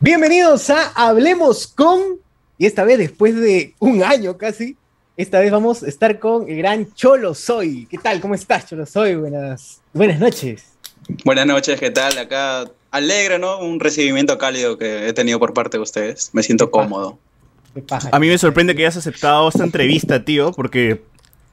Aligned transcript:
Bienvenidos 0.00 0.70
a 0.70 0.92
Hablemos 0.94 1.66
con, 1.66 2.20
y 2.56 2.66
esta 2.66 2.84
vez 2.84 2.98
después 2.98 3.34
de 3.34 3.74
un 3.80 4.04
año 4.04 4.38
casi, 4.38 4.76
esta 5.16 5.40
vez 5.40 5.50
vamos 5.50 5.82
a 5.82 5.88
estar 5.88 6.20
con 6.20 6.48
el 6.48 6.56
gran 6.56 6.94
Cholo 6.94 7.34
Soy. 7.34 7.88
¿Qué 7.90 7.98
tal? 7.98 8.20
¿Cómo 8.20 8.36
estás, 8.36 8.68
Cholo 8.68 8.86
Soy? 8.86 9.16
Buenas, 9.16 9.80
buenas 9.92 10.20
noches. 10.20 10.66
Buenas 11.24 11.46
noches, 11.46 11.80
¿qué 11.80 11.90
tal? 11.90 12.16
Acá 12.16 12.70
alegre, 12.92 13.40
¿no? 13.40 13.58
Un 13.58 13.80
recibimiento 13.80 14.38
cálido 14.38 14.78
que 14.78 15.08
he 15.08 15.12
tenido 15.12 15.40
por 15.40 15.52
parte 15.52 15.78
de 15.78 15.82
ustedes. 15.82 16.30
Me 16.32 16.44
siento 16.44 16.70
cómodo. 16.70 17.18
A 18.12 18.20
mí 18.20 18.28
me 18.28 18.38
sorprende 18.38 18.76
que 18.76 18.82
hayas 18.82 18.98
aceptado 18.98 19.48
esta 19.48 19.64
entrevista, 19.64 20.24
tío, 20.24 20.52
porque 20.52 21.02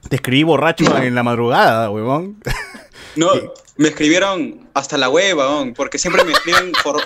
te 0.08 0.18
escribí 0.18 0.44
borracho 0.44 0.96
en 1.00 1.16
la 1.16 1.24
madrugada, 1.24 1.90
huevón. 1.90 2.38
No, 3.16 3.32
me 3.78 3.88
escribieron 3.88 4.68
hasta 4.76 5.00
la 5.00 5.10
web, 5.10 5.74
porque 5.76 5.98
siempre 5.98 6.24
me 6.24 6.34
escriben 6.34 6.74
por, 6.84 7.02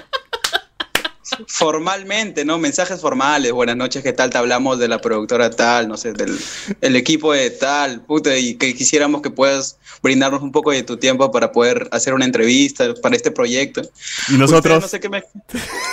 formalmente, 1.47 2.45
¿no? 2.45 2.57
Mensajes 2.57 3.01
formales, 3.01 3.51
buenas 3.51 3.75
noches, 3.75 4.03
¿qué 4.03 4.13
tal? 4.13 4.29
Te 4.29 4.37
hablamos 4.37 4.79
de 4.79 4.87
la 4.87 4.99
productora 4.99 5.49
tal, 5.49 5.87
no 5.87 5.97
sé, 5.97 6.13
del 6.13 6.37
el 6.81 6.95
equipo 6.95 7.33
de 7.33 7.49
tal, 7.49 8.01
puta, 8.01 8.35
y 8.37 8.55
que 8.55 8.75
quisiéramos 8.75 9.21
que 9.21 9.29
puedas 9.29 9.77
brindarnos 10.01 10.41
un 10.41 10.51
poco 10.51 10.71
de 10.71 10.83
tu 10.83 10.97
tiempo 10.97 11.31
para 11.31 11.51
poder 11.51 11.87
hacer 11.91 12.13
una 12.13 12.25
entrevista 12.25 12.93
para 13.01 13.15
este 13.15 13.31
proyecto. 13.31 13.81
Y 14.29 14.33
nosotros... 14.33 14.81
no 14.81 14.87
sé 14.87 14.99
qué 14.99 15.09
me... 15.09 15.23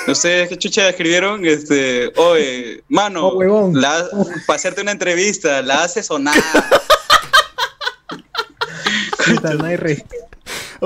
No 0.07 0.15
sé 0.15 0.47
qué 0.49 0.57
chucha 0.57 0.89
escribieron, 0.89 1.45
este, 1.45 2.13
oye, 2.17 2.83
mano, 2.89 3.29
oh, 3.29 3.73
para 4.47 4.57
hacerte 4.57 4.81
una 4.83 4.93
entrevista, 4.93 5.63
la 5.63 5.85
haces 5.85 6.11
o 6.11 6.19
nada. 6.19 6.43
no 9.59 9.65
hay 9.65 9.77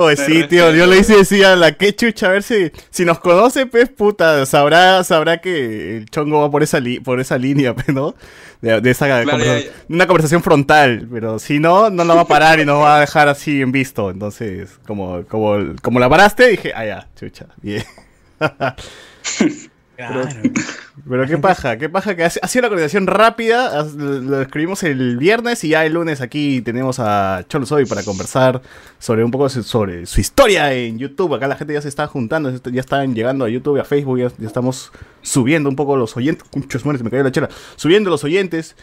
Oye, 0.03 0.17
sí, 0.17 0.47
tío, 0.47 0.71
yo 0.73 0.85
le 0.85 0.97
hice 0.97 1.17
decía 1.17 1.55
la 1.55 1.73
que 1.73 1.95
chucha, 1.95 2.27
a 2.27 2.29
ver 2.31 2.43
si, 2.43 2.71
si 2.89 3.05
nos 3.05 3.19
conoce, 3.19 3.65
pues 3.65 3.89
puta, 3.89 4.45
sabrá, 4.45 5.03
sabrá 5.03 5.39
que 5.39 5.97
el 5.97 6.09
chongo 6.09 6.41
va 6.41 6.51
por 6.51 6.63
esa, 6.63 6.79
por 7.03 7.19
esa 7.19 7.37
línea, 7.37 7.73
pues, 7.75 7.89
¿no? 7.89 8.15
De, 8.61 8.91
esa 8.91 9.07
conversación, 9.23 9.73
una 9.89 10.05
conversación 10.05 10.43
frontal, 10.43 11.07
pero 11.11 11.39
si 11.39 11.59
no, 11.59 11.89
no 11.89 12.03
la 12.03 12.13
va 12.13 12.21
a 12.21 12.27
parar 12.27 12.59
y 12.59 12.65
nos 12.65 12.81
va 12.83 12.97
a 12.97 12.99
dejar 12.99 13.27
así 13.27 13.61
en 13.61 13.71
visto. 13.71 14.11
Entonces, 14.11 14.79
como, 14.85 15.23
como, 15.25 15.73
como 15.81 15.99
la 15.99 16.07
paraste, 16.07 16.47
dije, 16.47 16.71
ah, 16.75 16.85
ya, 16.85 17.07
chucha, 17.15 17.47
bien. 17.61 17.83
Pero, 21.09 21.25
qué 21.25 21.37
paja, 21.37 21.77
qué 21.77 21.89
paja 21.89 22.15
que 22.15 22.23
ha 22.23 22.29
sido 22.29 22.61
la 22.61 22.67
coordinación 22.67 23.07
rápida. 23.07 23.83
Lo 23.83 24.41
escribimos 24.41 24.83
el 24.83 25.17
viernes 25.17 25.63
y 25.63 25.69
ya 25.69 25.85
el 25.85 25.93
lunes 25.93 26.21
aquí 26.21 26.61
tenemos 26.61 26.99
a 26.99 27.43
Cholo 27.47 27.65
Soy 27.65 27.85
para 27.85 28.03
conversar 28.03 28.61
sobre 28.99 29.23
un 29.23 29.31
poco 29.31 29.49
sobre 29.49 30.05
su 30.05 30.21
historia 30.21 30.73
en 30.73 30.99
YouTube. 30.99 31.33
Acá 31.33 31.47
la 31.47 31.55
gente 31.55 31.73
ya 31.73 31.81
se 31.81 31.87
está 31.87 32.07
juntando, 32.07 32.51
ya 32.71 32.81
están 32.81 33.15
llegando 33.15 33.45
a 33.45 33.49
YouTube 33.49 33.79
a 33.79 33.83
Facebook, 33.83 34.19
ya, 34.19 34.31
estamos 34.45 34.91
subiendo 35.21 35.69
un 35.69 35.75
poco 35.75 35.97
los 35.97 36.15
oyentes. 36.17 36.47
Muchos 36.53 36.85
me 36.85 37.09
cayó 37.09 37.23
la 37.23 37.31
chela. 37.31 37.49
Subiendo 37.75 38.09
los 38.09 38.23
oyentes. 38.23 38.75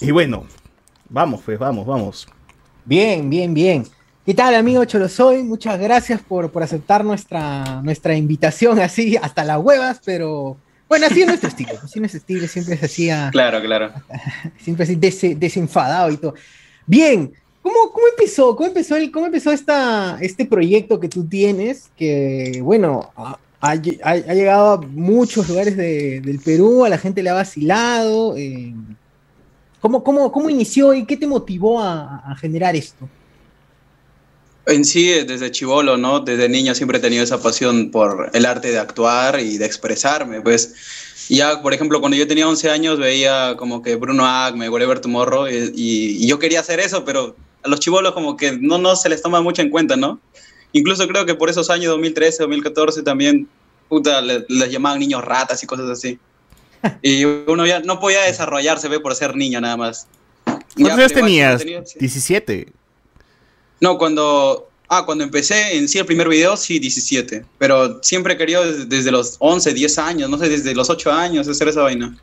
Y 0.00 0.10
bueno, 0.10 0.46
vamos, 1.08 1.42
pues, 1.44 1.58
vamos, 1.58 1.86
vamos. 1.86 2.28
Bien, 2.84 3.30
bien, 3.30 3.54
bien. 3.54 3.86
¿Qué 4.30 4.34
tal, 4.34 4.54
amigo 4.54 4.84
Cholosoy? 4.84 5.42
Muchas 5.42 5.76
gracias 5.80 6.22
por, 6.22 6.52
por 6.52 6.62
aceptar 6.62 7.04
nuestra, 7.04 7.82
nuestra 7.82 8.14
invitación 8.14 8.78
así, 8.78 9.16
hasta 9.16 9.42
las 9.42 9.58
huevas, 9.58 10.00
pero 10.04 10.56
bueno, 10.88 11.06
así 11.06 11.22
es 11.22 11.26
nuestro 11.26 11.48
estilo, 11.48 11.72
así 11.82 11.94
es 11.94 11.96
nuestro 11.96 12.18
estilo, 12.18 12.46
siempre 12.46 12.74
es 12.76 12.82
así. 12.84 13.08
claro, 13.32 13.60
claro. 13.60 13.92
Siempre 14.60 14.84
así 14.84 14.94
desenfadado 15.34 16.12
y 16.12 16.16
todo. 16.16 16.34
Bien, 16.86 17.32
¿cómo, 17.60 17.90
cómo 17.90 18.06
empezó? 18.06 18.54
¿Cómo 18.54 18.68
empezó, 18.68 18.94
el, 18.94 19.10
cómo 19.10 19.26
empezó 19.26 19.50
esta, 19.50 20.16
este 20.20 20.46
proyecto 20.46 21.00
que 21.00 21.08
tú 21.08 21.24
tienes? 21.24 21.90
Que, 21.96 22.60
bueno, 22.62 23.10
ha, 23.16 23.36
ha, 23.60 23.74
llegado 23.74 24.74
a 24.74 24.80
muchos 24.80 25.48
lugares 25.48 25.76
de, 25.76 26.20
del 26.20 26.38
Perú, 26.38 26.84
a 26.84 26.88
la 26.88 26.98
gente 26.98 27.20
le 27.24 27.30
ha 27.30 27.34
vacilado. 27.34 28.36
Eh, 28.36 28.74
¿cómo, 29.80 30.04
cómo, 30.04 30.30
¿Cómo 30.30 30.48
inició 30.48 30.94
y 30.94 31.04
qué 31.04 31.16
te 31.16 31.26
motivó 31.26 31.80
a, 31.80 32.18
a 32.30 32.36
generar 32.36 32.76
esto? 32.76 33.08
En 34.70 34.84
sí, 34.84 35.08
desde 35.24 35.50
chivolo, 35.50 35.96
¿no? 35.96 36.20
Desde 36.20 36.48
niño 36.48 36.74
siempre 36.74 36.98
he 36.98 37.00
tenido 37.00 37.24
esa 37.24 37.42
pasión 37.42 37.90
por 37.90 38.30
el 38.32 38.46
arte 38.46 38.70
de 38.70 38.78
actuar 38.78 39.40
y 39.40 39.58
de 39.58 39.66
expresarme, 39.66 40.40
pues. 40.40 40.74
Ya, 41.28 41.62
por 41.62 41.72
ejemplo, 41.72 42.00
cuando 42.00 42.16
yo 42.16 42.26
tenía 42.26 42.48
11 42.48 42.70
años 42.70 42.98
veía 42.98 43.54
como 43.56 43.82
que 43.82 43.94
Bruno 43.96 44.26
Agme, 44.26 44.68
Whatever 44.68 45.00
Tomorrow, 45.00 45.48
y, 45.48 45.72
y, 45.74 46.26
yo 46.26 46.38
quería 46.40 46.60
hacer 46.60 46.80
eso, 46.80 47.04
pero 47.04 47.36
a 47.62 47.68
los 47.68 47.78
chivolos 47.78 48.12
como 48.14 48.36
que 48.36 48.58
no, 48.60 48.78
no 48.78 48.96
se 48.96 49.08
les 49.08 49.22
toma 49.22 49.40
mucho 49.40 49.62
en 49.62 49.70
cuenta, 49.70 49.96
¿no? 49.96 50.20
Incluso 50.72 51.06
creo 51.08 51.26
que 51.26 51.34
por 51.34 51.50
esos 51.50 51.70
años, 51.70 51.90
2013, 51.92 52.42
2014, 52.42 53.02
también, 53.02 53.48
puta, 53.88 54.20
les, 54.20 54.44
llamaban 54.70 54.98
niños 54.98 55.24
ratas 55.24 55.62
y 55.62 55.66
cosas 55.66 55.88
así. 55.90 56.18
Y 57.02 57.24
uno 57.24 57.66
ya 57.66 57.80
no 57.80 58.00
podía 58.00 58.22
desarrollarse, 58.22 58.88
ve, 58.88 59.00
por 59.00 59.14
ser 59.14 59.36
niño 59.36 59.60
nada 59.60 59.76
más. 59.76 60.06
¿Cuántos 60.74 60.98
años 60.98 61.12
tenías? 61.12 61.64
17. 61.98 62.72
No, 63.80 63.96
cuando, 63.96 64.68
ah, 64.88 65.04
cuando 65.06 65.24
empecé 65.24 65.76
en 65.76 65.88
sí 65.88 65.98
el 65.98 66.06
primer 66.06 66.28
video, 66.28 66.56
sí, 66.56 66.78
17. 66.78 67.44
Pero 67.58 68.02
siempre 68.02 68.34
he 68.34 68.36
querido 68.36 68.62
desde, 68.86 69.10
los 69.10 69.36
11, 69.38 69.72
10 69.72 69.98
años, 69.98 70.30
no 70.30 70.38
sé, 70.38 70.48
desde 70.48 70.74
los 70.74 70.90
8 70.90 71.10
años 71.10 71.48
hacer 71.48 71.68
esa 71.68 71.82
vaina. 71.82 72.16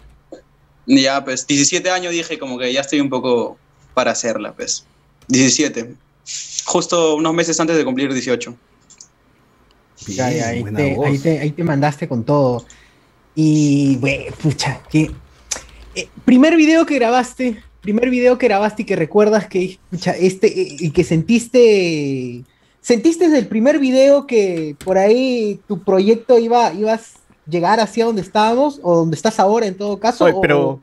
Y 0.85 1.01
ya, 1.01 1.23
pues, 1.25 1.45
17 1.47 1.89
años 1.89 2.13
dije 2.13 2.37
como 2.37 2.57
que 2.57 2.71
ya 2.71 2.81
estoy 2.81 3.01
un 3.01 3.09
poco 3.09 3.57
para 3.93 4.11
hacerla, 4.11 4.53
pues. 4.53 4.85
17. 5.27 5.95
Justo 6.65 7.15
unos 7.15 7.33
meses 7.33 7.59
antes 7.59 7.75
de 7.75 7.83
cumplir 7.83 8.13
18. 8.13 8.55
ahí, 10.19 10.63
te, 11.19 11.39
ahí, 11.39 11.51
te, 11.51 11.63
mandaste 11.63 12.07
con 12.07 12.23
todo. 12.23 12.65
Y, 13.35 13.97
güey, 13.97 14.29
pucha, 14.31 14.81
que... 14.89 15.11
Eh, 15.95 16.07
primer 16.25 16.55
video 16.55 16.85
que 16.85 16.95
grabaste, 16.95 17.63
primer 17.81 18.09
video 18.09 18.37
que 18.37 18.47
grabaste 18.47 18.83
y 18.83 18.85
que 18.85 18.95
recuerdas 18.95 19.47
que 19.47 19.79
este 20.19 20.51
y 20.55 20.91
que 20.91 21.03
sentiste 21.03 22.43
sentiste 22.81 23.25
desde 23.25 23.39
el 23.39 23.47
primer 23.47 23.79
video 23.79 24.27
que 24.27 24.75
por 24.83 24.97
ahí 24.97 25.59
tu 25.67 25.83
proyecto 25.83 26.39
iba 26.39 26.73
ibas 26.73 27.15
a 27.15 27.49
llegar 27.49 27.79
hacia 27.79 28.05
donde 28.05 28.21
estábamos 28.21 28.79
o 28.83 28.95
donde 28.95 29.15
estás 29.15 29.39
ahora 29.39 29.67
en 29.67 29.75
todo 29.75 29.99
caso 29.99 30.25
pero 30.41 30.81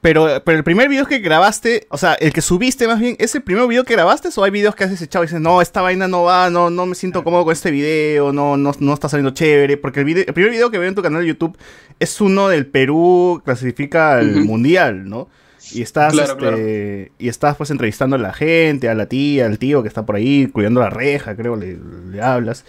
pero 0.00 0.42
pero 0.44 0.58
el 0.58 0.64
primer 0.64 0.88
video 0.88 1.06
que 1.06 1.18
grabaste 1.18 1.86
o 1.90 1.98
sea 1.98 2.14
el 2.14 2.32
que 2.32 2.40
subiste 2.40 2.86
más 2.86 2.98
bien 2.98 3.16
es 3.18 3.34
el 3.34 3.42
primer 3.42 3.66
video 3.68 3.84
que 3.84 3.94
grabaste 3.94 4.30
o 4.34 4.44
hay 4.44 4.50
videos 4.50 4.74
que 4.74 4.84
has 4.84 4.90
desechado 4.90 5.24
y 5.24 5.26
dices 5.26 5.40
no 5.40 5.60
esta 5.60 5.82
vaina 5.82 6.08
no 6.08 6.22
va 6.22 6.48
no 6.48 6.70
no 6.70 6.86
me 6.86 6.94
siento 6.94 7.22
cómodo 7.22 7.44
con 7.44 7.52
este 7.52 7.70
video 7.70 8.32
no 8.32 8.56
no, 8.56 8.72
no 8.78 8.94
está 8.94 9.08
saliendo 9.08 9.32
chévere 9.32 9.76
porque 9.76 10.00
el, 10.00 10.08
el 10.18 10.34
primer 10.34 10.50
video 10.50 10.70
que 10.70 10.78
veo 10.78 10.88
en 10.88 10.94
tu 10.94 11.02
canal 11.02 11.22
de 11.22 11.28
YouTube 11.28 11.56
es 11.98 12.20
uno 12.20 12.48
del 12.48 12.66
Perú 12.66 13.42
clasifica 13.44 14.14
al 14.14 14.44
mundial 14.44 15.08
no 15.08 15.28
y 15.72 15.82
estás, 15.82 16.14
este, 16.14 17.12
y 17.18 17.28
estás 17.28 17.56
pues 17.56 17.70
entrevistando 17.70 18.16
a 18.16 18.18
la 18.18 18.32
gente, 18.32 18.88
a 18.88 18.94
la 18.94 19.06
tía, 19.06 19.46
al 19.46 19.58
tío 19.58 19.82
que 19.82 19.88
está 19.88 20.04
por 20.04 20.16
ahí, 20.16 20.46
cuidando 20.46 20.80
la 20.80 20.90
reja, 20.90 21.36
creo, 21.36 21.56
le, 21.56 21.78
hablas. 22.22 22.64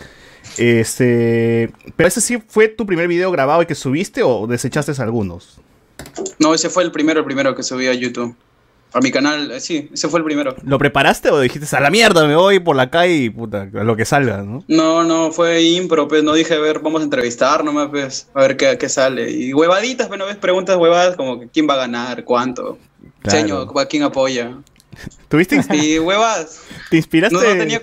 Este, 0.58 1.72
pero 1.96 2.08
ese 2.08 2.22
sí 2.22 2.42
fue 2.48 2.68
tu 2.68 2.86
primer 2.86 3.08
video 3.08 3.32
grabado 3.32 3.62
y 3.62 3.66
que 3.66 3.76
subiste 3.76 4.24
o 4.24 4.48
desechaste 4.48 4.92
algunos? 5.02 5.60
No, 6.40 6.54
ese 6.54 6.70
fue 6.70 6.84
el 6.84 6.92
primero, 6.92 7.20
el 7.20 7.26
primero 7.26 7.56
que 7.56 7.64
subí 7.64 7.88
a 7.88 7.94
YouTube. 7.94 8.36
A 8.94 9.00
mi 9.00 9.10
canal, 9.10 9.52
eh, 9.52 9.62
sí, 9.62 9.90
ese 9.94 10.10
fue 10.10 10.20
el 10.20 10.26
primero. 10.26 10.54
¿Lo 10.64 10.78
preparaste 10.78 11.30
o 11.30 11.40
dijiste 11.40 11.74
a 11.76 11.80
la 11.80 11.90
mierda, 11.90 12.28
me 12.28 12.36
voy 12.36 12.60
por 12.60 12.76
la 12.76 12.90
calle 12.90 13.16
y 13.16 13.30
puta, 13.30 13.70
a 13.74 13.84
lo 13.84 13.96
que 13.96 14.04
salga, 14.04 14.44
¿no? 14.44 14.66
No, 14.68 15.06
no, 15.06 15.32
fue 15.32 15.62
impro, 15.62 16.10
pues 16.10 16.24
no 16.24 16.34
dije, 16.34 16.56
a 16.56 16.60
ver, 16.60 16.80
vamos 16.80 17.00
a 17.00 17.06
entrevistar 17.06 17.64
nomás, 17.64 17.88
pues, 17.90 18.30
a 18.34 18.42
ver 18.42 18.58
qué, 18.58 18.78
qué 18.78 18.90
sale. 18.90 19.32
Y 19.32 19.54
huevaditas, 19.54 20.10
bueno, 20.10 20.26
ves 20.26 20.36
preguntas 20.36 20.76
huevadas 20.76 21.16
como 21.16 21.40
que 21.40 21.48
quién 21.48 21.70
va 21.70 21.76
a 21.76 21.78
ganar, 21.78 22.26
cuánto. 22.26 22.78
Señor, 23.28 23.72
¿a 23.78 23.86
quién 23.86 24.04
apoya? 24.04 24.58
¿Tuviste? 25.28 25.62
Y 25.74 26.00
huevas. 26.00 26.62
¿Te 26.90 26.98
inspiraste? 26.98 27.36
No, 27.36 27.42
tenía... 27.42 27.82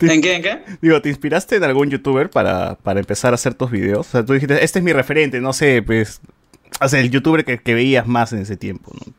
¿En 0.00 0.20
qué? 0.20 0.34
¿En 0.34 0.42
qué? 0.42 0.62
Digo, 0.80 1.00
¿te 1.00 1.08
inspiraste 1.08 1.56
en 1.56 1.64
algún 1.64 1.90
youtuber 1.90 2.30
para, 2.30 2.74
para 2.76 3.00
empezar 3.00 3.32
a 3.32 3.36
hacer 3.36 3.54
tus 3.54 3.70
videos? 3.70 4.08
O 4.08 4.10
sea, 4.10 4.24
tú 4.24 4.32
dijiste, 4.32 4.64
este 4.64 4.80
es 4.80 4.84
mi 4.84 4.92
referente, 4.92 5.40
no 5.40 5.52
sé, 5.52 5.82
pues, 5.82 6.20
o 6.80 6.88
sea, 6.88 7.00
el 7.00 7.10
youtuber 7.10 7.44
que, 7.44 7.58
que 7.58 7.74
veías 7.74 8.06
más 8.06 8.32
en 8.32 8.40
ese 8.40 8.56
tiempo, 8.56 8.92
¿no? 8.94 9.12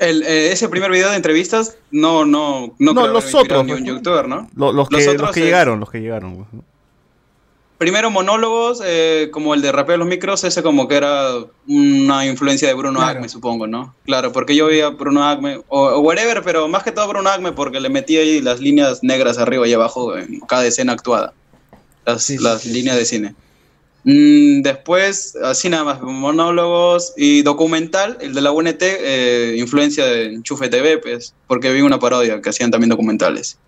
El, 0.00 0.24
eh, 0.24 0.50
ese 0.50 0.68
primer 0.68 0.90
video 0.90 1.10
de 1.10 1.16
entrevistas, 1.16 1.76
no, 1.92 2.24
no, 2.24 2.74
no, 2.80 2.92
no 2.92 3.06
los 3.06 3.32
otros, 3.34 3.64
ni 3.64 3.72
un 3.72 3.84
youtuber, 3.84 4.26
¿no? 4.26 4.50
Los, 4.56 4.88
que, 4.88 5.14
los 5.14 5.30
que 5.30 5.40
llegaron, 5.40 5.78
los 5.78 5.90
que 5.90 6.00
llegaron. 6.00 6.46
Primero 7.84 8.10
monólogos, 8.10 8.80
eh, 8.82 9.28
como 9.30 9.52
el 9.52 9.60
de 9.60 9.70
Rapeo 9.70 9.98
los 9.98 10.08
Micros, 10.08 10.42
ese 10.42 10.62
como 10.62 10.88
que 10.88 10.94
era 10.94 11.34
una 11.68 12.24
influencia 12.24 12.66
de 12.66 12.72
Bruno 12.72 13.02
Agme, 13.02 13.28
supongo, 13.28 13.66
¿no? 13.66 13.94
Claro, 14.06 14.32
porque 14.32 14.56
yo 14.56 14.68
veía 14.68 14.88
Bruno 14.88 15.22
Agme, 15.22 15.60
o, 15.68 15.98
whatever, 15.98 16.42
pero 16.42 16.66
más 16.66 16.82
que 16.82 16.92
todo 16.92 17.06
Bruno 17.08 17.28
Agme 17.28 17.52
porque 17.52 17.80
le 17.80 17.90
metí 17.90 18.16
ahí 18.16 18.40
las 18.40 18.58
líneas 18.58 19.00
negras 19.02 19.36
arriba 19.36 19.68
y 19.68 19.74
abajo 19.74 20.16
en 20.16 20.40
cada 20.48 20.64
escena 20.64 20.94
actuada. 20.94 21.34
Las, 22.06 22.30
las 22.30 22.64
líneas 22.64 22.96
de 22.96 23.04
cine. 23.04 23.34
Mm, 24.04 24.62
después, 24.62 25.36
así 25.44 25.68
nada 25.68 25.84
más, 25.84 26.00
monólogos 26.00 27.12
y 27.18 27.42
documental, 27.42 28.16
el 28.22 28.32
de 28.32 28.40
la 28.40 28.52
UNT, 28.52 28.80
eh, 28.80 29.56
influencia 29.58 30.06
de 30.06 30.32
Enchufe 30.32 30.70
TV, 30.70 30.96
pues, 30.96 31.34
porque 31.46 31.70
vi 31.70 31.82
una 31.82 31.98
parodia 31.98 32.40
que 32.40 32.48
hacían 32.48 32.70
también 32.70 32.88
documentales. 32.88 33.58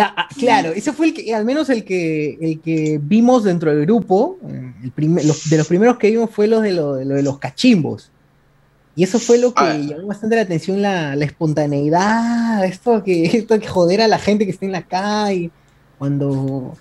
Ah, 0.00 0.28
claro, 0.38 0.70
ese 0.70 0.92
fue 0.92 1.08
el 1.08 1.14
que, 1.14 1.34
al 1.34 1.44
menos 1.44 1.68
el 1.68 1.84
que, 1.84 2.38
el 2.40 2.60
que 2.60 2.98
vimos 3.02 3.44
dentro 3.44 3.74
del 3.74 3.84
grupo, 3.84 4.38
de 4.42 5.56
los 5.56 5.66
primeros 5.66 5.98
que 5.98 6.10
vimos 6.10 6.30
fue 6.30 6.46
lo 6.46 6.60
de, 6.60 6.72
lo, 6.72 6.94
de 6.94 7.22
los 7.22 7.38
cachimbos. 7.38 8.10
Y 8.94 9.04
eso 9.04 9.18
fue 9.18 9.38
lo 9.38 9.54
que 9.54 9.64
ah. 9.64 9.76
llamó 9.76 10.08
bastante 10.08 10.36
la 10.36 10.42
atención, 10.42 10.82
la, 10.82 11.14
espontaneidad, 11.14 12.64
esto 12.64 13.02
que, 13.02 13.24
esto 13.38 13.58
que 13.58 13.66
joder 13.66 14.02
a 14.02 14.08
la 14.08 14.18
gente 14.18 14.44
que 14.44 14.50
está 14.50 14.66
en 14.66 14.72
la 14.72 14.82
calle. 14.82 15.50
Cuando, 15.98 16.76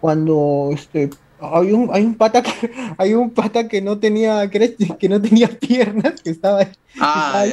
cuando 0.00 0.70
este, 0.72 1.10
hay 1.40 1.72
un, 1.72 1.90
hay 1.92 2.04
un 2.04 2.14
pata 2.14 2.42
que 2.42 2.70
hay 2.98 3.14
un 3.14 3.30
pata 3.30 3.66
que 3.68 3.80
no 3.80 3.98
tenía, 3.98 4.48
que, 4.48 4.76
que 4.98 5.08
no 5.08 5.20
tenía 5.20 5.48
piernas, 5.60 6.20
que 6.22 6.30
estaba, 6.30 6.66
ah, 7.00 7.44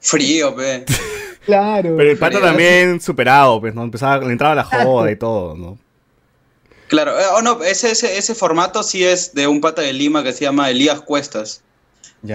frío, 0.00 0.54
pe. 0.56 0.84
Claro. 1.44 1.94
Pero 1.96 2.10
el 2.10 2.18
pata 2.18 2.40
también 2.40 3.00
superado, 3.00 3.60
pues, 3.60 3.74
¿no? 3.74 3.82
Empezaba, 3.82 4.24
le 4.24 4.32
entraba 4.32 4.54
la 4.54 4.64
joda 4.64 5.10
y 5.10 5.16
todo, 5.16 5.56
¿no? 5.56 5.78
Claro, 6.88 7.18
eh, 7.18 7.24
oh, 7.34 7.42
no, 7.42 7.62
ese, 7.62 7.90
ese, 7.90 8.18
ese 8.18 8.34
formato 8.34 8.82
sí 8.82 9.02
es 9.02 9.34
de 9.34 9.46
un 9.46 9.60
pata 9.60 9.82
de 9.82 9.92
Lima 9.92 10.22
que 10.22 10.32
se 10.32 10.44
llama 10.44 10.70
Elías 10.70 11.00
Cuestas. 11.00 11.62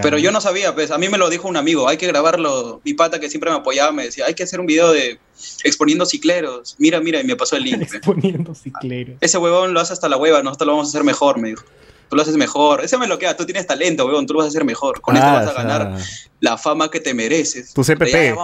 Pero 0.02 0.18
yo 0.18 0.30
no 0.30 0.40
sabía, 0.40 0.74
pues 0.74 0.90
a 0.90 0.98
mí 0.98 1.08
me 1.08 1.16
lo 1.16 1.30
dijo 1.30 1.48
un 1.48 1.56
amigo, 1.56 1.88
hay 1.88 1.96
que 1.96 2.06
grabarlo. 2.06 2.80
Mi 2.84 2.92
pata 2.92 3.18
que 3.20 3.30
siempre 3.30 3.50
me 3.50 3.56
apoyaba 3.56 3.90
me 3.90 4.04
decía, 4.04 4.26
hay 4.26 4.34
que 4.34 4.42
hacer 4.42 4.60
un 4.60 4.66
video 4.66 4.92
de 4.92 5.18
exponiendo 5.64 6.04
cicleros. 6.04 6.76
Mira, 6.78 7.00
mira, 7.00 7.20
y 7.20 7.24
me 7.24 7.36
pasó 7.36 7.56
el 7.56 7.64
link. 7.64 7.82
exponiendo 7.94 8.54
cicleros. 8.54 9.16
Ese 9.20 9.38
huevón 9.38 9.72
lo 9.72 9.80
hace 9.80 9.94
hasta 9.94 10.08
la 10.08 10.18
hueva, 10.18 10.42
nosotros 10.42 10.66
lo 10.66 10.72
vamos 10.72 10.88
a 10.88 10.90
hacer 10.90 11.04
mejor, 11.04 11.38
me 11.38 11.48
dijo. 11.48 11.64
Tú 12.08 12.16
lo 12.16 12.22
haces 12.22 12.36
mejor. 12.36 12.82
Ese 12.82 12.96
me 12.96 13.06
lo 13.06 13.18
queda, 13.18 13.36
tú 13.36 13.44
tienes 13.44 13.66
talento, 13.66 14.06
huevón, 14.06 14.26
tú 14.26 14.32
lo 14.32 14.38
vas 14.38 14.46
a 14.46 14.48
hacer 14.48 14.64
mejor. 14.64 15.00
Con 15.00 15.16
esto 15.16 15.28
ah, 15.28 15.32
vas 15.34 15.48
a 15.48 15.52
ganar 15.52 15.98
la 16.40 16.56
fama 16.56 16.90
que 16.90 17.00
te 17.00 17.12
mereces. 17.14 17.74
Tu 17.74 17.82
CPP. 17.82 18.34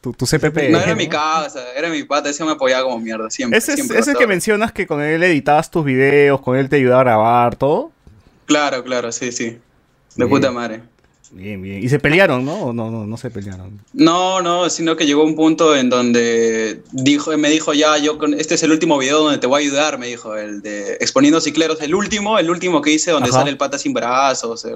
Tu, 0.00 0.26
CPP. 0.26 0.70
No 0.70 0.80
era 0.80 0.94
mi 0.94 1.08
casa, 1.08 1.64
era 1.76 1.88
mi 1.88 2.04
pata, 2.04 2.30
ese 2.30 2.44
me 2.44 2.52
apoyaba 2.52 2.84
como 2.84 2.98
mierda, 2.98 3.30
siempre. 3.30 3.58
Ese 3.58 3.74
es, 3.74 4.08
el 4.08 4.16
que 4.16 4.26
mencionas 4.26 4.72
que 4.72 4.86
con 4.86 5.02
él 5.02 5.22
editabas 5.22 5.70
tus 5.70 5.84
videos, 5.84 6.40
con 6.40 6.56
él 6.56 6.68
te 6.68 6.76
ayudaba 6.76 7.00
a 7.00 7.04
grabar, 7.04 7.56
todo. 7.56 7.92
Claro, 8.46 8.82
claro, 8.82 9.12
sí, 9.12 9.32
sí. 9.32 9.58
De 10.16 10.26
puta 10.26 10.50
madre. 10.50 10.82
Bien, 11.32 11.62
bien. 11.62 11.82
¿Y 11.82 11.88
se 11.88 12.00
pelearon, 12.00 12.44
no? 12.44 12.54
¿O 12.54 12.72
no, 12.72 12.90
no, 12.90 13.06
no 13.06 13.16
se 13.16 13.30
pelearon? 13.30 13.80
No, 13.92 14.42
no, 14.42 14.68
sino 14.68 14.96
que 14.96 15.06
llegó 15.06 15.24
un 15.24 15.36
punto 15.36 15.76
en 15.76 15.88
donde 15.88 16.82
dijo, 16.90 17.36
me 17.38 17.50
dijo 17.50 17.72
ya, 17.72 17.96
yo 17.98 18.18
con, 18.18 18.34
este 18.34 18.56
es 18.56 18.62
el 18.64 18.72
último 18.72 18.98
video 18.98 19.22
donde 19.22 19.38
te 19.38 19.46
voy 19.46 19.62
a 19.62 19.66
ayudar, 19.66 19.98
me 19.98 20.08
dijo, 20.08 20.36
el 20.36 20.60
de 20.60 20.94
Exponiendo 20.94 21.40
Cicleros, 21.40 21.80
el 21.82 21.94
último, 21.94 22.38
el 22.38 22.50
último 22.50 22.82
que 22.82 22.90
hice 22.90 23.12
donde 23.12 23.30
sale 23.30 23.50
el 23.50 23.56
pata 23.56 23.78
sin 23.78 23.92
brazos. 23.92 24.66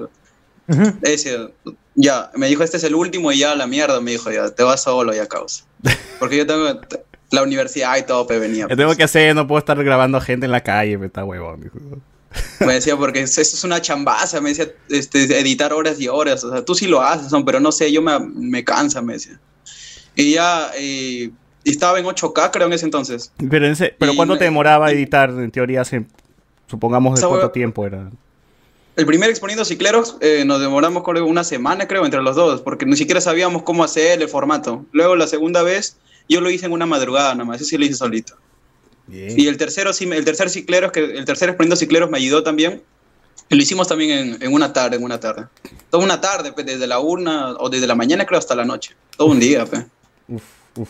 Ese, 1.01 1.49
ya, 1.95 2.31
me 2.35 2.47
dijo, 2.47 2.63
este 2.63 2.77
es 2.77 2.83
el 2.85 2.95
último 2.95 3.31
y 3.33 3.39
ya 3.39 3.53
la 3.55 3.67
mierda, 3.67 3.99
me 3.99 4.11
dijo, 4.11 4.31
ya, 4.31 4.49
te 4.49 4.63
vas 4.63 4.83
solo 4.83 5.13
ya 5.13 5.27
causa. 5.27 5.65
Porque 6.19 6.37
yo 6.37 6.47
tengo 6.47 6.79
la 7.31 7.43
universidad 7.43 7.97
y 7.97 8.03
todo, 8.03 8.25
pe, 8.27 8.39
venía. 8.39 8.67
¿Qué 8.67 8.77
tengo 8.77 8.89
pues. 8.89 8.97
que 8.97 9.03
hacer? 9.03 9.35
No 9.35 9.45
puedo 9.45 9.59
estar 9.59 9.81
grabando 9.83 10.21
gente 10.21 10.45
en 10.45 10.53
la 10.53 10.61
calle, 10.61 10.97
me 10.97 11.07
está 11.07 11.25
huevón. 11.25 11.61
Dijo. 11.61 11.79
Me 12.59 12.73
decía, 12.73 12.97
porque 12.97 13.21
eso 13.21 13.41
es 13.41 13.63
una 13.63 13.81
chambaza, 13.81 14.41
me 14.41 14.49
decía, 14.49 14.71
este, 14.89 15.39
editar 15.39 15.73
horas 15.73 15.99
y 15.99 16.07
horas. 16.07 16.43
O 16.43 16.51
sea, 16.51 16.63
tú 16.63 16.75
sí 16.75 16.87
lo 16.87 17.01
haces, 17.01 17.31
pero 17.45 17.59
no 17.59 17.71
sé, 17.71 17.91
yo 17.91 18.01
me, 18.01 18.19
me 18.19 18.63
cansa, 18.63 19.01
me 19.01 19.13
decía. 19.13 19.39
Y 20.15 20.33
ya, 20.33 20.71
y, 20.79 21.31
estaba 21.63 21.99
en 21.99 22.05
8K, 22.05 22.51
creo, 22.51 22.67
en 22.67 22.73
ese 22.73 22.85
entonces. 22.85 23.31
Pero, 23.49 23.73
pero 23.97 24.15
¿cuánto 24.15 24.37
te 24.37 24.45
demoraba 24.45 24.91
editar, 24.91 25.29
en 25.29 25.51
teoría, 25.51 25.83
supongamos, 26.67 27.19
de 27.19 27.27
cuánto 27.27 27.51
tiempo 27.51 27.85
era? 27.85 28.09
El 28.95 29.05
primer 29.05 29.29
exponiendo 29.29 29.65
cicleros 29.65 30.15
eh, 30.21 30.43
nos 30.45 30.61
demoramos 30.61 31.03
creo, 31.03 31.25
una 31.25 31.43
semana, 31.43 31.85
creo, 31.87 32.05
entre 32.05 32.21
los 32.21 32.35
dos, 32.37 32.61
porque 32.61 32.85
ni 32.85 32.95
siquiera 32.95 33.19
sabíamos 33.19 33.63
cómo 33.63 33.83
hacer 33.83 34.21
el 34.21 34.29
formato. 34.29 34.85
Luego, 34.93 35.17
la 35.17 35.27
segunda 35.27 35.63
vez, 35.63 35.97
yo 36.29 36.39
lo 36.39 36.49
hice 36.49 36.65
en 36.65 36.71
una 36.71 36.85
madrugada 36.85 37.33
nada 37.33 37.43
más, 37.43 37.57
eso 37.57 37.65
sí 37.65 37.77
lo 37.77 37.83
hice 37.83 37.95
solito. 37.95 38.35
Y 39.11 39.47
el 39.47 39.57
tercero, 39.57 39.91
el 39.91 40.25
tercer 40.25 40.49
cicleros, 40.49 40.91
que 40.91 40.99
el 40.99 41.25
tercer 41.25 41.49
exponiendo 41.49 41.75
cicleros 41.75 42.09
me 42.09 42.17
ayudó 42.17 42.43
también. 42.43 42.81
lo 43.49 43.57
hicimos 43.57 43.87
también 43.87 44.11
en, 44.11 44.43
en, 44.43 44.53
una 44.53 44.73
tarde, 44.73 44.97
en 44.97 45.03
una 45.03 45.19
tarde. 45.19 45.45
Toda 45.89 46.03
una 46.03 46.19
tarde, 46.19 46.51
pues, 46.53 46.65
desde 46.65 46.87
la 46.87 46.99
urna, 46.99 47.53
o 47.59 47.69
desde 47.69 47.87
la 47.87 47.95
mañana 47.95 48.25
creo 48.25 48.39
hasta 48.39 48.55
la 48.55 48.65
noche. 48.65 48.95
Todo 49.15 49.27
un 49.27 49.39
día, 49.39 49.65
pues. 49.65 49.85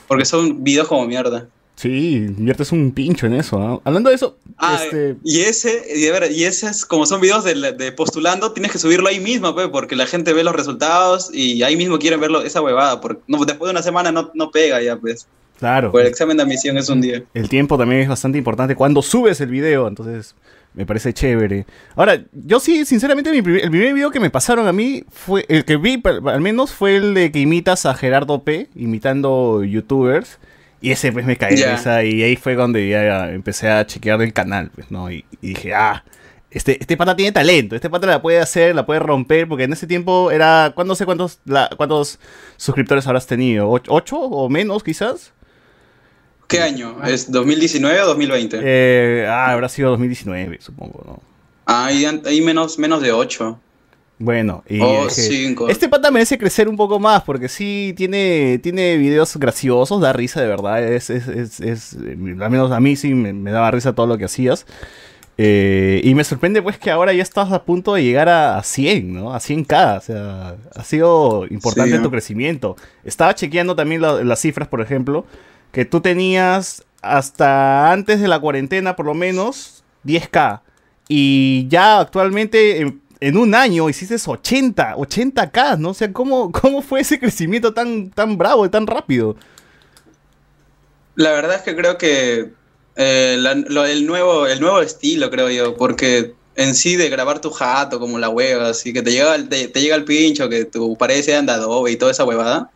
Porque 0.07 0.25
son 0.25 0.63
videos 0.63 0.87
como 0.87 1.05
mierda. 1.05 1.47
Sí, 1.75 2.25
es 2.47 2.71
un 2.71 2.91
pincho 2.91 3.25
en 3.25 3.33
eso. 3.33 3.59
¿no? 3.59 3.81
Hablando 3.83 4.09
de 4.09 4.15
eso. 4.15 4.37
Ah, 4.57 4.79
este... 4.81 5.17
y 5.23 5.41
ese, 5.41 5.83
y, 5.93 6.09
ver, 6.09 6.31
y 6.31 6.45
ese 6.45 6.67
es 6.67 6.85
como 6.85 7.05
son 7.05 7.19
videos 7.19 7.43
de, 7.43 7.73
de, 7.73 7.91
postulando, 7.91 8.53
tienes 8.53 8.71
que 8.71 8.77
subirlo 8.77 9.09
ahí 9.09 9.19
mismo, 9.19 9.53
pues, 9.53 9.67
porque 9.67 9.97
la 9.97 10.05
gente 10.05 10.31
ve 10.31 10.43
los 10.43 10.55
resultados 10.55 11.29
y 11.33 11.63
ahí 11.63 11.75
mismo 11.75 11.99
quieren 11.99 12.21
verlo, 12.21 12.41
esa 12.43 12.61
huevada. 12.61 13.01
Porque 13.01 13.21
no, 13.27 13.43
después 13.43 13.67
de 13.67 13.71
una 13.71 13.83
semana 13.83 14.11
no, 14.11 14.31
no 14.33 14.51
pega 14.51 14.81
ya, 14.81 14.95
pues. 14.95 15.27
Claro. 15.57 15.91
Pues 15.91 16.05
el 16.05 16.11
examen 16.11 16.37
de 16.37 16.43
admisión 16.43 16.77
es 16.77 16.89
un 16.89 17.01
día. 17.01 17.23
El 17.33 17.49
tiempo 17.49 17.77
también 17.77 18.01
es 18.01 18.09
bastante 18.09 18.37
importante 18.37 18.75
cuando 18.75 19.01
subes 19.01 19.39
el 19.41 19.49
video, 19.49 19.87
entonces 19.87 20.35
me 20.75 20.85
parece 20.85 21.13
chévere. 21.13 21.65
Ahora, 21.95 22.21
yo 22.33 22.59
sí, 22.59 22.85
sinceramente, 22.85 23.29
el 23.29 23.43
primer 23.43 23.93
video 23.93 24.11
que 24.11 24.19
me 24.19 24.29
pasaron 24.29 24.67
a 24.67 24.73
mí 24.73 25.05
fue, 25.09 25.45
el 25.47 25.63
que 25.63 25.77
vi 25.77 26.01
al 26.05 26.41
menos 26.41 26.73
fue 26.73 26.97
el 26.97 27.13
de 27.13 27.31
que 27.31 27.39
imitas 27.39 27.85
a 27.85 27.93
Gerardo 27.93 28.43
P, 28.43 28.69
imitando 28.75 29.63
youtubers. 29.63 30.37
Y 30.81 30.91
ese 30.91 31.11
pues 31.11 31.25
me 31.25 31.37
caí 31.37 31.55
esa 31.55 32.03
y 32.03 32.21
ahí 32.21 32.35
fue 32.35 32.53
donde 32.53 32.87
ya 32.87 33.31
empecé 33.31 33.69
a 33.69 33.87
chequear 33.87 34.21
el 34.21 34.33
canal, 34.33 34.69
pues, 34.75 34.91
¿no? 34.91 35.09
Y, 35.09 35.25
dije, 35.41 35.73
ah, 35.73 36.03
este, 36.51 36.77
este 36.79 36.95
pata 36.95 37.15
tiene 37.15 37.31
talento, 37.31 37.75
este 37.75 37.89
pata 37.89 38.05
la 38.05 38.21
puede 38.21 38.39
hacer, 38.39 38.75
la 38.75 38.85
puede 38.85 38.99
romper, 38.99 39.47
porque 39.47 39.63
en 39.63 39.73
ese 39.73 39.87
tiempo 39.87 40.29
era, 40.29 40.75
no 40.85 40.93
sé 40.93 41.05
cuántos, 41.05 41.39
cuántos 41.77 42.19
suscriptores 42.57 43.07
habrás 43.07 43.25
tenido? 43.25 43.69
¿Ocho 43.69 44.19
o 44.19 44.47
menos 44.49 44.83
quizás? 44.83 45.33
¿Qué 46.47 46.59
año? 46.59 46.97
¿Es 47.03 47.31
2019 47.31 48.01
o 48.01 48.05
2020? 48.07 48.59
Eh, 48.61 49.27
ah, 49.27 49.51
habrá 49.51 49.69
sido 49.69 49.89
2019, 49.91 50.59
supongo, 50.61 51.03
¿no? 51.05 51.21
Ah, 51.65 51.87
ahí, 51.87 52.41
menos, 52.41 52.77
menos 52.77 53.01
de 53.01 53.11
8. 53.11 53.59
Bueno, 54.17 54.63
y 54.69 54.79
este 55.67 55.89
pata 55.89 56.09
merece 56.09 56.37
crecer 56.37 56.69
un 56.69 56.77
poco 56.77 57.01
más 57.01 57.23
porque 57.23 57.49
sí 57.49 57.93
tiene, 57.97 58.59
tiene 58.63 58.95
videos 58.95 59.35
graciosos, 59.35 59.99
da 59.99 60.13
risa 60.13 60.39
de 60.39 60.47
verdad. 60.47 60.81
Es, 60.81 61.09
es, 61.09 61.59
es, 61.59 61.93
al 61.95 62.17
menos 62.17 62.71
a 62.71 62.79
mí 62.79 62.95
sí 62.95 63.13
me, 63.13 63.51
daba 63.51 63.71
risa 63.71 63.93
todo 63.93 64.07
lo 64.07 64.17
que 64.17 64.25
hacías. 64.25 64.65
Eh, 65.37 65.99
y 66.05 66.15
me 66.15 66.23
sorprende 66.23 66.61
pues 66.61 66.77
que 66.77 66.91
ahora 66.91 67.11
ya 67.11 67.23
estás 67.23 67.51
a 67.51 67.65
punto 67.65 67.95
de 67.95 68.03
llegar 68.03 68.29
a, 68.29 68.63
100, 68.63 69.13
¿no? 69.13 69.33
A 69.33 69.39
100k. 69.39 69.97
O 69.97 70.01
sea, 70.01 70.55
ha 70.73 70.83
sido 70.85 71.45
importante 71.49 71.99
tu 71.99 72.09
crecimiento. 72.09 72.77
Estaba 73.03 73.35
chequeando 73.35 73.75
también 73.75 74.01
las 74.01 74.39
cifras, 74.39 74.69
por 74.69 74.79
ejemplo 74.79 75.25
que 75.75 75.83
tú 75.83 75.99
tenías 75.99 76.85
hasta 77.01 77.91
antes 77.91 78.21
de 78.21 78.29
la 78.29 78.39
cuarentena 78.39 78.95
por 78.95 79.05
lo 79.05 79.13
menos 79.13 79.83
10k. 80.05 80.61
Y 81.09 81.67
ya 81.67 81.99
actualmente 81.99 82.79
en, 83.19 83.37
un 83.37 83.53
año 83.53 83.89
hiciste 83.89 84.15
80, 84.25 84.95
80k, 84.95 85.77
¿no? 85.77 85.89
O 85.89 85.93
sea, 85.93 86.13
¿cómo, 86.13 86.49
cómo 86.53 86.81
fue 86.81 87.01
ese 87.01 87.19
crecimiento 87.19 87.73
tan, 87.73 88.09
tan 88.09 88.37
bravo 88.37 88.65
y 88.65 88.69
tan 88.69 88.87
rápido? 88.87 89.35
La 91.15 91.31
verdad 91.31 91.57
es 91.57 91.63
que 91.63 91.75
creo 91.75 91.97
que 91.97 92.51
eh, 92.95 93.33
el, 93.33 94.05
nuevo, 94.05 94.47
el 94.47 94.61
nuevo 94.61 94.79
estilo, 94.79 95.29
creo 95.29 95.49
yo, 95.49 95.75
porque 95.75 96.35
en 96.55 96.73
sí 96.73 96.95
de 96.95 97.09
grabar 97.09 97.41
tu 97.41 97.49
jato 97.49 97.99
como 97.99 98.17
la 98.17 98.29
hueva, 98.29 98.69
así 98.69 98.93
que 98.93 99.01
te 99.01 99.11
llega, 99.11 99.37
te, 99.49 99.67
te 99.67 99.81
llega 99.81 99.97
el 99.97 100.05
pincho, 100.05 100.47
que 100.47 100.63
tu 100.63 100.95
pared 100.95 101.21
sea 101.21 101.39
Adobe 101.39 101.91
y 101.91 101.97
toda 101.97 102.13
esa 102.13 102.23
huevada. 102.23 102.71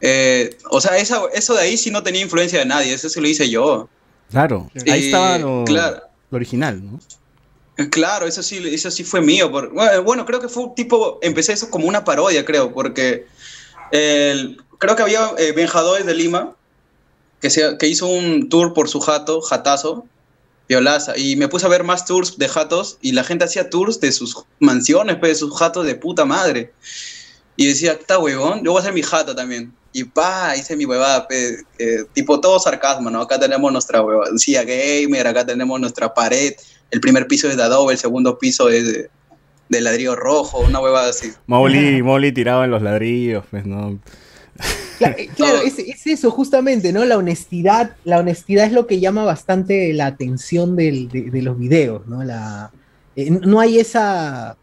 Eh, 0.00 0.56
o 0.70 0.80
sea, 0.80 0.96
eso 0.98 1.28
de 1.28 1.60
ahí 1.60 1.76
sí 1.76 1.90
no 1.90 2.02
tenía 2.02 2.22
influencia 2.22 2.58
de 2.58 2.66
nadie, 2.66 2.92
eso 2.92 3.08
sí 3.08 3.20
lo 3.20 3.28
hice 3.28 3.48
yo. 3.48 3.88
Claro, 4.30 4.70
ahí 4.90 5.06
estaba 5.06 5.38
lo, 5.38 5.64
original, 6.30 6.84
¿no? 6.84 7.00
Eh, 7.76 7.88
claro, 7.88 8.26
eso 8.26 8.42
sí, 8.42 8.60
eso 8.72 8.90
sí 8.90 9.04
fue 9.04 9.20
mío. 9.20 9.50
bueno, 10.04 10.26
creo 10.26 10.40
que 10.40 10.48
fue 10.48 10.64
un 10.64 10.74
tipo, 10.74 11.18
empecé 11.22 11.52
eso 11.52 11.70
como 11.70 11.86
una 11.86 12.04
parodia, 12.04 12.44
creo, 12.44 12.72
porque 12.72 13.26
creo 13.90 14.96
que 14.96 15.02
había 15.02 15.32
eh, 15.38 15.52
de 15.52 16.14
Lima 16.14 16.54
que, 17.40 17.48
que 17.78 17.88
hizo 17.88 18.06
un 18.06 18.48
tour 18.48 18.74
por 18.74 18.88
su 18.88 19.00
jato, 19.00 19.40
jatazo, 19.40 20.06
violaza, 20.68 21.16
y 21.16 21.36
me 21.36 21.48
puse 21.48 21.66
a 21.66 21.68
ver 21.68 21.84
más 21.84 22.04
tours 22.04 22.36
de 22.36 22.48
jatos 22.48 22.98
y 23.00 23.12
la 23.12 23.24
gente 23.24 23.44
hacía 23.44 23.70
tours 23.70 24.00
de 24.00 24.12
sus 24.12 24.44
mansiones, 24.60 25.16
pues, 25.16 25.32
de 25.32 25.34
sus 25.36 25.56
jatos 25.56 25.86
de 25.86 25.94
puta 25.94 26.24
madre. 26.24 26.72
Y 27.56 27.66
decía, 27.66 27.92
está 27.92 28.18
huevón, 28.18 28.62
yo 28.64 28.72
voy 28.72 28.78
a 28.78 28.82
hacer 28.82 28.92
mi 28.92 29.02
jato 29.02 29.34
también. 29.34 29.72
Y 29.92 30.04
pa, 30.04 30.54
hice 30.56 30.76
mi 30.76 30.84
huevada, 30.84 31.26
tipo 32.12 32.40
todo 32.40 32.58
sarcasmo, 32.58 33.10
¿no? 33.10 33.22
Acá 33.22 33.40
tenemos 33.40 33.72
nuestra 33.72 34.02
huevada, 34.02 34.30
gamer, 34.64 35.26
acá 35.26 35.46
tenemos 35.46 35.80
nuestra 35.80 36.12
pared, 36.12 36.54
el 36.90 37.00
primer 37.00 37.26
piso 37.26 37.48
es 37.48 37.56
de 37.56 37.62
adobe, 37.62 37.94
el 37.94 37.98
segundo 37.98 38.38
piso 38.38 38.68
es 38.68 39.08
de, 39.68 39.80
ladrillo 39.80 40.16
rojo, 40.16 40.60
una 40.60 40.80
huevada 40.80 41.10
así. 41.10 41.32
Molly, 41.46 42.02
Molly 42.04 42.32
tiraba 42.32 42.64
en 42.64 42.70
los 42.70 42.82
ladrillos, 42.82 43.44
pues, 43.50 43.66
¿no? 43.66 43.98
Claro, 44.98 45.14
eh, 45.16 45.72
es, 45.76 46.06
eso 46.08 46.32
justamente, 46.32 46.92
¿no? 46.92 47.04
La 47.04 47.18
honestidad, 47.18 47.94
la 48.02 48.18
honestidad 48.18 48.66
es 48.66 48.72
lo 48.72 48.88
que 48.88 48.98
llama 48.98 49.22
bastante 49.22 49.92
la 49.92 50.06
atención 50.06 50.74
de, 50.74 51.08
los 51.40 51.56
videos, 51.56 52.08
¿no? 52.08 52.24
La, 52.24 52.72
eh, 53.14 53.30
no 53.30 53.60
hay 53.60 53.78
esa, 53.78 54.56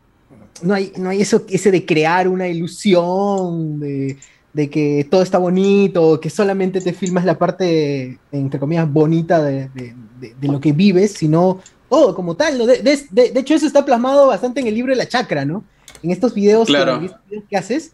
no 0.61 0.73
hay, 0.73 0.91
no 0.97 1.09
hay 1.09 1.21
eso, 1.21 1.45
ese 1.47 1.71
de 1.71 1.85
crear 1.85 2.27
una 2.27 2.49
ilusión, 2.49 3.79
de, 3.79 4.17
de 4.55 4.69
que 4.69 5.05
todo 5.11 5.21
está 5.21 5.37
bonito, 5.37 6.21
que 6.21 6.29
solamente 6.29 6.79
te 6.79 6.93
filmas 6.93 7.25
la 7.25 7.37
parte, 7.37 8.17
entre 8.31 8.57
comillas, 8.57 8.89
bonita 8.89 9.43
de, 9.43 9.69
lo 10.39 10.61
que 10.61 10.71
vives, 10.71 11.11
sino 11.11 11.59
todo 11.89 12.15
como 12.15 12.35
tal, 12.35 12.57
¿no? 12.57 12.65
De, 12.65 12.79
hecho, 13.35 13.53
eso 13.53 13.67
está 13.67 13.83
plasmado 13.83 14.27
bastante 14.27 14.61
en 14.61 14.67
el 14.67 14.75
libro 14.75 14.93
de 14.93 14.95
la 14.95 15.09
chacra, 15.09 15.43
¿no? 15.43 15.65
En 16.01 16.11
estos 16.11 16.33
videos, 16.33 16.69
que, 17.49 17.57
haces, 17.57 17.91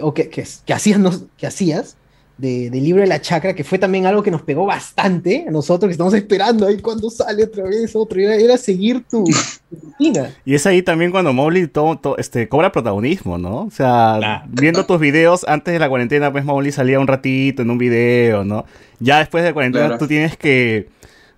o 0.00 0.14
que, 0.14 0.28
que, 0.28 0.72
hacías, 0.72 1.00
no, 1.00 1.10
que 1.36 1.48
hacías, 1.48 1.96
del 2.40 2.84
libro 2.84 3.02
de 3.02 3.08
la 3.08 3.20
chacra, 3.20 3.54
que 3.54 3.64
fue 3.64 3.78
también 3.78 4.06
algo 4.06 4.22
que 4.22 4.30
nos 4.30 4.42
pegó 4.42 4.64
bastante 4.66 5.44
a 5.46 5.50
nosotros, 5.50 5.88
que 5.88 5.92
estamos 5.92 6.14
esperando 6.14 6.66
ahí 6.66 6.78
cuando 6.78 7.10
sale 7.10 7.44
otra 7.44 7.64
vez 7.64 7.94
otro, 7.94 8.18
era, 8.20 8.56
seguir 8.56 9.04
tu, 9.08 9.24
rutina. 9.70 10.34
Y 10.44 10.54
es 10.54 10.66
ahí 10.66 10.82
también 10.82 11.10
cuando 11.10 11.32
Mowgli 11.32 11.66
todo, 11.68 12.16
este, 12.16 12.48
cobra 12.48 12.72
protagonismo, 12.72 13.38
¿no? 13.38 13.64
O 13.64 13.70
sea, 13.70 14.44
viendo 14.48 14.86
tus 14.86 14.98
videos 14.98 15.44
antes 15.46 15.72
de 15.72 15.78
la 15.78 15.88
cuarentena, 15.88 16.32
pues 16.32 16.44
Mowgli 16.44 16.72
salía 16.72 16.98
un 16.98 17.06
ratito 17.06 17.62
en 17.62 17.70
un 17.70 17.78
video, 17.78 18.44
¿no? 18.44 18.64
Ya 18.98 19.18
después 19.18 19.44
de 19.44 19.50
la 19.50 19.54
cuarentena 19.54 19.98
tú 19.98 20.06
tienes 20.06 20.36
que 20.36 20.88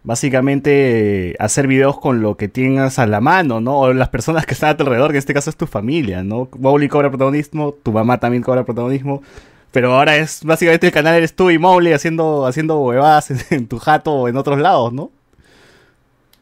básicamente 0.04 1.36
hacer 1.38 1.66
videos 1.66 1.98
con 1.98 2.22
lo 2.22 2.36
que 2.36 2.48
tengas 2.48 2.98
a 2.98 3.06
la 3.06 3.20
mano, 3.20 3.60
¿no? 3.60 3.78
O 3.78 3.92
las 3.92 4.08
personas 4.08 4.46
que 4.46 4.54
están 4.54 4.70
a 4.70 4.76
tu 4.76 4.84
alrededor, 4.84 5.10
que 5.10 5.16
en 5.16 5.20
este 5.20 5.34
caso 5.34 5.50
es 5.50 5.56
tu 5.56 5.66
familia, 5.66 6.22
¿no? 6.22 6.48
Mowgli 6.58 6.88
cobra 6.88 7.08
protagonismo, 7.08 7.72
tu 7.82 7.92
mamá 7.92 8.18
también 8.18 8.42
cobra 8.42 8.64
protagonismo. 8.64 9.22
Pero 9.72 9.94
ahora 9.94 10.16
es 10.18 10.44
básicamente 10.44 10.86
el 10.86 10.92
canal 10.92 11.16
eres 11.16 11.34
tú 11.34 11.50
y 11.50 11.58
Mowgli 11.58 11.92
haciendo, 11.92 12.46
haciendo 12.46 12.78
huevadas 12.78 13.30
en, 13.50 13.66
tu 13.66 13.78
jato 13.78 14.12
o 14.12 14.28
en 14.28 14.36
otros 14.36 14.58
lados, 14.60 14.92
¿no? 14.92 15.10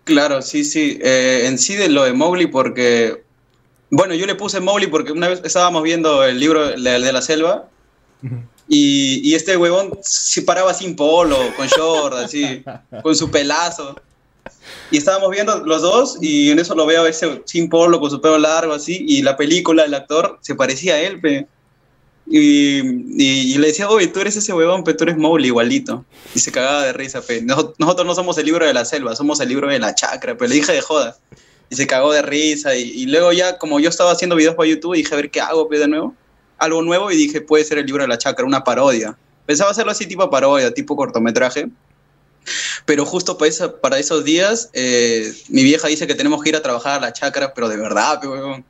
Claro, 0.04 0.42
sí, 0.42 0.64
sí. 0.64 0.98
Eh, 1.00 1.44
en 1.46 1.56
sí 1.58 1.76
de 1.76 1.88
lo 1.88 2.04
de 2.04 2.12
Mowgli 2.12 2.46
porque... 2.46 3.22
Bueno, 3.92 4.14
yo 4.14 4.26
le 4.26 4.34
puse 4.34 4.60
Mowgli 4.60 4.86
porque 4.88 5.12
una 5.12 5.28
vez 5.28 5.40
estábamos 5.44 5.82
viendo 5.82 6.24
el 6.24 6.38
libro 6.38 6.68
de, 6.68 6.76
de 6.76 7.12
la 7.12 7.22
selva 7.22 7.68
y, 8.68 9.28
y, 9.28 9.34
este 9.34 9.56
huevón 9.56 9.98
se 10.02 10.42
paraba 10.42 10.72
sin 10.74 10.94
polo, 10.94 11.36
con 11.56 11.66
short, 11.66 12.14
así, 12.14 12.62
con 13.02 13.16
su 13.16 13.30
pelazo. 13.30 13.96
Y 14.92 14.98
estábamos 14.98 15.30
viendo 15.30 15.64
los 15.64 15.82
dos 15.82 16.18
y 16.20 16.50
en 16.50 16.58
eso 16.60 16.76
lo 16.76 16.86
veo 16.86 17.06
ese 17.06 17.42
sin 17.46 17.68
polo, 17.68 17.98
con 17.98 18.10
su 18.10 18.20
pelo 18.20 18.38
largo, 18.38 18.72
así, 18.72 19.04
y 19.08 19.22
la 19.22 19.36
película, 19.36 19.84
el 19.84 19.94
actor, 19.94 20.38
se 20.40 20.54
parecía 20.54 20.94
a 20.94 21.00
él, 21.00 21.20
pe. 21.20 21.48
Y, 22.32 23.58
le 23.58 23.66
decía, 23.66 23.88
oye, 23.90 24.06
tú 24.06 24.20
eres 24.20 24.36
ese 24.36 24.52
huevón, 24.52 24.84
pero 24.84 24.96
tú 24.96 25.04
eres 25.04 25.16
Mowgli 25.16 25.48
igualito. 25.48 26.04
Y 26.32 26.38
se 26.38 26.52
cagaba 26.52 26.84
de 26.84 26.92
risa, 26.92 27.20
pe. 27.22 27.42
Nosotros 27.42 28.06
no 28.06 28.14
somos 28.14 28.38
el 28.38 28.46
libro 28.46 28.64
de 28.64 28.72
la 28.72 28.84
selva, 28.84 29.16
somos 29.16 29.40
el 29.40 29.48
libro 29.48 29.68
de 29.68 29.80
la 29.80 29.96
chacra, 29.96 30.36
pero 30.36 30.48
le 30.48 30.54
dije 30.54 30.72
de 30.72 30.80
joda. 30.80 31.16
Y 31.70 31.74
se 31.74 31.88
cagó 31.88 32.12
de 32.12 32.22
risa. 32.22 32.76
Y, 32.76 33.06
luego 33.06 33.32
ya, 33.32 33.58
como 33.58 33.80
yo 33.80 33.88
estaba 33.88 34.12
haciendo 34.12 34.36
videos 34.36 34.54
para 34.54 34.68
YouTube, 34.68 34.94
dije, 34.94 35.12
a 35.12 35.16
ver 35.16 35.30
qué 35.30 35.40
hago, 35.40 35.68
pe, 35.68 35.78
de 35.78 35.88
nuevo. 35.88 36.14
Algo 36.58 36.82
nuevo 36.82 37.10
y 37.10 37.16
dije, 37.16 37.40
puede 37.40 37.64
ser 37.64 37.78
el 37.78 37.86
libro 37.86 38.02
de 38.02 38.08
la 38.08 38.18
chacra, 38.18 38.46
una 38.46 38.62
parodia. 38.62 39.16
Pensaba 39.44 39.72
hacerlo 39.72 39.90
así 39.90 40.06
tipo 40.06 40.30
parodia, 40.30 40.72
tipo 40.72 40.94
cortometraje. 40.94 41.68
Pero 42.84 43.04
justo 43.04 43.38
para, 43.38 43.80
para 43.80 43.98
esos 43.98 44.24
días, 44.24 44.70
eh, 44.72 45.32
mi 45.48 45.64
vieja 45.64 45.88
dice 45.88 46.06
que 46.06 46.14
tenemos 46.14 46.42
que 46.42 46.50
ir 46.50 46.56
a 46.56 46.62
trabajar 46.62 46.98
a 46.98 47.00
la 47.00 47.12
chacra, 47.12 47.52
pero 47.54 47.68
de 47.68 47.76
verdad, 47.76 48.20
pe, 48.20 48.28
huevón 48.28 48.64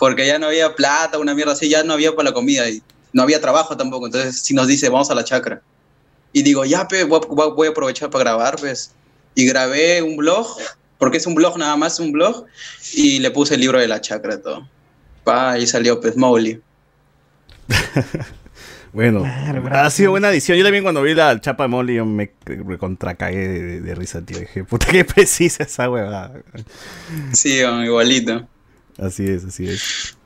porque 0.00 0.26
ya 0.26 0.38
no 0.38 0.46
había 0.46 0.74
plata, 0.74 1.18
una 1.18 1.34
mierda 1.34 1.52
así, 1.52 1.68
ya 1.68 1.84
no 1.84 1.92
había 1.92 2.16
para 2.16 2.30
la 2.30 2.34
comida 2.34 2.66
y 2.70 2.82
no 3.12 3.22
había 3.22 3.38
trabajo 3.38 3.76
tampoco. 3.76 4.06
Entonces, 4.06 4.40
si 4.40 4.54
nos 4.54 4.66
dice, 4.66 4.88
vamos 4.88 5.10
a 5.10 5.14
la 5.14 5.24
chacra. 5.24 5.60
Y 6.32 6.42
digo, 6.42 6.64
ya, 6.64 6.88
pues, 6.88 7.06
voy, 7.06 7.66
a 7.66 7.70
aprovechar 7.70 8.08
para 8.08 8.24
grabar, 8.24 8.56
pues. 8.56 8.94
Y 9.34 9.44
grabé 9.44 10.00
un 10.00 10.16
blog, 10.16 10.56
porque 10.96 11.18
es 11.18 11.26
un 11.26 11.34
blog 11.34 11.58
nada 11.58 11.76
más, 11.76 12.00
un 12.00 12.12
blog, 12.12 12.46
y 12.94 13.18
le 13.18 13.30
puse 13.30 13.56
el 13.56 13.60
libro 13.60 13.78
de 13.78 13.88
la 13.88 14.00
chacra 14.00 14.36
y 14.36 14.42
todo. 14.42 14.66
Pa, 15.22 15.58
y 15.58 15.66
salió, 15.66 16.00
pues, 16.00 16.16
Mowgli. 16.16 16.62
bueno, 18.94 19.22
ha 19.70 19.90
sido 19.90 20.12
buena 20.12 20.30
edición. 20.30 20.56
Yo 20.56 20.64
también 20.64 20.82
cuando 20.82 21.02
vi 21.02 21.12
la 21.12 21.38
chapa 21.42 21.64
de 21.64 21.68
Mowgli 21.68 22.00
me 22.02 22.78
contracagué 22.78 23.80
de, 23.82 23.94
risa, 23.94 24.22
tío. 24.22 24.38
Dije, 24.38 24.64
puta, 24.64 24.86
qué 24.86 25.04
precisa 25.04 25.64
esa 25.64 25.90
huevada. 25.90 26.40
Sí, 27.34 27.58
igualito. 27.58 28.48
Así 29.00 29.26
es, 29.26 29.44
así 29.44 29.66
es. 29.66 30.16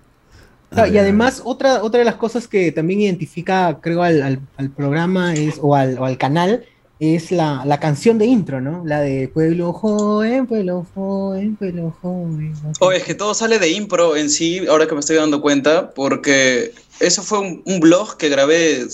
y 0.72 0.98
además, 0.98 1.42
otra, 1.44 1.82
otra 1.82 2.00
de 2.00 2.04
las 2.04 2.16
cosas 2.16 2.48
que 2.48 2.72
también 2.72 3.00
identifica, 3.00 3.78
creo, 3.80 4.02
al, 4.02 4.40
programa 4.76 5.34
es, 5.34 5.58
o, 5.62 5.74
al, 5.74 5.98
o 5.98 6.04
al 6.04 6.18
canal 6.18 6.64
es 6.98 7.30
la, 7.30 7.78
canción 7.80 8.18
de 8.18 8.26
intro, 8.26 8.60
¿no? 8.60 8.82
La 8.84 9.00
de 9.00 9.28
Pueblo 9.28 9.72
Joven, 9.72 10.46
Pueblo 10.46 10.86
Joven, 10.94 11.56
Pueblo 11.56 11.94
Joven. 12.00 12.54
Oh, 12.80 12.92
es 12.92 13.04
que 13.04 13.14
todo 13.14 13.34
sale 13.34 13.58
de 13.58 13.70
impro 13.70 14.16
en 14.16 14.30
sí, 14.30 14.66
ahora 14.68 14.86
que 14.86 14.94
me 14.94 15.00
estoy 15.00 15.16
dando 15.16 15.40
cuenta, 15.40 15.90
porque 15.90 16.72
eso 17.00 17.22
fue 17.22 17.40
un, 17.40 17.62
un 17.64 17.80
blog 17.80 18.16
que 18.16 18.28
grabé. 18.28 18.86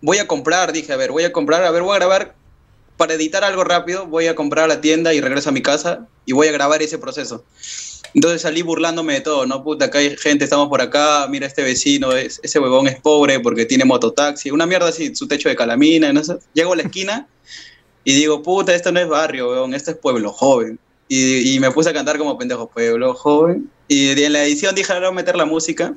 Voy 0.00 0.18
a 0.18 0.26
comprar, 0.26 0.72
dije, 0.72 0.92
a 0.92 0.96
ver, 0.96 1.10
voy 1.10 1.24
a 1.24 1.32
comprar, 1.32 1.64
a 1.64 1.70
ver, 1.70 1.82
voy 1.82 1.94
a 1.94 1.98
grabar 1.98 2.34
para 2.96 3.14
editar 3.14 3.44
algo 3.44 3.64
rápido, 3.64 4.06
voy 4.06 4.26
a 4.26 4.34
comprar 4.34 4.64
a 4.64 4.68
la 4.68 4.80
tienda 4.80 5.14
y 5.14 5.20
regreso 5.20 5.50
a 5.50 5.52
mi 5.52 5.62
casa 5.62 6.06
y 6.26 6.32
voy 6.32 6.48
a 6.48 6.52
grabar 6.52 6.82
ese 6.82 6.98
proceso. 6.98 7.44
Entonces 8.14 8.42
salí 8.42 8.62
burlándome 8.62 9.14
de 9.14 9.20
todo, 9.20 9.46
¿no? 9.46 9.62
Puta, 9.62 9.86
acá 9.86 9.98
hay 9.98 10.16
gente, 10.16 10.44
estamos 10.44 10.68
por 10.68 10.80
acá, 10.80 11.26
mira 11.28 11.46
este 11.46 11.62
vecino, 11.62 12.12
ese 12.12 12.58
huevón 12.58 12.88
es 12.88 13.00
pobre 13.00 13.40
porque 13.40 13.66
tiene 13.66 13.84
mototaxi, 13.84 14.50
una 14.50 14.66
mierda 14.66 14.88
así, 14.88 15.14
su 15.14 15.28
techo 15.28 15.48
de 15.48 15.56
calamina, 15.56 16.12
¿no? 16.12 16.22
Llego 16.54 16.72
a 16.72 16.76
la 16.76 16.82
esquina 16.82 17.28
y 18.04 18.14
digo, 18.14 18.42
puta, 18.42 18.74
esto 18.74 18.90
no 18.92 19.00
es 19.00 19.08
barrio, 19.08 19.50
huevón, 19.50 19.74
esto 19.74 19.90
es 19.90 19.96
pueblo 19.98 20.32
joven. 20.32 20.78
Y, 21.10 21.58
me 21.60 21.70
puse 21.70 21.88
a 21.88 21.92
cantar 21.92 22.18
como 22.18 22.36
pendejo, 22.36 22.68
pueblo 22.68 23.14
joven. 23.14 23.70
Y 23.88 24.10
en 24.22 24.32
la 24.32 24.44
edición 24.44 24.74
dije, 24.74 24.92
ahora 24.92 25.08
voy 25.08 25.14
a 25.14 25.16
meter 25.16 25.36
la 25.36 25.46
música. 25.46 25.94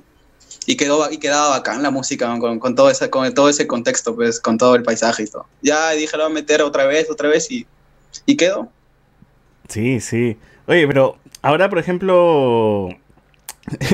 Y, 0.66 0.78
quedó, 0.78 1.10
y 1.12 1.18
quedaba 1.18 1.50
bacán 1.50 1.82
la 1.84 1.92
música 1.92 2.38
con, 2.40 2.60
con, 2.60 2.76
todo 2.76 2.90
ese, 2.90 3.10
con 3.10 3.34
todo 3.34 3.50
ese 3.50 3.68
contexto, 3.68 4.16
pues, 4.16 4.40
con 4.40 4.58
todo 4.58 4.76
el 4.76 4.84
paisaje 4.84 5.24
y 5.24 5.28
todo. 5.28 5.48
Ya 5.62 5.92
dije, 5.92 6.16
lo 6.16 6.24
voy 6.24 6.32
a 6.32 6.36
meter 6.36 6.62
otra 6.62 6.86
vez, 6.86 7.10
otra 7.10 7.28
vez 7.28 7.50
y, 7.52 7.66
y 8.26 8.38
quedó. 8.38 8.70
Sí, 9.68 10.00
sí. 10.00 10.38
Oye, 10.68 10.88
pero 10.88 11.18
ahora, 11.42 11.70
por 11.70 11.80
ejemplo, 11.80 12.90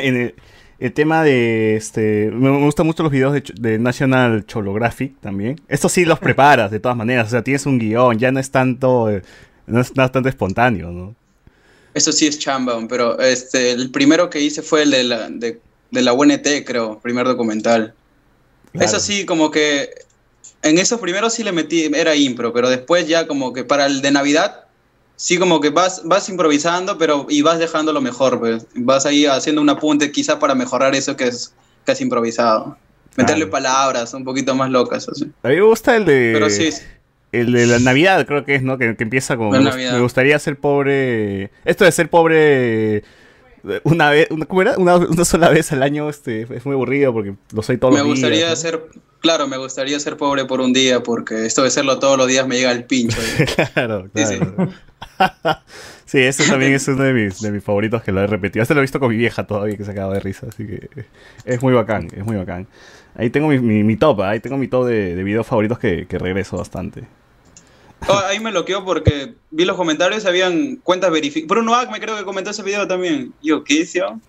en 0.01 0.33
el, 0.79 0.93
tema 0.93 1.23
de 1.23 1.75
este. 1.75 2.31
Me, 2.31 2.49
gustan 2.65 2.85
mucho 2.85 3.03
los 3.03 3.11
videos 3.11 3.41
de, 3.55 3.79
National 3.79 4.45
Cholographic 4.45 5.19
también. 5.19 5.59
Estos 5.67 5.91
sí 5.91 6.05
los 6.05 6.19
preparas 6.27 6.71
de 6.71 6.79
todas 6.79 6.97
maneras. 6.97 7.27
O 7.27 7.31
sea, 7.31 7.43
tienes 7.43 7.65
un 7.65 7.79
guion, 7.79 8.17
ya 8.17 8.31
no 8.31 8.39
es 8.39 8.51
tanto. 8.51 9.09
No 9.65 9.81
es, 9.81 9.91
tanto 9.91 10.29
espontáneo, 10.29 10.91
¿no? 10.91 11.15
Eso 11.93 12.11
sí 12.11 12.27
es 12.27 12.39
chamba, 12.39 12.79
pero 12.87 13.19
este, 13.19 13.71
el 13.71 13.91
primero 13.91 14.29
que 14.29 14.39
hice 14.39 14.61
fue 14.61 14.83
el 14.83 14.91
de 14.91 15.03
la, 15.03 15.29
de, 15.29 15.59
la 15.91 16.13
UNT, 16.13 16.47
creo, 16.65 16.99
primer 16.99 17.25
documental. 17.25 17.93
Eso 18.73 18.99
sí, 18.99 19.25
como 19.25 19.49
que 19.49 19.89
en 20.61 20.77
esos 20.77 20.99
primeros 20.99 21.33
sí 21.33 21.43
le 21.43 21.51
metí, 21.51 21.85
era 21.93 22.15
impro, 22.15 22.53
pero 22.53 22.69
después 22.69 23.07
ya 23.07 23.27
como 23.27 23.51
que 23.51 23.63
para 23.63 23.85
el 23.87 24.01
de 24.01 24.11
Navidad 24.11 24.66
Sí, 25.17 25.37
como 25.39 25.59
que 25.59 25.71
vas, 25.71 26.03
vas 26.05 26.29
improvisando, 26.29 26.97
pero 26.97 27.25
y 27.27 27.41
vas 27.41 27.57
dejando 27.57 27.91
lo 27.91 28.01
mejor, 28.01 28.39
pues. 28.39 28.67
Vas 28.75 29.05
ahí 29.05 29.25
haciendo 29.25 29.61
un 29.61 29.69
apunte 29.69 30.11
quizá 30.11 30.39
para 30.39 30.53
mejorar 30.53 30.93
eso 30.93 31.17
que 31.17 31.25
es 31.25 31.53
casi 31.83 32.03
improvisado. 32.03 32.77
Meterle 33.15 33.47
palabras 33.47 34.13
un 34.13 34.23
poquito 34.23 34.53
más 34.53 34.69
locas, 34.69 35.09
así. 35.09 35.25
A 35.41 35.47
mí 35.47 35.55
me 35.55 35.61
gusta 35.61 35.95
el 35.95 36.05
de... 36.05 36.31
Pero 36.33 36.51
sí. 36.51 36.69
El 37.31 37.51
de 37.51 37.65
la 37.65 37.79
Navidad, 37.79 38.27
creo 38.27 38.45
que 38.45 38.55
es, 38.55 38.61
¿no? 38.61 38.77
Que, 38.77 38.95
empieza 38.99 39.35
como... 39.35 39.49
Me, 39.49 39.99
gustaría 39.99 40.37
ser 40.37 40.55
pobre... 40.55 41.49
Esto 41.65 41.83
de 41.83 41.91
ser 41.91 42.11
pobre 42.11 43.03
una 43.83 44.11
vez, 44.11 44.27
¿cómo 44.47 44.61
era? 44.61 44.77
Una, 44.77 45.25
sola 45.25 45.49
vez 45.49 45.71
al 45.71 45.83
año 45.83 46.09
este, 46.09 46.41
es 46.41 46.65
muy 46.65 46.75
aburrido 46.75 47.13
porque 47.13 47.33
lo 47.51 47.63
soy 47.63 47.77
todos 47.77 47.93
me 47.93 47.99
los 47.99 48.07
días. 48.07 48.21
Me 48.21 48.27
gustaría 48.29 48.55
ser, 48.55 48.83
claro, 49.27 49.45
me 49.45 49.57
gustaría 49.57 49.99
ser 49.99 50.15
pobre 50.15 50.45
por 50.45 50.61
un 50.61 50.71
día 50.71 51.03
porque 51.03 51.45
esto 51.45 51.61
de 51.63 51.69
serlo 51.69 51.99
todos 51.99 52.17
los 52.17 52.27
días 52.27 52.47
me 52.47 52.55
llega 52.55 52.71
el 52.71 52.85
pincho. 52.85 53.17
claro, 53.73 54.09
claro. 54.13 54.69
Sí, 56.05 56.19
ese 56.19 56.49
también 56.49 56.71
es 56.71 56.87
uno 56.87 57.03
de 57.03 57.11
mis, 57.11 57.41
de 57.41 57.51
mis 57.51 57.61
favoritos 57.61 58.01
que 58.01 58.13
lo 58.13 58.21
he 58.21 58.27
repetido. 58.27 58.63
Este 58.63 58.73
lo 58.73 58.79
he 58.79 58.83
visto 58.83 59.01
con 59.01 59.09
mi 59.09 59.17
vieja 59.17 59.45
todavía 59.45 59.75
que 59.75 59.83
se 59.83 59.91
acaba 59.91 60.13
de 60.13 60.21
risa, 60.21 60.47
así 60.47 60.65
que 60.65 60.89
es 61.43 61.61
muy 61.61 61.73
bacán, 61.73 62.07
es 62.15 62.23
muy 62.23 62.37
bacán. 62.37 62.65
Ahí 63.15 63.29
tengo 63.29 63.49
mi, 63.49 63.59
mi, 63.59 63.97
top, 63.97 64.21
ahí 64.21 64.39
tengo 64.39 64.55
mi 64.55 64.69
top 64.69 64.85
de, 64.85 65.15
de 65.15 65.23
videos 65.23 65.45
favoritos 65.45 65.77
que, 65.77 66.07
que 66.07 66.17
regreso 66.17 66.55
bastante. 66.55 67.03
Oh, 68.07 68.21
ahí 68.25 68.39
me 68.39 68.51
bloqueó 68.51 68.85
porque 68.85 69.33
vi 69.51 69.65
los 69.65 69.75
comentarios, 69.75 70.25
habían 70.25 70.77
cuentas 70.77 71.11
verificadas. 71.11 71.49
Bruno 71.49 71.75
me 71.91 71.99
creo 71.99 72.15
que 72.15 72.23
comentó 72.23 72.51
ese 72.51 72.63
video 72.63 72.87
también. 72.87 73.33
Yo, 73.43 73.65
¿qué 73.65 73.81
hizo? 73.81 74.21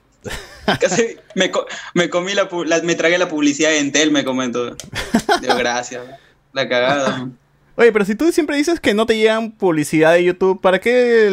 Casi 0.81 1.17
me, 1.35 1.51
me 1.95 2.11
comí 2.11 2.35
la, 2.35 2.49
me 2.83 2.95
tragué 2.95 3.19
la 3.19 3.29
publicidad 3.29 3.71
de 3.71 3.79
Entel, 3.79 4.11
me 4.11 4.25
comentó. 4.25 4.77
Dios, 5.41 5.59
gracias. 5.59 6.05
La 6.53 6.69
cagada. 6.69 7.29
Oye, 7.77 7.93
pero 7.93 8.05
si 8.05 8.17
tú 8.17 8.33
siempre 8.33 8.57
dices 8.57 8.81
que 8.81 8.93
no 8.93 9.07
te 9.07 9.17
llegan 9.17 9.53
publicidad 9.53 10.15
de 10.15 10.25
YouTube, 10.25 10.61
¿para 10.61 10.81
qué 10.81 11.29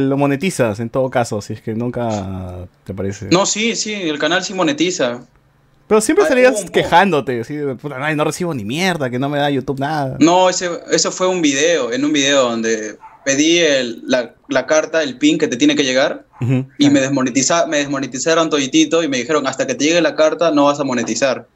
lo 0.00 0.16
monetizas 0.16 0.80
en 0.80 0.88
todo 0.88 1.10
caso? 1.10 1.42
Si 1.42 1.52
es 1.52 1.60
que 1.60 1.74
nunca 1.74 2.66
te 2.84 2.94
parece. 2.94 3.26
No, 3.30 3.44
sí, 3.44 3.76
sí, 3.76 3.92
el 3.92 4.18
canal 4.18 4.42
sí 4.42 4.54
monetiza. 4.54 5.20
Pero 5.86 6.00
siempre 6.00 6.24
salías 6.26 6.64
quejándote, 6.70 7.42
así, 7.42 7.56
no 7.56 8.24
recibo 8.24 8.54
ni 8.54 8.64
mierda, 8.64 9.10
que 9.10 9.18
no 9.18 9.28
me 9.28 9.36
da 9.36 9.50
YouTube 9.50 9.78
nada. 9.78 10.16
No, 10.18 10.48
ese, 10.48 10.70
eso 10.90 11.12
fue 11.12 11.26
un 11.26 11.42
video, 11.42 11.92
en 11.92 12.02
un 12.02 12.12
video 12.14 12.44
donde 12.44 12.96
pedí 13.24 13.60
la, 14.04 14.66
carta, 14.66 15.02
el 15.02 15.18
pin 15.18 15.38
que 15.38 15.48
te 15.48 15.56
tiene 15.56 15.76
que 15.76 15.84
llegar, 15.84 16.26
y 16.78 16.90
me, 16.90 17.00
desmonetiza, 17.00 17.66
me 17.66 17.78
desmonetizaron 17.78 18.50
toditito 18.50 19.02
y 19.02 19.08
me 19.08 19.18
dijeron, 19.18 19.46
hasta 19.46 19.66
que 19.66 19.76
te 19.76 19.84
llegue 19.84 20.00
la 20.00 20.16
carta 20.16 20.50
no 20.50 20.64
vas 20.64 20.80
a 20.80 20.84
monetizar. 20.84 21.46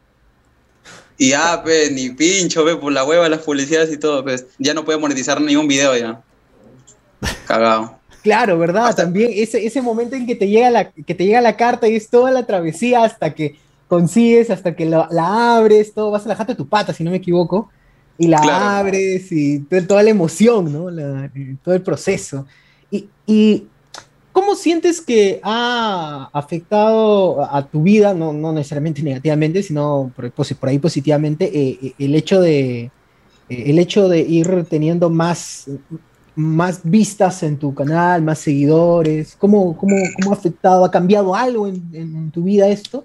Y 1.18 1.30
ya, 1.30 1.62
pues, 1.62 1.90
ni 1.92 2.10
pincho, 2.10 2.64
ve, 2.64 2.76
por 2.76 2.92
la 2.92 3.04
hueva 3.04 3.28
las 3.28 3.40
publicidades 3.40 3.92
y 3.92 3.96
todo, 3.96 4.22
pues, 4.22 4.46
ya 4.58 4.74
no 4.74 4.84
puedo 4.84 5.00
monetizar 5.00 5.40
ningún 5.40 5.66
video 5.66 5.96
ya. 5.96 6.22
Cagado. 7.46 7.98
Claro, 8.22 8.58
¿verdad? 8.58 8.94
También 8.94 9.30
ese, 9.34 9.64
ese 9.64 9.80
momento 9.80 10.16
en 10.16 10.26
que 10.26 10.34
te, 10.34 10.48
llega 10.48 10.68
la, 10.70 10.90
que 10.90 11.14
te 11.14 11.24
llega 11.24 11.40
la 11.40 11.56
carta 11.56 11.88
y 11.88 11.96
es 11.96 12.10
toda 12.10 12.30
la 12.30 12.44
travesía 12.44 13.04
hasta 13.04 13.34
que 13.34 13.56
consigues, 13.88 14.50
hasta 14.50 14.74
que 14.74 14.84
la, 14.84 15.08
abres, 15.56 15.94
todo, 15.94 16.10
vas 16.10 16.26
a 16.26 16.28
la 16.28 16.36
jata 16.36 16.52
de 16.52 16.56
tu 16.56 16.68
pata, 16.68 16.92
si 16.92 17.04
no 17.04 17.10
me 17.10 17.18
equivoco, 17.18 17.70
y 18.18 18.28
la 18.28 18.78
abres 18.78 19.30
y 19.30 19.60
toda 19.60 20.02
la 20.02 20.10
emoción, 20.10 20.72
¿no? 20.72 20.86
todo 21.62 21.74
el 21.74 21.82
proceso. 21.82 22.46
Y, 22.90 23.08
y, 23.26 23.66
¿cómo 24.32 24.54
sientes 24.54 25.00
que 25.00 25.40
ha 25.42 26.30
afectado 26.32 27.42
a 27.42 27.66
tu 27.66 27.82
vida, 27.82 28.14
no, 28.14 28.32
no 28.32 28.52
necesariamente 28.52 29.02
negativamente, 29.02 29.62
sino 29.62 30.12
por, 30.14 30.30
por 30.30 30.68
ahí 30.68 30.78
positivamente, 30.78 31.44
eh, 31.46 31.78
eh, 31.82 31.94
el 31.98 32.14
hecho 32.14 32.40
de... 32.40 32.90
Eh, 33.48 33.70
el 33.70 33.78
hecho 33.78 34.08
de 34.08 34.20
ir 34.20 34.66
teniendo 34.68 35.08
más, 35.08 35.66
más 36.34 36.80
vistas 36.82 37.42
en 37.42 37.58
tu 37.58 37.74
canal, 37.74 38.22
más 38.22 38.40
seguidores? 38.40 39.36
¿Cómo, 39.38 39.76
cómo, 39.76 39.96
cómo 40.16 40.32
ha 40.32 40.36
afectado, 40.36 40.84
ha 40.84 40.90
cambiado 40.90 41.34
algo 41.34 41.66
en, 41.66 42.30
tu 42.30 42.42
vida 42.42 42.68
esto? 42.68 43.04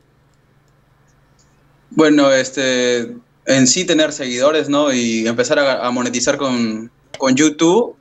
Bueno, 1.91 2.31
este, 2.31 3.15
en 3.45 3.67
sí 3.67 3.85
tener 3.85 4.13
seguidores, 4.13 4.69
¿no? 4.69 4.93
Y 4.93 5.27
empezar 5.27 5.59
a, 5.59 5.89
monetizar 5.91 6.37
con, 6.37 6.91
con, 7.17 7.35
YouTube, 7.35 7.95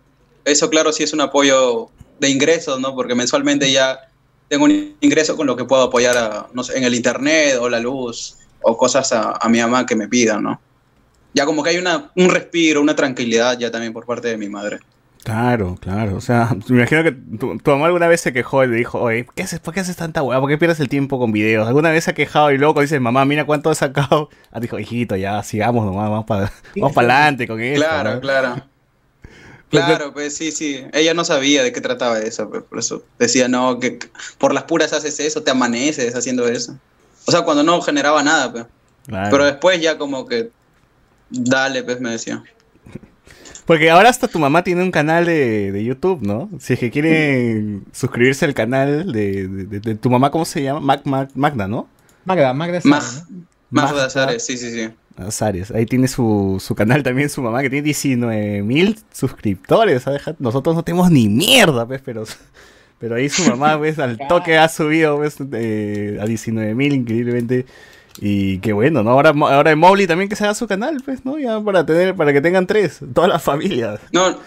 eso 0.44 0.70
claro 0.70 0.92
sí 0.92 1.02
es 1.02 1.12
un 1.12 1.20
apoyo 1.20 1.88
de 2.18 2.28
ingresos, 2.28 2.80
¿no? 2.80 2.94
Porque 2.94 3.14
mensualmente 3.14 3.70
ya 3.70 3.98
tengo 4.48 4.64
un 4.64 4.96
ingreso 5.00 5.36
con 5.36 5.46
lo 5.46 5.56
que 5.56 5.64
puedo 5.64 5.82
apoyar 5.82 6.16
a, 6.16 6.48
no 6.52 6.62
sé, 6.62 6.76
en 6.76 6.84
el 6.84 6.94
internet 6.94 7.56
o 7.60 7.68
la 7.68 7.80
luz 7.80 8.36
o 8.62 8.76
cosas 8.76 9.12
a, 9.12 9.32
a 9.32 9.48
mi 9.48 9.60
mamá 9.60 9.86
que 9.86 9.96
me 9.96 10.08
pidan, 10.08 10.42
¿no? 10.42 10.60
Ya 11.32 11.46
como 11.46 11.62
que 11.62 11.70
hay 11.70 11.78
una, 11.78 12.10
un 12.16 12.28
respiro, 12.28 12.80
una 12.80 12.96
tranquilidad 12.96 13.58
ya 13.58 13.70
también 13.70 13.92
por 13.92 14.04
parte 14.04 14.28
de 14.28 14.36
mi 14.36 14.48
madre. 14.48 14.80
Claro, 15.24 15.76
claro. 15.80 16.16
O 16.16 16.20
sea, 16.20 16.50
me 16.68 16.78
imagino 16.78 17.02
que 17.02 17.12
tu, 17.12 17.58
mamá 17.64 17.86
alguna 17.86 18.08
vez 18.08 18.20
se 18.20 18.32
quejó 18.32 18.64
y 18.64 18.68
le 18.68 18.76
dijo, 18.76 19.00
oye, 19.00 19.26
¿qué 19.34 19.42
haces, 19.42 19.60
¿por 19.60 19.74
qué 19.74 19.80
haces 19.80 19.96
tanta 19.96 20.22
hueá? 20.22 20.40
¿Por 20.40 20.48
qué 20.48 20.58
pierdes 20.58 20.80
el 20.80 20.88
tiempo 20.88 21.18
con 21.18 21.32
videos? 21.32 21.66
¿Alguna 21.68 21.90
vez 21.90 22.04
se 22.04 22.12
ha 22.12 22.14
quejado 22.14 22.50
y 22.52 22.58
luego 22.58 22.80
dice, 22.80 23.00
mamá, 23.00 23.24
mira 23.24 23.44
cuánto 23.44 23.70
he 23.70 23.74
sacado? 23.74 24.28
Ah, 24.52 24.58
dijo, 24.58 24.80
hijito, 24.80 25.14
ya, 25.14 25.40
sigamos 25.44 25.86
nomás, 25.86 26.10
vamos 26.10 26.24
para 26.24 26.52
vamos 26.74 26.96
adelante 26.96 27.46
con 27.46 27.60
eso. 27.60 27.80
Claro, 27.80 28.20
claro. 28.20 28.60
Claro, 29.68 30.12
pues 30.12 30.36
sí, 30.36 30.50
sí. 30.50 30.84
Ella 30.92 31.14
no 31.14 31.24
sabía 31.24 31.62
de 31.62 31.72
qué 31.72 31.80
trataba 31.80 32.18
eso, 32.18 32.50
pues, 32.50 32.64
por 32.64 32.80
eso 32.80 33.04
decía, 33.16 33.46
no, 33.46 33.78
que 33.78 34.00
por 34.38 34.52
las 34.52 34.64
puras 34.64 34.92
haces 34.92 35.20
eso, 35.20 35.44
te 35.44 35.52
amaneces 35.52 36.16
haciendo 36.16 36.48
eso. 36.48 36.76
O 37.26 37.30
sea, 37.30 37.42
cuando 37.42 37.62
no 37.62 37.80
generaba 37.80 38.24
nada, 38.24 38.50
pues. 38.50 38.66
Pero 39.30 39.44
después 39.44 39.80
ya 39.80 39.98
como 39.98 40.26
que, 40.26 40.50
dale, 41.30 41.84
pues 41.84 42.00
me 42.00 42.10
decía. 42.10 42.42
Porque 43.70 43.88
ahora 43.88 44.08
hasta 44.08 44.26
tu 44.26 44.40
mamá 44.40 44.64
tiene 44.64 44.82
un 44.82 44.90
canal 44.90 45.26
de, 45.26 45.84
YouTube, 45.84 46.22
¿no? 46.22 46.50
Si 46.58 46.72
es 46.72 46.80
que 46.80 46.90
quieren 46.90 47.84
suscribirse 47.92 48.44
al 48.44 48.52
canal 48.52 49.12
de, 49.12 49.96
tu 50.00 50.10
mamá, 50.10 50.32
¿cómo 50.32 50.44
se 50.44 50.64
llama? 50.64 51.00
Magda, 51.36 51.68
¿no? 51.68 51.88
Magda, 52.24 52.52
Magda 52.52 52.80
Sares. 52.80 53.22
Magda 53.70 54.10
Sares, 54.10 54.44
sí, 54.44 54.56
sí, 54.56 54.72
sí. 54.72 54.90
Sares. 55.28 55.70
Ahí 55.70 55.86
tiene 55.86 56.08
su, 56.08 56.60
canal 56.76 57.04
también, 57.04 57.30
su 57.30 57.42
mamá, 57.42 57.62
que 57.62 57.70
tiene 57.70 57.84
19 57.84 58.62
mil 58.64 58.98
suscriptores. 59.12 60.02
Nosotros 60.40 60.74
no 60.74 60.82
tenemos 60.82 61.08
ni 61.08 61.28
mierda, 61.28 61.86
pues, 61.86 62.02
pero, 62.04 62.24
pero 62.98 63.14
ahí 63.14 63.28
su 63.28 63.48
mamá, 63.48 63.78
pues, 63.78 64.00
al 64.00 64.18
toque 64.28 64.58
ha 64.58 64.68
subido 64.68 65.18
pues, 65.18 65.36
eh, 65.52 66.18
a 66.20 66.26
19 66.26 66.74
mil, 66.74 66.92
increíblemente. 66.92 67.66
Y 68.22 68.58
qué 68.58 68.74
bueno, 68.74 69.02
¿no? 69.02 69.12
Ahora, 69.12 69.30
ahora 69.30 69.74
Mowgli 69.74 70.06
también 70.06 70.28
que 70.28 70.36
se 70.36 70.44
haga 70.44 70.54
su 70.54 70.68
canal, 70.68 71.00
pues, 71.02 71.24
¿no? 71.24 71.38
Ya 71.38 71.58
para 71.58 71.86
tener, 71.86 72.14
para 72.14 72.34
que 72.34 72.42
tengan 72.42 72.66
tres, 72.66 72.98
todas 73.14 73.30
las 73.30 73.42
familias. 73.42 73.98
No, 74.12 74.38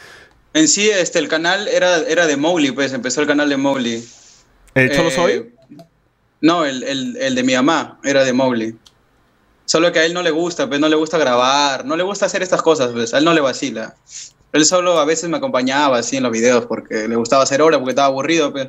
en 0.53 0.67
sí, 0.67 0.91
este, 0.91 1.17
el 1.17 1.27
canal 1.27 1.67
era, 1.67 1.97
era 2.07 2.27
de 2.27 2.37
Mowgli, 2.37 2.71
pues, 2.71 2.93
empezó 2.93 3.21
el 3.21 3.27
canal 3.27 3.49
de 3.49 3.57
Mowgli. 3.57 4.03
¿El 4.75 4.95
Solo 4.95 5.09
Soy? 5.09 5.31
Eh, 5.31 5.51
no, 6.41 6.65
el, 6.65 6.83
el, 6.83 7.17
el, 7.17 7.33
de 7.33 7.41
mi 7.41 7.55
mamá 7.55 7.99
era 8.03 8.23
de 8.23 8.31
Mowgli. 8.31 8.75
Solo 9.65 9.91
que 9.91 9.99
a 9.99 10.05
él 10.05 10.13
no 10.13 10.21
le 10.21 10.29
gusta, 10.29 10.67
pues, 10.67 10.79
no 10.79 10.87
le 10.87 10.95
gusta 10.95 11.17
grabar, 11.17 11.83
no 11.83 11.95
le 11.95 12.03
gusta 12.03 12.27
hacer 12.27 12.43
estas 12.43 12.61
cosas, 12.61 12.91
pues, 12.91 13.15
a 13.15 13.17
él 13.17 13.25
no 13.25 13.33
le 13.33 13.41
vacila. 13.41 13.95
Él 14.51 14.65
solo 14.65 14.99
a 14.99 15.05
veces 15.05 15.31
me 15.31 15.37
acompañaba 15.37 15.97
así 15.97 16.17
en 16.17 16.23
los 16.23 16.31
videos 16.31 16.67
porque 16.67 17.07
le 17.07 17.15
gustaba 17.15 17.41
hacer 17.41 17.59
hora, 17.63 17.79
porque 17.79 17.93
estaba 17.93 18.09
aburrido, 18.09 18.51
pues. 18.51 18.67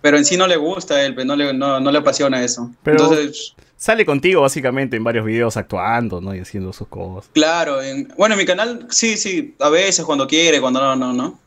Pero 0.00 0.18
en 0.18 0.24
sí 0.24 0.36
no 0.36 0.48
le 0.48 0.56
gusta 0.56 0.94
a 0.94 1.04
él, 1.04 1.14
pues, 1.14 1.24
no 1.24 1.36
le, 1.36 1.52
no, 1.54 1.78
no 1.78 1.92
le 1.92 1.98
apasiona 1.98 2.42
eso. 2.42 2.68
Pero... 2.82 3.04
Entonces 3.04 3.54
sale 3.82 4.06
contigo 4.06 4.42
básicamente 4.42 4.96
en 4.96 5.02
varios 5.02 5.26
videos 5.26 5.56
actuando, 5.56 6.20
¿no? 6.20 6.32
Y 6.32 6.38
haciendo 6.38 6.72
sus 6.72 6.86
cosas. 6.86 7.28
Claro, 7.34 7.82
en, 7.82 8.14
bueno, 8.16 8.36
en 8.36 8.38
mi 8.38 8.46
canal 8.46 8.86
sí, 8.90 9.16
sí, 9.16 9.56
a 9.58 9.70
veces 9.70 10.04
cuando 10.04 10.28
quiere, 10.28 10.60
cuando 10.60 10.80
no, 10.80 10.94
no, 10.94 11.12
no. 11.12 11.40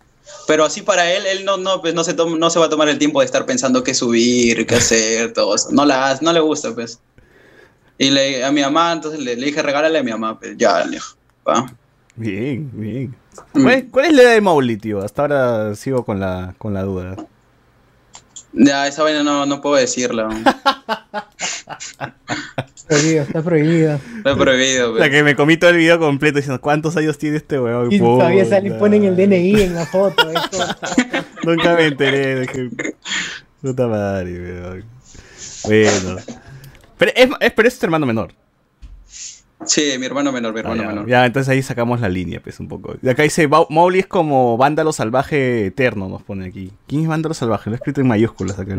Pero 0.46 0.66
así 0.66 0.82
para 0.82 1.10
él, 1.10 1.26
él 1.28 1.46
no, 1.46 1.56
no, 1.56 1.80
pues 1.80 1.94
no 1.94 2.04
se, 2.04 2.14
no 2.14 2.50
se 2.50 2.60
va 2.60 2.66
a 2.66 2.70
tomar 2.70 2.90
el 2.90 3.00
tiempo 3.00 3.22
de 3.22 3.26
estar 3.26 3.46
pensando 3.46 3.86
qué 3.86 3.94
subir, 3.94 4.68
qué 4.68 4.76
hacer, 4.76 5.32
todo 5.32 5.56
eso. 5.56 5.70
No, 5.72 5.86
la, 5.86 6.20
no 6.22 6.34
le 6.34 6.42
gusta, 6.42 6.76
pues. 6.76 7.00
Y 7.98 8.10
le, 8.10 8.44
a 8.44 8.52
mi 8.52 8.60
mamá, 8.60 8.92
entonces 8.92 9.22
le, 9.22 9.38
dije, 9.38 9.62
regálale 9.62 10.00
a 10.00 10.04
mi 10.04 10.12
mamá, 10.12 10.38
pues 10.38 10.58
ya, 10.58 10.84
le 10.84 10.92
dijo, 10.98 11.16
Bien, 12.18 12.70
bien. 12.74 13.16
Mm. 13.54 13.92
¿Cuál 13.92 14.06
es, 14.08 14.14
la 14.14 14.24
edad 14.24 14.34
de 14.34 14.42
Mowgli, 14.42 14.76
tío? 14.76 15.02
Hasta 15.02 15.22
ahora 15.22 15.76
sigo 15.76 16.04
con 16.04 16.20
la, 16.20 16.54
con 16.58 16.74
la 16.74 16.84
duda. 16.84 17.16
Ya, 18.52 18.88
esa 18.88 19.04
vaina 19.04 19.24
no, 19.24 19.46
no 19.46 19.62
puedo 19.62 19.78
decirla. 19.78 20.28
prohibido, 22.88 23.24
está 23.24 23.42
prohibido. 23.42 24.00
Está 24.18 24.36
prohibido. 24.36 24.94
O 24.94 24.98
sea, 24.98 25.10
que 25.10 25.24
me 25.24 25.36
comí 25.36 25.58
todo 25.58 25.72
el 25.72 25.78
video 25.78 26.00
completo 26.00 26.38
diciendo 26.38 26.62
cuántos 26.62 26.96
años 26.98 27.18
tiene 27.18 27.38
este 27.38 27.60
weón. 27.60 27.92
Y 27.92 28.00
todavía 28.00 28.46
sale 28.46 28.70
y 28.70 28.72
ponen 28.72 29.04
el 29.04 29.16
DNI 29.16 29.62
en 29.62 29.76
la 29.76 29.86
foto. 29.86 30.24
Nunca 31.44 31.76
me 31.76 31.88
enteré. 31.88 32.36
De 32.36 32.48
que... 32.48 32.70
Puta 33.62 33.88
madre, 33.88 34.40
weón. 34.40 34.86
Bueno. 35.64 36.22
Pero 36.98 37.12
es, 37.16 37.30
es, 37.40 37.52
pero 37.54 37.68
es 37.68 37.80
tu 37.80 37.86
hermano 37.86 38.06
menor. 38.06 38.34
Sí, 39.66 39.94
mi 39.98 40.06
hermano 40.06 40.32
menor, 40.32 40.54
mi 40.54 40.60
hermano 40.60 40.84
ah, 40.84 40.88
menor. 40.88 41.08
Ya, 41.08 41.26
entonces 41.26 41.50
ahí 41.50 41.62
sacamos 41.62 42.02
la 42.02 42.10
línea, 42.10 42.40
pues, 42.42 42.60
un 42.60 42.68
poco. 42.68 42.96
De 43.02 43.12
acá 43.12 43.24
dice, 43.24 43.48
Mowgli 43.48 44.00
es 44.00 44.08
como 44.08 44.58
vándalo 44.58 44.92
salvaje 44.94 45.68
eterno, 45.68 46.10
nos 46.10 46.24
pone 46.24 46.46
aquí. 46.46 46.72
¿Quién 46.88 47.04
es 47.04 47.08
vándalo 47.08 47.34
salvaje? 47.34 47.70
Lo 47.70 47.76
he 47.76 47.78
escrito 47.78 48.02
en 48.02 48.08
mayúsculas 48.08 48.60
acá. 48.60 48.78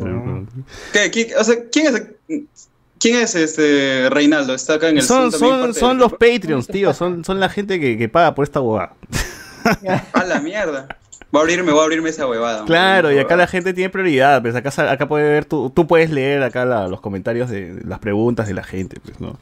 ¿Qué, 0.93 1.35
o 1.39 1.45
sea, 1.45 1.57
¿quién 1.73 1.97
es, 2.29 2.69
quién 2.99 3.17
es 3.17 3.35
este 3.35 4.09
Reinaldo? 4.11 4.55
Está 4.55 4.75
acá 4.75 4.89
en 4.89 4.99
el 4.99 5.03
Son, 5.03 5.33
son, 5.33 5.75
son 5.75 5.99
los 5.99 6.13
Patreons, 6.13 6.67
tío. 6.67 6.93
Son, 6.95 7.25
son 7.25 7.41
la 7.41 7.49
gente 7.49 7.81
que, 7.81 7.97
que 7.99 8.09
paga 8.09 8.35
por 8.35 8.45
esta 8.45 8.61
huevada. 8.61 8.95
a 10.13 10.25
la 10.25 10.41
mierda. 10.41 10.89
Voy 11.31 11.41
a 11.41 11.43
abrirme, 11.43 11.73
voy 11.73 11.81
a 11.81 11.85
abrirme 11.85 12.11
esa 12.11 12.27
huevada. 12.27 12.65
Claro, 12.65 13.13
y 13.13 13.19
acá 13.19 13.37
la 13.37 13.47
gente 13.47 13.75
tiene 13.75 13.91
prioridad, 13.91 14.41
pues 14.41 14.55
acá, 14.55 14.71
acá 14.91 15.09
puede 15.09 15.29
ver, 15.29 15.45
tú, 15.45 15.71
tú 15.71 15.87
puedes 15.87 16.11
leer 16.11 16.43
acá 16.43 16.65
los 16.65 17.01
comentarios 17.01 17.51
de 17.51 17.81
las 17.85 17.99
preguntas 17.99 18.47
de 18.47 18.55
la 18.55 18.63
gente, 18.63 19.01
pues, 19.05 19.21
¿no? 19.21 19.39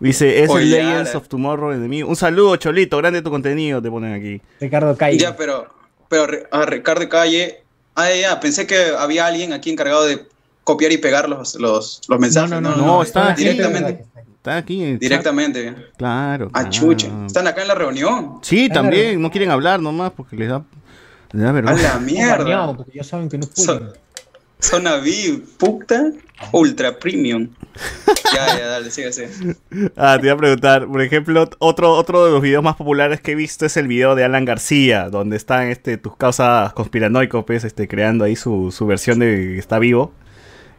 Dice, 0.00 0.44
es 0.44 0.50
el 0.50 0.70
Legends 0.70 1.14
of 1.14 1.28
Tomorrow 1.28 1.74
mí. 1.74 2.02
Un 2.02 2.16
saludo, 2.16 2.56
Cholito, 2.56 2.96
grande 2.98 3.20
tu 3.20 3.30
contenido, 3.30 3.82
te 3.82 3.90
ponen 3.90 4.14
aquí. 4.14 4.40
Ricardo 4.60 4.96
Calle. 4.96 5.18
Ya, 5.18 5.36
pero, 5.36 5.68
pero 6.08 6.26
a 6.50 6.64
Ricardo 6.64 7.08
Calle. 7.08 7.62
Ah, 7.94 8.08
ya, 8.12 8.38
pensé 8.38 8.66
que 8.66 8.92
había 8.96 9.26
alguien 9.26 9.52
aquí 9.52 9.70
encargado 9.70 10.06
de 10.06 10.26
copiar 10.68 10.92
y 10.92 10.98
pegar 10.98 11.30
los, 11.30 11.54
los, 11.54 12.02
los 12.06 12.20
mensajes. 12.20 12.50
No, 12.50 12.60
no, 12.60 12.76
no, 12.76 12.86
no, 12.86 13.02
está 13.02 13.32
directamente. 13.32 14.04
Está 14.36 14.58
aquí. 14.58 14.96
Directamente. 14.96 15.74
Claro. 15.96 16.50
A 16.52 16.68
chucha. 16.68 17.08
Están 17.26 17.46
acá 17.46 17.62
en 17.62 17.68
la 17.68 17.74
reunión. 17.74 18.38
Sí, 18.42 18.68
también. 18.68 19.20
No 19.22 19.30
quieren 19.30 19.50
hablar 19.50 19.80
nomás 19.80 20.12
porque 20.12 20.36
les 20.36 20.50
da. 20.50 20.62
Les 21.32 21.42
da 21.42 21.52
vergüenza. 21.52 21.92
A 21.92 21.94
la 21.94 22.00
mierda. 22.00 22.76
Porque 22.76 22.92
ya 22.94 23.02
saben 23.02 23.30
que 23.30 23.38
no 23.38 23.46
pueden. 23.46 23.92
Zona 24.60 24.96
VIP, 24.96 25.56
puta, 25.56 26.10
ultra 26.52 26.98
premium. 26.98 27.48
ya, 28.34 28.58
ya, 28.58 28.66
dale, 28.66 28.90
sigue 28.90 29.06
así. 29.06 29.22
Ah, 29.96 30.18
te 30.20 30.26
iba 30.26 30.34
a 30.34 30.36
preguntar, 30.36 30.88
por 30.88 31.00
ejemplo, 31.00 31.48
otro, 31.60 31.92
otro 31.92 32.26
de 32.26 32.32
los 32.32 32.42
videos 32.42 32.64
más 32.64 32.74
populares 32.74 33.20
que 33.20 33.32
he 33.32 33.34
visto 33.36 33.66
es 33.66 33.76
el 33.76 33.86
video 33.86 34.16
de 34.16 34.24
Alan 34.24 34.44
García, 34.44 35.10
donde 35.10 35.36
están 35.36 35.68
este, 35.68 35.96
tus 35.96 36.16
causas 36.16 36.72
conspiranoicos, 36.72 37.44
pues, 37.44 37.62
este, 37.62 37.86
creando 37.86 38.24
ahí 38.24 38.34
su, 38.34 38.72
su 38.72 38.84
versión 38.84 39.20
de 39.20 39.52
que 39.54 39.58
está 39.58 39.78
vivo. 39.78 40.12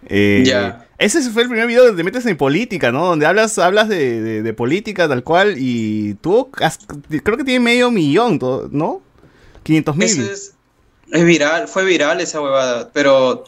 Eh, 0.07 0.43
ya. 0.45 0.87
Ese 0.97 1.21
fue 1.31 1.43
el 1.43 1.47
primer 1.49 1.67
video 1.67 1.85
donde 1.85 1.97
te 1.97 2.03
metes 2.03 2.25
en 2.25 2.35
política, 2.35 2.91
¿no? 2.91 3.05
Donde 3.05 3.25
hablas, 3.25 3.57
hablas 3.57 3.87
de, 3.87 4.41
de, 4.41 4.53
política 4.53 5.07
tal 5.07 5.23
cual 5.23 5.55
y 5.57 6.15
tú 6.15 6.49
creo 6.51 7.37
que 7.37 7.45
tiene 7.45 7.61
medio 7.61 7.89
millón, 7.89 8.37
¿no? 8.71 9.01
500 9.63 9.95
mil. 9.95 10.07
Es, 10.07 10.53
es 11.11 11.25
viral, 11.25 11.67
fue 11.69 11.85
viral 11.85 12.19
esa 12.19 12.41
huevada, 12.41 12.89
pero 12.91 13.45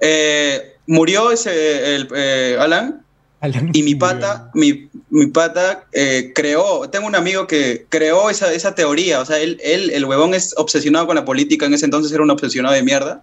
eh, 0.00 0.76
murió 0.86 1.30
ese 1.30 1.94
el, 1.94 2.08
eh, 2.14 2.56
Alan, 2.58 3.04
y 3.72 3.82
mi 3.82 3.94
pata, 3.94 4.50
mi, 4.52 4.90
mi 5.08 5.26
pata 5.26 5.86
eh, 5.92 6.32
creó, 6.34 6.90
tengo 6.90 7.06
un 7.06 7.14
amigo 7.14 7.46
que 7.46 7.86
creó 7.88 8.28
esa, 8.28 8.52
esa 8.52 8.74
teoría, 8.74 9.20
o 9.20 9.24
sea, 9.24 9.38
él, 9.38 9.58
él, 9.62 9.90
el 9.90 10.04
huevón 10.04 10.34
es 10.34 10.54
obsesionado 10.58 11.06
con 11.06 11.16
la 11.16 11.24
política, 11.24 11.66
en 11.66 11.74
ese 11.74 11.86
entonces 11.86 12.12
era 12.12 12.22
un 12.22 12.30
obsesionado 12.30 12.74
de 12.74 12.82
mierda, 12.82 13.22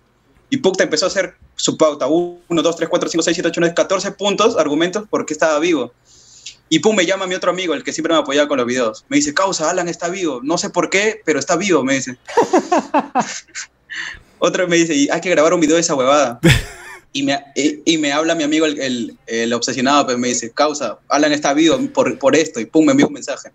y 0.50 0.58
Pucta 0.58 0.84
empezó 0.84 1.06
a 1.06 1.10
hacer 1.10 1.36
su 1.56 1.78
pauta, 1.78 2.08
1, 2.08 2.40
2, 2.50 2.76
3, 2.76 2.90
4, 2.90 3.10
5, 3.10 3.24
6, 3.24 3.36
7, 3.36 3.50
8, 3.50 3.60
9, 3.60 3.76
14 3.76 4.12
puntos, 4.12 4.58
argumentos 4.58 5.08
por 5.10 5.26
qué 5.26 5.34
estaba 5.34 5.60
vivo. 5.60 5.92
Y 6.70 6.80
pum, 6.80 6.96
me 6.96 7.06
llama 7.06 7.28
mi 7.28 7.36
otro 7.36 7.52
amigo, 7.52 7.74
el 7.74 7.84
que 7.84 7.94
siempre 7.94 8.14
me 8.14 8.20
apoyaba 8.20 8.48
con 8.48 8.58
los 8.58 8.68
videos. 8.68 9.06
Me 9.10 9.18
dice, 9.18 9.34
causa, 9.34 9.70
Alan 9.70 9.88
está 9.88 10.10
vivo. 10.10 10.42
No 10.44 10.58
sé 10.58 10.70
por 10.70 10.90
qué, 10.90 11.22
pero 11.26 11.40
está 11.40 11.56
vivo, 11.56 11.84
me 11.84 11.96
dice. 11.96 12.18
Otro 14.40 14.68
me 14.68 14.76
dice, 14.76 15.08
hay 15.12 15.22
que 15.22 15.30
grabar 15.30 15.54
un 15.54 15.62
video 15.62 15.76
de 15.76 15.82
esa 15.82 15.96
huevada. 15.96 16.40
y, 17.14 17.24
me, 17.24 17.42
y, 17.56 17.98
me 17.98 18.12
habla 18.12 18.36
mi 18.36 18.44
amigo 18.44 18.66
el, 18.66 19.18
el, 19.26 19.54
obsesionado, 19.54 20.06
pues 20.06 20.18
me 20.18 20.28
dice, 20.28 20.52
causa, 20.52 21.00
Alan 21.08 21.32
está 21.32 21.54
vivo 21.54 21.80
por, 21.94 22.20
por 22.20 22.36
esto, 22.36 22.60
y 22.60 22.66
pum, 22.66 22.86
me 22.86 22.92
envió 22.92 23.08
un 23.08 23.14
mensaje. 23.14 23.52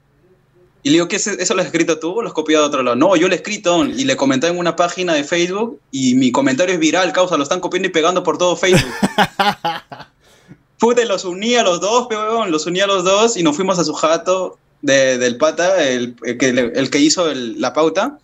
Y 0.85 0.91
le 0.91 0.95
digo, 0.95 1.09
¿qué 1.09 1.17
es, 1.17 1.27
¿eso 1.27 1.55
lo 1.55 1.61
has 1.61 1.67
escrito 1.67 1.99
tú 1.99 2.19
o 2.19 2.23
lo 2.23 2.29
has 2.29 2.35
copiado 2.35 2.65
de 2.65 2.69
otro 2.69 2.83
lado? 2.83 2.97
No, 2.97 3.15
yo 3.15 3.29
lo 3.29 3.35
he 3.35 3.37
escrito 3.37 3.85
y 3.85 4.05
le 4.05 4.17
comenté 4.17 4.49
en 4.49 4.59
una 4.59 4.75
página 4.75 5.15
de 5.15 5.23
Facebook 5.23 5.81
y 5.93 6.15
mi 6.17 6.33
comentario 6.33 6.75
es 6.75 6.81
viral, 6.81 7.13
causa, 7.13 7.37
lo 7.37 7.45
están 7.45 7.61
copiando 7.61 7.89
y 7.89 7.93
pegando 7.93 8.23
por 8.23 8.37
todo 8.37 8.57
Facebook. 8.57 8.93
Pude, 10.79 11.07
los 11.07 11.25
uní 11.25 11.55
a 11.55 11.63
los 11.63 11.81
dos, 11.81 12.09
peón, 12.09 12.51
los 12.51 12.67
uní 12.67 12.81
a 12.81 12.89
los 12.89 13.05
dos 13.05 13.37
y 13.37 13.45
nos 13.45 13.55
fuimos 13.55 13.79
a 13.79 13.85
su 13.85 13.95
jato 13.95 14.59
del 14.81 15.37
pata, 15.37 15.85
el, 15.85 16.17
que, 16.17 16.49
el 16.49 16.91
que 16.91 16.99
hizo 16.99 17.33
la 17.33 17.73
pauta. 17.73 18.19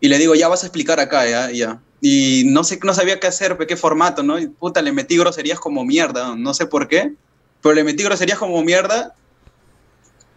Y 0.00 0.08
le 0.08 0.18
digo, 0.18 0.34
ya 0.34 0.48
vas 0.48 0.62
a 0.62 0.66
explicar 0.66 1.00
acá, 1.00 1.28
ya, 1.28 1.50
ya. 1.50 1.80
Y 2.00 2.44
no 2.46 2.64
sé, 2.64 2.78
no 2.82 2.92
sabía 2.92 3.20
qué 3.20 3.26
hacer, 3.26 3.56
qué 3.66 3.76
formato, 3.76 4.22
¿no? 4.22 4.38
Y 4.38 4.48
puta, 4.48 4.82
le 4.82 4.92
metí 4.92 5.16
groserías 5.16 5.60
como 5.60 5.84
mierda, 5.84 6.34
no 6.36 6.52
sé 6.52 6.66
por 6.66 6.88
qué, 6.88 7.12
pero 7.62 7.74
le 7.74 7.84
metí 7.84 8.02
groserías 8.02 8.38
como 8.38 8.62
mierda. 8.62 9.14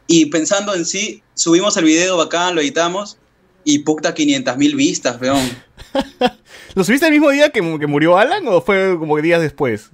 Y 0.07 0.27
pensando 0.27 0.73
en 0.73 0.85
sí, 0.85 1.21
subimos 1.33 1.77
el 1.77 1.85
video 1.85 2.17
bacán, 2.17 2.55
lo 2.55 2.61
editamos 2.61 3.17
y 3.63 3.79
puta 3.79 4.13
500 4.13 4.57
mil 4.57 4.75
vistas, 4.75 5.19
weón. 5.21 5.49
¿Lo 6.75 6.83
subiste 6.83 7.05
el 7.05 7.11
mismo 7.11 7.29
día 7.29 7.49
que, 7.49 7.59
que 7.79 7.87
murió 7.87 8.17
Alan 8.17 8.47
o 8.47 8.61
fue 8.61 8.97
como 8.97 9.19
días 9.21 9.41
después? 9.41 9.89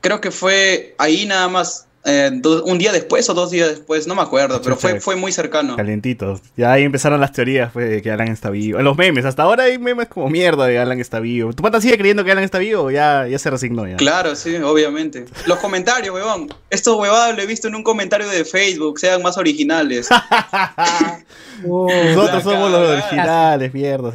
creo 0.00 0.20
que 0.20 0.30
fue 0.30 0.94
ahí 0.98 1.26
nada 1.26 1.48
más. 1.48 1.86
Eh, 2.02 2.40
un 2.64 2.78
día 2.78 2.92
después 2.92 3.28
o 3.28 3.34
dos 3.34 3.50
días 3.50 3.68
después, 3.68 4.06
no 4.06 4.14
me 4.14 4.22
acuerdo, 4.22 4.62
pero 4.62 4.74
fue, 4.76 5.00
fue 5.00 5.16
muy 5.16 5.32
cercano. 5.32 5.76
Calientito. 5.76 6.40
Ya 6.56 6.72
ahí 6.72 6.84
empezaron 6.84 7.20
las 7.20 7.32
teorías 7.32 7.72
pues, 7.72 7.90
de 7.90 8.00
que 8.00 8.10
Alan 8.10 8.28
está 8.28 8.48
vivo. 8.48 8.78
En 8.78 8.84
los 8.86 8.96
memes, 8.96 9.26
hasta 9.26 9.42
ahora 9.42 9.64
hay 9.64 9.78
memes 9.78 10.08
como 10.08 10.30
mierda 10.30 10.66
de 10.66 10.78
Alan 10.78 10.98
está 10.98 11.20
vivo. 11.20 11.52
¿Tu 11.52 11.62
pata 11.62 11.78
sigue 11.80 11.98
creyendo 11.98 12.24
que 12.24 12.32
Alan 12.32 12.44
está 12.44 12.58
vivo 12.58 12.84
o 12.84 12.90
ya, 12.90 13.26
ya 13.26 13.38
se 13.38 13.50
resignó 13.50 13.86
ya? 13.86 13.96
Claro, 13.96 14.34
sí, 14.34 14.56
obviamente. 14.56 15.26
Los 15.46 15.58
comentarios, 15.58 16.14
weón. 16.14 16.48
Estos 16.70 16.96
huevados 16.96 17.36
lo 17.36 17.42
he 17.42 17.46
visto 17.46 17.68
en 17.68 17.74
un 17.74 17.82
comentario 17.82 18.28
de 18.28 18.46
Facebook, 18.46 18.98
sean 18.98 19.20
más 19.20 19.36
originales. 19.36 20.08
Nosotros 21.62 22.42
somos 22.42 22.70
los 22.70 22.88
originales, 22.88 23.74
mierda, 23.74 24.10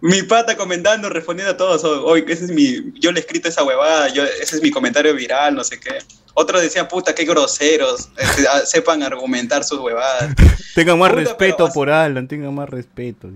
Mi 0.00 0.22
pata 0.22 0.56
comentando, 0.56 1.08
respondiendo 1.08 1.52
a 1.52 1.56
todos. 1.56 1.82
Hoy, 1.82 2.24
ese 2.28 2.44
es 2.44 2.50
mi. 2.52 2.92
Yo 3.00 3.10
le 3.10 3.18
he 3.18 3.22
escrito 3.22 3.48
esa 3.48 3.64
huevada, 3.64 4.08
yo, 4.08 4.22
ese 4.22 4.56
es 4.56 4.62
mi 4.62 4.70
comentario 4.70 5.12
viral, 5.14 5.56
no 5.56 5.64
sé 5.64 5.80
qué. 5.80 5.98
Otros 6.34 6.62
decían, 6.62 6.88
puta, 6.88 7.14
qué 7.14 7.24
groseros. 7.24 8.08
Este, 8.16 8.46
ah, 8.48 8.60
sepan 8.64 9.02
argumentar 9.02 9.64
sus 9.64 9.78
huevadas. 9.78 10.34
tengan 10.74 10.98
más 10.98 11.12
respeto 11.12 11.68
por 11.68 11.90
Alan, 11.90 12.26
tengan 12.26 12.54
más 12.54 12.68
respeto. 12.68 13.28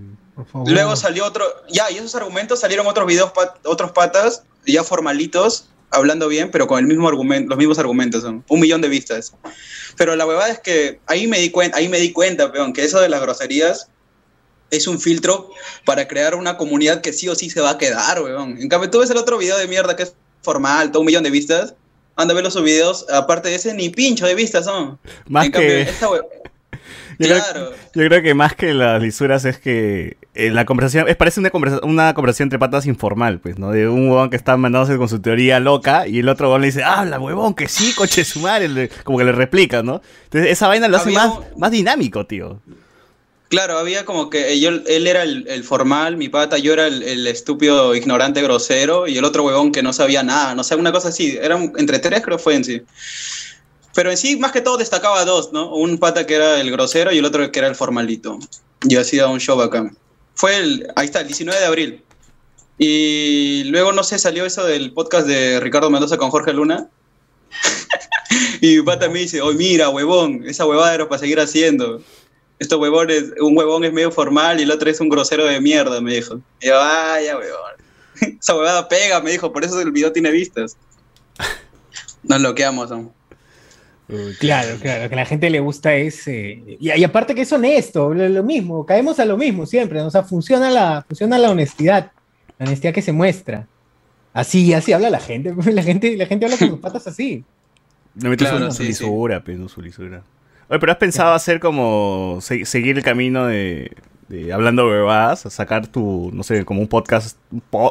Luego 0.66 0.96
salió 0.96 1.24
otro. 1.24 1.44
Ya, 1.68 1.90
y 1.90 1.96
esos 1.96 2.14
argumentos 2.14 2.60
salieron 2.60 2.86
otros 2.86 3.06
videos, 3.06 3.32
otros 3.64 3.92
patas, 3.92 4.44
ya 4.66 4.84
formalitos, 4.84 5.68
hablando 5.90 6.28
bien, 6.28 6.50
pero 6.50 6.66
con 6.66 6.78
el 6.78 6.86
mismo 6.86 7.08
argumento, 7.08 7.50
los 7.50 7.58
mismos 7.58 7.78
argumentos. 7.78 8.22
Son 8.22 8.44
un 8.48 8.60
millón 8.60 8.80
de 8.80 8.88
vistas. 8.88 9.34
Pero 9.96 10.16
la 10.16 10.26
huevada 10.26 10.50
es 10.50 10.60
que 10.60 11.00
ahí 11.06 11.26
me 11.26 11.38
di 11.38 11.50
cuenta, 11.50 11.78
ahí 11.78 11.88
me 11.88 11.98
di 11.98 12.12
cuenta, 12.12 12.52
peón, 12.52 12.72
que 12.72 12.84
eso 12.84 13.00
de 13.00 13.08
las 13.08 13.20
groserías 13.20 13.88
es 14.70 14.86
un 14.86 15.00
filtro 15.00 15.50
para 15.84 16.08
crear 16.08 16.34
una 16.34 16.56
comunidad 16.56 17.00
que 17.00 17.12
sí 17.12 17.28
o 17.28 17.34
sí 17.34 17.50
se 17.50 17.60
va 17.60 17.70
a 17.70 17.78
quedar, 17.78 18.20
weón. 18.20 18.58
En 18.60 18.68
cambio, 18.68 18.90
tú 18.90 19.00
ves 19.00 19.10
el 19.10 19.16
otro 19.16 19.38
video 19.38 19.56
de 19.56 19.68
mierda 19.68 19.96
que 19.96 20.04
es 20.04 20.14
formal, 20.42 20.90
todo 20.90 21.00
un 21.00 21.06
millón 21.06 21.24
de 21.24 21.30
vistas. 21.30 21.74
Anda 22.16 22.32
a 22.32 22.34
ver 22.34 22.44
los 22.44 22.62
videos, 22.62 23.06
aparte 23.12 23.50
de 23.50 23.56
ese, 23.56 23.74
ni 23.74 23.90
pincho 23.90 24.26
de 24.26 24.34
vistas 24.34 24.64
son. 24.64 24.98
Más 25.28 25.50
que... 25.50 25.86
Yo, 27.18 27.28
claro. 27.28 27.70
creo, 27.92 28.04
yo 28.04 28.08
creo 28.08 28.22
que 28.22 28.34
más 28.34 28.54
que 28.54 28.74
las 28.74 29.00
lisuras 29.00 29.46
es 29.46 29.58
que 29.58 30.18
eh, 30.34 30.50
la 30.50 30.66
conversación, 30.66 31.08
es, 31.08 31.16
parece 31.16 31.40
una 31.40 31.48
conversación, 31.48 31.90
una 31.90 32.12
conversación 32.12 32.46
entre 32.46 32.58
patas 32.58 32.84
informal, 32.84 33.40
pues, 33.40 33.58
¿no? 33.58 33.70
De 33.70 33.88
un 33.88 34.10
huevón 34.10 34.28
que 34.28 34.36
está 34.36 34.56
mandándose 34.58 34.98
con 34.98 35.08
su 35.08 35.20
teoría 35.20 35.58
loca 35.58 36.06
y 36.06 36.18
el 36.18 36.28
otro 36.28 36.48
huevón 36.48 36.60
le 36.60 36.66
dice, 36.66 36.84
habla, 36.84 37.18
huevón, 37.18 37.54
que 37.54 37.68
sí, 37.68 37.94
coche 37.94 38.22
su 38.24 38.40
madre, 38.40 38.90
como 39.02 39.16
que 39.16 39.24
le 39.24 39.32
replica, 39.32 39.82
¿no? 39.82 40.02
Entonces 40.24 40.50
esa 40.50 40.68
vaina 40.68 40.88
lo 40.88 40.98
hace 40.98 41.10
más, 41.12 41.32
más 41.56 41.70
dinámico, 41.70 42.26
tío. 42.26 42.60
Claro, 43.48 43.78
había 43.78 44.04
como 44.04 44.28
que 44.28 44.58
yo, 44.58 44.70
él 44.70 45.06
era 45.06 45.22
el, 45.22 45.62
formal, 45.62 46.16
mi 46.16 46.28
pata, 46.28 46.58
yo 46.58 46.72
era 46.72 46.88
el, 46.88 47.26
estúpido, 47.28 47.94
ignorante, 47.94 48.42
grosero, 48.42 49.06
y 49.06 49.18
el 49.18 49.24
otro 49.24 49.44
huevón 49.44 49.70
que 49.70 49.84
no 49.84 49.92
sabía 49.92 50.24
nada, 50.24 50.54
no 50.54 50.64
sé, 50.64 50.74
una 50.74 50.90
cosa 50.90 51.08
así. 51.08 51.38
Eran 51.40 51.72
entre 51.78 52.00
tres, 52.00 52.22
creo 52.22 52.38
fue 52.40 52.56
en 52.56 52.64
sí. 52.64 52.82
Pero 53.94 54.10
en 54.10 54.16
sí, 54.16 54.36
más 54.36 54.50
que 54.50 54.60
todo, 54.60 54.76
destacaba 54.76 55.24
dos, 55.24 55.52
¿no? 55.52 55.74
Un 55.74 55.98
pata 55.98 56.26
que 56.26 56.34
era 56.34 56.60
el 56.60 56.70
grosero 56.72 57.12
y 57.12 57.18
el 57.18 57.24
otro 57.24 57.50
que 57.52 57.58
era 57.58 57.68
el 57.68 57.76
formalito. 57.76 58.38
Yo 58.82 59.00
hacía 59.00 59.28
un 59.28 59.38
show 59.38 59.60
acá. 59.62 59.90
Fue 60.34 60.56
el, 60.56 60.88
ahí 60.96 61.06
está, 61.06 61.20
el 61.20 61.28
19 61.28 61.58
de 61.58 61.66
abril. 61.66 62.02
Y 62.78 63.64
luego, 63.64 63.92
no 63.92 64.02
sé, 64.02 64.18
salió 64.18 64.44
eso 64.44 64.64
del 64.64 64.92
podcast 64.92 65.26
de 65.26 65.60
Ricardo 65.60 65.88
Mendoza 65.88 66.18
con 66.18 66.30
Jorge 66.30 66.52
Luna. 66.52 66.88
y 68.60 68.76
mi 68.76 68.82
pata 68.82 69.08
me 69.08 69.20
dice, 69.20 69.40
oye, 69.40 69.56
mira, 69.56 69.88
huevón, 69.88 70.42
esa 70.46 70.66
huevada 70.66 70.94
era 70.94 71.08
para 71.08 71.20
seguir 71.20 71.40
haciendo. 71.40 72.02
Estos 72.58 72.80
huevones, 72.80 73.32
un 73.40 73.56
huevón 73.56 73.84
es 73.84 73.92
medio 73.92 74.10
formal 74.10 74.58
y 74.60 74.62
el 74.62 74.70
otro 74.70 74.88
es 74.88 75.00
un 75.00 75.08
grosero 75.08 75.44
de 75.44 75.60
mierda, 75.60 76.00
me 76.00 76.14
dijo. 76.14 76.40
Y 76.60 76.68
yo, 76.68 76.76
vaya, 76.76 77.36
huevón. 77.36 77.76
esa 78.40 78.56
huevada 78.56 78.88
pega, 78.88 79.20
me 79.20 79.30
dijo, 79.30 79.52
por 79.52 79.64
eso 79.64 79.80
el 79.80 79.92
video 79.92 80.12
tiene 80.12 80.30
vistas. 80.30 80.76
Nos 82.22 82.38
bloqueamos 82.40 82.90
aún. 82.90 83.12
Claro, 84.38 84.78
claro, 84.80 85.08
que 85.08 85.14
a 85.14 85.18
la 85.18 85.26
gente 85.26 85.50
le 85.50 85.58
gusta 85.58 85.94
ese. 85.96 86.62
y, 86.78 87.04
aparte 87.04 87.34
que 87.34 87.42
es 87.42 87.52
honesto, 87.52 88.14
lo, 88.14 88.42
mismo, 88.44 88.86
caemos 88.86 89.18
a 89.18 89.24
lo 89.24 89.36
mismo 89.36 89.66
siempre, 89.66 90.00
o 90.00 90.10
sea, 90.10 90.22
funciona 90.22 90.70
la, 90.70 91.04
funciona 91.08 91.38
la 91.38 91.50
honestidad, 91.50 92.12
la 92.58 92.66
honestidad 92.66 92.94
que 92.94 93.02
se 93.02 93.10
muestra. 93.10 93.66
Así, 94.32 94.72
así 94.74 94.92
habla 94.92 95.10
la 95.10 95.18
gente, 95.18 95.52
la 95.72 95.82
gente, 95.82 96.16
la 96.16 96.26
gente 96.26 96.46
habla 96.46 96.56
con 96.56 96.68
sus 96.68 96.78
patas 96.78 97.06
así. 97.08 97.44
No 98.14 98.30
metes 98.30 98.48
claro, 98.48 98.70
su, 98.70 98.84
lisura, 98.84 99.42
pero 99.44 99.68
su 99.68 99.82
lisura. 99.82 100.22
Oye, 100.68 100.80
pero 100.80 100.92
has 100.92 100.98
pensado 100.98 101.32
hacer 101.32 101.60
como 101.60 102.38
seguir 102.40 102.96
el 102.96 103.04
camino 103.04 103.46
de, 103.46 103.90
hablando 104.52 104.88
bebadas, 104.88 105.40
sacar 105.52 105.86
tu, 105.86 106.30
no 106.32 106.42
sé, 106.42 106.64
como 106.64 106.80
un 106.80 106.88
podcast, 106.88 107.38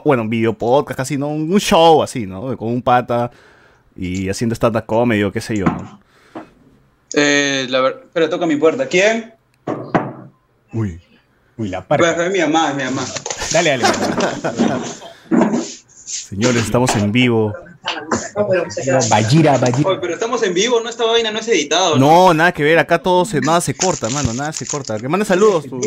bueno, 0.04 0.24
un 0.24 0.30
video 0.30 0.54
podcast, 0.54 0.98
casi, 0.98 1.18
¿no? 1.18 1.30
Un 1.30 1.60
show 1.60 2.04
así, 2.04 2.26
¿no? 2.26 2.58
Con 2.58 2.70
un 2.70 2.82
pata 2.82 3.32
y 3.96 4.28
haciendo 4.28 4.56
stand-up 4.56 4.86
comedy 4.86 5.24
o 5.24 5.32
qué 5.32 5.40
sé 5.40 5.56
yo, 5.56 5.66
¿no? 5.66 6.00
Eh, 7.14 7.66
la 7.70 7.94
pero 8.12 8.30
toca 8.30 8.46
mi 8.46 8.58
puerta. 8.58 8.88
¿Quién? 8.88 9.34
Uy. 10.74 11.00
Uy, 11.58 11.70
la 11.70 11.82
parte. 11.88 12.04
Pues, 12.04 12.28
es 12.28 12.34
mi 12.34 12.40
mamá, 12.40 12.72
es 12.72 12.76
mi 12.76 12.84
mamá. 12.84 13.06
Dale, 13.54 13.70
dale. 13.70 13.86
Señores, 15.94 16.64
estamos 16.66 16.94
en 16.98 17.14
vivo. 17.14 17.54
Vallira, 19.10 19.58
Vallira. 19.58 20.02
pero 20.02 20.14
estamos 20.14 20.44
en 20.44 20.54
vivo, 20.54 20.80
no 20.82 20.90
esta 20.90 21.06
vaina 21.06 21.32
no 21.32 21.40
es 21.40 21.48
editado. 21.48 21.98
No, 21.98 22.34
nada 22.34 22.52
que 22.52 22.64
ver, 22.64 22.78
acá 22.80 23.02
todo 23.02 23.26
se, 23.26 23.42
nada 23.42 23.62
se 23.62 23.76
corta, 23.76 24.10
mano, 24.10 24.34
nada 24.34 24.52
se 24.54 24.66
corta. 24.66 24.98
Que 25.00 25.08
mande 25.08 25.26
saludos 25.26 25.66
tú. 25.68 25.80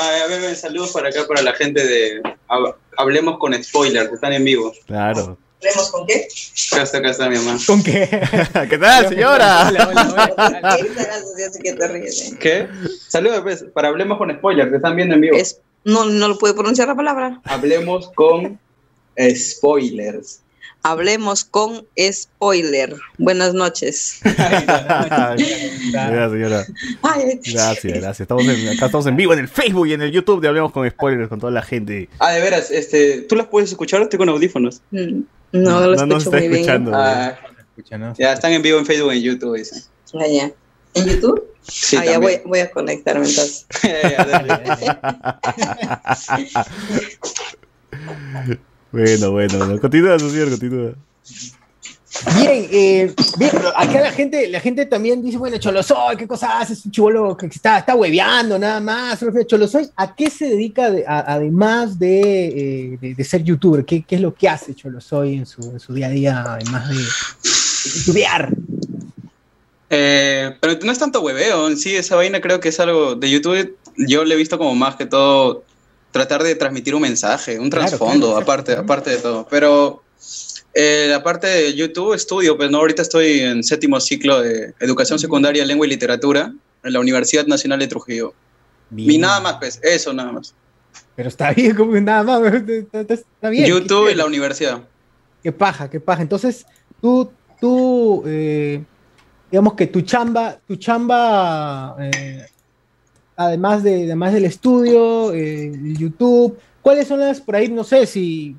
a 0.00 0.26
ver, 0.28 0.56
saludos 0.56 0.92
para 0.92 1.08
acá 1.08 1.26
para 1.26 1.42
la 1.42 1.52
gente 1.52 1.84
de 1.84 2.22
Hablemos 2.96 3.38
con 3.38 3.54
Spoilers, 3.62 4.12
están 4.12 4.32
en 4.32 4.44
vivo. 4.44 4.72
Claro. 4.86 5.38
¿Hablemos 5.60 5.90
con 5.90 6.06
qué? 6.06 6.28
Acá 6.72 6.82
está, 6.82 6.98
acá 6.98 7.10
está 7.10 7.28
mi 7.30 7.36
mamá. 7.36 7.58
¿Con 7.66 7.82
qué? 7.82 8.08
¿Qué 8.68 8.78
tal, 8.78 9.08
señora? 9.08 9.68
Hola, 9.68 9.88
hola, 9.88 10.34
hola. 10.36 10.78
¿Qué 11.62 11.72
te 11.72 11.88
ríes? 11.88 12.34
¿Qué? 12.38 12.68
Saludos, 13.08 13.40
pues, 13.42 13.64
para 13.72 13.88
Hablemos 13.88 14.18
con 14.18 14.30
Spoilers, 14.30 14.70
te 14.70 14.76
están 14.76 14.94
viendo 14.94 15.14
en 15.14 15.22
vivo. 15.22 15.36
no, 15.84 16.04
no 16.04 16.28
lo 16.28 16.38
puede 16.38 16.52
pronunciar 16.52 16.88
la 16.88 16.94
palabra. 16.94 17.40
Hablemos 17.44 18.10
con 18.14 18.58
Spoilers. 19.18 20.40
Hablemos 20.86 21.46
con 21.46 21.86
spoiler. 21.98 22.94
Buenas 23.16 23.54
noches. 23.54 24.18
gracias, 24.22 25.40
señora. 26.30 26.66
Gracias, 27.02 27.84
gracias. 27.84 28.20
Estamos 28.20 28.46
en, 28.46 28.68
acá 28.68 28.84
estamos 28.84 29.06
en 29.06 29.16
vivo 29.16 29.32
en 29.32 29.38
el 29.38 29.48
Facebook 29.48 29.86
y 29.86 29.94
en 29.94 30.02
el 30.02 30.12
YouTube 30.12 30.42
de 30.42 30.48
Hablemos 30.48 30.72
con 30.72 30.86
Spoilers 30.90 31.30
con 31.30 31.40
toda 31.40 31.52
la 31.52 31.62
gente. 31.62 32.10
Ah, 32.18 32.32
de 32.32 32.42
veras, 32.42 32.70
este, 32.70 33.22
¿tú 33.22 33.34
las 33.34 33.46
puedes 33.46 33.70
escuchar? 33.70 34.02
Estoy 34.02 34.18
con 34.18 34.28
audífonos. 34.28 34.82
Mm, 34.90 35.20
no, 35.52 35.80
no, 35.80 35.94
no 35.94 36.04
nos 36.04 36.26
está 36.26 36.36
muy 36.36 36.48
escuchando. 36.48 36.90
Bien. 36.90 37.02
Ah, 37.02 37.38
ya 38.18 38.34
están 38.34 38.52
en 38.52 38.60
vivo 38.60 38.78
en 38.78 38.84
Facebook 38.84 39.14
y 39.14 39.16
en 39.16 39.22
YouTube, 39.22 39.56
dicen. 39.56 39.82
Ya, 40.12 40.26
ya. 40.26 40.52
¿En 40.92 41.06
YouTube? 41.06 41.44
Sí, 41.62 41.96
ah, 41.96 42.04
ya 42.04 42.18
voy, 42.18 42.42
voy, 42.44 42.58
a 42.58 42.70
conectarme 42.70 43.26
entonces. 43.26 43.66
Bueno, 48.94 49.32
bueno, 49.32 49.80
continúa, 49.80 50.16
señor, 50.20 50.50
continúa. 50.50 50.92
Bien, 52.36 52.68
eh, 52.70 53.12
bien, 53.36 53.50
acá 53.74 54.00
la 54.00 54.12
gente, 54.12 54.46
la 54.46 54.60
gente 54.60 54.86
también 54.86 55.20
dice, 55.20 55.36
bueno, 55.36 55.58
Cholosoy, 55.58 56.16
¿qué 56.16 56.28
cosa 56.28 56.60
haces? 56.60 56.86
Un 56.86 56.92
chivolo 56.92 57.36
que 57.36 57.46
está, 57.46 57.78
está 57.78 57.96
hueveando 57.96 58.56
nada 58.56 58.78
más. 58.78 59.18
Cholosoy, 59.48 59.90
¿a 59.96 60.14
qué 60.14 60.30
se 60.30 60.48
dedica 60.48 60.92
además 61.08 61.96
eh, 62.00 62.96
de, 63.00 63.14
de, 63.16 63.24
ser 63.24 63.42
youtuber? 63.42 63.84
¿Qué, 63.84 64.04
¿Qué, 64.04 64.14
es 64.14 64.20
lo 64.20 64.32
que 64.32 64.48
hace 64.48 64.76
Cholosoy 64.76 65.38
en 65.38 65.46
su, 65.46 65.60
en 65.62 65.80
su 65.80 65.92
día 65.92 66.06
a 66.06 66.10
día, 66.10 66.42
además 66.46 66.88
de, 66.88 67.02
estudiar? 67.42 68.54
Eh, 69.90 70.56
pero 70.60 70.78
no 70.84 70.92
es 70.92 70.98
tanto 71.00 71.20
hueveo, 71.20 71.74
sí, 71.74 71.96
esa 71.96 72.14
vaina 72.14 72.40
creo 72.40 72.60
que 72.60 72.68
es 72.68 72.78
algo 72.78 73.16
de 73.16 73.28
YouTube, 73.28 73.76
yo 73.96 74.24
le 74.24 74.34
he 74.34 74.38
visto 74.38 74.56
como 74.56 74.76
más 74.76 74.94
que 74.94 75.06
todo 75.06 75.64
tratar 76.14 76.44
de 76.44 76.54
transmitir 76.54 76.94
un 76.94 77.02
mensaje, 77.02 77.58
un 77.58 77.68
trasfondo, 77.68 78.36
aparte, 78.36 78.72
aparte 78.72 79.10
de 79.10 79.16
todo. 79.16 79.48
Pero 79.50 80.04
eh, 80.72 81.06
la 81.10 81.24
parte 81.24 81.48
de 81.48 81.74
YouTube 81.74 82.14
estudio, 82.14 82.56
pues 82.56 82.70
no, 82.70 82.78
ahorita 82.78 83.02
estoy 83.02 83.40
en 83.40 83.64
séptimo 83.64 83.98
ciclo 83.98 84.40
de 84.40 84.74
Educación 84.78 85.18
Secundaria, 85.18 85.64
Lengua 85.64 85.88
y 85.88 85.90
Literatura 85.90 86.54
en 86.84 86.92
la 86.92 87.00
Universidad 87.00 87.46
Nacional 87.46 87.80
de 87.80 87.88
Trujillo. 87.88 88.32
Y 88.96 89.18
nada 89.18 89.40
más, 89.40 89.54
pues, 89.54 89.80
eso 89.82 90.12
nada 90.12 90.30
más. 90.30 90.54
Pero 91.16 91.30
está 91.30 91.50
bien, 91.52 91.74
como 91.74 92.00
nada 92.00 92.22
más, 92.22 92.62
está 92.92 93.48
bien. 93.48 93.66
YouTube 93.66 94.08
y 94.08 94.14
la 94.14 94.24
universidad. 94.24 94.84
Qué 95.42 95.50
paja, 95.50 95.90
qué 95.90 95.98
paja. 95.98 96.22
Entonces, 96.22 96.64
tú, 97.00 97.28
tú, 97.60 98.22
eh, 98.24 98.84
digamos 99.50 99.74
que 99.74 99.88
tu 99.88 100.02
chamba, 100.02 100.60
tu 100.64 100.76
chamba, 100.76 101.96
eh, 101.98 102.46
además, 103.36 103.82
de, 103.82 104.04
además 104.04 104.32
del 104.32 104.44
estudio, 104.44 105.32
eh, 105.32 105.72
YouTube, 105.98 106.58
¿cuáles 106.82 107.08
son 107.08 107.20
las, 107.20 107.40
por 107.40 107.56
ahí, 107.56 107.68
no 107.68 107.84
sé, 107.84 108.06
si, 108.06 108.56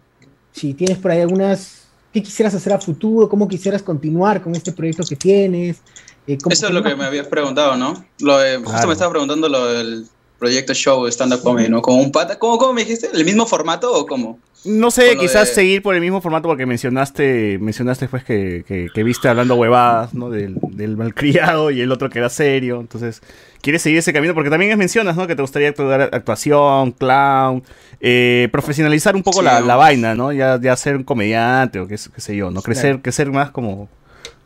si 0.51 0.73
tienes 0.73 0.97
por 0.97 1.11
ahí 1.11 1.21
algunas, 1.21 1.88
qué 2.11 2.21
quisieras 2.21 2.55
hacer 2.55 2.73
a 2.73 2.79
futuro, 2.79 3.29
cómo 3.29 3.47
quisieras 3.47 3.83
continuar 3.83 4.41
con 4.41 4.55
este 4.55 4.71
proyecto 4.71 5.03
que 5.07 5.15
tienes? 5.15 5.81
Eso 6.27 6.67
es 6.67 6.73
lo 6.73 6.81
que 6.81 6.95
me 6.95 7.05
habías 7.05 7.27
preguntado, 7.27 7.77
¿no? 7.77 8.05
Lo 8.19 8.38
Justo 8.63 8.88
me 8.88 8.93
estaba 8.93 9.11
preguntando 9.11 9.47
lo 9.47 9.65
del 9.67 10.07
proyecto 10.45 10.75
show 10.75 11.08
stand-up 11.08 11.41
comedy, 11.41 11.69
¿no? 11.69 11.81
Como 11.81 11.97
un 11.97 12.12
pata, 12.12 12.38
¿cómo, 12.38 12.60
¿cómo 12.60 12.73
me 12.73 12.81
dijiste? 12.81 13.10
¿El 13.12 13.25
mismo 13.25 13.47
formato 13.47 13.91
o 13.91 14.05
cómo? 14.05 14.39
No 14.63 14.91
sé, 14.91 15.17
quizás 15.17 15.49
seguir 15.49 15.81
por 15.81 15.95
el 15.95 16.01
mismo 16.01 16.21
formato 16.21 16.47
porque 16.47 16.67
mencionaste, 16.67 17.58
mencionaste 17.60 18.08
pues 18.08 18.23
que, 18.23 18.63
que, 18.93 19.03
viste 19.03 19.27
hablando 19.27 19.55
huevadas, 19.55 20.13
¿no? 20.13 20.29
Del, 20.29 20.58
del, 20.62 20.97
malcriado 20.97 21.71
y 21.71 21.81
el 21.81 21.91
otro 21.91 22.12
que 22.12 22.19
era 22.19 22.29
serio. 22.29 22.79
Entonces, 22.79 23.21
quieres 23.62 23.81
seguir 23.81 23.99
ese 23.99 24.13
camino 24.13 24.36
porque 24.36 24.51
también 24.51 24.77
mencionas, 24.77 25.15
¿no? 25.15 25.25
Que 25.25 25.36
te 25.36 25.41
gustaría 25.41 25.69
actuar, 25.69 26.10
actuación, 26.13 26.91
clown, 26.91 27.63
eh, 27.99 28.49
profesionalizar 28.51 29.15
un 29.15 29.23
poco 29.23 29.41
la, 29.41 29.62
la, 29.62 29.75
vaina, 29.75 30.13
¿no? 30.13 30.31
Ya, 30.31 30.60
ya 30.62 30.75
ser 30.75 30.95
un 30.95 31.03
comediante 31.03 31.79
o 31.79 31.88
qué, 31.88 31.95
qué 31.95 32.21
sé 32.21 32.36
yo, 32.36 32.51
¿no? 32.51 32.62
Crecer, 32.62 33.01
crecer 33.01 33.31
más 33.31 33.49
como 33.49 33.89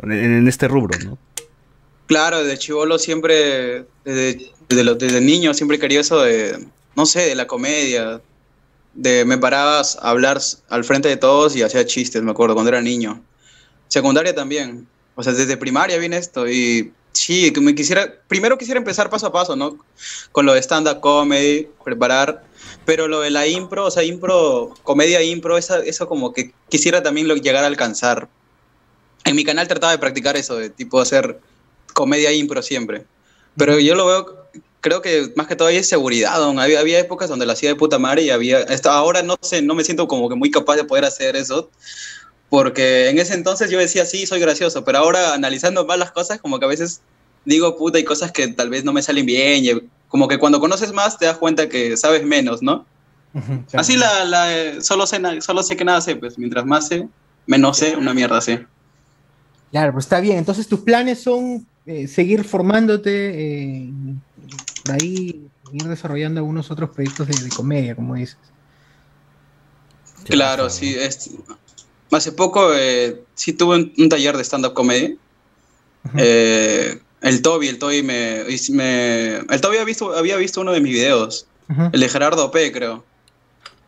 en, 0.04 0.48
este 0.48 0.70
rubro, 0.70 0.98
¿no? 1.04 1.18
Claro, 2.08 2.44
de 2.44 2.58
chivolo 2.58 3.00
siempre, 3.00 3.86
desde, 4.04 4.52
desde, 4.70 4.96
desde 4.96 5.22
niño 5.22 5.54
siempre 5.54 5.78
he 5.78 5.80
querido 5.80 6.02
eso 6.02 6.22
de, 6.22 6.68
no 6.96 7.06
sé, 7.06 7.22
de 7.22 7.36
la 7.36 7.48
comedia, 7.48 8.22
de 8.94 9.26
me 9.26 9.38
parabas 9.38 9.98
a 10.02 10.10
hablar 10.10 10.40
al 10.70 10.84
frente 10.84 11.10
de 11.10 11.18
todos 11.18 11.56
y 11.56 11.64
hacía 11.64 11.86
chistes, 11.86 12.22
me 12.22 12.32
acuerdo, 12.32 12.54
cuando 12.54 12.70
era 12.70 12.82
niño. 12.82 13.22
Secundaria 13.88 14.34
también. 14.34 14.88
O 15.16 15.24
sea, 15.24 15.34
desde 15.34 15.58
primaria 15.58 15.98
viene 15.98 16.18
esto 16.18 16.48
y 16.48 16.94
sí, 17.12 17.52
me 17.60 17.76
quisiera, 17.76 18.14
primero 18.28 18.58
quisiera 18.58 18.78
empezar 18.78 19.10
paso 19.10 19.28
a 19.28 19.32
paso, 19.32 19.56
¿no? 19.56 19.78
Con 20.32 20.46
lo 20.46 20.54
de 20.54 20.62
stand-up 20.62 21.02
comedy, 21.02 21.68
preparar, 21.84 22.44
pero 22.86 23.08
lo 23.08 23.22
de 23.22 23.30
la 23.30 23.48
impro, 23.48 23.86
o 23.86 23.92
sea, 23.92 24.04
impro, 24.04 24.74
comedia 24.84 25.22
impro, 25.22 25.58
eso, 25.58 26.08
como 26.08 26.34
que 26.34 26.54
quisiera 26.70 27.04
también 27.04 27.28
lo, 27.28 27.36
llegar 27.36 27.64
a 27.64 27.68
alcanzar. 27.68 28.30
En 29.26 29.36
mi 29.36 29.44
canal 29.44 29.68
trataba 29.68 29.92
de 29.92 30.00
practicar 30.00 30.38
eso, 30.38 30.56
de 30.56 30.70
tipo 30.70 31.02
hacer 31.02 31.40
comedia 31.94 32.32
impro 32.32 32.62
siempre. 32.62 33.06
Pero 33.60 33.80
yo 33.80 33.94
lo 33.94 34.08
veo 34.08 34.40
creo 34.82 35.02
que 35.02 35.32
más 35.36 35.48
que 35.48 35.56
todo 35.56 35.70
es 35.70 35.88
seguridad. 35.88 36.34
Había, 36.60 36.80
había, 36.80 37.00
épocas 37.00 37.30
donde 37.30 37.46
la 37.46 37.54
hacía 37.54 37.70
de 37.70 37.76
puta 37.76 38.00
madre 38.00 38.24
y 38.24 38.30
había. 38.30 38.66
ahora 38.86 39.22
no 39.22 39.36
sé, 39.42 39.62
no 39.62 39.76
me 39.76 39.84
siento 39.84 40.08
como 40.08 40.30
que 40.30 40.36
muy 40.36 40.50
capaz 40.50 40.78
de 40.78 40.86
poder 40.86 41.06
hacer 41.06 41.36
eso. 41.36 41.70
Porque 42.50 43.10
en 43.10 43.20
ese 43.20 43.36
entonces 43.36 43.70
yo 43.70 43.78
decía, 43.78 44.06
sí, 44.06 44.26
soy 44.26 44.40
gracioso, 44.40 44.84
pero 44.84 44.98
ahora 44.98 45.34
analizando 45.34 45.86
más 45.86 46.00
las 46.00 46.12
cosas, 46.12 46.40
como 46.40 46.58
que 46.58 46.66
a 46.66 46.70
veces 46.70 47.02
digo 47.46 47.78
puta 47.78 48.00
y 48.00 48.04
cosas 48.04 48.32
que 48.32 48.48
tal 48.48 48.70
vez 48.70 48.84
no 48.84 48.94
me 48.94 49.04
salen 49.04 49.26
bien. 49.26 49.66
Y 49.66 49.90
como 50.08 50.28
que 50.28 50.40
cuando 50.40 50.60
conoces 50.60 50.92
más 50.92 51.18
te 51.20 51.26
das 51.26 51.38
cuenta 51.38 51.70
que 51.70 51.96
sabes 51.96 52.26
menos, 52.26 52.62
¿no? 52.64 52.86
Así 53.74 53.96
la, 53.96 54.26
la, 54.26 54.82
solo, 54.82 55.06
sé, 55.06 55.20
solo 55.42 55.62
sé 55.62 55.78
que 55.78 55.86
nada 55.86 56.02
sé, 56.02 56.16
pues 56.16 56.40
mientras 56.40 56.66
más 56.66 56.88
sé, 56.88 57.08
menos 57.46 57.78
sé, 57.78 57.96
una 57.96 58.16
mierda 58.16 58.42
sé. 58.42 58.66
Claro, 59.72 59.94
pues 59.94 60.06
está 60.06 60.20
bien. 60.20 60.38
Entonces 60.38 60.68
tus 60.68 60.80
planes 60.82 61.22
son 61.22 61.66
eh, 61.86 62.08
seguir 62.08 62.44
formándote, 62.44 63.12
eh, 63.12 63.90
ahí 64.92 65.50
ir 65.72 65.84
desarrollando 65.88 66.40
algunos 66.40 66.72
otros 66.72 66.90
proyectos 66.90 67.28
de, 67.28 67.50
comedia, 67.50 67.96
como 67.96 68.16
dices. 68.16 68.38
Claro, 70.26 70.70
sí. 70.70 70.96
hace 72.12 72.32
poco 72.32 72.74
eh, 72.74 73.24
sí 73.36 73.54
tuve 73.54 73.92
un, 73.98 74.10
taller 74.10 74.38
de 74.38 74.44
stand-up 74.44 74.74
comedy. 74.74 75.18
Eh, 76.18 77.00
el 77.22 77.42
Toby, 77.42 77.68
el 77.68 77.78
Toby 77.78 78.04
me, 78.04 78.42
El 78.42 79.62
Toby 79.62 79.76
había 79.76 79.84
visto, 79.84 80.18
había 80.18 80.38
visto 80.38 80.62
uno 80.62 80.72
de 80.72 80.82
mis 80.82 80.94
videos. 80.94 81.46
El 81.92 82.00
de 82.00 82.10
Gerardo 82.10 82.50
P, 82.52 82.72
creo. 82.72 83.04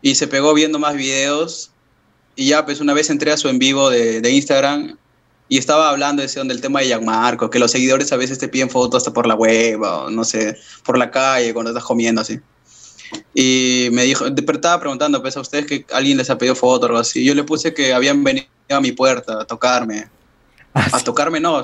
Y 0.03 0.15
se 0.15 0.27
pegó 0.27 0.53
viendo 0.53 0.77
más 0.77 0.95
videos. 0.95 1.71
Y 2.35 2.47
ya, 2.47 2.65
pues 2.65 2.79
una 2.79 2.93
vez 2.93 3.09
entré 3.09 3.31
a 3.31 3.37
su 3.37 3.49
en 3.49 3.59
vivo 3.59 3.89
de, 3.89 4.21
de 4.21 4.31
Instagram 4.31 4.97
y 5.51 5.57
estaba 5.57 5.89
hablando 5.89 6.23
del 6.23 6.61
tema 6.61 6.79
de 6.79 6.85
Gianmarco, 6.85 7.49
que 7.49 7.59
los 7.59 7.71
seguidores 7.71 8.09
a 8.13 8.15
veces 8.15 8.39
te 8.39 8.47
piden 8.47 8.69
fotos 8.69 8.99
hasta 8.99 9.11
por 9.11 9.27
la 9.27 9.35
web 9.35 9.81
o 9.81 10.09
no 10.09 10.23
sé, 10.23 10.57
por 10.85 10.97
la 10.97 11.11
calle 11.11 11.53
cuando 11.53 11.71
estás 11.71 11.83
comiendo 11.83 12.21
así. 12.21 12.39
Y 13.33 13.89
me 13.91 14.03
dijo, 14.03 14.25
estaba 14.27 14.79
preguntando 14.79 15.21
pues 15.21 15.35
a 15.35 15.41
ustedes 15.41 15.65
que 15.65 15.85
alguien 15.91 16.17
les 16.17 16.29
ha 16.29 16.37
pedido 16.37 16.55
fotos 16.55 16.83
o 16.83 16.91
algo 16.91 16.99
así. 16.99 17.25
Yo 17.25 17.35
le 17.35 17.43
puse 17.43 17.73
que 17.73 17.93
habían 17.93 18.23
venido 18.23 18.47
a 18.69 18.79
mi 18.79 18.93
puerta 18.93 19.41
a 19.41 19.43
tocarme. 19.43 20.07
Ah, 20.73 20.87
a 20.93 20.99
tocarme 21.01 21.41
no, 21.41 21.61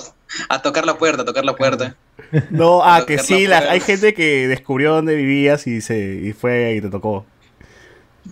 a 0.50 0.62
tocar 0.62 0.86
la 0.86 0.98
puerta, 0.98 1.22
a 1.22 1.26
tocar 1.26 1.46
la 1.46 1.56
puerta. 1.56 1.96
No, 2.50 2.84
ah, 2.84 3.06
que 3.08 3.20
sí, 3.20 3.46
hay 3.46 3.80
gente 3.80 4.14
que 4.14 4.50
descubrió 4.50 4.96
dónde 4.96 5.16
vivías 5.16 5.66
y 5.66 5.80
se 5.80 6.20
y 6.22 6.34
fue 6.34 6.76
y 6.76 6.82
te 6.82 6.90
tocó. 6.90 7.26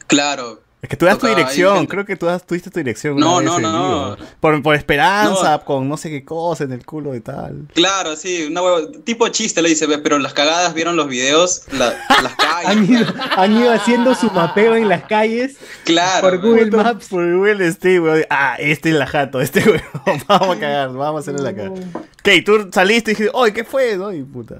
Claro, 0.07 0.64
es 0.85 0.89
que 0.89 0.97
tú 0.97 1.05
das 1.05 1.17
tu 1.17 1.25
dirección, 1.25 1.87
creo 1.87 2.05
que 2.05 2.15
tú 2.15 2.27
das, 2.27 2.45
tuviste 2.45 2.69
tu 2.69 2.77
dirección. 2.77 3.17
No, 3.17 3.41
no, 3.41 3.59
no, 3.59 4.15
Por, 4.39 4.61
por 4.61 4.75
esperanza, 4.75 5.57
con 5.65 5.89
no 5.89 5.97
sé 5.97 6.11
qué 6.11 6.23
cosa 6.23 6.63
en 6.63 6.73
el 6.73 6.85
culo 6.85 7.15
y 7.15 7.21
tal. 7.21 7.67
Claro, 7.73 8.15
sí, 8.15 8.45
una 8.45 8.61
tipo 9.03 9.27
chiste 9.29 9.63
le 9.63 9.69
dice, 9.69 9.87
pero 9.97 10.19
las 10.19 10.33
cagadas 10.33 10.75
vieron 10.75 10.95
los 10.95 11.07
videos, 11.07 11.63
las 11.71 11.95
calles. 12.37 13.07
han, 13.35 13.51
ido, 13.51 13.71
haciendo 13.71 14.13
su 14.13 14.29
mapeo 14.29 14.75
en 14.75 14.87
las 14.87 15.05
calles. 15.05 15.57
Claro. 15.85 16.29
Por 16.29 16.39
Google 16.39 16.69
Maps. 16.69 17.07
Por 17.07 17.35
Google 17.35 17.67
este, 17.67 17.99
weón. 17.99 18.23
Ah, 18.29 18.57
este 18.59 18.89
es 18.89 18.95
la 18.95 19.07
jato, 19.07 19.41
este 19.41 19.61
weón. 19.61 19.81
Vamos 20.27 20.57
a 20.57 20.59
cagar, 20.59 20.93
vamos 20.93 21.15
a 21.15 21.19
hacerle 21.21 21.41
la 21.41 21.55
cara. 21.55 21.71
Ok, 21.71 22.29
tú 22.45 22.69
saliste 22.71 23.11
y 23.11 23.13
dijiste, 23.15 23.31
oye, 23.33 23.53
¿qué 23.53 23.63
fue? 23.63 23.97
No, 23.97 24.13
y 24.13 24.21
puta. 24.21 24.57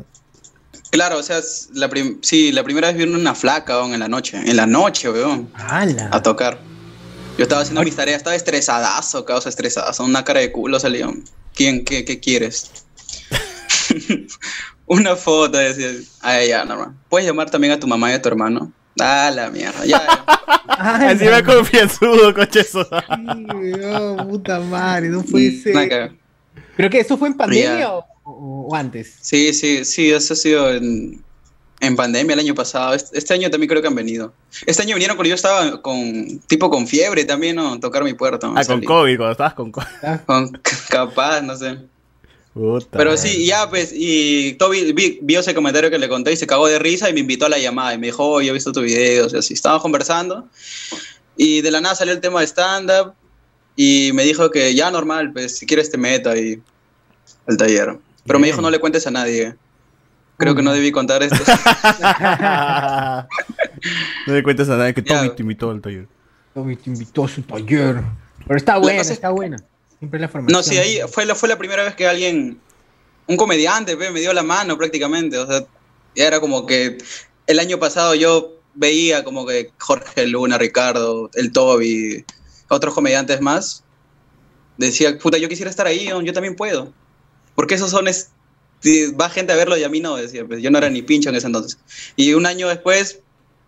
Claro, 0.95 1.17
o 1.17 1.23
sea, 1.23 1.41
la 1.73 1.89
sí, 2.21 2.53
la 2.53 2.63
primera 2.63 2.88
vez 2.88 2.95
vino 2.95 3.19
una 3.19 3.36
flaca 3.36 3.84
en 3.84 3.99
la 3.99 4.08
noche. 4.08 4.38
En 4.38 4.55
la 4.55 4.65
noche, 4.65 5.10
weón. 5.10 5.49
A 5.58 6.23
tocar. 6.23 6.58
Yo 7.38 7.43
estaba 7.43 7.63
haciendo 7.63 7.84
mis 7.84 7.97
tareas, 7.97 8.19
estaba 8.19 8.34
estresadazo, 8.34 9.25
causa 9.25 9.49
estresadazo. 9.49 10.05
Una 10.05 10.23
cara 10.23 10.39
de 10.39 10.53
culo 10.53 10.79
salió. 10.79 11.13
¿Quién, 11.53 11.84
qué, 11.84 12.05
qué 12.05 12.21
quieres? 12.21 12.71
una 14.86 15.17
foto, 15.17 15.58
decía. 15.58 15.91
Ay, 16.21 16.47
ya, 16.47 16.63
normal. 16.63 16.93
Puedes 17.10 17.27
llamar 17.27 17.49
también 17.49 17.73
a 17.73 17.79
tu 17.79 17.88
mamá 17.88 18.12
y 18.12 18.13
a 18.13 18.21
tu 18.21 18.29
hermano. 18.29 18.71
Ah, 18.97 19.29
la 19.36 19.49
mierda, 19.49 19.86
ya. 19.86 19.97
Así 20.69 21.25
me 21.25 21.43
confianzudo, 21.43 22.34
cochezo. 22.34 22.86
sí, 22.86 23.73
puta 24.29 24.62
madre, 24.62 25.10
no 25.10 25.23
puede 25.23 25.62
ser. 25.62 26.15
¿Pero 26.77 26.89
qué? 26.89 26.99
¿Eso 27.01 27.17
fue 27.17 27.27
en 27.27 27.34
pandemia 27.34 27.95
o? 27.95 28.14
O, 28.25 28.75
antes? 28.75 29.15
Sí, 29.21 29.53
sí, 29.53 29.85
sí, 29.85 30.11
eso 30.11 30.33
ha 30.33 30.35
sido 30.35 30.73
en, 30.73 31.23
pandemia 31.95 32.33
el 32.33 32.39
año 32.39 32.55
pasado. 32.55 32.93
Este, 32.93 33.33
año 33.33 33.49
también 33.49 33.69
creo 33.69 33.81
que 33.81 33.88
han 33.88 33.95
venido. 33.95 34.33
Este 34.65 34.81
año 34.81 34.95
vinieron 34.95 35.15
cuando 35.15 35.29
yo 35.29 35.35
estaba 35.35 35.81
con, 35.81 36.39
tipo 36.47 36.69
con 36.69 36.88
fiebre 36.88 37.25
también, 37.25 37.55
¿no? 37.55 37.79
Tocar 37.79 38.03
mi 38.03 38.13
puerta. 38.13 38.51
Ah, 38.55 38.65
con 38.65 38.81
COVID, 38.81 39.17
cuando 39.17 39.31
estabas 39.31 39.53
con 39.53 39.71
COVID. 39.71 39.85
Con, 40.25 40.61
capaz, 40.89 41.41
no 41.41 41.55
sé. 41.55 41.77
Pero 42.91 43.17
sí, 43.17 43.45
ya 43.45 43.69
pues, 43.69 43.91
y 43.93 44.53
Toby 44.53 45.19
vio 45.21 45.41
ese 45.41 45.53
comentario 45.53 45.91
que 45.91 45.99
le 45.99 46.07
conté 46.07 46.31
y 46.31 46.38
se 46.38 46.47
cagó 46.47 46.67
de 46.67 46.79
risa 46.79 47.09
y 47.09 47.13
me 47.13 47.19
invitó 47.19 47.45
a 47.45 47.49
la 47.49 47.59
llamada 47.59 47.93
y 47.93 47.97
me 47.97 48.07
dijo, 48.07 48.25
oh, 48.25 48.41
yo 48.41 48.51
he 48.51 48.53
visto 48.53 48.71
tu 48.71 48.81
video, 48.81 49.25
o 49.25 49.29
sea, 49.29 49.41
sí, 49.41 49.53
estábamos 49.53 49.81
conversando 49.81 50.47
y 51.35 51.61
de 51.61 51.71
la 51.71 51.81
nada 51.81 51.95
salió 51.95 52.13
el 52.13 52.21
tema 52.21 52.39
de 52.39 52.47
stand-up 52.47 53.13
y 53.75 54.11
me 54.13 54.23
dijo 54.23 54.51
que 54.51 54.73
ya 54.73 54.89
normal, 54.89 55.33
pues 55.33 55.57
si 55.57 55.65
quieres 55.65 55.91
te 55.91 55.97
meto 55.97 56.29
ahí 56.29 56.61
al 57.45 57.57
taller. 57.57 57.97
Pero 58.25 58.39
me 58.39 58.47
dijo 58.47 58.61
no 58.61 58.69
le 58.69 58.79
cuentes 58.79 59.05
a 59.07 59.11
nadie. 59.11 59.55
Creo 60.38 60.55
que 60.55 60.61
no 60.61 60.73
debí 60.73 60.91
contar 60.91 61.23
esto. 61.23 61.38
no 64.27 64.33
le 64.33 64.43
cuentes 64.43 64.67
a 64.67 64.75
nadie 64.75 64.93
que 64.93 65.01
Tommy 65.01 65.29
te 65.29 65.43
invitó 65.43 65.69
al 65.69 65.79
taller. 65.81 66.07
Tommy 66.53 66.75
te 66.75 66.89
invitó 66.89 67.23
a 67.25 67.27
su 67.29 67.41
taller. 67.43 68.01
Pero 68.45 68.57
está 68.57 68.77
buena, 68.77 69.01
está 69.01 69.29
buena. 69.29 69.57
Siempre 69.99 70.19
la 70.19 70.27
formación. 70.27 70.57
No, 70.57 70.61
sí, 70.63 70.77
ahí 70.77 70.99
fue 71.09 71.25
la, 71.25 71.35
fue 71.35 71.47
la 71.47 71.57
primera 71.57 71.83
vez 71.83 71.95
que 71.95 72.05
alguien, 72.07 72.59
un 73.27 73.38
comediante, 73.38 73.95
me 73.95 74.19
dio 74.19 74.33
la 74.33 74.43
mano 74.43 74.77
prácticamente. 74.77 75.38
O 75.38 75.47
sea, 75.47 75.65
ya 76.15 76.27
era 76.27 76.41
como 76.41 76.65
que 76.65 76.97
el 77.47 77.59
año 77.59 77.79
pasado 77.79 78.13
yo 78.15 78.59
veía 78.73 79.23
como 79.23 79.45
que 79.45 79.71
Jorge 79.79 80.27
Luna, 80.27 80.57
Ricardo, 80.57 81.29
el 81.35 81.53
Toby, 81.53 82.25
otros 82.67 82.93
comediantes 82.93 83.39
más. 83.39 83.83
Decía, 84.77 85.17
puta, 85.17 85.38
yo 85.38 85.47
quisiera 85.47 85.69
estar 85.69 85.88
ahí, 85.88 86.07
yo 86.07 86.33
también 86.33 86.57
puedo. 86.57 86.91
Porque 87.55 87.75
esos 87.75 87.89
son, 87.89 88.07
es, 88.07 88.31
va 89.19 89.29
gente 89.29 89.53
a 89.53 89.55
verlo 89.55 89.77
y 89.77 89.83
a 89.83 89.89
mí 89.89 89.99
no, 89.99 90.15
decía, 90.15 90.45
pues 90.45 90.61
yo 90.61 90.69
no 90.71 90.77
era 90.77 90.89
ni 90.89 91.01
pincho 91.01 91.29
en 91.29 91.35
ese 91.35 91.47
entonces. 91.47 91.79
Y 92.15 92.33
un 92.33 92.45
año 92.45 92.67
después 92.67 93.19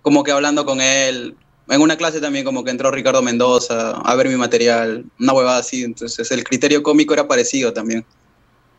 como 0.07 0.23
que 0.23 0.31
hablando 0.31 0.65
con 0.65 0.79
él. 0.79 1.35
En 1.67 1.81
una 1.81 1.97
clase 1.97 2.21
también 2.21 2.45
como 2.45 2.63
que 2.63 2.71
entró 2.71 2.91
Ricardo 2.91 3.21
Mendoza 3.21 3.91
a 3.91 4.15
ver 4.15 4.29
mi 4.29 4.37
material, 4.37 5.03
una 5.19 5.33
huevada 5.33 5.57
así, 5.57 5.83
entonces 5.83 6.31
el 6.31 6.45
criterio 6.45 6.81
cómico 6.81 7.13
era 7.13 7.27
parecido 7.27 7.73
también. 7.73 8.05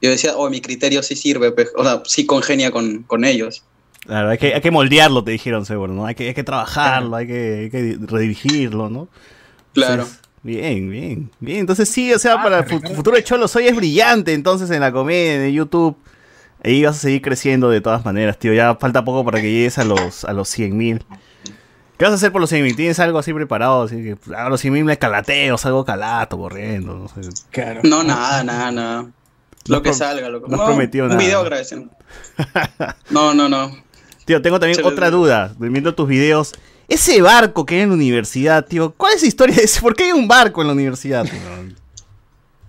Yo 0.00 0.08
decía, 0.08 0.34
oh, 0.38 0.48
mi 0.48 0.62
criterio 0.62 1.02
sí 1.02 1.16
sirve, 1.16 1.52
pues, 1.52 1.70
o 1.76 1.84
sea, 1.84 2.02
sí 2.06 2.24
congenia 2.24 2.70
con, 2.70 3.02
con 3.02 3.26
ellos. 3.26 3.62
Claro, 4.06 4.30
hay 4.30 4.38
que, 4.38 4.54
hay 4.54 4.62
que 4.62 4.70
moldearlo, 4.70 5.22
te 5.22 5.32
dijeron 5.32 5.66
seguro, 5.66 5.92
¿no? 5.92 6.06
Hay 6.06 6.14
que, 6.14 6.28
hay 6.28 6.34
que 6.34 6.44
trabajarlo, 6.44 7.14
hay 7.14 7.26
que, 7.26 7.54
hay 7.64 7.70
que 7.70 7.98
redirigirlo, 8.00 8.88
¿no? 8.88 9.08
Claro. 9.74 10.08
Bien, 10.48 10.90
bien, 10.90 11.30
bien. 11.38 11.58
Entonces 11.58 11.88
sí, 11.88 12.12
o 12.12 12.18
sea, 12.18 12.34
ah, 12.34 12.42
para 12.42 12.58
el 12.60 12.96
futuro 12.96 13.16
de 13.16 13.22
Cholo 13.22 13.46
Soy 13.46 13.66
es 13.66 13.76
brillante 13.76 14.32
entonces 14.32 14.70
en 14.70 14.80
la 14.80 14.90
comedia, 14.90 15.46
en 15.46 15.52
YouTube. 15.52 15.96
Ahí 16.64 16.84
vas 16.84 16.96
a 16.96 17.00
seguir 17.00 17.22
creciendo 17.22 17.70
de 17.70 17.80
todas 17.80 18.04
maneras, 18.04 18.38
tío. 18.38 18.52
Ya 18.52 18.74
falta 18.74 19.04
poco 19.04 19.24
para 19.24 19.40
que 19.40 19.52
llegues 19.52 19.78
a 19.78 19.84
los, 19.84 20.24
a 20.24 20.32
los 20.32 20.48
100 20.48 20.76
mil. 20.76 21.04
¿Qué 21.96 22.04
vas 22.04 22.12
a 22.12 22.14
hacer 22.14 22.32
por 22.32 22.40
los 22.40 22.50
100 22.50 22.64
mil? 22.64 22.76
¿Tienes 22.76 22.98
algo 22.98 23.18
así 23.18 23.32
preparado? 23.32 23.82
Así 23.82 23.96
que 23.96 24.16
a 24.34 24.46
ah, 24.46 24.48
los 24.48 24.60
100 24.60 24.72
mil 24.72 24.84
me 24.84 24.98
calateo, 24.98 25.58
salgo 25.58 25.84
calato, 25.84 26.38
corriendo. 26.38 26.94
No, 26.94 27.08
sé. 27.08 27.80
no 27.84 28.02
nada, 28.02 28.42
nada, 28.42 28.72
nada. 28.72 29.06
Lo 29.66 29.82
que 29.82 29.92
salga, 29.92 30.28
lo 30.30 30.42
que 30.42 30.50
no 30.50 30.64
prometió 30.64 31.04
un 31.04 31.10
nada. 31.10 31.20
video 31.20 31.40
agradeciendo. 31.40 31.90
no, 33.10 33.34
no, 33.34 33.48
no. 33.48 33.70
Tío, 34.24 34.40
tengo 34.42 34.58
también 34.58 34.84
otra 34.84 35.10
duda. 35.10 35.54
Viendo 35.58 35.94
tus 35.94 36.08
videos. 36.08 36.54
Ese 36.88 37.20
barco 37.20 37.66
que 37.66 37.76
hay 37.76 37.80
en 37.82 37.90
la 37.90 37.94
universidad, 37.94 38.66
tío. 38.66 38.94
¿Cuál 38.96 39.14
es 39.14 39.22
la 39.22 39.28
historia 39.28 39.56
de 39.56 39.64
ese? 39.64 39.80
¿Por 39.80 39.94
qué 39.94 40.04
hay 40.04 40.12
un 40.12 40.26
barco 40.26 40.62
en 40.62 40.68
la 40.68 40.72
universidad? 40.72 41.26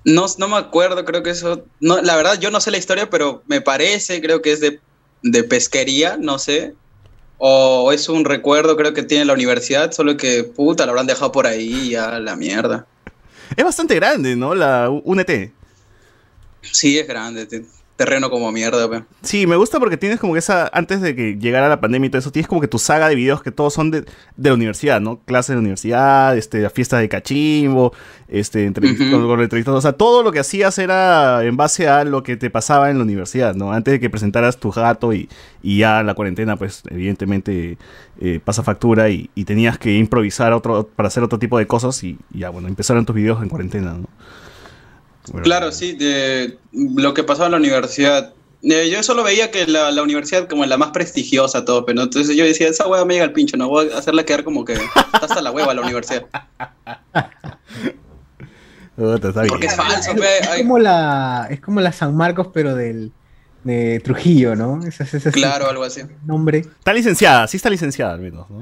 No, 0.06 0.26
no 0.38 0.48
me 0.48 0.56
acuerdo, 0.56 1.04
creo 1.04 1.22
que 1.22 1.30
eso. 1.32 1.66
No, 1.82 2.02
la 2.02 2.16
verdad, 2.16 2.40
yo 2.40 2.50
no 2.50 2.62
sé 2.62 2.72
la 2.72 2.78
historia, 2.78 3.10
pero 3.10 3.44
me 3.48 3.60
parece, 3.60 4.22
creo 4.22 4.42
que 4.42 4.54
es 4.54 4.62
de, 4.62 4.80
de 5.22 5.44
pesquería, 5.44 6.18
no 6.18 6.40
sé. 6.40 6.74
O 7.38 7.92
es 7.92 8.08
un 8.10 8.24
recuerdo, 8.26 8.76
creo 8.78 8.94
que 8.94 9.04
tiene 9.04 9.26
la 9.26 9.34
universidad, 9.34 9.92
solo 9.92 10.16
que 10.18 10.46
puta, 10.46 10.86
lo 10.86 10.92
habrán 10.92 11.06
dejado 11.06 11.34
por 11.34 11.46
ahí 11.46 11.92
ya 11.92 12.18
la 12.18 12.38
mierda. 12.38 12.88
Es 13.56 13.64
bastante 13.64 13.94
grande, 13.96 14.36
¿no? 14.38 14.56
La 14.56 14.90
UNT. 14.90 15.30
Sí, 16.62 16.98
es 16.98 17.08
grande 17.08 17.46
terreno 18.00 18.30
como 18.30 18.50
mierda, 18.54 18.88
weón. 18.88 19.06
Sí, 19.24 19.46
me 19.46 19.58
gusta 19.58 19.78
porque 19.78 19.98
tienes 19.98 20.22
como 20.22 20.32
que 20.32 20.40
esa, 20.40 20.70
antes 20.72 21.02
de 21.02 21.18
que 21.18 21.36
llegara 21.38 21.68
la 21.68 21.82
pandemia 21.82 22.08
y 22.08 22.10
todo 22.10 22.20
eso, 22.20 22.32
tienes 22.32 22.48
como 22.48 22.62
que 22.62 22.70
tu 22.70 22.80
saga 22.80 23.10
de 23.10 23.16
videos 23.16 23.44
que 23.44 23.52
todos 23.52 23.74
son 23.74 23.92
de, 23.92 24.06
de 24.38 24.50
la 24.50 24.54
universidad, 24.54 25.02
¿no? 25.02 25.20
Clases 25.26 25.50
de 25.50 25.56
la 25.56 25.60
universidad, 25.60 26.38
este, 26.38 26.70
fiestas 26.70 27.02
de 27.02 27.10
cachimbo, 27.10 27.92
este, 28.30 28.64
entrevistas, 28.64 29.10
con, 29.10 29.76
o 29.76 29.82
sea, 29.82 29.92
todo 29.92 30.24
lo 30.24 30.32
que 30.32 30.40
hacías 30.40 30.80
era 30.80 31.44
en 31.44 31.58
base 31.58 31.90
a 31.90 32.06
lo 32.06 32.24
que 32.24 32.38
te 32.38 32.50
pasaba 32.50 32.90
en 32.90 33.00
la 33.00 33.04
universidad, 33.04 33.54
¿no? 33.54 33.74
Antes 33.74 33.92
de 33.92 34.00
que 34.00 34.10
presentaras 34.10 34.62
tu 34.62 34.72
gato 34.72 35.12
y, 35.12 35.28
y 35.62 35.80
ya 35.80 36.02
la 36.02 36.14
cuarentena, 36.14 36.56
pues, 36.56 36.84
evidentemente 36.90 37.78
eh, 38.22 38.40
pasa 38.42 38.64
factura 38.64 39.10
y, 39.10 39.30
y, 39.36 39.44
tenías 39.44 39.78
que 39.78 39.98
improvisar 39.98 40.54
otro, 40.54 40.88
para 40.88 41.08
hacer 41.08 41.22
otro 41.24 41.38
tipo 41.38 41.58
de 41.58 41.68
cosas 41.68 42.02
y, 42.06 42.18
y 42.34 42.40
ya, 42.40 42.50
bueno, 42.50 42.70
empezaron 42.70 43.06
tus 43.06 43.18
videos 43.18 43.44
en 43.44 43.50
cuarentena, 43.50 43.92
¿no? 43.92 44.08
Claro, 45.44 45.72
sí, 45.72 45.94
de 45.94 46.58
lo 46.72 47.14
que 47.14 47.24
pasaba 47.24 47.48
en 47.48 47.52
la 47.52 47.58
universidad. 47.58 48.34
Eh, 48.62 48.90
yo 48.92 49.02
solo 49.04 49.24
veía 49.24 49.52
que 49.52 49.66
la, 49.68 49.90
la, 49.92 50.04
universidad 50.04 50.50
como 50.50 50.66
la 50.66 50.78
más 50.78 50.92
prestigiosa, 50.92 51.64
todo, 51.64 51.86
pero 51.86 52.02
entonces 52.02 52.36
yo 52.36 52.44
decía, 52.44 52.68
esa 52.68 52.88
hueva 52.88 53.06
me 53.06 53.14
llega 53.14 53.26
al 53.26 53.32
pincho, 53.32 53.56
no 53.56 53.70
voy 53.70 53.90
a 53.90 53.98
hacerla 53.98 54.26
quedar 54.26 54.44
como 54.44 54.66
que 54.66 54.78
hasta 55.14 55.42
la 55.42 55.52
hueva 55.52 55.74
la 55.74 55.82
universidad. 55.82 56.26
Porque 59.48 59.68
es 59.68 59.76
falso, 59.76 60.12
es, 60.12 60.58
como 60.58 60.78
la, 60.78 61.48
es 61.50 61.62
como 61.62 61.80
la 61.80 61.94
San 61.94 62.18
Marcos, 62.18 62.48
pero 62.54 62.76
del 62.76 63.14
de 63.64 64.02
Trujillo, 64.04 64.56
¿no? 64.56 64.80
claro, 65.32 65.70
algo 65.70 65.84
así. 65.84 66.02
Nombre. 66.26 66.60
Está 66.60 66.94
licenciada, 66.94 67.48
sí 67.48 67.58
está 67.58 67.70
licenciada 67.70 68.14
al 68.14 68.20
menos, 68.20 68.50
¿no? 68.50 68.60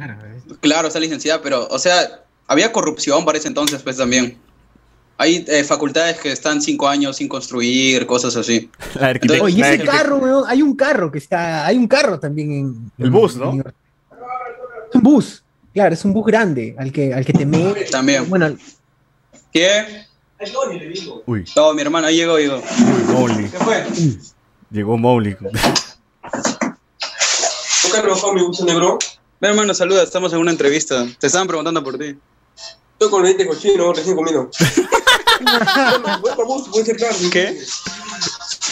Claro, 0.59 0.87
está 0.87 0.99
licenciada, 0.99 1.41
pero, 1.41 1.67
o 1.67 1.79
sea, 1.79 2.21
había 2.47 2.71
corrupción 2.71 3.25
para 3.25 3.37
ese 3.37 3.47
entonces, 3.47 3.81
pues 3.81 3.97
también. 3.97 4.37
Hay 5.19 5.43
eh, 5.47 5.63
facultades 5.63 6.19
que 6.19 6.31
están 6.31 6.61
cinco 6.61 6.87
años 6.87 7.17
sin 7.17 7.27
construir, 7.27 8.05
cosas 8.05 8.35
así. 8.35 8.69
Oye, 9.41 9.61
ese 9.61 9.83
carro, 9.83 10.45
hay 10.45 10.61
un 10.61 10.75
carro 10.75 11.11
que 11.11 11.17
está, 11.17 11.65
hay 11.65 11.75
un 11.77 11.87
carro 11.87 12.19
también 12.19 12.51
en... 12.51 12.91
El 12.99 13.09
bus, 13.09 13.35
¿no? 13.35 13.53
es 13.53 14.95
un 14.95 15.01
bus, 15.01 15.43
claro, 15.73 15.93
es 15.93 16.05
un 16.05 16.13
bus 16.13 16.25
grande 16.25 16.75
al 16.77 16.91
que, 16.91 17.13
al 17.13 17.25
que 17.25 17.33
te 17.33 17.45
metes. 17.45 17.89
También. 17.89 18.29
Bueno, 18.29 18.55
¿qué? 19.51 20.05
Uy. 21.25 21.45
No, 21.55 21.73
mi 21.73 21.81
hermano, 21.81 22.07
ahí 22.07 22.17
llegó, 22.17 22.37
llegó. 22.37 22.57
Uy, 22.57 23.13
Mowgli. 23.13 23.49
¿Qué 23.49 23.57
fue? 23.57 23.85
Llegó 24.69 24.97
Mowgli. 24.97 25.35
¿Tú 25.35 25.47
qué 27.91 27.99
trabajado 28.01 28.33
mi 28.33 28.43
bus 28.43 28.61
negro? 28.61 28.99
Mi 29.39 29.47
hermano, 29.47 29.73
saluda, 29.73 30.03
estamos 30.03 30.31
en 30.33 30.39
una 30.39 30.51
entrevista. 30.51 31.07
Te 31.19 31.25
estaban 31.27 31.47
preguntando 31.47 31.83
por 31.83 31.97
ti. 31.97 32.15
Estoy 32.93 33.09
con 33.09 33.25
el 33.25 33.35
diente 33.35 33.47
cochino, 33.47 33.93
recién 33.93 34.15
comido. 34.15 34.49
¿Qué? 37.31 37.57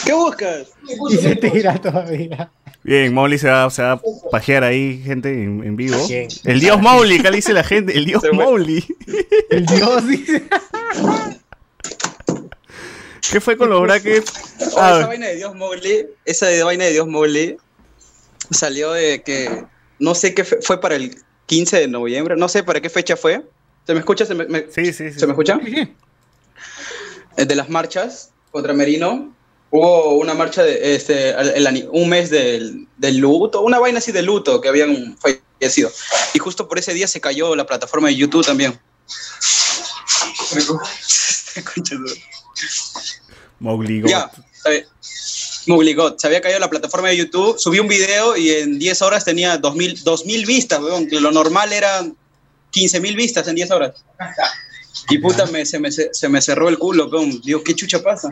¿Qué 0.05 0.13
buscas? 0.13 0.67
Y 1.09 1.17
se 1.17 1.35
tira 1.35 1.79
todavía. 1.81 2.49
Bien, 2.83 3.13
Mowgli 3.13 3.39
se 3.39 3.49
va, 3.49 3.69
se 3.71 3.81
va 3.81 3.93
a 3.93 4.01
pajear 4.29 4.63
ahí, 4.63 5.01
gente, 5.03 5.29
en, 5.29 5.75
vivo. 5.75 5.97
El 6.43 6.59
dios 6.59 6.79
Mowgli, 6.79 7.19
¿qué 7.19 7.31
le 7.31 7.37
dice 7.37 7.53
la 7.53 7.63
gente? 7.63 7.97
El 7.97 8.05
dios 8.05 8.23
Mowgli. 8.31 8.85
El 9.49 9.65
dios 9.65 10.07
dice. 10.07 10.43
¿Qué 13.31 13.41
fue 13.41 13.57
con 13.57 13.69
los 13.69 13.81
brackets? 13.81 14.31
Ah. 14.77 14.97
esa 14.99 15.07
vaina 15.07 15.27
de 15.27 15.35
Dios 15.35 15.55
Mowgli, 15.55 16.05
esa 16.25 16.45
de 16.45 16.63
vaina 16.63 16.85
de 16.85 16.91
Dios 16.91 17.07
Mowgli 17.07 17.57
salió 18.51 18.91
de 18.91 19.23
que 19.23 19.65
no 19.97 20.13
sé 20.13 20.35
qué 20.35 20.43
fue 20.43 20.79
para 20.79 20.95
el 20.95 21.17
15 21.47 21.79
de 21.79 21.87
noviembre, 21.87 22.35
no 22.35 22.47
sé 22.47 22.63
para 22.63 22.81
qué 22.81 22.89
fecha 22.89 23.17
fue, 23.17 23.43
¿Se 23.85 23.93
me 23.93 23.99
escucha? 23.99 24.25
¿Se 24.25 24.33
me, 24.33 24.65
Sí, 24.71 24.85
sí, 24.85 25.11
sí. 25.11 25.19
¿Se 25.19 25.27
me 25.27 25.33
escucha? 25.33 25.59
Sí, 25.63 25.87
De 27.35 27.55
las 27.55 27.69
marchas 27.69 28.31
contra 28.51 28.73
Merino, 28.73 29.35
hubo 29.69 30.15
una 30.15 30.33
marcha 30.33 30.63
de 30.63 30.95
este, 30.95 31.35
un 31.91 32.09
mes 32.09 32.29
del, 32.29 32.87
del, 32.97 33.17
luto, 33.17 33.61
una 33.61 33.79
vaina 33.79 33.99
así 33.99 34.11
de 34.11 34.21
luto 34.21 34.61
que 34.61 34.69
habían 34.69 35.17
fallecido. 35.17 35.91
Y 36.33 36.39
justo 36.39 36.67
por 36.67 36.79
ese 36.79 36.93
día 36.93 37.07
se 37.07 37.19
cayó 37.19 37.55
la 37.55 37.65
plataforma 37.65 38.07
de 38.07 38.15
YouTube 38.15 38.45
también. 38.45 38.75
Mowgli 43.59 44.03
Ya, 44.07 44.31
Mowgli 45.67 45.95
Se 46.17 46.27
había 46.27 46.41
caído 46.41 46.59
la 46.59 46.69
plataforma 46.69 47.09
de 47.09 47.17
YouTube, 47.17 47.57
subí 47.57 47.79
un 47.79 47.87
video 47.87 48.37
y 48.37 48.51
en 48.51 48.79
10 48.79 49.01
horas 49.01 49.25
tenía 49.25 49.57
2000, 49.57 50.03
2000 50.03 50.45
vistas, 50.45 50.79
weón, 50.79 51.07
que 51.07 51.19
lo 51.19 51.31
normal 51.31 51.73
era 51.73 52.05
15 52.71 52.99
mil 52.99 53.15
vistas 53.15 53.47
en 53.47 53.55
10 53.55 53.71
horas. 53.71 54.03
Y 55.09 55.17
puta, 55.19 55.45
me, 55.47 55.65
se, 55.65 55.79
me, 55.79 55.91
se 55.91 56.29
me 56.29 56.41
cerró 56.41 56.69
el 56.69 56.77
culo, 56.79 57.09
Digo, 57.43 57.63
¿qué 57.63 57.75
chucha 57.75 58.01
pasa? 58.01 58.29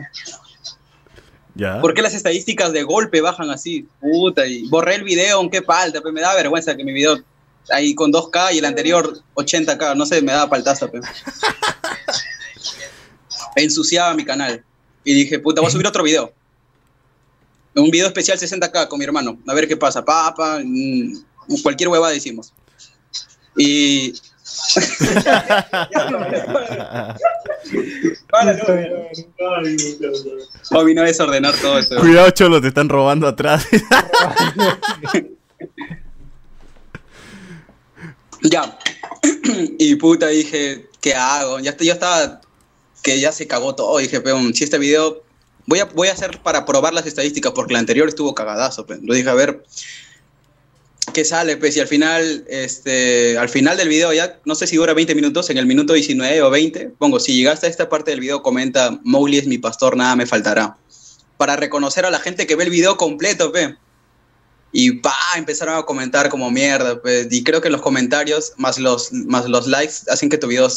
¿Ya? 1.54 1.80
¿Por 1.80 1.94
qué 1.94 2.02
las 2.02 2.14
estadísticas 2.14 2.72
de 2.72 2.82
golpe 2.82 3.20
bajan 3.20 3.50
así? 3.50 3.86
Puta, 4.00 4.46
y 4.46 4.66
borré 4.68 4.96
el 4.96 5.04
video, 5.04 5.36
aunque 5.36 5.62
palta, 5.62 6.00
me 6.12 6.20
da 6.20 6.34
vergüenza 6.34 6.76
que 6.76 6.82
mi 6.82 6.92
video 6.92 7.22
ahí 7.70 7.94
con 7.94 8.12
2K 8.12 8.54
y 8.54 8.58
el 8.58 8.64
anterior 8.64 9.20
80K, 9.34 9.96
no 9.96 10.04
sé, 10.04 10.20
me 10.22 10.32
da 10.32 10.48
paltaza, 10.48 10.90
pero. 10.90 11.04
Ensuciaba 13.56 14.14
mi 14.14 14.24
canal. 14.24 14.64
Y 15.04 15.14
dije, 15.14 15.38
puta, 15.38 15.60
voy 15.60 15.68
a 15.68 15.72
subir 15.72 15.86
otro 15.86 16.02
video. 16.02 16.32
Un 17.76 17.90
video 17.90 18.06
especial 18.06 18.38
60K 18.38 18.88
con 18.88 18.98
mi 18.98 19.04
hermano. 19.04 19.38
A 19.46 19.54
ver 19.54 19.68
qué 19.68 19.76
pasa. 19.76 20.04
Papa, 20.04 20.60
mm, 20.64 21.22
cualquier 21.62 21.88
hueva 21.88 22.10
decimos. 22.10 22.52
Y 23.56 24.14
Bobby 30.70 30.94
no 30.94 31.02
desordenar 31.02 31.54
todo 31.56 31.78
esto. 31.78 31.96
Cuidado, 31.96 32.30
Cholo, 32.30 32.60
te 32.60 32.68
están 32.68 32.90
robando 32.90 33.26
atrás. 33.26 33.66
ya. 38.42 38.78
y 39.78 39.94
puta, 39.96 40.28
dije, 40.28 40.88
¿qué 41.00 41.14
hago? 41.14 41.60
Ya, 41.60 41.74
yo 41.76 41.92
estaba 41.94 42.42
que 43.02 43.18
ya 43.20 43.32
se 43.32 43.46
cagó 43.46 43.74
todo. 43.74 43.98
Dije, 43.98 44.20
pero 44.20 44.38
si 44.52 44.64
este 44.64 44.78
video 44.78 45.22
voy 45.66 45.78
a, 45.78 45.86
voy 45.86 46.08
a 46.08 46.12
hacer 46.12 46.40
para 46.42 46.66
probar 46.66 46.92
las 46.92 47.06
estadísticas, 47.06 47.52
porque 47.52 47.72
la 47.72 47.78
anterior 47.78 48.08
estuvo 48.08 48.34
cagadazo. 48.34 48.86
Lo 49.02 49.14
dije, 49.14 49.30
a 49.30 49.34
ver, 49.34 49.64
que 51.14 51.24
sale, 51.24 51.56
pues, 51.56 51.74
y 51.78 51.80
al 51.80 51.88
final, 51.88 52.44
este, 52.46 53.38
al 53.38 53.48
final 53.48 53.78
del 53.78 53.88
video 53.88 54.12
ya, 54.12 54.38
no 54.44 54.54
sé 54.54 54.66
si 54.66 54.76
dura 54.76 54.92
20 54.92 55.14
minutos, 55.14 55.48
en 55.48 55.56
el 55.56 55.64
minuto 55.64 55.94
19 55.94 56.42
o 56.42 56.50
20, 56.50 56.90
pongo, 56.98 57.18
si 57.18 57.34
llegaste 57.34 57.66
a 57.66 57.70
esta 57.70 57.88
parte 57.88 58.10
del 58.10 58.20
video, 58.20 58.42
comenta, 58.42 59.00
Mowgli 59.02 59.38
es 59.38 59.46
mi 59.46 59.56
pastor, 59.56 59.96
nada 59.96 60.14
me 60.16 60.26
faltará. 60.26 60.76
Para 61.38 61.56
reconocer 61.56 62.04
a 62.04 62.10
la 62.10 62.18
gente 62.18 62.46
que 62.46 62.56
ve 62.56 62.64
el 62.64 62.70
video 62.70 62.98
completo, 62.98 63.50
pe. 63.50 63.76
Y 64.72 64.92
pa, 64.92 65.16
empezaron 65.36 65.76
a 65.78 65.84
comentar 65.84 66.28
como 66.28 66.50
mierda, 66.50 67.00
pues, 67.00 67.28
y 67.30 67.42
creo 67.42 67.62
que 67.62 67.70
los 67.70 67.80
comentarios, 67.80 68.52
más 68.58 68.78
los, 68.78 69.10
más 69.10 69.48
los 69.48 69.66
likes, 69.66 69.94
hacen 70.10 70.28
que 70.28 70.36
tu 70.36 70.48
video 70.48 70.68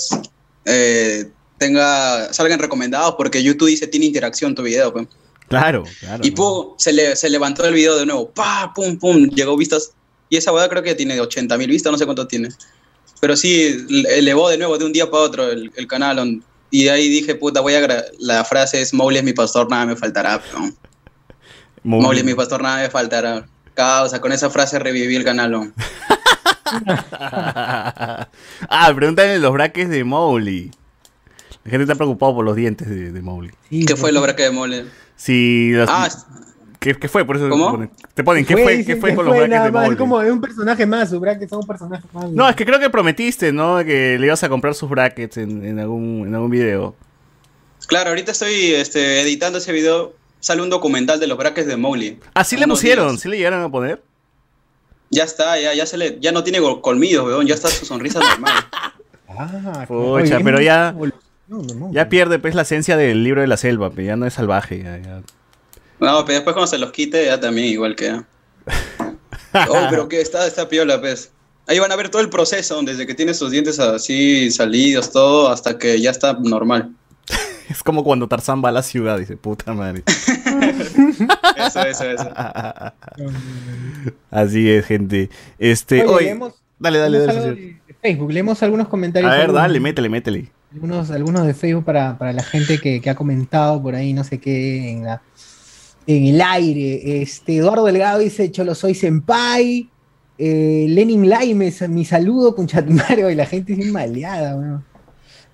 eh, 0.64 1.30
tenga, 1.58 2.32
salgan 2.34 2.60
recomendados, 2.60 3.16
porque 3.16 3.44
YouTube 3.44 3.68
dice, 3.68 3.88
tiene 3.88 4.06
interacción 4.06 4.56
tu 4.56 4.64
video, 4.64 4.94
pues. 4.94 5.08
Claro, 5.50 5.84
claro. 6.00 6.26
Y 6.26 6.32
pum, 6.32 6.76
se, 6.78 6.94
le, 6.94 7.16
se 7.16 7.30
levantó 7.30 7.66
el 7.66 7.74
video 7.74 7.98
de 7.98 8.06
nuevo, 8.06 8.30
pa, 8.32 8.72
pum, 8.76 8.98
pum, 8.98 9.30
llegó 9.30 9.58
vistas 9.58 9.92
Y 10.30 10.38
esa 10.38 10.52
huevada 10.52 10.70
creo 10.70 10.84
que 10.84 10.96
tiene 10.96 11.20
80 11.20 11.58
mil 11.58 11.70
vistas, 11.70 11.92
no 11.92 11.98
sé 11.98 12.06
cuánto 12.06 12.28
tiene. 12.28 12.50
Pero 13.20 13.36
sí, 13.36 13.86
elevó 14.10 14.50
de 14.50 14.58
nuevo 14.58 14.78
de 14.78 14.86
un 14.86 14.94
día 14.94 15.10
para 15.10 15.24
otro 15.24 15.50
el, 15.50 15.88
canal. 15.88 16.42
y 16.70 16.88
ahí 16.88 17.10
dije, 17.10 17.36
puta, 17.36 17.62
voy 17.62 17.74
a... 17.76 18.06
La 18.20 18.44
frase 18.44 18.82
es, 18.82 18.94
Mowgli 18.94 19.18
es 19.18 19.24
mi 19.24 19.34
pastor, 19.34 19.70
nada 19.70 19.86
me 19.86 19.96
faltará. 19.96 20.42
Mowgli 21.84 22.20
es 22.20 22.26
mi 22.26 22.36
pastor, 22.36 22.62
nada 22.62 22.84
me 22.84 22.90
faltará. 22.90 23.48
Causa, 23.74 24.20
con 24.20 24.32
esa 24.32 24.50
frase 24.50 24.80
reviví 24.80 25.16
el 25.16 25.24
canal. 25.24 25.74
ah, 28.70 28.92
pregúntale 28.96 29.40
los 29.40 29.54
braques 29.54 29.90
de 29.90 30.04
Mowgli. 30.04 30.72
La 31.64 31.72
gente 31.72 31.84
está 31.84 31.96
preocupada 31.96 32.34
por 32.34 32.46
los 32.46 32.56
dientes 32.56 32.90
de, 32.90 33.12
de 33.12 33.22
Mowgli. 33.22 33.52
¿Qué 33.86 33.96
fue 33.96 34.12
los 34.12 34.24
braques 34.24 34.46
de 34.46 34.52
Mowgli? 34.52 34.84
Sí, 35.16 35.74
ah, 35.88 36.10
¿Qué, 36.96 37.08
fue? 37.08 37.26
Por 37.26 37.38
eso 37.38 37.50
¿Cómo? 37.50 37.90
te 38.14 38.24
ponen, 38.24 38.46
¿qué 38.46 38.56
fue, 38.56 38.86
¿qué 38.86 38.96
fue 38.96 39.16
con 39.16 39.26
los 39.26 39.36
brackets 39.36 39.64
de 39.64 39.72
Mowgli? 39.72 39.92
Es 39.92 39.98
como 39.98 40.22
es 40.22 40.32
un 40.32 40.42
personaje 40.42 40.86
más, 40.86 41.10
sus 41.10 41.20
brackets 41.20 41.50
son 41.50 41.60
un 41.60 41.68
personaje 41.68 42.08
más. 42.14 42.30
No, 42.32 42.48
es 42.48 42.56
que 42.56 42.66
creo 42.66 42.80
que 42.80 42.90
prometiste, 42.90 43.52
¿no? 43.52 43.78
Que 43.84 44.18
le 44.20 44.26
ibas 44.26 44.44
a 44.44 44.50
comprar 44.50 44.74
sus 44.74 44.90
brackets 44.90 45.38
en, 45.38 45.66
en 45.66 45.80
algún, 45.80 46.26
en 46.28 46.34
algún 46.34 46.50
video. 46.50 46.96
Claro, 47.88 48.10
ahorita 48.10 48.32
estoy 48.32 48.74
este, 48.74 49.22
editando 49.22 49.60
ese 49.60 49.72
video. 49.72 50.14
Sale 50.40 50.62
un 50.62 50.70
documental 50.70 51.20
de 51.20 51.28
los 51.28 51.38
brackets 51.38 51.68
de 51.68 51.78
Mowgli. 51.78 52.20
Ah, 52.34 52.44
sí 52.44 52.58
le 52.58 52.68
pusieron, 52.68 53.18
sí 53.18 53.28
le 53.28 53.38
llegaron 53.38 53.64
a 53.64 53.70
poner. 53.70 54.04
Ya 55.10 55.24
está, 55.24 55.60
ya, 55.60 55.74
ya 55.74 55.86
se 55.86 55.98
le, 55.98 56.20
ya 56.20 56.32
no 56.32 56.44
tiene 56.44 56.60
colmillos, 56.82 57.26
weón, 57.26 57.48
ya 57.48 57.56
está 57.56 57.70
su 57.70 57.86
sonrisa 57.86 58.20
normal. 58.20 58.54
Ah, 59.30 59.86
Pucha, 59.88 60.40
pero 60.42 60.62
ya, 60.62 60.96
ya 61.92 62.10
pierde 62.10 62.40
pues 62.40 62.56
la 62.56 62.64
esencia 62.64 62.98
del 62.98 63.24
libro 63.24 63.42
de 63.42 63.48
la 63.48 63.58
selva, 63.58 63.90
pero 63.92 64.04
ya 64.04 64.16
no 64.16 64.26
es 64.26 64.34
salvaje. 64.34 64.82
Ya, 64.82 65.22
No, 66.00 66.24
pero 66.26 66.36
después 66.36 66.54
cuando 66.54 66.68
se 66.68 66.78
los 66.78 66.92
quite 66.92 67.26
ya 67.26 67.40
también 67.40 67.68
igual 67.68 67.96
queda. 67.96 68.26
oh, 69.70 69.88
pero 69.90 70.08
que 70.08 70.22
está, 70.22 70.46
está 70.46 70.70
piola, 70.70 71.00
pues. 71.00 71.32
Ahí 71.68 71.80
van 71.80 71.92
a 71.92 71.98
ver 71.98 72.10
todo 72.10 72.22
el 72.22 72.30
proceso, 72.30 72.82
desde 72.84 73.06
que 73.06 73.14
tiene 73.14 73.34
sus 73.34 73.52
dientes 73.52 73.78
así 73.80 74.50
salidos, 74.52 75.12
todo, 75.12 75.50
hasta 75.50 75.78
que 75.78 76.00
ya 76.00 76.12
está 76.12 76.34
normal. 76.34 76.94
es 77.70 77.84
como 77.84 78.04
cuando 78.04 78.28
Tarzán 78.28 78.64
va 78.64 78.70
a 78.70 78.72
la 78.72 78.84
ciudad, 78.84 79.20
dice, 79.20 79.36
puta 79.36 79.74
madre. 79.74 80.04
eso, 81.58 81.82
eso, 81.82 82.06
eso. 82.06 82.30
Así 84.32 84.70
es, 84.70 84.86
gente. 84.86 85.30
Este, 85.60 86.06
hoy. 86.06 86.40
dale, 86.80 87.00
dale, 87.00 87.20
dale. 87.20 87.82
Facebook, 88.02 88.32
leemos 88.32 88.64
algunos 88.64 88.88
comentarios. 88.88 89.32
A 89.32 89.36
ver, 89.36 89.52
dale, 89.52 89.80
métele, 89.80 90.08
métele. 90.08 90.52
Algunos, 90.72 91.12
algunos 91.12 91.48
de 91.48 91.54
Facebook 91.54 91.86
para, 91.86 92.18
para 92.18 92.34
la 92.34 92.44
gente 92.44 92.80
que, 92.80 93.02
que, 93.02 93.10
ha 93.10 93.16
comentado 93.16 93.82
por 93.82 93.96
ahí, 93.96 94.14
no 94.14 94.24
sé 94.24 94.40
qué, 94.40 94.92
en, 94.92 95.06
la, 95.06 95.22
en 96.08 96.26
el 96.26 96.42
aire. 96.42 97.22
Este, 97.22 97.58
Eduardo 97.58 97.86
Delgado 97.86 98.20
dice, 98.20 98.50
Cholo 98.52 98.74
soy 98.74 98.96
senpai. 98.96 99.90
Eh, 100.40 100.86
Lenin 100.90 101.30
Laimes, 101.30 101.88
mi 101.90 102.06
saludo 102.06 102.56
con 102.56 102.68
Chatmario 102.68 103.30
y 103.32 103.36
la 103.36 103.46
gente 103.46 103.74
es 103.74 103.92
maleada, 103.92 104.56
weón. 104.56 104.86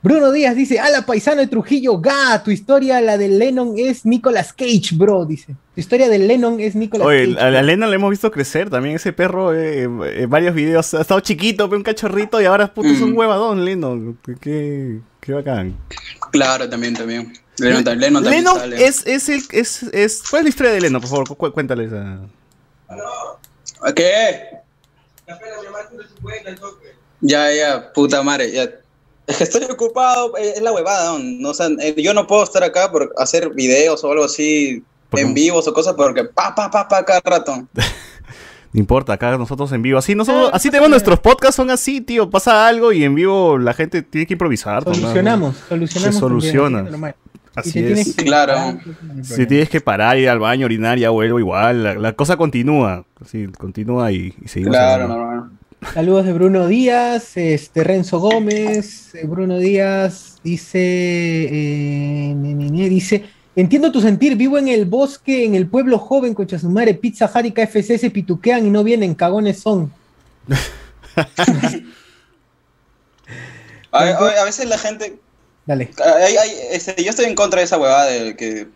Bruno 0.03 0.33
Díaz 0.33 0.57
dice, 0.57 0.75
la 0.75 1.05
paisano 1.05 1.39
de 1.39 1.47
Trujillo, 1.47 1.97
ga, 2.01 2.43
tu 2.43 2.51
historia, 2.51 2.99
la 2.99 3.17
de 3.17 3.29
Lennon 3.29 3.75
es 3.77 4.05
Nicolas 4.05 4.51
Cage, 4.51 4.89
bro, 4.95 5.23
dice. 5.23 5.55
Tu 5.73 5.79
historia 5.79 6.09
de 6.09 6.19
Lennon 6.19 6.59
es 6.59 6.75
Nicolas 6.75 7.07
Cage. 7.07 7.23
Oye, 7.23 7.39
a, 7.39 7.61
Lennon 7.61 7.89
le 7.89 7.95
hemos 7.95 8.09
visto 8.09 8.29
crecer 8.29 8.69
también, 8.69 8.97
ese 8.97 9.13
perro, 9.13 9.55
eh, 9.55 9.83
en 9.83 10.29
varios 10.29 10.53
videos, 10.53 10.93
ha 10.93 10.99
estado 10.99 11.21
chiquito, 11.21 11.69
un 11.69 11.83
cachorrito 11.83 12.41
y 12.41 12.45
ahora 12.45 12.73
puto, 12.73 12.89
es 12.89 12.99
un 12.99 13.13
mm. 13.13 13.17
huevadón, 13.17 13.63
Lennon. 13.63 14.17
Qué, 14.41 14.99
qué 15.21 15.33
bacán. 15.33 15.77
Claro, 16.33 16.67
también, 16.67 16.95
también. 16.95 17.31
Lennon, 17.57 17.83
también, 17.83 18.13
Lennon 18.23 18.73
es, 18.73 19.05
es 19.05 19.29
el, 19.29 19.43
es, 19.51 19.83
es, 19.83 20.23
¿cuál 20.27 20.39
es 20.39 20.43
la 20.43 20.49
historia 20.49 20.71
de 20.73 20.81
Lennon, 20.81 21.01
por 21.01 21.09
favor? 21.09 21.53
cuéntale 21.53 21.85
esa. 21.85 22.19
¿Qué? 23.95 24.49
Ya, 27.21 27.53
ya, 27.53 27.93
puta 27.93 28.23
madre, 28.23 28.51
ya 28.51 28.69
es 29.27 29.37
que 29.37 29.43
estoy 29.45 29.63
ocupado, 29.63 30.37
eh, 30.37 30.53
es 30.55 30.61
la 30.61 30.71
huevada, 30.71 31.17
¿no? 31.19 31.49
O 31.49 31.53
sea, 31.53 31.67
eh, 31.79 31.95
yo 31.97 32.13
no 32.13 32.27
puedo 32.27 32.43
estar 32.43 32.63
acá 32.63 32.91
por 32.91 33.13
hacer 33.17 33.49
videos 33.51 34.03
o 34.03 34.11
algo 34.11 34.25
así 34.25 34.83
en 35.13 35.33
vivos 35.33 35.67
o 35.67 35.73
cosas 35.73 35.93
porque 35.93 36.25
pa, 36.25 36.53
pa, 36.53 36.69
pa, 36.69 36.87
pa, 36.87 37.05
cada 37.05 37.21
rato. 37.23 37.55
no 38.73 38.79
importa, 38.79 39.13
acá 39.13 39.37
nosotros 39.37 39.71
en 39.71 39.81
vivo. 39.81 39.97
Así 39.97 40.13
nosotros, 40.13 40.49
así 40.51 40.69
tenemos 40.69 40.89
nuestros 40.89 41.19
podcasts, 41.19 41.55
son 41.55 41.69
así, 41.69 42.01
tío. 42.01 42.29
Pasa 42.29 42.67
algo 42.67 42.91
y 42.91 43.03
en 43.03 43.15
vivo 43.15 43.57
la 43.57 43.73
gente 43.73 44.01
tiene 44.01 44.27
que 44.27 44.33
improvisar. 44.33 44.83
Solucionamos, 44.83 45.55
solucionamos. 45.69 46.15
Se 46.15 46.19
soluciona. 46.19 47.13
Así 47.55 47.79
es. 47.79 48.15
Claro. 48.15 48.79
Si 49.21 49.45
tienes 49.45 49.69
que 49.69 49.81
parar, 49.81 50.17
ir 50.17 50.29
al 50.29 50.39
baño, 50.39 50.65
orinar, 50.65 50.97
ya 50.97 51.09
vuelvo 51.09 51.39
igual. 51.39 52.01
La, 52.01 52.13
cosa 52.13 52.37
continúa. 52.37 53.05
Sí, 53.25 53.47
continúa 53.57 54.11
y, 54.11 54.33
y 54.41 54.47
seguimos. 54.47 54.75
Claro, 54.75 55.49
Saludos 55.91 56.25
de 56.25 56.33
Bruno 56.33 56.67
Díaz, 56.67 57.37
este 57.37 57.83
Renzo 57.83 58.19
Gómez, 58.19 59.13
eh, 59.13 59.25
Bruno 59.25 59.59
Díaz 59.59 60.39
dice, 60.43 60.79
eh, 60.79 62.35
dice, 62.89 63.25
entiendo 63.55 63.91
tu 63.91 64.01
sentir, 64.01 64.35
vivo 64.35 64.57
en 64.57 64.69
el 64.69 64.85
bosque, 64.85 65.45
en 65.45 65.53
el 65.55 65.67
pueblo 65.67 65.99
joven, 65.99 66.33
con 66.33 66.47
Chasumare, 66.47 66.95
Pizza 66.95 67.31
Hut 67.33 67.45
y 67.45 67.51
KFC 67.51 67.99
se 67.99 68.09
pituquean 68.09 68.65
y 68.65 68.71
no 68.71 68.83
vienen, 68.83 69.13
cagones 69.13 69.59
son. 69.59 69.93
a, 73.91 74.43
veces 74.45 74.67
la 74.67 74.77
gente... 74.77 75.19
Dale. 75.65 75.91
Este, 76.71 77.03
yo 77.03 77.09
estoy 77.09 77.25
en 77.25 77.35
contra 77.35 77.59
de 77.59 77.65
esa 77.65 77.77
huevada 77.77 78.05
de 78.07 78.35
que, 78.35 78.67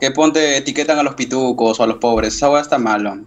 que 0.00 0.10
ponte, 0.10 0.56
etiquetan 0.56 0.98
a 0.98 1.02
los 1.02 1.14
pitucos 1.14 1.80
o 1.80 1.82
a 1.82 1.86
los 1.86 1.98
pobres, 1.98 2.34
esa 2.34 2.46
huevada 2.46 2.62
está 2.62 2.78
malo. 2.78 3.24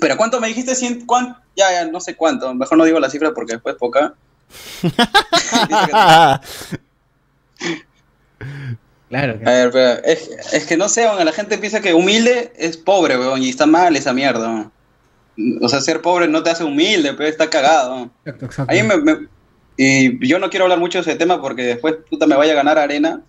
Pero 0.00 0.16
¿cuánto 0.16 0.40
me 0.40 0.48
dijiste? 0.48 0.74
¿Cuánto? 1.06 1.38
Ya, 1.56 1.70
ya, 1.70 1.84
no 1.86 2.00
sé 2.00 2.16
cuánto. 2.16 2.54
Mejor 2.54 2.78
no 2.78 2.84
digo 2.84 2.98
la 2.98 3.10
cifra 3.10 3.34
porque 3.34 3.54
después 3.54 3.76
poca. 3.76 4.14
claro. 9.08 9.40
A 9.44 9.50
ver, 9.50 9.70
pero 9.70 10.04
es, 10.04 10.66
que 10.66 10.76
no 10.76 10.88
sé, 10.88 11.04
la 11.24 11.32
gente 11.32 11.58
piensa 11.58 11.80
que 11.80 11.94
humilde 11.94 12.52
es 12.56 12.76
pobre, 12.76 13.18
weón, 13.18 13.42
y 13.42 13.50
está 13.50 13.66
mal 13.66 13.96
esa 13.96 14.12
mierda. 14.12 14.70
O 15.60 15.68
sea, 15.68 15.80
ser 15.80 16.02
pobre 16.02 16.28
no 16.28 16.42
te 16.42 16.50
hace 16.50 16.64
humilde, 16.64 17.14
pero 17.14 17.28
está 17.28 17.48
cagado. 17.50 18.10
Exacto, 18.24 18.46
exacto. 18.46 18.72
Ahí 18.72 18.82
me, 18.82 19.28
y 19.76 20.26
yo 20.26 20.38
no 20.38 20.50
quiero 20.50 20.64
hablar 20.64 20.78
mucho 20.78 20.98
de 20.98 21.02
ese 21.02 21.18
tema 21.18 21.40
porque 21.40 21.62
después 21.62 21.94
puta 22.08 22.26
me 22.26 22.36
vaya 22.36 22.52
a 22.52 22.56
ganar 22.56 22.78
arena. 22.78 23.22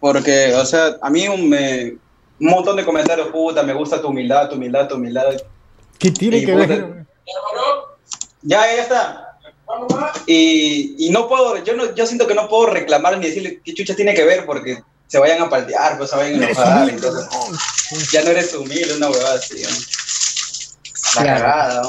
Porque, 0.00 0.52
o 0.54 0.66
sea, 0.66 0.96
a 1.00 1.10
mí 1.10 1.28
me, 1.28 1.96
un 2.40 2.50
montón 2.50 2.76
de 2.76 2.84
comentarios, 2.84 3.28
puta, 3.28 3.62
me 3.62 3.72
gusta 3.72 4.00
tu 4.00 4.08
humildad, 4.08 4.48
tu 4.48 4.56
humildad, 4.56 4.88
tu 4.88 4.96
humildad. 4.96 5.24
¿Qué 5.98 6.10
tiene 6.10 6.44
que 6.44 6.54
ver? 6.56 7.06
Ya, 8.42 8.60
ya 8.74 8.82
está. 8.82 9.38
Y, 10.26 11.06
y, 11.06 11.10
no 11.10 11.28
puedo, 11.28 11.62
yo, 11.62 11.74
no, 11.74 11.94
yo 11.94 12.04
siento 12.04 12.26
que 12.26 12.34
no 12.34 12.48
puedo 12.48 12.66
reclamar 12.66 13.16
ni 13.16 13.26
decirle 13.26 13.60
qué 13.64 13.72
chucha 13.74 13.94
tiene 13.94 14.12
que 14.12 14.24
ver 14.24 14.44
porque 14.44 14.82
se 15.06 15.18
vayan 15.18 15.40
a 15.40 15.48
paltear, 15.48 15.96
pues 15.96 16.10
se 16.10 16.16
vayan 16.16 16.42
a 16.42 16.46
enojar. 16.46 16.88
Entonces, 16.88 17.28
ya 18.10 18.24
no 18.24 18.30
eres 18.30 18.52
humilde, 18.54 18.96
una 18.96 19.08
huevada 19.08 19.36
así. 19.36 19.62
¿no? 19.62 19.68
Cagada, 21.14 21.82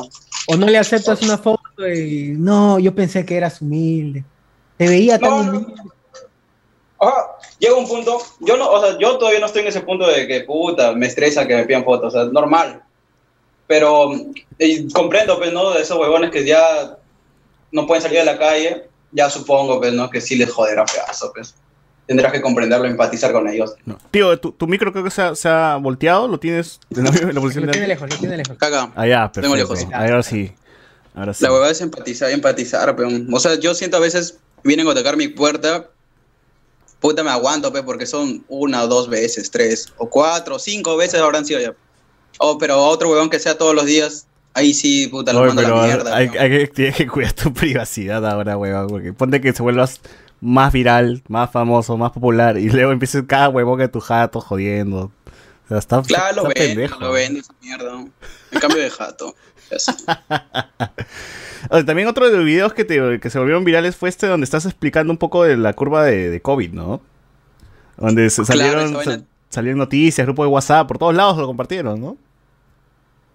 O 0.47 0.55
no 0.55 0.67
le 0.67 0.77
aceptas 0.77 1.21
una 1.23 1.37
foto 1.37 1.62
y 1.77 2.33
no, 2.37 2.79
yo 2.79 2.93
pensé 2.93 3.25
que 3.25 3.37
eras 3.37 3.61
humilde. 3.61 4.23
Te 4.77 4.87
veía 4.87 5.17
tan 5.19 5.49
humilde. 5.49 5.73
Llega 7.59 7.75
un 7.75 7.87
punto, 7.87 8.19
yo 8.41 8.57
no, 8.57 8.69
o 8.69 8.81
sea, 8.81 8.97
yo 8.99 9.17
todavía 9.17 9.39
no 9.39 9.45
estoy 9.45 9.61
en 9.61 9.69
ese 9.69 9.79
punto 9.81 10.05
de 10.05 10.27
que 10.27 10.41
puta, 10.41 10.91
me 10.91 11.07
estresa 11.07 11.47
que 11.47 11.55
me 11.55 11.63
pidan 11.63 11.85
fotos, 11.85 12.13
o 12.13 12.17
sea, 12.17 12.29
normal. 12.29 12.81
Pero 13.67 14.11
comprendo, 14.93 15.37
pues, 15.37 15.53
¿no? 15.53 15.71
De 15.71 15.81
esos 15.81 15.97
huevones 15.97 16.29
que 16.29 16.45
ya 16.45 16.97
no 17.71 17.87
pueden 17.87 18.01
salir 18.01 18.19
de 18.19 18.25
la 18.25 18.37
calle, 18.37 18.89
ya 19.11 19.29
supongo, 19.29 19.79
pues, 19.79 19.93
¿no? 19.93 20.09
Que 20.09 20.19
sí 20.19 20.35
les 20.35 20.51
joderá 20.51 20.83
pedazo, 20.83 21.31
pues. 21.33 21.55
Tendrás 22.05 22.33
que 22.33 22.41
comprenderlo, 22.41 22.85
empatizar 22.85 23.31
con 23.31 23.47
ellos. 23.47 23.75
Tío, 24.11 24.37
¿tu, 24.37 24.67
micro 24.67 24.91
creo 24.91 25.05
que 25.05 25.11
se 25.11 25.21
ha, 25.21 25.35
se 25.35 25.47
ha, 25.47 25.77
volteado, 25.77 26.27
¿lo 26.27 26.37
tienes 26.37 26.81
en 26.93 27.03
la, 27.33 27.39
posición 27.39 27.65
lo 27.65 27.71
tiene 27.71 27.87
lejos, 27.87 28.09
lo 28.09 28.17
tiene 28.17 28.35
lejos. 28.35 28.57
Caga. 28.57 28.91
Ah, 28.93 29.07
ya, 29.07 29.31
Tengo 29.31 29.55
lejos. 29.55 29.87
Ahora 29.93 30.21
sí. 30.21 30.51
Ahora 31.15 31.33
sí. 31.33 31.43
La 31.43 31.51
huevada 31.51 31.71
es 31.71 31.81
empatizar, 31.81 32.31
empatizar, 32.31 32.95
pero, 32.95 33.09
o 33.31 33.39
sea, 33.39 33.55
yo 33.55 33.73
siento 33.75 33.97
a 33.97 33.99
veces 33.99 34.39
vienen 34.63 34.87
a 34.87 34.95
tocar 34.95 35.17
mi 35.17 35.27
puerta 35.27 35.89
puta 37.03 37.21
me 37.21 37.31
aguanto, 37.31 37.69
pues, 37.69 37.83
porque 37.83 38.05
son 38.05 38.45
una 38.47 38.81
o 38.83 38.87
dos 38.87 39.09
veces, 39.09 39.51
tres, 39.51 39.91
o 39.97 40.09
cuatro, 40.09 40.57
cinco 40.57 40.95
veces 40.95 41.19
habrán 41.19 41.45
sido 41.45 41.59
ya. 41.59 41.73
Oh, 42.39 42.57
pero 42.57 42.77
otro 42.77 43.09
huevón 43.09 43.29
que 43.29 43.39
sea 43.39 43.57
todos 43.57 43.75
los 43.75 43.85
días, 43.85 44.25
ahí 44.53 44.73
sí, 44.73 45.09
puta, 45.09 45.33
lo 45.33 45.43
mando 45.43 45.61
a 45.61 45.69
la 45.69 45.83
mierda. 45.83 46.15
Hay, 46.15 46.29
que, 46.29 46.67
tienes 46.73 46.95
que 46.95 47.05
cuidar 47.05 47.33
tu 47.33 47.53
privacidad 47.53 48.25
ahora, 48.25 48.57
huevón, 48.57 48.87
porque 48.87 49.11
ponte 49.11 49.41
que 49.41 49.51
se 49.51 49.61
vuelvas 49.61 49.99
más 50.39 50.71
viral, 50.71 51.21
más 51.27 51.51
famoso, 51.51 51.97
más 51.97 52.13
popular, 52.13 52.57
y 52.57 52.69
luego 52.69 52.93
empieces 52.93 53.25
cada 53.27 53.49
huevón 53.49 53.79
que 53.79 53.89
tu 53.89 53.99
jato 53.99 54.39
jodiendo. 54.39 55.11
O 55.65 55.67
sea, 55.69 55.77
está, 55.77 56.01
claro, 56.01 56.43
lo 56.43 56.49
vende, 56.49 56.89
lo 56.99 57.11
vende 57.11 57.39
esa 57.39 57.53
mierda. 57.61 58.05
En 58.51 58.59
cambio 58.59 58.81
de 58.81 58.89
jato. 58.89 59.35
también 61.85 62.07
otro 62.07 62.29
de 62.29 62.37
los 62.37 62.45
videos 62.45 62.73
que, 62.73 62.85
te, 62.85 63.19
que 63.19 63.29
se 63.29 63.39
volvieron 63.39 63.63
virales 63.63 63.95
fue 63.95 64.09
este 64.09 64.27
donde 64.27 64.43
estás 64.43 64.65
explicando 64.65 65.11
un 65.11 65.17
poco 65.17 65.43
de 65.43 65.57
la 65.57 65.73
curva 65.73 66.03
de, 66.03 66.29
de 66.29 66.41
COVID, 66.41 66.73
¿no? 66.73 67.01
Donde 67.97 68.29
se 68.29 68.45
salieron, 68.45 68.97
salieron 69.49 69.79
noticias, 69.79 70.25
grupo 70.25 70.43
de 70.43 70.49
WhatsApp, 70.49 70.87
por 70.87 70.97
todos 70.97 71.15
lados 71.15 71.37
lo 71.37 71.45
compartieron, 71.45 72.01
¿no? 72.01 72.17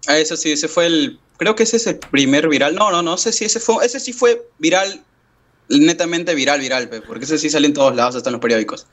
Ah, 0.07 0.17
eso 0.17 0.37
sí, 0.37 0.51
ese 0.51 0.67
fue 0.67 0.85
el. 0.85 1.19
Creo 1.37 1.55
que 1.55 1.63
ese 1.63 1.77
es 1.77 1.87
el 1.87 1.97
primer 1.97 2.49
viral. 2.49 2.75
No, 2.75 2.91
no, 2.91 3.01
no 3.01 3.17
sé 3.17 3.31
si 3.31 3.45
ese 3.45 3.59
fue. 3.59 3.85
Ese 3.85 3.99
sí 3.99 4.13
fue 4.13 4.45
viral, 4.57 5.01
netamente 5.69 6.33
viral, 6.33 6.59
viral, 6.59 6.89
porque 7.05 7.25
ese 7.25 7.37
sí 7.37 7.49
sale 7.49 7.67
en 7.67 7.73
todos 7.73 7.95
lados, 7.95 8.15
hasta 8.15 8.29
en 8.29 8.33
los 8.33 8.41
periódicos. 8.41 8.87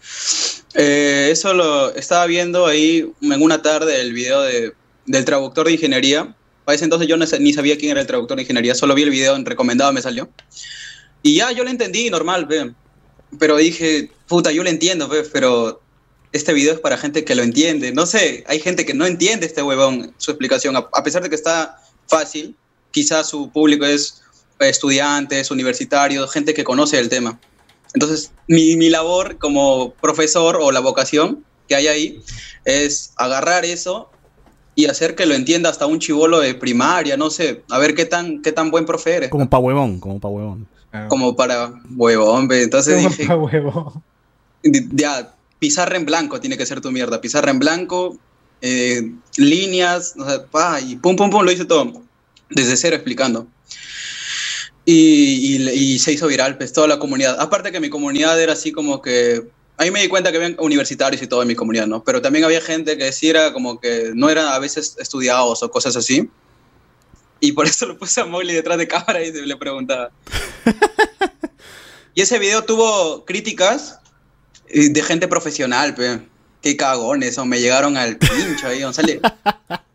Eh, 0.74 1.28
eso 1.30 1.54
lo 1.54 1.94
estaba 1.94 2.26
viendo 2.26 2.66
ahí 2.66 3.10
en 3.22 3.42
una 3.42 3.62
tarde 3.62 4.00
el 4.00 4.12
video 4.12 4.42
de, 4.42 4.74
del 5.06 5.24
traductor 5.24 5.66
de 5.66 5.72
ingeniería. 5.72 6.36
Para 6.64 6.76
ese 6.76 6.84
entonces 6.84 7.08
yo 7.08 7.16
ni 7.16 7.52
sabía 7.52 7.78
quién 7.78 7.92
era 7.92 8.00
el 8.00 8.06
traductor 8.06 8.36
de 8.36 8.42
ingeniería, 8.42 8.74
solo 8.74 8.94
vi 8.94 9.02
el 9.02 9.10
video 9.10 9.36
en 9.36 9.46
recomendado, 9.46 9.92
me 9.92 10.02
salió. 10.02 10.28
Y 11.22 11.36
ya, 11.36 11.50
yo 11.52 11.64
lo 11.64 11.70
entendí, 11.70 12.10
normal, 12.10 12.46
ve. 12.46 12.72
Pero 13.38 13.56
dije, 13.56 14.10
puta, 14.28 14.52
yo 14.52 14.62
lo 14.62 14.68
entiendo, 14.68 15.08
ve, 15.08 15.24
pero 15.32 15.80
este 16.32 16.52
video 16.52 16.74
es 16.74 16.80
para 16.80 16.96
gente 16.96 17.24
que 17.24 17.34
lo 17.34 17.42
entiende. 17.42 17.92
No 17.92 18.06
sé, 18.06 18.44
hay 18.46 18.60
gente 18.60 18.84
que 18.84 18.94
no 18.94 19.06
entiende 19.06 19.46
este 19.46 19.62
huevón, 19.62 20.14
su 20.18 20.30
explicación. 20.30 20.76
A, 20.76 21.02
pesar 21.02 21.22
de 21.22 21.28
que 21.28 21.34
está 21.34 21.80
fácil, 22.08 22.54
quizás 22.90 23.28
su 23.28 23.50
público 23.50 23.84
es 23.84 24.22
estudiantes, 24.60 25.50
universitarios, 25.50 26.32
gente 26.32 26.54
que 26.54 26.64
conoce 26.64 26.98
el 26.98 27.08
tema. 27.08 27.38
Entonces, 27.94 28.32
mi, 28.46 28.76
mi 28.76 28.90
labor 28.90 29.38
como 29.38 29.92
profesor 29.94 30.58
o 30.60 30.72
la 30.72 30.80
vocación 30.80 31.44
que 31.68 31.74
hay 31.74 31.86
ahí 31.86 32.20
es 32.64 33.12
agarrar 33.16 33.64
eso 33.64 34.10
y 34.74 34.86
hacer 34.86 35.14
que 35.14 35.26
lo 35.26 35.34
entienda 35.34 35.70
hasta 35.70 35.86
un 35.86 35.98
chivolo 35.98 36.40
de 36.40 36.54
primaria, 36.54 37.16
no 37.16 37.30
sé, 37.30 37.62
a 37.70 37.78
ver 37.78 37.94
qué 37.94 38.04
tan, 38.04 38.42
qué 38.42 38.52
tan 38.52 38.70
buen 38.70 38.84
profe 38.84 39.14
eres. 39.14 39.30
Como 39.30 39.48
pa' 39.48 39.58
huevón, 39.58 39.98
como 39.98 40.20
pa' 40.20 40.28
huevón. 40.28 40.68
Como 41.08 41.36
para 41.36 41.72
huevón, 41.94 42.48
entonces 42.52 43.02
dije... 43.02 43.26
Pa 43.26 43.36
huevón. 43.36 44.02
Ya, 44.62 45.34
pizarra 45.58 45.96
en 45.96 46.04
blanco 46.04 46.40
tiene 46.40 46.56
que 46.56 46.66
ser 46.66 46.80
tu 46.80 46.90
mierda. 46.90 47.20
Pizarra 47.20 47.50
en 47.50 47.58
blanco, 47.58 48.18
eh, 48.60 49.12
líneas, 49.36 50.14
o 50.18 50.24
sea, 50.24 50.44
pa, 50.44 50.80
y 50.80 50.96
pum, 50.96 51.16
pum, 51.16 51.30
pum, 51.30 51.44
lo 51.44 51.52
hice 51.52 51.64
todo. 51.64 52.02
Desde 52.50 52.76
cero 52.76 52.96
explicando. 52.96 53.46
Y, 54.88 55.56
y, 55.68 55.98
se 55.98 56.12
hizo 56.12 56.28
viral, 56.28 56.56
pues 56.56 56.72
toda 56.72 56.86
la 56.86 57.00
comunidad. 57.00 57.40
Aparte 57.40 57.72
que 57.72 57.80
mi 57.80 57.90
comunidad 57.90 58.40
era 58.40 58.52
así 58.52 58.70
como 58.70 59.02
que. 59.02 59.42
Ahí 59.78 59.90
me 59.90 60.00
di 60.00 60.08
cuenta 60.08 60.30
que 60.30 60.38
había 60.38 60.56
universitarios 60.58 61.20
y 61.20 61.26
todo 61.26 61.42
en 61.42 61.48
mi 61.48 61.56
comunidad, 61.56 61.88
¿no? 61.88 62.02
Pero 62.04 62.22
también 62.22 62.44
había 62.44 62.60
gente 62.62 62.96
que 62.96 63.12
sí 63.12 63.28
era 63.28 63.52
como 63.52 63.78
que 63.80 64.12
no 64.14 64.30
eran 64.30 64.46
a 64.46 64.58
veces 64.58 64.96
estudiados 64.98 65.62
o 65.62 65.70
cosas 65.70 65.96
así. 65.96 66.30
Y 67.40 67.52
por 67.52 67.66
eso 67.66 67.84
lo 67.86 67.98
puse 67.98 68.20
a 68.20 68.24
Molly 68.24 68.54
detrás 68.54 68.78
de 68.78 68.88
cámara 68.88 69.22
y 69.22 69.32
le 69.32 69.56
preguntaba. 69.56 70.10
y 72.14 72.22
ese 72.22 72.38
video 72.38 72.64
tuvo 72.64 73.24
críticas 73.24 73.98
de 74.72 75.02
gente 75.02 75.28
profesional, 75.28 75.94
pe. 75.94 76.20
Qué 76.62 76.76
cagones, 76.76 77.38
o 77.38 77.44
me 77.44 77.60
llegaron 77.60 77.96
al 77.96 78.16
pincho 78.16 78.66
ahí. 78.66 78.82
Salí, 78.92 79.20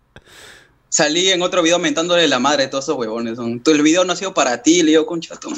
salí 0.91 1.29
en 1.29 1.41
otro 1.41 1.63
video 1.63 1.79
mentándole 1.79 2.27
la 2.27 2.37
madre 2.37 2.63
de 2.63 2.69
todos 2.69 2.85
esos 2.85 2.97
huevones. 2.97 3.39
El 3.39 3.81
video 3.81 4.03
no 4.03 4.13
ha 4.13 4.15
sido 4.15 4.33
para 4.33 4.61
ti, 4.61 4.83
le 4.83 4.91
digo, 4.91 5.05
concha 5.07 5.35
tu 5.37 5.49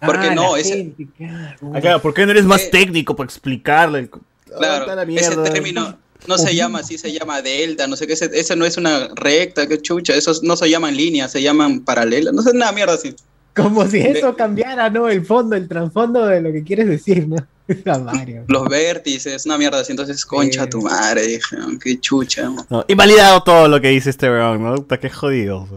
Porque 0.00 0.28
ah, 0.28 0.34
no, 0.34 0.56
ese. 0.56 0.92
Ah, 1.20 1.98
¿Por 2.00 2.14
qué 2.14 2.24
no 2.26 2.32
eres 2.32 2.44
más 2.44 2.70
técnico 2.70 3.14
para 3.14 3.26
explicarle? 3.26 4.10
Claro, 4.58 5.00
ese 5.08 5.36
término 5.36 5.96
no 6.26 6.38
se 6.38 6.54
llama 6.54 6.80
así, 6.80 6.98
se 6.98 7.12
llama 7.12 7.42
delta, 7.42 7.86
no 7.86 7.96
sé 7.96 8.06
qué, 8.06 8.14
ese, 8.14 8.56
no 8.56 8.64
es 8.64 8.76
una 8.76 9.08
recta, 9.14 9.66
qué 9.66 9.80
chucha, 9.80 10.14
esos 10.14 10.42
no 10.42 10.56
se 10.56 10.70
llaman 10.70 10.96
líneas, 10.96 11.32
se 11.32 11.42
llaman 11.42 11.80
paralelas, 11.80 12.32
no 12.32 12.42
sé, 12.42 12.54
nada 12.54 12.72
mierda 12.72 12.94
así. 12.94 13.14
Como 13.54 13.86
si 13.86 13.98
eso 13.98 14.34
cambiara, 14.34 14.88
¿no? 14.88 15.08
El 15.08 15.26
fondo, 15.26 15.56
el 15.56 15.68
trasfondo 15.68 16.26
de 16.26 16.40
lo 16.40 16.52
que 16.52 16.62
quieres 16.62 16.88
decir, 16.88 17.28
¿no? 17.28 17.36
Los 18.48 18.68
vértices, 18.68 19.46
una 19.46 19.58
mierda 19.58 19.80
así, 19.80 19.92
entonces 19.92 20.24
concha 20.24 20.68
tu 20.68 20.82
madre, 20.82 21.26
dije, 21.26 21.56
qué 21.82 22.00
chucha. 22.00 22.50
No, 22.68 22.84
invalidado 22.88 23.42
todo 23.42 23.68
lo 23.68 23.80
que 23.80 23.88
dice 23.88 24.10
este 24.10 24.28
weón, 24.28 24.62
¿no? 24.62 24.86
Qué 24.86 25.10
jodido. 25.10 25.68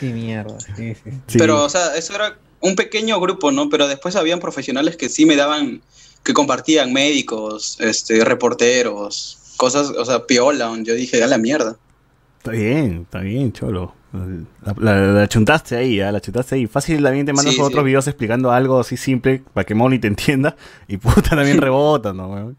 Qué 0.00 0.06
mierda, 0.06 0.56
Pero, 1.32 1.64
o 1.64 1.68
sea, 1.68 1.96
eso 1.96 2.14
era 2.14 2.36
un 2.60 2.74
pequeño 2.74 3.20
grupo, 3.20 3.52
¿no? 3.52 3.68
Pero 3.68 3.86
después 3.86 4.16
habían 4.16 4.40
profesionales 4.40 4.96
que 4.96 5.08
sí 5.08 5.26
me 5.26 5.36
daban, 5.36 5.82
que 6.22 6.32
compartían 6.32 6.92
médicos, 6.92 7.76
este, 7.80 8.24
reporteros, 8.24 9.38
cosas, 9.56 9.90
o 9.90 10.04
sea, 10.04 10.26
piola, 10.26 10.72
yo 10.82 10.94
dije, 10.94 11.22
a 11.22 11.26
la 11.26 11.38
mierda. 11.38 11.76
Está 12.38 12.50
bien, 12.50 13.02
está 13.02 13.20
bien, 13.20 13.52
cholo. 13.52 13.94
La, 14.76 15.28
chuntaste 15.28 15.76
ahí, 15.76 16.00
¿eh? 16.00 16.10
la 16.10 16.20
chuntaste 16.20 16.54
ahí. 16.54 16.66
Fácil 16.66 17.02
también 17.02 17.26
te 17.26 17.32
mandas 17.32 17.58
otros 17.58 17.84
videos 17.84 18.06
explicando 18.06 18.50
algo 18.50 18.80
así 18.80 18.96
simple 18.96 19.42
para 19.54 19.64
que 19.64 19.74
Molly 19.74 19.98
te 19.98 20.08
entienda 20.08 20.56
y 20.88 20.96
puta 20.96 21.30
también 21.30 21.58
rebota, 21.60 22.12
¿no? 22.12 22.54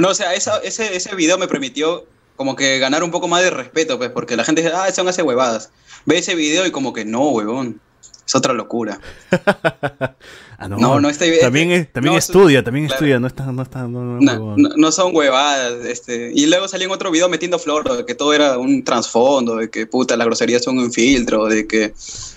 No, 0.00 0.08
o 0.08 0.14
sea, 0.14 0.34
ese, 0.34 0.50
ese 0.62 1.14
video 1.14 1.38
me 1.38 1.46
permitió 1.46 2.06
como 2.36 2.56
que 2.56 2.78
ganar 2.78 3.02
un 3.04 3.10
poco 3.10 3.28
más 3.28 3.42
de 3.42 3.50
respeto, 3.50 3.98
pues, 3.98 4.10
porque 4.10 4.36
la 4.36 4.44
gente 4.44 4.62
dice, 4.62 4.74
ah, 4.74 4.90
son 4.92 5.08
hace 5.08 5.22
huevadas. 5.22 5.70
Ve 6.04 6.18
ese 6.18 6.34
video 6.34 6.66
y 6.66 6.70
como 6.70 6.92
que 6.92 7.04
no, 7.04 7.30
huevón. 7.30 7.80
Es 8.26 8.34
otra 8.34 8.52
locura. 8.52 8.98
Ah, 10.56 10.68
no, 10.68 11.00
no, 11.00 11.08
este, 11.08 11.38
también, 11.38 11.88
también 11.92 12.14
estudia, 12.14 12.62
también 12.62 12.86
estudia, 12.86 13.18
no 13.18 13.26
está, 13.26 13.44
no 13.50 13.62
está, 13.62 13.88
no, 13.88 14.20
no, 14.20 14.92
son 14.92 15.14
huevadas, 15.14 15.84
este, 15.84 16.30
y 16.32 16.46
luego 16.46 16.68
salió 16.68 16.86
en 16.86 16.92
otro 16.92 17.10
video 17.10 17.28
metiendo 17.28 17.58
flor, 17.58 17.96
de 17.96 18.06
que 18.06 18.14
todo 18.14 18.32
era 18.32 18.56
un 18.56 18.84
trasfondo, 18.84 19.56
de 19.56 19.68
que 19.68 19.86
puta, 19.86 20.16
las 20.16 20.26
groserías 20.26 20.62
son 20.62 20.78
un 20.78 20.92
filtro, 20.92 21.46
de 21.46 21.66
que 21.66 21.92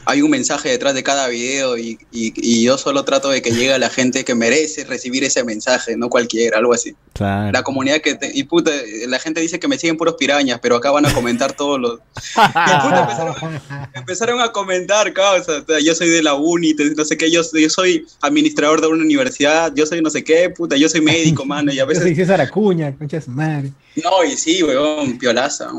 hay 0.06 0.22
un 0.22 0.32
mensaje 0.32 0.70
detrás 0.70 0.94
de 0.94 1.04
cada 1.04 1.28
video 1.28 1.78
y, 1.78 2.00
y, 2.12 2.64
yo 2.64 2.78
solo 2.78 3.04
trato 3.04 3.30
de 3.30 3.42
que 3.42 3.52
llegue 3.52 3.74
a 3.74 3.78
la 3.78 3.90
gente 3.90 4.26
que 4.26 4.36
merece 4.36 4.86
recibir 4.86 5.24
ese 5.24 5.44
mensaje, 5.44 5.96
no 5.96 6.10
cualquiera, 6.10 6.58
algo 6.58 6.74
así. 6.74 6.96
Claro. 7.14 7.52
La 7.52 7.64
comunidad 7.64 8.00
que, 8.02 8.18
y 8.34 8.44
puta, 8.44 8.72
la 9.08 9.20
gente 9.20 9.42
dice 9.42 9.60
que 9.60 9.68
me 9.68 9.78
siguen 9.78 9.98
puros 9.98 10.16
pirañas, 10.16 10.60
pero 10.62 10.78
acá 10.78 10.92
van 10.92 11.06
a 11.06 11.14
comentar 11.14 11.54
todos 11.54 11.80
los... 11.80 12.00
y 12.36 12.40
puta, 12.40 13.90
empezaron, 13.94 14.42
a 14.42 14.52
comentar, 14.52 15.12
causa, 15.14 15.64
yo 15.80 15.96
soy 15.96 16.10
de 16.10 16.24
la 16.24 16.34
uni, 16.34 16.74
no 16.96 17.06
sé 17.06 17.18
qué, 17.18 17.32
yo, 17.32 17.42
yo 17.54 17.70
soy 17.70 18.06
administrador 18.22 18.82
de 18.82 18.88
una 18.88 19.04
universidad, 19.04 19.74
yo 19.76 19.86
soy 19.86 20.02
no 20.02 20.10
sé 20.10 20.24
qué, 20.24 20.50
puta, 20.50 20.76
yo 20.78 20.90
soy 20.90 21.02
médico, 21.02 21.46
mano, 21.46 21.72
y 21.72 21.80
a 21.80 21.86
veces... 21.86 22.04
Yo 22.04 22.08
soy 22.08 22.16
César 22.16 22.42
Acuña, 22.42 22.96
concha 22.96 23.22
su 23.22 23.32
madre. 23.32 23.72
No, 24.04 24.24
y 24.24 24.38
sí, 24.38 24.64
weón, 24.64 25.18
piolaza. 25.18 25.70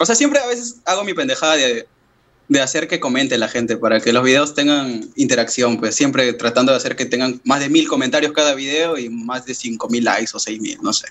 O 0.00 0.04
sea, 0.04 0.14
siempre 0.14 0.40
a 0.40 0.46
veces 0.46 0.76
hago 0.84 1.04
mi 1.04 1.14
pendejada 1.14 1.56
de, 1.56 1.86
de 2.48 2.60
hacer 2.60 2.88
que 2.88 2.98
comente 2.98 3.36
la 3.36 3.48
gente 3.48 3.76
para 3.76 4.00
que 4.00 4.12
los 4.12 4.24
videos 4.24 4.54
tengan 4.54 5.08
interacción, 5.16 5.78
pues 5.78 5.94
siempre 5.94 6.32
tratando 6.32 6.72
de 6.72 6.78
hacer 6.78 6.96
que 6.96 7.04
tengan 7.04 7.40
más 7.44 7.60
de 7.60 7.68
mil 7.68 7.86
comentarios 7.86 8.32
cada 8.32 8.54
video 8.54 8.98
y 8.98 9.08
más 9.08 9.44
de 9.44 9.54
cinco 9.54 9.88
mil 9.88 10.04
likes 10.04 10.30
o 10.34 10.38
seis 10.38 10.60
mil, 10.60 10.78
no 10.82 10.92
sé. 10.92 11.08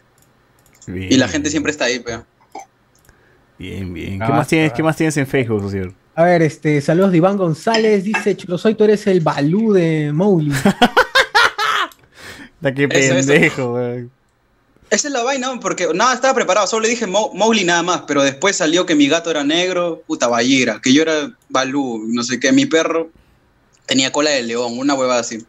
Y 0.88 1.18
la 1.18 1.28
gente 1.28 1.50
siempre 1.50 1.72
está 1.72 1.86
ahí, 1.86 2.00
pero... 2.00 2.26
Bien, 3.60 3.94
bien. 3.94 4.20
¿Qué, 4.20 4.24
ah, 4.24 4.30
más 4.30 4.48
tienes, 4.48 4.72
¿Qué 4.72 4.84
más 4.84 4.96
tienes 4.96 5.18
en 5.18 5.28
Facebook, 5.28 5.62
José? 5.62 5.92
A 6.18 6.24
ver, 6.24 6.42
este, 6.42 6.82
saludos 6.82 7.12
de 7.12 7.18
Iván 7.18 7.38
González, 7.38 8.04
dice, 8.04 8.36
soy 8.58 8.74
tú 8.74 8.86
eres 8.86 9.06
el 9.06 9.22
balú 9.22 9.72
de 9.72 10.12
Mowgli. 10.12 10.52
Da 12.60 12.74
qué 12.74 12.88
pendejo, 12.88 13.74
güey. 13.74 14.10
Esa 14.90 15.10
es 15.10 15.14
la 15.14 15.22
vaina, 15.22 15.60
porque 15.62 15.88
nada, 15.94 16.16
estaba 16.16 16.34
preparado, 16.34 16.66
solo 16.66 16.82
le 16.82 16.90
dije 16.90 17.06
Mowgli 17.06 17.64
nada 17.64 17.84
más, 17.84 18.02
pero 18.08 18.24
después 18.24 18.56
salió 18.56 18.84
que 18.88 18.96
mi 18.96 19.08
gato 19.08 19.30
era 19.30 19.44
negro, 19.44 20.02
puta 20.08 20.28
ballera, 20.28 20.82
que 20.82 20.92
yo 20.92 21.04
era 21.04 21.32
Balú, 21.50 22.06
no 22.08 22.24
sé 22.24 22.40
qué, 22.40 22.52
mi 22.52 22.66
perro 22.66 23.12
tenía 23.86 24.12
cola 24.12 24.32
de 24.32 24.42
león, 24.42 24.76
una 24.76 24.96
hueva 24.96 25.20
así, 25.20 25.46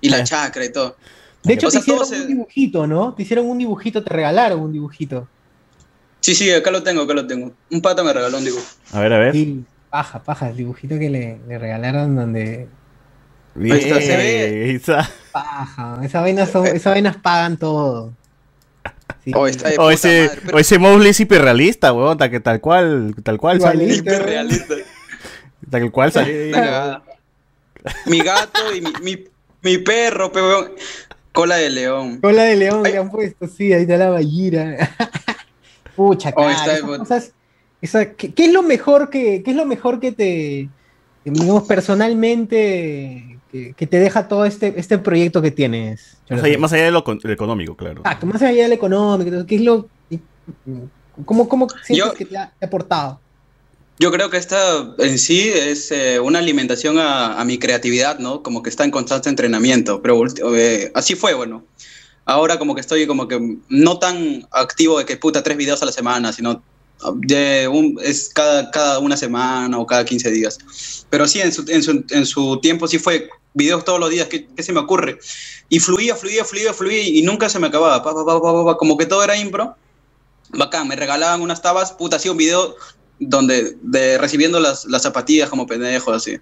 y 0.00 0.10
la 0.10 0.22
chacra 0.22 0.64
y 0.64 0.70
todo. 0.70 0.96
De 1.42 1.54
hecho, 1.54 1.70
te 1.70 1.78
hicieron 1.78 2.08
un 2.08 2.28
dibujito, 2.28 2.86
¿no? 2.86 3.14
Te 3.14 3.24
hicieron 3.24 3.46
un 3.46 3.58
dibujito, 3.58 4.04
te 4.04 4.10
regalaron 4.10 4.60
un 4.60 4.72
dibujito. 4.72 5.26
Sí, 6.20 6.36
sí, 6.36 6.52
acá 6.52 6.70
lo 6.70 6.84
tengo, 6.84 7.02
acá 7.02 7.14
lo 7.14 7.26
tengo. 7.26 7.50
Un 7.68 7.82
pata 7.82 8.04
me 8.04 8.12
regaló 8.12 8.38
un 8.38 8.44
dibujo. 8.44 8.64
A 8.92 9.00
ver, 9.00 9.12
a 9.12 9.18
ver 9.18 9.34
paja, 9.94 10.24
paja, 10.24 10.48
el 10.48 10.56
dibujito 10.56 10.98
que 10.98 11.08
le, 11.08 11.38
le 11.46 11.56
regalaron 11.56 12.16
donde. 12.16 12.66
Bien, 13.54 13.80
se 13.80 14.16
ve. 14.16 14.74
Esa... 14.74 15.08
Paja, 15.30 16.00
esas 16.02 16.20
vainas, 16.20 16.50
son, 16.50 16.66
esas 16.66 16.94
vainas 16.94 17.16
pagan 17.18 17.56
todo. 17.56 18.12
o, 19.34 19.46
ese, 19.46 19.78
o 20.52 20.58
ese 20.58 20.78
Mowgli 20.80 21.10
es 21.10 21.20
hiperrealista, 21.20 21.92
weón, 21.92 22.18
tal, 22.18 22.42
tal 22.42 22.60
cual, 22.60 23.14
tal 23.22 23.38
cual 23.38 23.60
sale. 23.60 23.84
Hiperrealista. 23.84 24.74
Tal 25.70 25.92
cual 25.92 26.10
sale. 26.10 26.50
mi 28.06 28.18
gato 28.18 28.74
y 28.74 28.80
mi, 28.80 28.92
mi, 29.00 29.24
mi 29.62 29.78
perro, 29.78 30.32
weón. 30.34 30.72
Cola 31.30 31.54
de 31.54 31.70
león. 31.70 32.20
Cola 32.20 32.42
de 32.42 32.56
león 32.56 32.82
que 32.82 32.98
han 32.98 33.12
puesto, 33.12 33.46
sí, 33.46 33.72
ahí 33.72 33.82
está 33.82 33.96
la 33.96 34.10
ballira. 34.10 34.90
Pucha, 35.94 36.32
cara, 36.32 36.80
cosas 36.80 37.32
¿qué, 38.16 38.32
es 38.36 38.52
lo 38.52 38.62
mejor 38.62 39.10
que, 39.10 39.42
es 39.46 39.56
lo 39.56 39.66
mejor 39.66 40.00
que 40.00 40.12
te, 40.12 40.68
digamos, 41.24 41.64
personalmente, 41.64 43.38
que, 43.50 43.86
te 43.86 43.98
deja 43.98 44.28
todo 44.28 44.44
este, 44.44 44.74
este 44.76 44.98
proyecto 44.98 45.42
que 45.42 45.50
tienes? 45.50 46.16
Más 46.58 46.72
allá, 46.72 46.84
de 46.84 46.90
lo, 46.90 47.04
económico, 47.24 47.76
claro. 47.76 48.02
Ah, 48.04 48.18
más 48.24 48.42
allá 48.42 48.62
del 48.62 48.72
económico, 48.72 49.44
¿qué 49.46 49.56
es 49.56 49.62
lo, 49.62 49.88
cómo, 51.24 51.48
cómo 51.48 51.66
sientes 51.82 52.14
que 52.14 52.24
te 52.24 52.36
ha, 52.36 52.52
aportado? 52.62 53.20
Yo 53.98 54.10
creo 54.10 54.28
que 54.28 54.38
esta 54.38 54.94
en 54.98 55.18
sí 55.18 55.48
es 55.54 55.92
eh, 55.92 56.18
una 56.18 56.40
alimentación 56.40 56.96
a, 56.98 57.42
mi 57.44 57.58
creatividad, 57.58 58.18
¿no? 58.18 58.42
Como 58.42 58.62
que 58.62 58.70
está 58.70 58.84
en 58.84 58.90
constante 58.90 59.28
entrenamiento, 59.28 60.02
pero 60.02 60.20
eh, 60.56 60.90
así 60.94 61.14
fue, 61.14 61.34
bueno. 61.34 61.64
Ahora 62.24 62.58
como 62.58 62.74
que 62.74 62.80
estoy 62.80 63.06
como 63.06 63.28
que 63.28 63.58
no 63.68 63.98
tan 63.98 64.48
activo 64.50 64.98
de 64.98 65.04
que 65.04 65.16
puta 65.16 65.42
tres 65.42 65.56
videos 65.56 65.82
a 65.82 65.86
la 65.86 65.92
semana, 65.92 66.32
sino 66.32 66.62
de 67.16 67.68
cada, 68.34 68.70
cada 68.70 68.98
una 68.98 69.16
semana 69.16 69.78
o 69.78 69.86
cada 69.86 70.04
15 70.04 70.30
días. 70.30 70.58
Pero 71.10 71.26
sí, 71.26 71.40
en 71.40 71.52
su, 71.52 71.64
en 71.68 71.82
su, 71.82 72.04
en 72.10 72.26
su 72.26 72.60
tiempo 72.60 72.88
sí 72.88 72.98
fue 72.98 73.28
videos 73.52 73.84
todos 73.84 74.00
los 74.00 74.10
días, 74.10 74.26
¿qué, 74.28 74.46
¿qué, 74.46 74.62
se 74.62 74.72
me 74.72 74.80
ocurre? 74.80 75.18
Y 75.68 75.80
fluía, 75.80 76.16
fluía, 76.16 76.44
fluía, 76.44 76.74
fluía 76.74 77.02
y 77.02 77.22
nunca 77.22 77.48
se 77.48 77.58
me 77.58 77.68
acababa. 77.68 78.02
Pa, 78.02 78.12
pa, 78.12 78.76
como 78.76 78.96
que 78.96 79.06
todo 79.06 79.22
era 79.22 79.36
impro. 79.36 79.76
Bacán, 80.50 80.88
me 80.88 80.96
regalaban 80.96 81.40
unas 81.40 81.62
tabas, 81.62 81.92
puta, 81.92 82.16
hacía 82.16 82.32
un 82.32 82.36
video 82.36 82.76
donde 83.18 83.76
de 83.82 84.18
recibiendo 84.18 84.60
las, 84.60 84.84
las 84.86 85.02
zapatillas 85.02 85.48
como 85.48 85.66
pendejo, 85.66 86.12
así. 86.12 86.38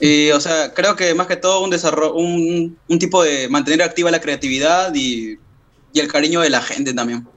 Y, 0.00 0.30
o 0.30 0.40
sea, 0.40 0.72
creo 0.72 0.96
que 0.96 1.14
más 1.14 1.26
que 1.26 1.36
todo 1.36 1.60
un 1.60 1.70
desarrollo, 1.70 2.14
un, 2.14 2.78
un 2.88 2.98
tipo 2.98 3.22
de 3.22 3.48
mantener 3.48 3.82
activa 3.82 4.10
la 4.10 4.20
creatividad 4.20 4.94
y, 4.94 5.38
y, 5.92 6.00
el 6.00 6.08
cariño 6.08 6.40
de 6.40 6.50
la 6.50 6.62
gente 6.62 6.94
también. 6.94 7.28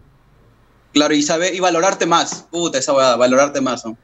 Claro, 0.94 1.14
y 1.14 1.24
saber, 1.24 1.56
y 1.56 1.60
valorarte 1.60 2.06
más. 2.06 2.48
Puta, 2.52 2.78
esa 2.78 2.94
weá, 2.94 3.16
valorarte 3.16 3.62
más, 3.62 3.86
¿no? 3.86 3.98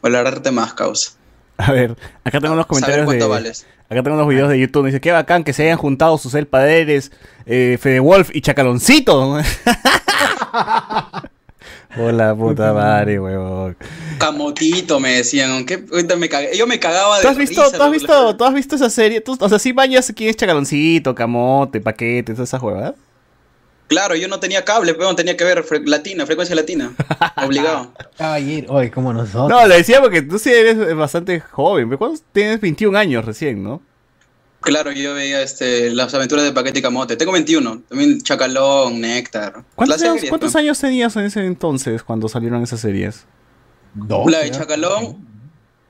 Valorarte 0.00 0.50
más, 0.50 0.72
causa. 0.74 1.12
A 1.58 1.72
ver, 1.72 1.96
acá 2.24 2.40
tengo 2.40 2.54
unos 2.54 2.66
comentarios 2.66 3.06
de... 3.08 3.26
Vales. 3.26 3.66
Acá 3.90 4.02
tengo 4.04 4.16
unos 4.16 4.28
videos 4.28 4.48
de 4.48 4.58
YouTube. 4.58 4.86
Dice, 4.86 5.00
qué 5.00 5.10
bacán 5.10 5.42
que 5.42 5.52
se 5.52 5.64
hayan 5.64 5.76
juntado 5.76 6.16
Susel 6.16 6.46
Paderes, 6.46 7.10
eh, 7.44 7.76
Fede 7.80 7.98
Wolf 7.98 8.30
y 8.32 8.40
Chacaloncito. 8.40 9.38
Hola 11.98 12.36
puta 12.36 12.72
madre, 12.72 13.18
huevón. 13.18 13.76
Camotito 14.18 15.00
me 15.00 15.16
decían, 15.16 15.66
¿qué? 15.66 15.78
Me 16.16 16.28
cagué. 16.28 16.56
yo 16.56 16.68
me 16.68 16.78
cagaba 16.78 17.16
de 17.16 17.22
¿Tú 17.22 17.28
has 17.28 17.36
visto, 17.36 17.64
risa, 17.64 17.76
¿tú 17.76 17.82
has 17.82 17.90
visto, 17.90 18.36
¿tú 18.36 18.44
has 18.44 18.54
visto 18.54 18.76
esa 18.76 18.88
serie? 18.88 19.20
¿Tú, 19.20 19.36
o 19.38 19.48
sea, 19.48 19.58
sí 19.58 19.72
bañas 19.72 20.12
quién 20.14 20.30
es 20.30 20.36
Chacaloncito, 20.36 21.12
Camote, 21.12 21.80
Paquete, 21.80 22.32
todas 22.32 22.48
esas 22.48 22.62
huevas. 22.62 22.94
Claro, 23.90 24.14
yo 24.14 24.28
no 24.28 24.38
tenía 24.38 24.64
cable, 24.64 24.94
pero 24.94 25.16
tenía 25.16 25.36
que 25.36 25.42
ver 25.42 25.64
fre 25.64 25.80
latina, 25.84 26.24
frecuencia 26.24 26.54
latina. 26.54 26.94
Obligado. 27.44 27.92
Caballero, 28.16 28.72
hoy 28.72 28.88
como 28.88 29.12
nosotros. 29.12 29.48
No, 29.48 29.66
le 29.66 29.78
decía 29.78 30.00
porque 30.00 30.22
tú 30.22 30.38
sí 30.38 30.48
eres 30.48 30.94
bastante 30.94 31.40
joven. 31.40 31.88
¿Cuántos 31.96 32.22
tienes 32.32 32.60
21 32.60 32.96
años 32.96 33.24
recién, 33.24 33.64
no? 33.64 33.82
Claro, 34.60 34.92
yo 34.92 35.14
veía 35.14 35.42
este, 35.42 35.90
las 35.90 36.14
aventuras 36.14 36.44
de 36.44 36.52
Paquete 36.52 36.78
y 36.78 36.82
Camote. 36.82 37.16
Tengo 37.16 37.32
21. 37.32 37.82
También 37.88 38.22
Chacalón, 38.22 39.00
Néctar. 39.00 39.64
¿Cuántos, 39.74 40.00
años, 40.02 40.24
¿cuántos 40.28 40.54
años, 40.54 40.78
tenías 40.78 41.16
en 41.16 41.24
ese 41.24 41.44
entonces 41.44 42.04
cuando 42.04 42.28
salieron 42.28 42.62
esas 42.62 42.78
series? 42.78 43.24
Dos. 43.94 44.30
La 44.30 44.38
de 44.38 44.52
Chacalón. 44.52 45.26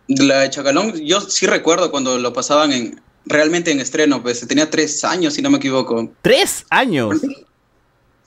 La 0.07 0.40
de 0.40 0.48
Chacalón, 0.48 0.94
yo 1.01 1.20
sí 1.20 1.46
recuerdo 1.46 1.90
cuando 1.90 2.16
lo 2.16 2.32
pasaban 2.32 2.72
en 2.72 2.98
realmente 3.26 3.70
en 3.70 3.80
estreno, 3.80 4.22
pues 4.22 4.40
tenía 4.48 4.70
tres 4.70 5.05
años, 5.05 5.34
si 5.34 5.42
no 5.42 5.51
me 5.51 5.59
equivoco. 5.59 6.11
¿Tres 6.22 6.64
años? 6.70 7.20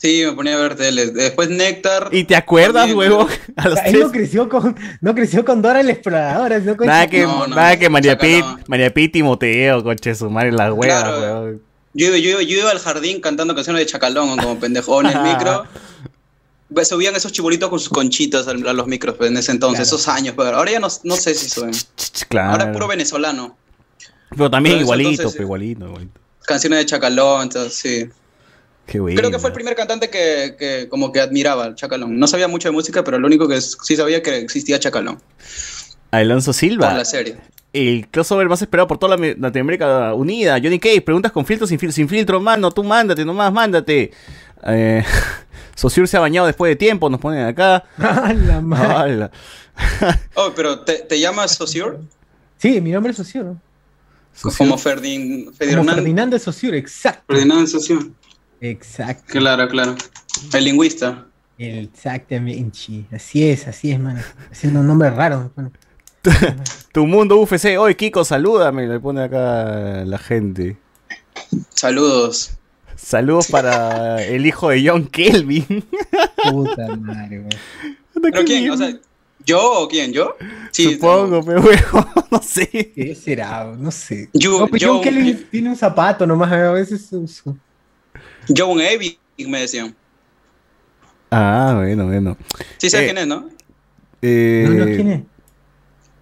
Sí, 0.04 0.22
me 0.26 0.34
ponía 0.34 0.56
a 0.56 0.58
ver 0.58 0.76
tele. 0.76 1.12
Después 1.12 1.50
Néctar. 1.50 2.10
¿Y 2.12 2.26
te 2.26 2.36
acuerdas, 2.36 2.92
huevo? 2.92 3.26
A 3.56 3.70
los 3.70 3.80
Él 3.86 4.02
no 4.02 4.12
creció 4.12 4.50
con, 4.50 4.76
no 5.00 5.16
creció 5.16 5.46
con 5.46 5.62
Dora 5.62 5.80
el 5.80 5.90
Explorador. 5.90 6.62
No 6.62 6.76
con 6.76 6.88
nada 6.88 7.08
que, 7.08 7.22
no, 7.22 7.48
no, 7.48 7.56
nada 7.56 7.80
que 7.80 7.90
María 7.90 8.18
Pit, 8.18 8.44
María 8.68 8.94
Pit 8.94 9.14
Timoteo, 9.14 9.82
coche 9.82 10.14
su 10.14 10.30
madre, 10.30 10.52
las 10.52 10.74
huevas, 10.74 11.04
claro. 11.04 11.58
Yo, 11.94 12.18
yo, 12.18 12.42
yo, 12.42 12.58
iba 12.58 12.70
al 12.70 12.80
jardín 12.80 13.22
cantando 13.22 13.56
canciones 13.56 13.80
de 13.80 13.86
Chacalón 13.86 14.36
como 14.38 14.60
pendejo 14.60 15.00
en 15.00 15.08
el 15.08 15.22
micro. 15.22 15.64
Subían 16.84 17.16
esos 17.16 17.32
chibolitos 17.32 17.70
con 17.70 17.80
sus 17.80 17.90
conchitas 17.90 18.46
a 18.50 18.54
los 18.54 18.88
micros 18.88 19.16
pues, 19.16 19.32
en 19.32 19.38
ese 19.38 19.54
entonces, 19.54 19.88
claro. 19.88 19.96
esos 19.96 20.08
años, 20.10 20.34
pero 20.36 20.58
ahora 20.58 20.72
ya 20.72 20.80
no, 20.82 20.90
no 21.04 21.16
sé 21.16 21.34
si 21.34 21.50
suben. 21.50 21.72
Claro. 22.28 22.52
Ahora 22.52 22.66
es 22.66 22.72
puro 22.72 22.90
venezolano. 22.90 23.56
Pero 24.32 24.52
también 24.52 24.76
pero 24.76 24.84
igualito, 24.84 25.10
entonces, 25.12 25.34
pero 25.34 25.44
igualito, 25.46 25.86
igualito. 25.86 26.20
Canciones 26.46 26.80
de 26.80 26.86
Chacalón, 26.88 27.44
entonces 27.44 27.74
sí. 27.74 28.10
Qué 28.86 29.00
bueno. 29.00 29.18
Creo 29.18 29.32
que 29.32 29.40
fue 29.40 29.50
el 29.50 29.54
primer 29.54 29.76
cantante 29.76 30.10
que, 30.10 30.56
que, 30.58 30.88
como 30.90 31.12
que 31.12 31.20
admiraba 31.20 31.66
al 31.66 31.76
Chacalón. 31.76 32.18
No 32.20 32.28
sabía 32.28 32.48
mucho 32.48 32.68
de 32.68 32.74
música, 32.74 33.04
pero 33.04 33.18
lo 33.18 33.28
único 33.28 33.48
que 33.48 33.62
sí 33.62 33.96
sabía 33.96 34.22
que 34.22 34.38
existía 34.38 34.80
Chacalón. 34.80 35.20
Alonso 36.12 36.54
Silva. 36.54 36.90
Por 36.90 36.98
la 36.98 37.06
serie. 37.06 37.38
El 37.72 38.08
crossover 38.10 38.48
más 38.48 38.62
esperado 38.62 38.88
por 38.88 39.00
toda 39.00 39.18
la 39.18 39.36
Latinoamérica 39.40 40.14
Unida. 40.14 40.60
Johnny 40.62 40.80
Cage, 40.80 41.02
preguntas 41.02 41.32
con 41.32 41.46
filtro, 41.46 41.66
sin, 41.66 41.80
fil 41.80 41.92
sin 41.92 42.08
filtro, 42.08 42.40
mano. 42.40 42.72
Tú 42.72 42.84
mándate, 42.84 43.26
nomás 43.26 43.52
mándate. 43.52 44.12
Eh, 44.66 45.04
Sociur 45.76 46.08
se 46.08 46.18
ha 46.18 46.20
bañado 46.20 46.46
después 46.46 46.70
de 46.70 46.76
tiempo, 46.76 47.10
nos 47.10 47.20
ponen 47.20 47.46
acá. 47.46 47.84
la 47.98 48.62
madre! 48.62 49.30
oh, 50.36 50.52
pero 50.56 50.82
¿te, 50.82 51.00
te 51.00 51.20
llamas 51.20 51.56
Sociur? 51.56 52.00
Sí, 52.58 52.80
mi 52.80 52.92
nombre 52.92 53.12
es 53.12 53.18
Sociur. 53.18 53.56
Como 54.58 54.78
Ferdin, 54.78 55.54
Ferdinand. 55.54 55.86
Como 55.86 55.96
Ferdinand 55.96 56.34
de 56.34 56.40
Saussure, 56.40 56.78
exacto. 56.78 57.24
Ferdinand 57.28 57.62
de 57.62 57.68
Saussure. 57.68 58.06
Exacto. 58.64 59.26
Claro, 59.28 59.68
claro. 59.68 59.96
El 60.54 60.64
lingüista. 60.64 61.26
Exactamente. 61.58 63.06
Así 63.14 63.50
es, 63.50 63.68
así 63.68 63.92
es, 63.92 64.00
mano. 64.00 64.22
Haciendo 64.50 64.80
un 64.80 64.88
nombre 64.88 65.10
raro. 65.10 65.52
Bueno. 65.54 65.72
tu 66.94 67.06
mundo 67.06 67.38
UFC. 67.42 67.78
Hoy, 67.78 67.96
Kiko, 67.96 68.24
salúdame. 68.24 68.88
Le 68.88 69.02
pone 69.02 69.24
acá 69.24 70.06
la 70.06 70.18
gente. 70.18 70.78
Saludos. 71.74 72.54
Saludos 72.96 73.48
para 73.50 74.24
el 74.24 74.46
hijo 74.46 74.70
de 74.70 74.88
John 74.88 75.08
Kelvin. 75.08 75.86
Puta 76.50 76.96
madre, 77.00 77.40
güey. 77.40 77.58
¿Pero 78.22 78.46
quién? 78.46 78.72
O 78.72 78.78
sea, 78.78 78.98
¿yo 79.46 79.60
o 79.82 79.90
quién? 79.90 80.14
¿yo? 80.14 80.38
Sí, 80.72 80.94
Supongo, 80.94 81.38
no. 81.38 81.44
pero 81.44 81.62
huevo, 81.62 82.08
no 82.32 82.42
sé. 82.42 82.68
¿Qué 82.96 83.14
será? 83.14 83.66
No 83.78 83.92
sé. 83.92 84.30
Yo, 84.34 84.58
no, 84.58 84.68
pues 84.68 84.82
yo, 84.82 84.94
John 84.94 85.04
Kelvin 85.04 85.38
yo, 85.38 85.46
tiene 85.52 85.70
un 85.70 85.76
zapato 85.76 86.26
nomás, 86.26 86.50
a 86.50 86.72
veces. 86.72 87.06
Su... 87.08 87.58
John 88.56 88.80
Evie, 88.82 89.18
me 89.48 89.62
decían. 89.62 89.96
Ah, 91.32 91.74
bueno, 91.78 92.06
bueno. 92.06 92.38
Sí 92.78 92.90
sabes 92.90 93.10
eh, 93.10 93.14
quién 93.14 93.18
es, 93.18 93.28
¿no? 93.28 93.50
Eh... 94.22 94.66
No, 94.68 94.74
no, 94.74 94.86
¿quién 94.86 95.28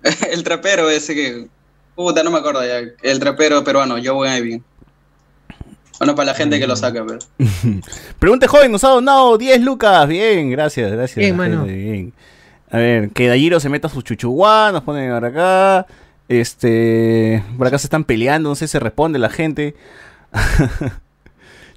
es? 0.04 0.24
el 0.32 0.44
trapero 0.44 0.90
ese 0.90 1.14
que... 1.14 1.48
Puta, 1.96 2.24
no 2.24 2.32
me 2.32 2.40
acuerdo 2.40 2.66
ya. 2.66 2.80
El 3.02 3.20
trapero 3.20 3.64
peruano, 3.64 3.98
John 4.04 4.26
Evie. 4.26 4.62
Bueno, 6.02 6.16
para 6.16 6.32
la 6.32 6.34
gente 6.34 6.60
que 6.60 6.66
lo 6.66 6.76
saca, 6.76 7.06
pero. 7.06 7.20
Pregunte 8.20 8.48
joven, 8.48 8.72
nos 8.72 8.84
ha 8.84 8.88
donado 8.88 9.38
10 9.38 9.62
lucas. 9.62 10.08
Bien, 10.08 10.50
gracias, 10.50 10.92
gracias. 10.92 11.18
Bien, 11.18 11.36
mano. 11.36 11.66
Bien. 11.66 12.12
A 12.72 12.78
ver, 12.78 13.10
que 13.10 13.28
Dayiro 13.28 13.60
se 13.60 13.70
meta 13.70 13.88
su 13.88 14.02
chuchuguá, 14.02 14.72
nos 14.72 14.82
ponen 14.82 15.12
ahora 15.12 15.28
acá. 15.28 15.88
Este. 16.28 17.44
Por 17.56 17.68
acá 17.68 17.78
se 17.78 17.86
están 17.86 18.04
peleando, 18.06 18.50
no 18.50 18.56
sé 18.56 18.68
si 18.68 18.72
se 18.72 18.80
responde 18.80 19.20
la 19.20 19.30
gente. 19.30 19.76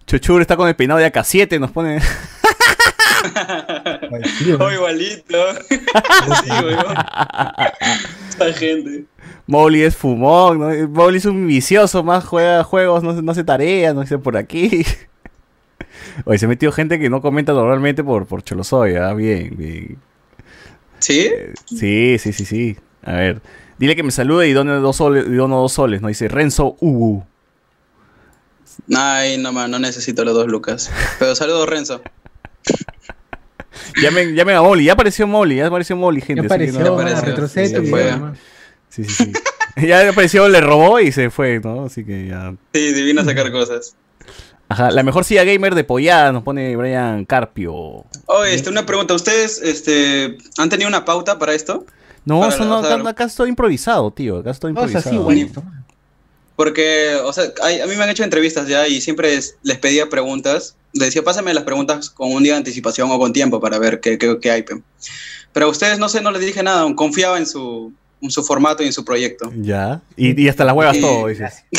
Chuchur 0.07 0.41
está 0.41 0.57
con 0.57 0.69
el 0.69 0.77
peinado 0.77 1.01
de 1.01 1.11
AK7, 1.11 1.59
nos 1.59 1.71
pone. 1.71 1.99
oh, 4.61 4.71
igualito. 4.71 5.55
sí, 5.69 6.51
weón. 6.51 6.97
Esta 8.29 8.53
gente. 8.53 9.05
Molly 9.47 9.83
es 9.83 9.97
fumón, 9.97 10.59
¿no? 10.59 10.89
Molly 10.89 11.19
es 11.19 11.25
un 11.25 11.47
vicioso, 11.47 12.03
más 12.03 12.25
juega 12.25 12.65
juegos, 12.65 13.03
no, 13.03 13.21
no 13.21 13.33
hace 13.33 13.45
tareas, 13.45 13.95
no 13.95 14.03
hace 14.03 14.19
por 14.19 14.37
aquí. 14.37 14.85
Oye, 16.25 16.39
se 16.39 16.47
ha 16.47 16.49
metido 16.49 16.73
gente 16.73 16.99
que 16.99 17.11
no 17.11 17.21
comenta 17.21 17.53
normalmente 17.53 18.05
por, 18.05 18.27
por 18.27 18.43
Cholosoy, 18.43 18.97
¿ah? 18.97 19.13
Bien, 19.15 19.55
bien. 19.57 19.99
¿Sí? 20.99 21.21
Eh, 21.21 21.53
sí, 21.65 22.17
sí, 22.19 22.33
sí, 22.33 22.45
sí. 22.45 22.77
A 23.03 23.13
ver. 23.13 23.43
Dile 23.79 23.97
que 23.97 24.03
me 24.03 24.13
salude 24.13 24.49
y 24.49 24.53
done 24.53 24.73
dos 24.75 24.97
soles, 24.97 25.27
y 25.27 25.35
dono 25.35 25.61
dos 25.61 25.73
soles, 25.73 26.01
¿no? 26.01 26.09
Dice 26.09 26.29
Renzo 26.29 26.77
Ubu. 26.81 27.25
Ay, 28.95 29.39
no, 29.39 29.53
man, 29.53 29.71
no 29.71 29.79
necesito 29.79 30.25
los 30.25 30.35
dos 30.35 30.47
lucas. 30.47 30.91
Pero 31.19 31.35
saludos, 31.35 31.69
Renzo. 31.69 32.03
llamen, 34.03 34.35
llamen 34.35 34.57
a 34.57 34.63
Molly, 34.63 34.85
ya 34.85 34.93
apareció 34.93 35.27
Molly, 35.27 35.57
ya 35.57 35.67
apareció 35.67 35.97
Molly, 35.97 36.21
gente. 36.21 36.43
Ya 36.43 36.47
apareció, 36.47 36.81
no, 36.81 36.95
apareció 36.95 37.25
retroceso 37.25 37.81
sí, 37.81 37.87
fue. 37.89 38.13
Sí, 38.91 39.05
sí, 39.05 39.15
sí. 39.15 39.33
ya 39.87 40.09
apareció, 40.09 40.49
le 40.49 40.61
robó 40.61 41.01
y 41.01 41.13
se 41.13 41.31
fue, 41.31 41.61
¿no? 41.61 41.85
Así 41.85 42.05
que 42.05 42.29
ya. 42.29 42.55
Sí, 42.73 42.93
divino 42.93 43.23
a 43.23 43.25
sacar 43.25 43.51
cosas. 43.51 43.97
Ajá, 44.69 44.91
la 44.91 45.03
mejor 45.03 45.25
silla 45.25 45.45
gamer 45.45 45.75
de 45.75 45.85
Pollada 45.85 46.33
nos 46.33 46.43
pone 46.43 46.75
Brian 46.77 47.25
Carpio. 47.27 48.05
Oye, 48.27 48.55
este, 48.55 48.71
una 48.71 48.87
pregunta. 48.87 49.15
¿Ustedes 49.15 49.61
este, 49.63 50.39
han 50.59 50.69
tenido 50.71 50.89
una 50.89 51.05
pauta 51.05 51.39
para 51.39 51.55
esto? 51.55 51.85
No, 52.25 52.41
para 52.41 52.55
eso 52.55 52.65
no, 52.65 52.79
acá, 52.79 53.09
acá, 53.09 53.25
estoy 53.25 53.51
improvisado, 53.51 54.11
tío. 54.11 54.39
Acá 54.39 54.51
estoy 54.51 54.71
improvisado. 54.71 55.01
O 55.01 55.03
sea, 55.03 55.13
sí, 55.13 55.19
bonito. 55.19 55.63
Porque, 56.57 57.17
o 57.25 57.33
sea, 57.33 57.45
hay, 57.63 57.81
a 57.81 57.87
mí 57.87 57.97
me 57.97 58.05
han 58.05 58.11
hecho 58.11 58.23
entrevistas 58.23 58.69
ya 58.69 58.87
y 58.87 59.01
siempre 59.01 59.35
es, 59.35 59.57
les 59.63 59.79
pedía 59.79 60.09
preguntas. 60.09 60.77
Les 60.93 61.07
decía, 61.09 61.23
pásame 61.23 61.53
las 61.53 61.65
preguntas 61.65 62.11
con 62.11 62.33
un 62.33 62.43
día 62.45 62.53
de 62.53 62.59
anticipación 62.59 63.11
o 63.11 63.19
con 63.19 63.33
tiempo 63.33 63.61
para 63.61 63.79
ver 63.79 64.01
qué, 64.01 64.19
qué, 64.19 64.39
qué 64.41 64.51
hay. 64.51 64.65
Pero 65.53 65.67
a 65.67 65.69
ustedes, 65.69 65.99
no 65.99 66.09
sé, 66.09 66.21
no 66.21 66.31
les 66.31 66.41
dije 66.43 66.63
nada. 66.63 66.87
Confiaba 66.95 67.39
en 67.39 67.47
su, 67.47 67.93
en 68.21 68.31
su 68.31 68.45
formato 68.45 68.83
y 68.85 68.87
en 68.87 68.93
su 68.93 69.05
proyecto. 69.05 69.53
Ya. 69.57 70.01
Y, 70.17 70.41
y 70.41 70.49
hasta 70.49 70.65
las 70.65 70.75
huevas 70.77 70.97
Y- 70.97 71.01
todo, 71.01 71.27
dices. 71.27 71.65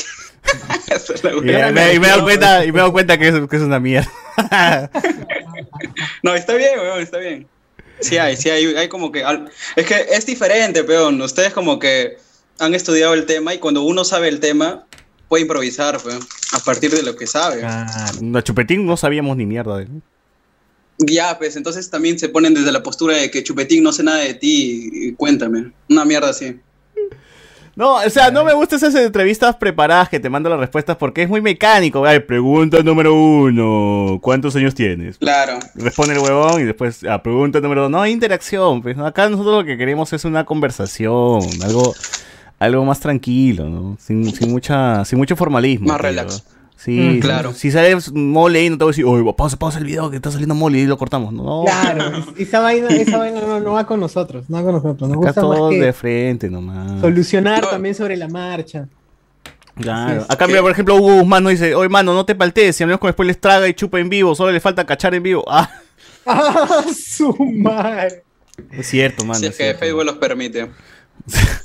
Y, 0.46 1.28
hueva. 1.28 1.72
me, 1.72 1.94
y 1.96 2.00
me 2.00 2.06
he 2.06 2.10
dado 2.12 2.22
cuenta, 2.24 2.64
y 2.66 2.72
me 2.72 2.78
dado 2.78 2.92
cuenta 2.92 3.18
que, 3.18 3.30
es, 3.30 3.34
que 3.50 3.56
es 3.56 3.62
una 3.64 3.80
mierda. 3.80 4.12
No, 6.24 6.36
está 6.36 6.54
bien, 6.54 6.80
weón, 6.80 7.02
está 7.02 7.18
bien. 7.18 7.48
Sí 8.00 8.18
hay, 8.18 8.36
sí 8.36 8.50
hay, 8.50 8.66
hay 8.76 8.88
como 8.90 9.12
que... 9.12 9.24
Es 9.76 9.86
que 9.86 10.06
es 10.12 10.26
diferente, 10.26 10.84
peón. 10.84 11.22
Ustedes 11.22 11.54
como 11.54 11.80
que 11.80 12.18
han 12.60 12.74
estudiado 12.76 13.14
el 13.14 13.26
tema 13.26 13.54
y 13.54 13.60
cuando 13.60 13.84
uno 13.84 14.04
sabe 14.04 14.28
el 14.28 14.40
tema, 14.40 14.86
puede 15.28 15.44
improvisar, 15.44 16.02
peón, 16.02 16.20
a 16.54 16.60
partir 16.60 16.92
de 16.92 17.04
lo 17.04 17.16
que 17.16 17.28
sabe. 17.28 17.62
La 17.62 18.44
chupetín 18.44 18.86
no 18.86 18.98
sabíamos 18.98 19.38
ni 19.38 19.46
mierda 19.46 19.78
de 19.78 19.84
él. 19.84 20.02
Ya, 20.98 21.38
pues 21.38 21.56
entonces 21.56 21.90
también 21.90 22.18
se 22.18 22.30
ponen 22.30 22.54
desde 22.54 22.72
la 22.72 22.82
postura 22.82 23.18
de 23.18 23.30
que 23.30 23.44
Chupetín 23.44 23.84
no 23.84 23.92
sé 23.92 24.04
nada 24.04 24.20
de 24.20 24.34
ti 24.34 24.90
y 24.92 25.14
cuéntame. 25.14 25.72
Una 25.90 26.06
mierda 26.06 26.30
así. 26.30 26.58
No, 27.76 27.96
o 27.96 28.10
sea, 28.10 28.32
no 28.32 28.46
me 28.46 28.54
gustan 28.54 28.78
esas 28.78 28.96
entrevistas 28.96 29.58
preparadas 29.58 30.08
que 30.08 30.22
te 30.22 30.30
mandan 30.30 30.52
las 30.52 30.62
respuestas 30.62 30.96
porque 30.96 31.24
es 31.24 31.30
muy 31.30 31.42
mecánico. 31.42 32.06
Ay, 32.06 32.22
pregunta 32.22 32.82
número 32.82 33.14
uno, 33.14 34.18
¿cuántos 34.22 34.56
años 34.56 34.74
tienes? 34.74 35.18
Claro. 35.18 35.60
Responde 35.76 36.14
el 36.14 36.22
huevón 36.22 36.62
y 36.62 36.64
después, 36.64 37.04
a 37.04 37.16
ah, 37.16 37.24
pregunta 37.24 37.60
número 37.60 37.82
dos, 37.82 37.92
no 37.92 38.02
hay 38.02 38.14
interacción. 38.14 38.82
Pues 38.82 38.98
acá 38.98 39.28
nosotros 39.28 39.58
lo 39.58 39.66
que 39.66 39.78
queremos 39.78 40.14
es 40.14 40.24
una 40.24 40.46
conversación, 40.46 41.42
algo, 41.62 41.94
algo 42.60 42.86
más 42.86 43.00
tranquilo, 43.00 43.70
¿no? 43.70 43.98
Sin, 44.00 44.32
sin 44.34 44.52
mucha, 44.52 45.06
sin 45.06 45.18
mucho 45.18 45.36
formalismo. 45.36 45.88
Más 45.88 46.02
relax. 46.02 46.44
Sí, 46.78 47.00
mm, 47.00 47.20
claro. 47.20 47.54
Si, 47.54 47.72
sales 47.72 48.12
mole 48.12 48.64
y 48.64 48.70
no 48.70 48.78
te 48.78 48.84
voy 48.84 48.92
a 48.92 48.94
decir, 48.94 49.06
oye, 49.06 49.34
pausa, 49.36 49.58
pausa 49.58 49.80
el 49.80 49.86
video 49.86 50.10
que 50.10 50.18
está 50.18 50.30
saliendo 50.30 50.56
mole 50.56 50.80
y 50.80 50.86
lo 50.86 50.98
cortamos. 50.98 51.34
No. 51.34 51.64
Claro, 51.66 52.24
esa 52.38 52.60
vaina, 52.60 52.88
esa 52.90 53.18
vaina 53.18 53.42
no, 53.42 53.72
va 53.72 53.88
con 53.88 54.00
nosotros, 54.00 54.50
no 54.50 54.58
va 54.58 54.64
con 54.64 54.74
nosotros. 54.74 55.10
Nos 55.10 55.26
Acá 55.26 55.42
todos 55.42 55.72
de 55.72 55.94
frente 55.94 56.50
nomás. 56.50 57.02
Solucionar 57.02 57.68
también 57.68 57.96
sobre 57.96 58.18
la 58.18 58.28
marcha. 58.28 58.88
Claro. 59.76 60.26
Acá, 60.30 60.48
mira, 60.48 60.62
por 60.62 60.72
ejemplo, 60.72 60.96
Hugo 60.96 61.16
Guzmán 61.16 61.44
nos 61.44 61.52
dice, 61.52 61.76
oye, 61.76 61.90
mano, 61.90 62.14
no 62.14 62.26
te 62.26 62.36
paltees, 62.36 62.76
si 62.76 62.84
hablamos 62.84 63.00
con 63.00 63.10
después 63.10 63.28
les 63.28 63.40
traga 63.40 63.68
y 63.68 63.74
chupa 63.74 64.00
en 64.00 64.10
vivo, 64.10 64.36
solo 64.36 64.52
le 64.52 64.60
falta 64.60 64.86
cachar 64.86 65.16
en 65.16 65.24
vivo. 65.24 65.46
Ah, 66.28 66.82
ah 66.82 66.84
su 66.92 67.36
madre. 67.38 68.24
Es 68.72 68.88
cierto, 68.88 69.24
mano. 69.26 69.40
Si 69.40 69.46
es, 69.46 69.56
que 69.56 69.76
Facebook 69.76 70.06
los 70.06 70.16
permite. 70.16 70.72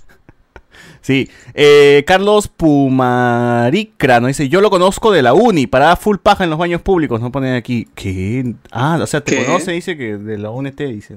Sí, 1.03 1.31
eh, 1.55 2.05
Carlos 2.07 2.49
Pumaricra 2.49 4.21
nos 4.21 4.29
dice, 4.29 4.49
yo 4.49 4.61
lo 4.61 4.71
conozco 4.71 5.11
de 5.13 5.23
la 5.23 5.33
uni, 5.33 5.67
para 5.67 5.97
full 5.97 6.19
paja 6.19 6.45
en 6.45 6.51
los 6.51 6.59
baños 6.59 6.83
públicos, 6.83 7.21
no 7.21 7.33
ponen 7.33 7.55
aquí. 7.55 7.89
¿Qué? 7.95 8.55
Ah, 8.71 8.99
o 9.01 9.07
sea, 9.07 9.23
te 9.23 9.45
conoce, 9.45 9.73
dice 9.73 9.97
que 9.97 10.17
de 10.19 10.39
la 10.39 10.51
UNT, 10.51 10.79
dice. 10.79 11.17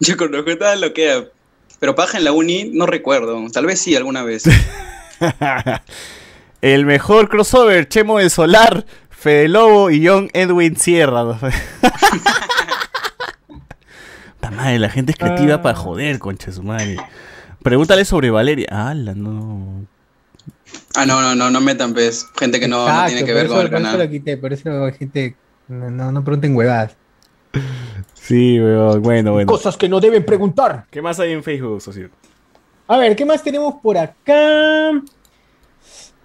Yo 0.00 0.16
conozco 0.16 0.56
tal 0.56 0.80
lo 0.80 0.92
que... 0.92 1.30
Pero 1.80 1.94
paja 1.94 2.18
en 2.18 2.24
la 2.24 2.32
uni 2.32 2.70
no 2.72 2.86
recuerdo, 2.86 3.44
tal 3.52 3.66
vez 3.66 3.80
sí 3.80 3.96
alguna 3.96 4.22
vez. 4.22 4.44
El 6.62 6.86
mejor 6.86 7.28
crossover, 7.28 7.88
Chemo 7.88 8.18
del 8.18 8.30
Solar, 8.30 8.86
Fede 9.10 9.48
Lobo 9.48 9.90
y 9.90 10.06
John 10.06 10.30
Edwin 10.32 10.76
Sierra. 10.76 11.24
madre, 14.54 14.78
la 14.78 14.88
gente 14.88 15.12
es 15.12 15.18
creativa 15.18 15.60
para 15.62 15.74
joder, 15.74 16.18
concha 16.18 16.52
su 16.52 16.62
madre. 16.62 16.96
Pregúntale 17.64 18.04
sobre 18.04 18.30
Valeria. 18.30 18.68
Ah, 18.70 18.92
no. 18.92 19.86
Ah, 20.94 21.06
no, 21.06 21.22
no, 21.22 21.34
no, 21.34 21.50
no 21.50 21.60
metan, 21.62 21.94
pues, 21.94 22.26
gente 22.38 22.60
que 22.60 22.68
no, 22.68 22.84
tiene 23.06 23.24
que 23.24 23.32
ver 23.32 23.46
con 23.46 23.58
el 23.60 23.70
canal. 23.70 23.92
Por 23.92 24.00
eso 24.02 24.04
lo 24.04 24.10
quité, 24.10 24.36
por 24.36 24.52
eso 24.52 24.92
gente, 24.98 25.34
no, 25.68 26.12
no 26.12 26.22
pregunten 26.22 26.54
huevadas. 26.54 26.94
Sí, 28.12 28.58
bueno, 28.58 29.32
bueno. 29.32 29.46
Cosas 29.46 29.78
que 29.78 29.88
no 29.88 29.98
deben 29.98 30.26
preguntar. 30.26 30.84
¿Qué 30.90 31.00
más 31.00 31.18
hay 31.20 31.32
en 31.32 31.42
Facebook, 31.42 31.80
socio? 31.80 32.10
A 32.86 32.98
ver, 32.98 33.16
¿qué 33.16 33.24
más 33.24 33.42
tenemos 33.42 33.76
por 33.82 33.96
acá? 33.96 35.02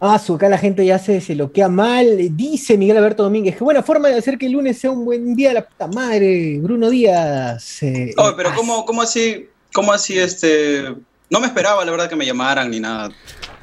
Ah, 0.02 0.20
su, 0.20 0.36
acá 0.36 0.50
la 0.50 0.58
gente 0.58 0.86
ya 0.86 1.00
se, 1.00 1.22
se 1.22 1.36
loquea 1.36 1.70
mal. 1.70 2.18
Dice 2.36 2.78
Miguel 2.78 2.98
Alberto 2.98 3.24
Domínguez, 3.24 3.56
qué 3.56 3.64
buena 3.64 3.82
forma 3.82 4.10
de 4.10 4.16
hacer 4.16 4.38
que 4.38 4.48
el 4.48 4.52
lunes 4.52 4.78
sea 4.78 4.92
un 4.92 5.06
buen 5.06 5.34
día 5.38 5.50
de 5.50 5.54
la 5.54 5.66
puta 5.66 5.88
madre. 5.88 6.60
Bruno 6.62 6.90
Díaz. 6.90 7.82
Eh, 7.84 8.14
oh, 8.18 8.34
pero 8.36 8.54
¿cómo, 8.54 8.84
¿cómo 8.84 9.02
así, 9.02 9.48
cómo 9.72 9.94
así 9.94 10.20
este 10.20 10.96
no 11.30 11.40
me 11.40 11.48
esperaba, 11.48 11.86
la 11.86 11.92
verdad, 11.92 12.10
que 12.10 12.16
me 12.16 12.26
llamaran 12.26 12.70
ni 12.70 12.80
nada. 12.80 13.12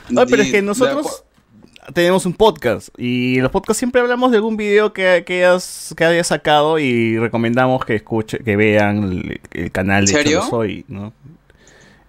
No, 0.08 0.26
pero 0.26 0.42
es 0.42 0.50
que 0.50 0.62
nosotros 0.62 1.24
tenemos 1.92 2.26
un 2.26 2.34
podcast 2.34 2.88
y 2.98 3.36
en 3.36 3.42
los 3.42 3.52
podcasts 3.52 3.78
siempre 3.78 4.00
hablamos 4.00 4.30
de 4.30 4.38
algún 4.38 4.56
video 4.56 4.92
que, 4.92 5.24
que, 5.26 5.44
hayas, 5.44 5.94
que 5.96 6.04
hayas 6.04 6.26
sacado 6.26 6.78
y 6.78 7.18
recomendamos 7.18 7.84
que 7.84 7.96
escuche, 7.96 8.38
que 8.38 8.56
vean 8.56 9.40
el, 9.52 9.70
canal 9.70 10.06
de 10.06 10.12
¿Serio? 10.12 10.42
Soy, 10.42 10.84
¿no? 10.88 11.12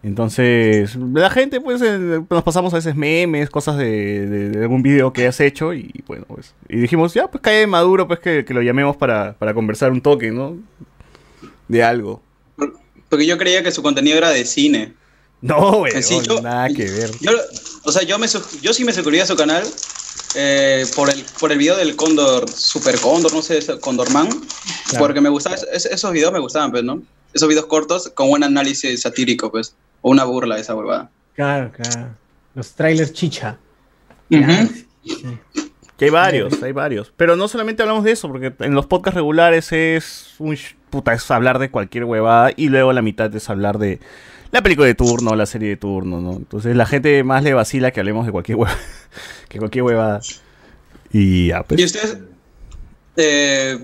Entonces, 0.04 0.96
la 0.96 1.30
gente, 1.30 1.60
pues, 1.60 1.82
nos 1.82 2.44
pasamos 2.44 2.72
a 2.74 2.78
veces 2.78 2.96
memes, 2.96 3.50
cosas 3.50 3.78
de, 3.78 4.52
algún 4.62 4.82
video 4.82 5.12
que 5.12 5.22
hayas 5.22 5.40
hecho 5.40 5.74
y 5.74 6.04
bueno, 6.08 6.26
pues, 6.28 6.54
y 6.70 6.78
dijimos, 6.78 7.14
ya, 7.14 7.30
pues 7.30 7.42
cae 7.42 7.68
Maduro, 7.68 8.08
pues 8.08 8.20
que, 8.20 8.46
que 8.46 8.54
lo 8.54 8.62
llamemos 8.62 8.96
para, 8.96 9.34
para 9.34 9.54
conversar 9.54 9.92
un 9.92 10.02
toque, 10.02 10.32
¿no? 10.32 10.56
De 11.68 11.84
algo. 11.84 12.22
Porque 13.10 13.26
yo 13.26 13.38
creía 13.38 13.64
que 13.64 13.72
su 13.72 13.82
contenido 13.82 14.18
era 14.18 14.30
de 14.30 14.46
cine. 14.46 14.94
No, 15.42 15.80
güey, 15.80 15.94
nada 16.42 16.68
que 16.70 16.86
ver. 16.86 17.12
o 17.84 17.92
sea, 17.92 18.04
yo, 18.04 18.18
me, 18.18 18.28
yo 18.62 18.74
sí 18.74 18.84
me 18.84 18.92
suscribí 18.92 19.20
a 19.20 19.26
su 19.26 19.36
canal 19.36 19.64
eh, 20.36 20.86
por, 20.96 21.10
el, 21.10 21.24
por 21.40 21.52
el 21.52 21.58
video 21.58 21.76
del 21.78 21.96
Cóndor, 21.96 22.50
Super 22.50 23.00
Cóndor, 23.00 23.34
no 23.34 23.42
sé, 23.42 23.60
Condorman, 23.80 24.30
porque 24.98 25.22
me 25.22 25.30
gustaba, 25.30 25.56
esos 25.74 26.12
videos 26.12 26.34
me 26.34 26.40
gustaban, 26.40 26.72
pues, 26.72 26.84
¿no? 26.84 27.02
Esos 27.34 27.48
videos 27.48 27.68
cortos 27.68 28.12
con 28.16 28.32
un 28.32 28.44
análisis 28.44 29.02
satírico, 29.02 29.52
pues, 29.52 29.76
o 30.02 30.10
una 30.10 30.24
burla 30.24 30.56
de 30.56 30.62
esa 30.62 30.76
huevada. 30.76 31.10
Claro, 31.36 31.72
claro. 31.72 32.16
Los 32.56 32.74
trailers 32.74 33.14
chicha. 33.14 33.58
Que 35.98 36.06
hay 36.06 36.12
varios, 36.12 36.62
hay 36.62 36.72
varios. 36.72 37.14
Pero 37.16 37.36
no 37.36 37.48
solamente 37.48 37.82
hablamos 37.82 38.04
de 38.04 38.12
eso, 38.12 38.28
porque 38.28 38.54
en 38.60 38.74
los 38.74 38.86
podcasts 38.86 39.16
regulares 39.16 39.72
es 39.72 40.36
un 40.40 40.58
puta, 40.90 41.14
es 41.14 41.30
hablar 41.32 41.60
de 41.60 41.72
cualquier 41.72 42.06
huevada 42.06 42.52
y 42.56 42.70
luego 42.70 42.94
la 42.94 43.02
mitad 43.02 43.34
es 43.36 43.50
hablar 43.50 43.78
de 43.78 44.00
la 44.52 44.62
película 44.62 44.88
de 44.88 44.96
turno, 44.96 45.36
la 45.36 45.46
serie 45.46 45.70
de 45.70 45.78
turno, 45.78 46.22
¿no? 46.22 46.34
Entonces 46.34 46.76
la 46.76 46.86
gente 46.86 47.24
más 47.24 47.44
le 47.44 47.54
vacila 47.54 47.92
que 47.92 48.00
hablemos 48.00 48.26
de 48.26 48.32
cualquier 48.32 48.58
hueva, 48.58 48.78
que 49.50 49.60
cualquier 49.60 49.84
huevada. 49.84 50.22
Y 51.12 51.48
ya, 51.48 51.64
pues. 51.64 51.80
Y 51.80 51.84
ustedes, 51.84 52.18
eh, 53.18 53.78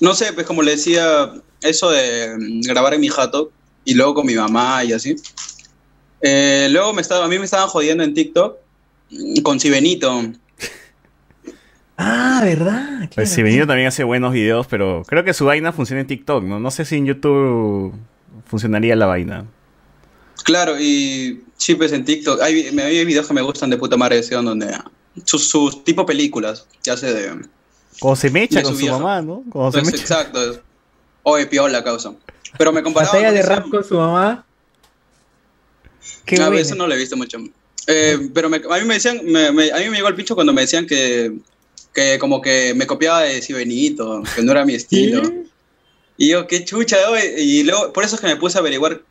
no 0.00 0.14
sé, 0.14 0.32
pues 0.32 0.46
como 0.46 0.62
le 0.62 0.72
decía, 0.72 1.32
eso 1.62 1.90
de 1.90 2.36
mm, 2.38 2.60
grabar 2.62 2.94
en 2.94 3.00
mi 3.00 3.08
jato 3.08 3.52
y 3.84 3.94
luego 3.94 4.14
con 4.14 4.26
mi 4.26 4.34
mamá 4.34 4.84
y 4.84 4.92
así. 4.92 5.16
Eh, 6.20 6.68
luego 6.70 6.92
me 6.92 7.02
estaba, 7.02 7.24
a 7.24 7.28
mí 7.28 7.38
me 7.38 7.44
estaban 7.44 7.68
jodiendo 7.68 8.02
en 8.02 8.14
TikTok 8.14 8.56
mm, 9.10 9.42
con 9.42 9.60
Sibenito. 9.60 10.22
Ah, 12.00 12.40
¿verdad? 12.44 13.10
Pues 13.12 13.28
Sibenito 13.28 13.66
también 13.66 13.88
hace 13.88 14.04
buenos 14.04 14.32
videos, 14.32 14.68
pero 14.68 15.02
creo 15.04 15.24
que 15.24 15.34
su 15.34 15.46
vaina 15.46 15.72
funciona 15.72 16.00
en 16.00 16.06
TikTok, 16.06 16.44
¿no? 16.44 16.60
No 16.60 16.70
sé 16.70 16.84
si 16.84 16.94
en 16.94 17.06
YouTube 17.06 17.92
funcionaría 18.46 18.94
la 18.94 19.06
vaina. 19.06 19.46
Claro, 20.48 20.80
y 20.80 21.42
sí, 21.58 21.74
pues 21.74 21.92
en 21.92 22.06
TikTok 22.06 22.40
hay, 22.40 22.68
hay 22.78 23.04
videos 23.04 23.26
que 23.26 23.34
me 23.34 23.42
gustan 23.42 23.68
de 23.68 23.76
puta 23.76 23.98
madre 23.98 24.22
de 24.22 24.34
donde 24.34 24.78
sus, 25.26 25.46
sus 25.46 25.84
tipo 25.84 26.06
películas 26.06 26.66
que 26.82 26.90
hace 26.90 27.12
de... 27.12 27.42
Como 28.00 28.16
se 28.16 28.30
mecha 28.30 28.62
con 28.62 28.74
su, 28.74 28.86
mamá, 28.86 29.20
¿no? 29.20 29.44
Como 29.50 29.70
se 29.70 29.80
pues, 29.80 29.92
mecha. 29.92 30.02
Exacto. 30.04 30.62
Oye, 31.22 31.44
piola, 31.44 31.84
causa. 31.84 32.14
Pero 32.56 32.72
me 32.72 32.82
comparaba... 32.82 33.12
¿Batalla 33.12 33.30
de 33.30 33.42
rap 33.42 33.68
con 33.68 33.84
su 33.84 33.96
mamá? 33.96 34.46
Qué 36.24 36.40
a 36.40 36.48
eso 36.54 36.74
no 36.74 36.86
lo 36.86 36.94
he 36.94 36.96
visto 36.96 37.14
mucho. 37.14 37.36
Eh, 37.86 38.30
pero 38.32 38.48
a 38.48 38.78
mí 38.78 38.84
me 38.86 38.94
decían, 38.94 39.18
a 39.18 39.52
mí 39.52 39.88
me 39.90 39.96
llegó 39.96 40.08
el 40.08 40.14
pincho 40.14 40.34
cuando 40.34 40.54
me 40.54 40.62
decían 40.62 40.86
que, 40.86 41.30
que 41.92 42.18
como 42.18 42.40
que 42.40 42.72
me 42.72 42.86
copiaba 42.86 43.20
de 43.20 43.44
Benito, 43.50 44.22
que 44.34 44.40
no 44.40 44.52
era 44.52 44.64
mi 44.64 44.74
estilo. 44.76 45.30
Y 46.16 46.28
yo, 46.28 46.46
qué 46.46 46.64
chucha, 46.64 46.96
y 47.36 47.64
luego, 47.64 47.92
por 47.92 48.02
eso 48.02 48.14
es 48.14 48.22
que 48.22 48.28
me 48.28 48.36
puse 48.36 48.56
a 48.56 48.62
averiguar 48.62 49.02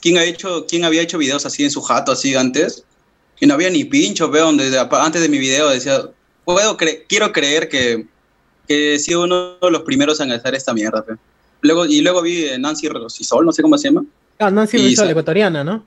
quién, 0.00 0.18
ha 0.18 0.24
hecho, 0.24 0.66
quién 0.66 0.84
había 0.84 1.02
hecho 1.02 1.18
videos 1.18 1.46
así 1.46 1.64
en 1.64 1.70
su 1.70 1.80
jato 1.82 2.12
así 2.12 2.34
antes. 2.34 2.84
Y 3.40 3.46
no 3.46 3.54
había 3.54 3.70
ni 3.70 3.84
pincho, 3.84 4.30
veo, 4.30 4.46
donde 4.46 4.78
antes 4.78 5.20
de 5.20 5.28
mi 5.28 5.38
video 5.38 5.68
decía, 5.68 6.08
puedo 6.44 6.76
quiero 7.08 7.32
creer 7.32 7.68
que, 7.68 8.06
que 8.66 8.94
he 8.94 8.98
sido 8.98 9.24
uno 9.24 9.58
de 9.60 9.70
los 9.70 9.82
primeros 9.82 10.20
en 10.20 10.32
hacer 10.32 10.54
esta 10.54 10.72
mierda. 10.72 11.04
Luego, 11.60 11.86
y 11.86 12.00
luego 12.00 12.22
vi 12.22 12.46
Nancy 12.58 12.88
Rosisol, 12.88 13.44
no 13.44 13.52
sé 13.52 13.62
cómo 13.62 13.76
se 13.76 13.88
llama. 13.88 14.04
Ah, 14.38 14.50
Nancy 14.50 14.78
Rosisol, 14.78 15.10
ecuatoriana, 15.10 15.64
¿no? 15.64 15.84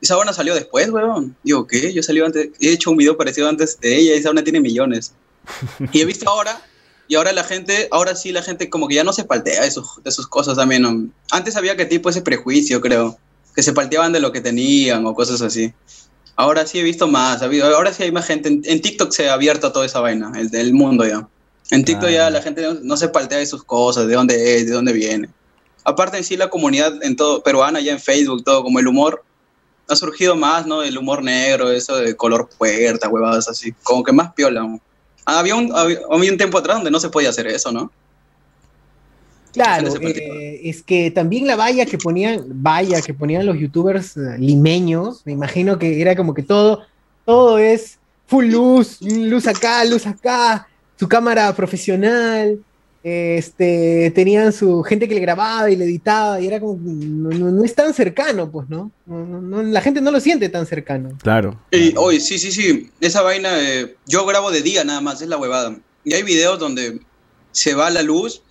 Esa 0.00 0.16
buena 0.16 0.32
salió 0.32 0.54
después, 0.54 0.88
weón. 0.90 1.36
Digo, 1.42 1.66
¿qué? 1.66 1.92
Yo 1.92 2.02
salí 2.02 2.20
antes, 2.20 2.50
he 2.60 2.72
hecho 2.72 2.90
un 2.90 2.96
video 2.96 3.16
parecido 3.16 3.48
antes 3.48 3.78
de 3.80 3.96
ella 3.96 4.14
y 4.14 4.18
esa 4.18 4.30
buena 4.30 4.44
tiene 4.44 4.60
millones. 4.60 5.12
y 5.92 6.00
he 6.00 6.04
visto 6.04 6.28
ahora 6.28 6.60
y 7.10 7.16
ahora 7.16 7.32
la 7.32 7.42
gente, 7.42 7.88
ahora 7.90 8.14
sí 8.14 8.30
la 8.30 8.40
gente 8.40 8.70
como 8.70 8.86
que 8.86 8.94
ya 8.94 9.02
no 9.02 9.12
se 9.12 9.24
paltea 9.24 9.64
de 9.64 9.70
sus, 9.72 10.00
de 10.04 10.12
sus 10.12 10.28
cosas 10.28 10.56
también. 10.56 11.12
Antes 11.32 11.56
había 11.56 11.76
que 11.76 11.84
tipo 11.84 12.08
ese 12.08 12.22
prejuicio, 12.22 12.80
creo, 12.80 13.18
que 13.52 13.64
se 13.64 13.72
palteaban 13.72 14.12
de 14.12 14.20
lo 14.20 14.30
que 14.30 14.40
tenían 14.40 15.04
o 15.04 15.12
cosas 15.12 15.42
así. 15.42 15.74
Ahora 16.36 16.64
sí 16.68 16.78
he 16.78 16.84
visto 16.84 17.08
más, 17.08 17.42
ahora 17.42 17.92
sí 17.92 18.04
hay 18.04 18.12
más 18.12 18.26
gente. 18.26 18.60
En, 18.62 18.80
TikTok 18.80 19.10
se 19.10 19.28
ha 19.28 19.32
abierto 19.32 19.72
toda 19.72 19.86
esa 19.86 19.98
vaina, 19.98 20.30
el 20.36 20.50
del 20.50 20.72
mundo 20.72 21.04
ya. 21.04 21.26
En 21.72 21.84
TikTok 21.84 22.10
ya 22.10 22.28
ah. 22.28 22.30
la 22.30 22.42
gente 22.42 22.64
no, 22.80 22.96
se 22.96 23.08
paltea 23.08 23.38
de 23.38 23.46
sus 23.46 23.64
cosas, 23.64 24.06
de 24.06 24.14
dónde 24.14 24.58
es, 24.58 24.66
de 24.66 24.72
dónde 24.72 24.92
viene. 24.92 25.30
Aparte 25.82 26.16
en 26.16 26.22
sí 26.22 26.36
la 26.36 26.48
comunidad 26.48 27.02
en 27.02 27.16
todo 27.16 27.42
peruana 27.42 27.80
ya 27.80 27.90
en 27.90 27.98
Facebook 27.98 28.44
todo 28.44 28.62
como 28.62 28.78
el 28.78 28.86
humor 28.86 29.24
ha 29.88 29.96
surgido 29.96 30.36
más, 30.36 30.64
¿no? 30.64 30.84
El 30.84 30.96
humor 30.96 31.24
negro, 31.24 31.72
eso 31.72 31.96
de 31.96 32.14
color 32.14 32.48
puerta, 32.56 33.08
huevadas 33.08 33.48
así, 33.48 33.72
como 33.82 34.04
que 34.04 34.12
más 34.12 34.32
piola. 34.32 34.78
Había 35.38 35.54
un, 35.56 35.72
había, 35.74 36.00
un 36.08 36.36
tiempo 36.36 36.58
atrás 36.58 36.76
donde 36.76 36.90
no 36.90 37.00
se 37.00 37.08
podía 37.08 37.30
hacer 37.30 37.46
eso, 37.46 37.72
¿no? 37.72 37.90
Claro, 39.52 39.92
eh, 40.00 40.60
es 40.62 40.82
que 40.82 41.10
también 41.10 41.46
la 41.46 41.56
valla 41.56 41.84
que 41.84 41.98
ponían, 41.98 42.44
valla 42.46 43.02
que 43.02 43.14
ponían 43.14 43.46
los 43.46 43.58
youtubers 43.58 44.16
eh, 44.16 44.38
limeños, 44.38 45.22
me 45.24 45.32
imagino 45.32 45.76
que 45.76 46.00
era 46.00 46.14
como 46.14 46.34
que 46.34 46.44
todo, 46.44 46.82
todo 47.24 47.58
es 47.58 47.98
full 48.26 48.46
luz, 48.46 49.02
luz 49.02 49.48
acá, 49.48 49.84
luz 49.84 50.06
acá, 50.06 50.68
su 50.96 51.08
cámara 51.08 51.52
profesional, 51.54 52.60
este, 53.02 54.12
tenían 54.14 54.52
su 54.52 54.82
gente 54.82 55.08
que 55.08 55.14
le 55.14 55.20
grababa 55.20 55.70
y 55.70 55.76
le 55.76 55.84
editaba 55.84 56.40
y 56.40 56.46
era 56.46 56.60
como, 56.60 56.78
no, 56.82 57.64
es 57.64 57.74
tan 57.74 57.94
cercano, 57.94 58.50
pues, 58.50 58.68
¿no? 58.68 58.90
La 59.06 59.80
gente 59.80 60.00
no 60.00 60.10
lo 60.10 60.20
siente 60.20 60.48
tan 60.48 60.66
cercano. 60.66 61.16
Claro. 61.22 61.58
Y 61.70 61.94
hoy, 61.96 62.20
sí, 62.20 62.38
sí, 62.38 62.52
sí, 62.52 62.90
esa 63.00 63.22
vaina, 63.22 63.48
eh, 63.58 63.96
yo 64.06 64.26
grabo 64.26 64.50
de 64.50 64.62
día 64.62 64.84
nada 64.84 65.00
más, 65.00 65.22
es 65.22 65.28
la 65.28 65.38
huevada. 65.38 65.76
Y 66.04 66.14
hay 66.14 66.22
videos 66.22 66.58
donde 66.58 67.00
se 67.52 67.74
va 67.74 67.90
la 67.90 68.02
luz 68.02 68.42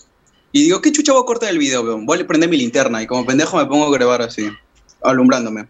y 0.51 0.63
digo, 0.63 0.81
¿qué 0.81 0.91
chucha 0.91 1.13
voy 1.13 1.21
a 1.21 1.25
cortar 1.25 1.49
el 1.49 1.59
video? 1.59 1.83
Voy 2.03 2.19
a 2.19 2.27
prender 2.27 2.49
mi 2.49 2.57
linterna 2.57 3.03
y 3.03 3.07
como 3.07 3.25
pendejo 3.25 3.57
me 3.57 3.65
pongo 3.65 3.85
a 3.85 3.91
grabar 3.91 4.23
así, 4.23 4.49
alumbrándome. 5.03 5.67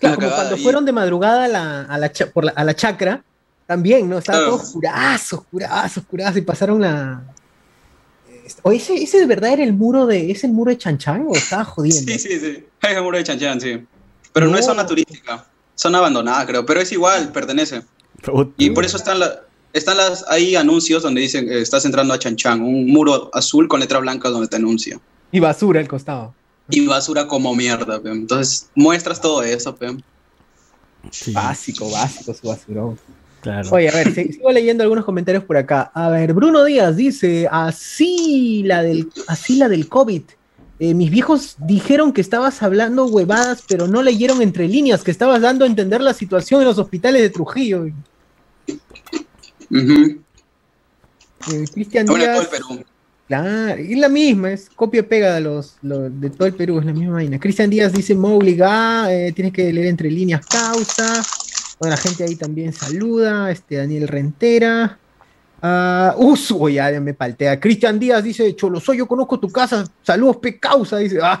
Claro, 0.00 0.16
como 0.16 0.30
cuando 0.30 0.56
fueron 0.58 0.84
de 0.84 0.92
madrugada 0.92 1.44
a 1.44 1.48
la, 1.48 1.82
a 1.82 1.98
la, 1.98 2.12
por 2.32 2.52
a 2.54 2.64
la 2.64 2.74
chacra, 2.74 3.24
también, 3.66 4.08
¿no? 4.08 4.18
Estaba 4.18 4.38
todo 4.40 4.56
oscurazo, 4.56 5.36
oscurazo, 5.38 6.00
oscurazo, 6.00 6.38
y 6.38 6.42
pasaron 6.42 6.80
la... 6.80 7.22
O 8.62 8.72
ese, 8.72 8.94
ese 9.02 9.18
de 9.18 9.26
verdad 9.26 9.52
era 9.54 9.64
el 9.64 9.72
muro 9.72 10.06
de... 10.06 10.30
¿Es 10.30 10.44
el 10.44 10.52
muro 10.52 10.70
de 10.70 10.78
Chanchan 10.78 11.26
o 11.28 11.34
estaba 11.34 11.64
jodiendo? 11.64 12.12
Sí, 12.12 12.18
sí, 12.18 12.38
sí. 12.38 12.64
Es 12.82 12.96
el 12.96 13.02
muro 13.02 13.16
de 13.16 13.24
Chanchan, 13.24 13.60
sí. 13.60 13.84
Pero 14.32 14.48
no, 14.48 14.58
es 14.58 14.66
zona 14.66 14.86
turística. 14.86 15.46
Zona 15.74 15.98
abandonada, 15.98 16.44
creo. 16.46 16.66
Pero 16.66 16.80
es 16.80 16.92
igual, 16.92 17.32
pertenece. 17.32 17.82
Y 18.58 18.70
por 18.70 18.84
eso 18.84 18.96
están, 18.96 19.20
la, 19.20 19.42
están 19.72 19.96
las, 19.96 20.24
ahí 20.28 20.56
anuncios 20.56 21.02
donde 21.02 21.20
dicen 21.20 21.46
que 21.46 21.60
estás 21.60 21.84
entrando 21.84 22.12
a 22.12 22.18
Chanchan. 22.18 22.60
Un 22.60 22.86
muro 22.86 23.30
azul 23.32 23.66
con 23.66 23.80
letra 23.80 23.98
blanca 23.98 24.28
donde 24.28 24.48
te 24.48 24.56
anuncia. 24.56 25.00
Y 25.32 25.40
basura 25.40 25.80
al 25.80 25.88
costado. 25.88 26.34
Y 26.68 26.86
basura 26.86 27.26
como 27.26 27.54
mierda, 27.54 28.00
pe. 28.00 28.10
Entonces 28.10 28.68
muestras 28.74 29.20
todo 29.20 29.42
eso, 29.42 29.74
pe. 29.74 29.96
Básico, 31.32 31.90
básico 31.90 32.34
su 32.34 32.48
basurón. 32.48 32.98
Oye, 33.70 33.88
a 33.88 33.92
ver, 33.92 34.12
sigo 34.14 34.50
leyendo 34.50 34.82
algunos 34.82 35.04
comentarios 35.04 35.44
por 35.44 35.56
acá. 35.56 35.90
A 35.94 36.08
ver, 36.08 36.32
Bruno 36.32 36.64
Díaz 36.64 36.96
dice, 36.96 37.48
así 37.50 38.62
la 38.64 38.82
del, 38.82 39.08
así 39.26 39.56
la 39.56 39.68
del 39.68 39.88
COVID. 39.88 40.22
Eh, 40.80 40.94
mis 40.94 41.10
viejos 41.10 41.56
dijeron 41.58 42.12
que 42.12 42.20
estabas 42.20 42.62
hablando 42.62 43.06
huevadas, 43.06 43.62
pero 43.68 43.86
no 43.86 44.02
leyeron 44.02 44.42
entre 44.42 44.66
líneas, 44.66 45.02
que 45.02 45.10
estabas 45.10 45.40
dando 45.40 45.64
a 45.64 45.68
entender 45.68 46.00
la 46.00 46.12
situación 46.14 46.60
en 46.60 46.66
los 46.66 46.78
hospitales 46.78 47.22
de 47.22 47.30
Trujillo. 47.30 47.86
Uh 49.70 50.24
Cristian 51.72 52.06
Díaz. 52.06 52.48
Claro, 53.26 53.80
y 53.80 53.94
la 53.96 54.08
misma, 54.08 54.52
es 54.52 54.68
copia 54.68 55.00
y 55.00 55.02
pega 55.02 55.34
de 55.34 55.40
los, 55.40 55.76
de 55.82 56.30
todo 56.30 56.46
el 56.46 56.54
Perú, 56.54 56.78
es 56.78 56.84
la 56.84 56.92
misma 56.92 57.14
vaina. 57.14 57.38
Cristian 57.38 57.70
Díaz 57.70 57.92
dice, 57.92 58.14
Mowgli, 58.14 58.58
ah, 58.62 59.08
eh, 59.10 59.32
tienes 59.34 59.52
que 59.52 59.72
leer 59.72 59.86
entre 59.86 60.10
líneas 60.10 60.44
causa. 60.46 61.22
Bueno, 61.78 61.96
la 61.96 61.96
gente 61.96 62.24
ahí 62.24 62.36
también 62.36 62.72
saluda. 62.72 63.50
Este 63.50 63.76
Daniel 63.76 64.08
Rentera. 64.08 64.98
Uh, 65.62 66.36
uh 66.36 66.68
ya, 66.68 67.00
me 67.00 67.14
paltea. 67.14 67.58
Cristian 67.58 67.98
Díaz 67.98 68.22
dice, 68.22 68.54
Cholo, 68.54 68.80
soy 68.80 68.98
yo 68.98 69.06
conozco 69.06 69.40
tu 69.40 69.50
casa. 69.50 69.84
Saludos, 70.02 70.36
pe 70.36 70.58
causa. 70.58 70.98
Dice, 70.98 71.18
ah, 71.22 71.40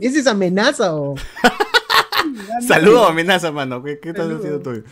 ¿es 0.00 0.16
esa 0.16 0.30
amenaza 0.30 0.94
o...? 0.94 1.16
Saludos, 2.66 3.10
amenaza, 3.10 3.50
mano. 3.50 3.82
¿Qué, 3.82 3.98
estás 4.02 4.30
haciendo 4.30 4.60
tú? 4.60 4.82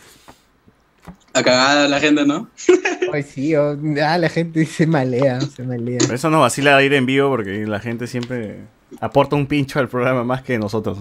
A 1.33 1.43
cagada 1.43 1.87
la 1.87 1.99
gente, 1.99 2.25
¿no? 2.25 2.49
Ay, 3.13 3.23
sí, 3.23 3.53
ah, 3.55 4.17
la 4.17 4.29
gente 4.29 4.65
se 4.65 4.87
malea, 4.87 5.39
se 5.41 5.63
malea. 5.63 5.99
eso 6.11 6.29
no 6.29 6.41
vacila 6.41 6.81
ir 6.83 6.93
en 6.93 7.05
vivo 7.05 7.29
porque 7.29 7.65
la 7.65 7.79
gente 7.79 8.07
siempre 8.07 8.61
aporta 8.99 9.35
un 9.35 9.47
pincho 9.47 9.79
al 9.79 9.87
programa 9.87 10.23
más 10.23 10.41
que 10.41 10.57
nosotros. 10.57 10.97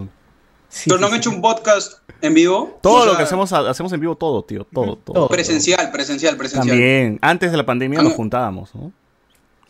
Pero 0.85 0.99
no 0.99 1.07
han 1.07 1.15
hecho 1.15 1.31
un 1.31 1.41
podcast 1.41 1.95
en 2.21 2.35
vivo. 2.35 2.79
Todo 2.83 3.07
lo 3.07 3.17
que 3.17 3.23
hacemos, 3.23 3.53
hacemos 3.53 3.93
en 3.93 4.01
vivo, 4.01 4.17
todo, 4.17 4.43
tío. 4.45 4.67
Todo, 4.73 4.97
todo. 4.97 5.29
Presencial, 5.29 5.91
presencial, 5.91 6.37
presencial. 6.37 6.69
También. 6.69 7.19
Antes 7.23 7.51
de 7.51 7.57
la 7.57 7.67
pandemia 7.67 8.03
nos 8.03 8.15
juntábamos, 8.15 8.75
¿no? 8.75 8.93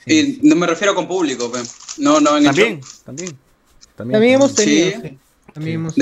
Y 0.06 0.38
no 0.42 0.54
me 0.54 0.66
refiero 0.66 0.94
con 0.94 1.08
público, 1.08 1.50
No, 1.98 2.20
no 2.20 2.30
también, 2.40 2.80
también, 3.04 3.36
también. 3.96 4.34
hemos 4.34 4.54
tenido. 4.54 5.02
También 5.52 5.76
hemos 5.76 5.94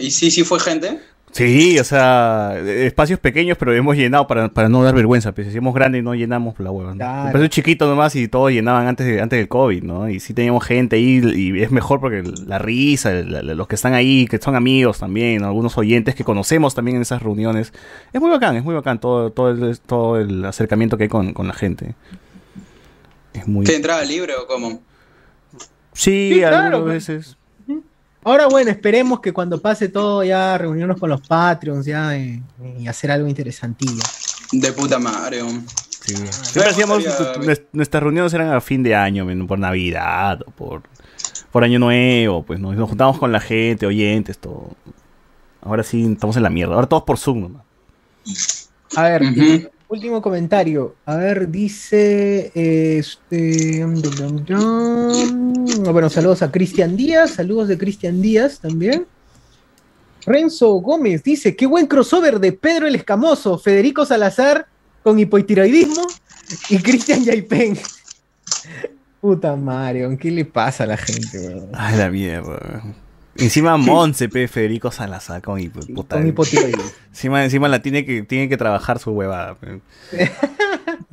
¿Y 0.00 0.10
sí, 0.10 0.30
sí 0.30 0.42
fue 0.42 0.58
gente? 0.58 1.00
Sí, 1.32 1.78
o 1.78 1.84
sea, 1.84 2.58
espacios 2.58 3.18
pequeños, 3.18 3.56
pero 3.56 3.72
hemos 3.72 3.96
llenado 3.96 4.26
para, 4.26 4.50
para 4.50 4.68
no 4.68 4.82
dar 4.82 4.94
vergüenza. 4.94 5.32
Pues 5.32 5.46
si 5.46 5.48
hacíamos 5.48 5.74
grande 5.74 5.98
y 5.98 6.02
no 6.02 6.14
llenamos 6.14 6.60
la 6.60 6.70
hueva. 6.70 6.94
¿no? 6.94 7.46
chiquito 7.46 7.88
nomás 7.88 8.14
y 8.16 8.28
todos 8.28 8.50
llenaban 8.50 8.86
antes, 8.86 9.06
de, 9.06 9.22
antes 9.22 9.38
del 9.38 9.48
COVID, 9.48 9.82
¿no? 9.82 10.10
Y 10.10 10.20
sí 10.20 10.34
teníamos 10.34 10.62
gente 10.62 10.96
ahí 10.96 11.22
y 11.34 11.62
es 11.62 11.70
mejor 11.70 12.00
porque 12.00 12.22
la 12.46 12.58
risa, 12.58 13.12
los 13.12 13.66
que 13.66 13.76
están 13.76 13.94
ahí, 13.94 14.26
que 14.26 14.36
son 14.36 14.56
amigos 14.56 14.98
también, 14.98 15.42
algunos 15.42 15.78
oyentes 15.78 16.14
que 16.14 16.22
conocemos 16.22 16.74
también 16.74 16.96
en 16.96 17.02
esas 17.02 17.22
reuniones. 17.22 17.72
Es 18.12 18.20
muy 18.20 18.30
bacán, 18.30 18.56
es 18.56 18.62
muy 18.62 18.74
bacán 18.74 19.00
todo, 19.00 19.32
todo, 19.32 19.50
el, 19.50 19.80
todo 19.80 20.18
el 20.18 20.44
acercamiento 20.44 20.98
que 20.98 21.04
hay 21.04 21.08
con, 21.08 21.34
la 21.34 21.54
gente. 21.54 21.94
Es 23.32 23.48
muy... 23.48 23.64
¿Te 23.64 23.74
entraba 23.74 24.04
libre 24.04 24.34
o 24.34 24.46
cómo? 24.46 24.82
Sí, 25.94 26.44
algunas 26.44 26.80
pues. 26.80 27.08
veces. 27.08 27.36
Ahora, 28.24 28.46
bueno, 28.46 28.70
esperemos 28.70 29.20
que 29.20 29.32
cuando 29.32 29.60
pase 29.60 29.88
todo 29.88 30.22
ya 30.22 30.56
reunirnos 30.56 30.98
con 30.98 31.10
los 31.10 31.26
Patreons 31.26 31.84
ya 31.84 32.16
y, 32.16 32.42
hacer 32.86 33.10
algo 33.10 33.28
interesantillo. 33.28 34.02
De 34.52 34.72
puta 34.72 34.98
madre, 34.98 35.40
sí. 36.00 36.14
Siempre 36.16 36.70
hacíamos, 36.70 37.04
nuestras 37.72 38.02
reuniones 38.02 38.32
eran 38.34 38.52
a 38.52 38.60
fin 38.60 38.82
de 38.82 38.94
año, 38.94 39.26
por 39.46 39.58
Navidad 39.58 40.40
o 40.46 40.50
por, 40.50 40.82
por 41.50 41.64
Año 41.64 41.78
Nuevo, 41.78 42.44
pues 42.44 42.60
nos, 42.60 42.76
juntamos 42.88 43.18
con 43.18 43.32
la 43.32 43.40
gente, 43.40 43.86
oyentes, 43.86 44.38
todo. 44.38 44.70
Ahora 45.60 45.82
sí, 45.82 46.12
estamos 46.12 46.36
en 46.36 46.42
la 46.42 46.50
mierda. 46.50 46.74
Ahora 46.74 46.86
todos 46.86 47.02
por 47.04 47.18
Zoom 47.18 47.42
nomás. 47.42 47.62
A 48.94 49.02
ver, 49.04 49.22
Último 49.92 50.22
comentario. 50.22 50.94
A 51.04 51.16
ver, 51.16 51.50
dice. 51.50 52.50
Este, 52.54 53.84
bueno, 55.84 56.08
saludos 56.08 56.40
a 56.40 56.50
Cristian 56.50 56.96
Díaz. 56.96 57.32
Saludos 57.32 57.68
de 57.68 57.76
Cristian 57.76 58.22
Díaz 58.22 58.58
también. 58.58 59.04
Renzo 60.24 60.70
Gómez 60.76 61.22
dice: 61.22 61.54
Qué 61.54 61.66
buen 61.66 61.86
crossover 61.86 62.40
de 62.40 62.52
Pedro 62.52 62.86
el 62.86 62.94
Escamoso, 62.94 63.58
Federico 63.58 64.06
Salazar 64.06 64.66
con 65.02 65.18
hipotiroidismo 65.18 66.06
y 66.70 66.78
Cristian 66.78 67.22
Yaipen. 67.22 67.76
Puta 69.20 69.54
Mario, 69.56 70.16
¿qué 70.18 70.30
le 70.30 70.46
pasa 70.46 70.84
a 70.84 70.86
la 70.86 70.96
gente, 70.96 71.64
Ay, 71.74 71.98
la 71.98 72.08
mierda. 72.08 72.82
Encima 73.36 73.76
Monse, 73.76 74.28
pe, 74.28 74.48
Federico 74.48 74.90
Salazar 74.90 75.40
con, 75.42 75.62
puta, 75.94 76.18
Encima, 76.18 77.44
encima 77.44 77.68
la 77.68 77.80
tiene 77.80 78.04
que, 78.04 78.22
tiene 78.22 78.48
que 78.48 78.56
trabajar 78.56 78.98
su 78.98 79.12
huevada. 79.12 79.56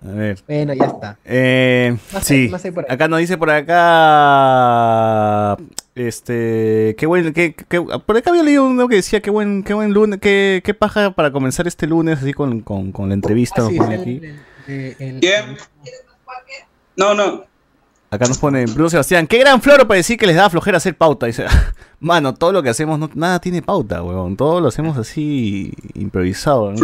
A 0.02 0.12
ver. 0.12 0.40
Bueno, 0.48 0.74
ya 0.74 0.86
está. 0.86 1.18
Eh, 1.26 1.98
sí. 2.22 2.50
acá 2.88 3.08
nos 3.08 3.20
dice 3.20 3.38
por 3.38 3.50
acá. 3.50 5.58
Este. 5.96 6.96
Qué 6.98 7.06
buen. 7.06 7.34
Qué, 7.34 7.54
qué, 7.54 7.82
por 7.82 8.16
acá 8.16 8.30
había 8.30 8.44
leído 8.44 8.66
uno 8.66 8.88
que 8.88 8.96
decía 8.96 9.22
qué 9.22 9.30
buen, 9.30 9.64
qué 9.64 9.74
buen 9.74 9.94
lunes. 9.94 10.20
Qué, 10.22 10.62
qué 10.64 10.74
paja 10.74 11.12
para 11.12 11.32
comenzar 11.32 11.68
este 11.68 11.86
lunes 11.86 12.20
así 12.20 12.34
con, 12.34 12.62
con, 12.62 12.94
con 12.94 13.10
la 13.10 13.16
entrevista. 13.16 13.66
Ah, 13.66 13.70
pone 13.76 13.96
aquí. 13.96 14.22
No, 16.96 17.14
no. 17.14 17.49
Acá 18.12 18.26
nos 18.28 18.40
pone 18.40 18.66
Bruno 18.66 18.90
Sebastián, 18.90 19.28
qué 19.28 19.38
gran 19.38 19.62
floro 19.62 19.88
para 19.88 19.98
decir 19.98 20.18
que 20.18 20.26
les 20.26 20.36
da 20.36 20.50
flojera 20.50 20.78
hacer 20.78 20.98
pauta. 20.98 21.28
Dice, 21.28 21.46
mano, 22.00 22.34
todo 22.34 22.52
lo 22.52 22.64
que 22.64 22.70
hacemos, 22.70 22.98
no, 22.98 23.10
nada 23.14 23.40
tiene 23.40 23.62
pauta, 23.62 24.02
weón. 24.02 24.36
Todo 24.36 24.60
lo 24.62 24.68
hacemos 24.68 24.98
así 24.98 25.72
improvisado. 25.94 26.72
¿no? 26.72 26.78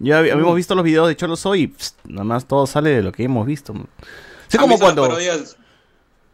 ya 0.00 0.18
habíamos 0.18 0.56
visto 0.56 0.74
los 0.74 0.84
videos 0.84 1.06
de 1.06 1.14
Cholo 1.14 1.36
Soy 1.36 1.62
y 1.62 1.74
nada 2.08 2.24
más 2.24 2.46
todo 2.46 2.66
sale 2.66 2.90
de 2.90 3.02
lo 3.02 3.12
que 3.12 3.22
hemos 3.22 3.46
visto. 3.46 3.72
Sí, 4.48 4.58
como 4.58 4.78
cuando... 4.78 5.08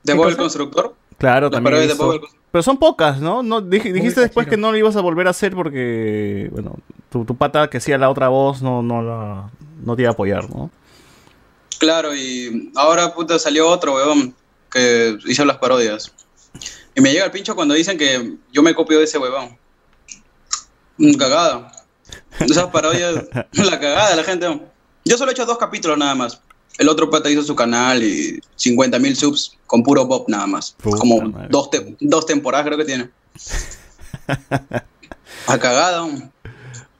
¿De 0.04 0.14
Bob 0.14 0.28
el 0.28 0.36
Constructor? 0.36 0.94
Claro, 1.18 1.50
también. 1.50 1.90
Pero 2.50 2.62
son 2.62 2.78
pocas, 2.78 3.20
¿no? 3.20 3.42
no 3.42 3.60
dijiste 3.60 4.22
después 4.22 4.46
que 4.46 4.56
no 4.56 4.72
lo 4.72 4.78
ibas 4.78 4.96
a 4.96 5.02
volver 5.02 5.26
a 5.26 5.30
hacer 5.30 5.54
porque, 5.54 6.48
bueno, 6.50 6.76
tu, 7.10 7.26
tu 7.26 7.36
pata 7.36 7.68
que 7.68 7.76
hacía 7.76 7.98
la 7.98 8.08
otra 8.08 8.28
voz 8.28 8.62
no, 8.62 8.82
no, 8.82 9.02
la, 9.02 9.50
no 9.84 9.96
te 9.96 10.02
iba 10.02 10.10
a 10.10 10.12
apoyar, 10.14 10.48
¿no? 10.48 10.70
Claro, 11.78 12.14
y 12.14 12.72
ahora 12.74 13.14
puta 13.14 13.38
salió 13.38 13.68
otro 13.68 13.94
weón 13.94 14.34
que 14.70 15.16
hizo 15.26 15.44
las 15.44 15.58
parodias. 15.58 16.12
Y 16.94 17.00
me 17.00 17.12
llega 17.12 17.24
el 17.24 17.30
pincho 17.30 17.54
cuando 17.54 17.74
dicen 17.74 17.96
que 17.96 18.34
yo 18.52 18.62
me 18.62 18.74
copio 18.74 18.98
de 18.98 19.04
ese 19.04 19.18
weón. 19.18 19.56
Cagada. 21.18 21.72
Esas 22.40 22.66
parodias, 22.66 23.14
la 23.52 23.78
cagada 23.78 24.10
de 24.10 24.16
la 24.16 24.24
gente. 24.24 24.60
Yo 25.04 25.16
solo 25.16 25.30
he 25.30 25.34
hecho 25.34 25.46
dos 25.46 25.58
capítulos 25.58 25.96
nada 25.96 26.14
más. 26.14 26.40
El 26.78 26.88
otro 26.88 27.10
pata 27.10 27.30
hizo 27.30 27.42
su 27.42 27.56
canal 27.56 28.02
y 28.02 28.40
50 28.56 28.98
mil 28.98 29.16
subs 29.16 29.56
con 29.66 29.82
puro 29.82 30.06
Bob 30.06 30.26
nada 30.28 30.46
más. 30.46 30.76
Como 30.82 31.32
dos, 31.48 31.70
dos 32.00 32.26
temporadas 32.26 32.66
creo 32.66 32.78
que 32.78 32.84
tiene. 32.84 33.10
A 35.46 35.58
cagada. 35.58 36.06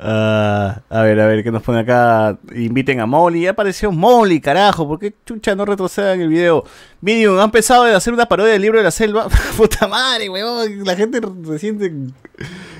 Ah, 0.01 0.81
a 0.89 1.03
ver, 1.03 1.19
a 1.19 1.27
ver, 1.27 1.43
¿qué 1.43 1.51
nos 1.51 1.63
pone 1.63 1.81
acá? 1.81 2.39
Inviten 2.55 3.01
a 3.01 3.07
Molly. 3.07 3.43
Ya 3.43 3.51
apareció 3.51 3.91
Molly, 3.91 4.41
carajo. 4.41 4.87
¿Por 4.87 5.01
qué 5.01 5.13
chucha 5.27 5.57
no 5.57 5.65
retrocedan 5.65 6.21
el 6.21 6.29
video? 6.29 6.65
Medium, 7.01 7.39
ha 7.39 7.45
empezado 7.45 7.83
a 7.83 7.97
hacer 7.97 8.13
una 8.13 8.27
parodia 8.27 8.53
del 8.53 8.63
libro 8.63 8.79
de 8.79 8.85
la 8.85 8.93
selva. 8.93 9.29
Puta 9.57 9.89
madre, 9.89 10.29
weón. 10.29 10.85
La 10.85 10.95
gente 10.95 11.21
se 11.47 11.59
siente. 11.59 11.93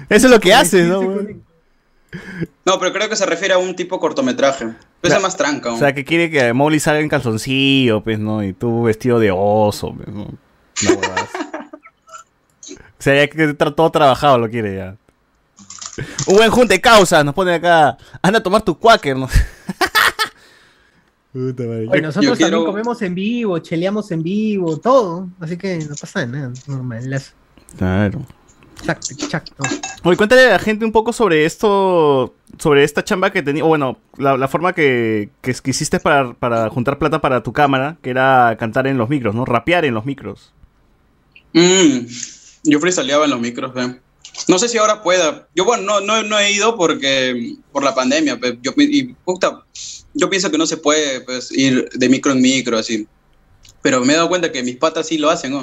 Eso 0.09 0.27
es 0.27 0.31
lo 0.31 0.39
que 0.39 0.55
hace, 0.55 0.85
¿no? 0.85 1.03
No, 2.65 2.79
pero 2.79 2.93
creo 2.93 3.09
que 3.09 3.17
se 3.17 3.27
refiere 3.27 3.55
a 3.55 3.59
un 3.59 3.75
tipo 3.75 3.99
cortometraje. 3.99 4.69
Es 5.03 5.21
más 5.21 5.37
tranca. 5.37 5.73
O 5.73 5.79
sea, 5.79 5.93
que 5.95 6.05
quiere 6.05 6.31
que 6.31 6.53
Molly 6.53 6.79
salga 6.79 7.01
en 7.01 7.09
calzoncillo, 7.09 8.03
pues, 8.03 8.19
¿no? 8.19 8.45
Y 8.45 8.53
tú 8.53 8.85
vestido 8.85 9.19
de 9.19 9.31
oso, 9.33 9.93
pues, 9.95 10.09
¿no? 10.09 10.23
o 12.63 12.79
sea, 12.99 13.15
ya 13.15 13.29
que 13.29 13.45
está 13.45 13.75
todo 13.75 13.91
trabajado 13.91 14.39
lo 14.39 14.49
quiere 14.49 14.77
ya. 14.77 14.97
Un 16.27 16.37
buen 16.37 16.51
junte 16.51 16.81
causa, 16.81 17.23
nos 17.25 17.35
pone 17.35 17.55
acá. 17.55 17.97
Anda 18.23 18.39
a 18.39 18.43
tomar 18.43 18.63
tu 18.63 18.79
quaker, 18.79 19.17
¿no? 19.17 19.29
Puta 21.33 21.63
nosotros 22.01 22.39
también 22.39 22.65
comemos 22.65 23.03
en 23.03 23.15
vivo, 23.15 23.59
cheleamos 23.59 24.11
en 24.11 24.23
vivo, 24.23 24.79
todo. 24.79 25.29
Así 25.41 25.57
que 25.57 25.79
no 25.79 25.95
pasa 25.95 26.27
nada, 26.27 26.53
normal. 26.67 27.23
Claro. 27.77 28.27
Exacto, 28.81 29.09
exacto. 29.13 29.65
Oye, 30.05 30.17
cuéntale 30.17 30.47
a 30.47 30.51
la 30.51 30.59
gente 30.59 30.85
un 30.85 30.93
poco 30.93 31.13
sobre 31.13 31.45
esto, 31.45 32.35
sobre 32.59 32.85
esta 32.85 33.05
chamba 33.05 33.31
que 33.31 33.43
tenía, 33.43 33.65
o 33.65 33.69
bueno, 33.69 33.99
la, 34.17 34.49
forma 34.49 34.73
que, 34.73 35.31
que, 35.43 35.55
hiciste 35.65 36.01
para, 36.01 36.33
para, 36.35 36.71
juntar 36.71 36.99
plata 36.99 37.21
para 37.21 37.43
tu 37.43 37.53
cámara, 37.53 37.99
que 38.03 38.11
era 38.11 38.57
cantar 38.59 38.87
en 38.87 38.97
los 38.97 39.09
micros, 39.09 39.35
¿no? 39.35 39.45
Rapear 39.45 39.85
en 39.85 39.95
los 39.95 40.07
micros. 40.07 40.53
Mm, 41.53 42.07
yo 42.65 42.81
freestyleaba 42.81 43.25
en 43.25 43.31
los 43.31 43.41
micros, 43.41 43.73
¿eh? 43.77 44.01
No 44.47 44.59
sé 44.59 44.69
si 44.69 44.79
ahora 44.79 45.03
pueda. 45.03 45.49
Yo, 45.55 45.65
bueno, 45.65 46.01
no, 46.01 46.23
no, 46.23 46.39
he 46.39 46.53
ido 46.53 46.77
porque 46.77 47.57
por 47.73 47.83
la 47.83 47.95
pandemia. 47.95 48.39
Pues, 48.39 48.55
yo, 48.63 48.73
y, 48.77 49.15
yo 50.15 50.31
pienso 50.31 50.51
que 50.51 50.59
no 50.59 50.67
se 50.67 50.77
puede 50.77 51.21
pues, 51.23 51.51
ir 51.51 51.89
de 51.91 52.09
micro 52.09 52.33
en 52.33 52.41
micro, 52.41 52.79
así. 52.79 53.07
Pero 53.83 54.05
me 54.05 54.13
he 54.13 54.17
dado 54.17 54.29
cuenta 54.29 54.53
que 54.53 54.63
mis 54.63 54.77
patas 54.77 55.07
sí 55.09 55.19
lo 55.19 55.31
hacen, 55.31 55.53
¿no? 55.53 55.63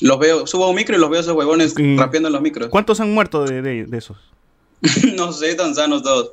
Los 0.00 0.18
veo, 0.18 0.46
subo 0.46 0.64
a 0.64 0.68
un 0.68 0.76
micro 0.76 0.96
y 0.96 1.00
los 1.00 1.08
veo 1.08 1.20
esos 1.20 1.34
huevones 1.34 1.74
rapeando 1.96 2.28
en 2.28 2.32
los 2.32 2.42
micros. 2.42 2.68
¿Cuántos 2.68 3.00
han 3.00 3.12
muerto 3.12 3.44
de, 3.44 3.62
de, 3.62 3.98
esos? 3.98 4.18
no 5.16 5.32
sé, 5.32 5.54
tan 5.54 5.74
sanos 5.74 6.02
todos. 6.02 6.32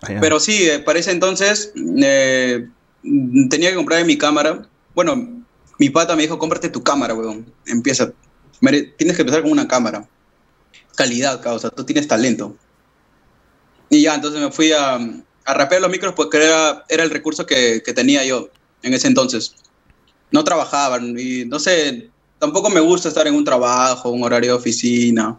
Ah, 0.00 0.18
Pero 0.20 0.40
sí, 0.40 0.68
eh, 0.68 0.78
para 0.78 0.98
ese 0.98 1.12
entonces 1.12 1.72
eh, 2.02 2.66
tenía 3.50 3.70
que 3.70 3.76
comprar 3.76 4.04
mi 4.04 4.16
cámara. 4.16 4.66
Bueno, 4.94 5.44
mi 5.78 5.90
pata 5.90 6.16
me 6.16 6.22
dijo, 6.22 6.38
cómprate 6.38 6.70
tu 6.70 6.82
cámara, 6.82 7.14
huevón. 7.14 7.46
Empieza. 7.66 8.12
Tienes 8.60 9.16
que 9.16 9.22
empezar 9.22 9.42
con 9.42 9.50
una 9.50 9.68
cámara. 9.68 10.08
Calidad, 10.94 11.40
causa. 11.40 11.70
Tú 11.70 11.84
tienes 11.84 12.08
talento. 12.08 12.56
Y 13.88 14.02
ya, 14.02 14.14
entonces 14.14 14.40
me 14.40 14.50
fui 14.50 14.72
a, 14.72 14.94
a 15.44 15.54
rapear 15.54 15.82
los 15.82 15.90
micros 15.90 16.14
porque 16.14 16.38
era, 16.38 16.84
era 16.88 17.02
el 17.02 17.10
recurso 17.10 17.46
que, 17.46 17.82
que 17.84 17.92
tenía 17.92 18.24
yo 18.24 18.48
en 18.82 18.94
ese 18.94 19.08
entonces. 19.08 19.54
No 20.30 20.44
trabajaban 20.44 21.16
y 21.18 21.44
no 21.44 21.58
sé, 21.58 22.10
tampoco 22.38 22.70
me 22.70 22.80
gusta 22.80 23.08
estar 23.08 23.26
en 23.26 23.34
un 23.34 23.44
trabajo, 23.44 24.10
un 24.10 24.24
horario 24.24 24.52
de 24.52 24.56
oficina. 24.56 25.38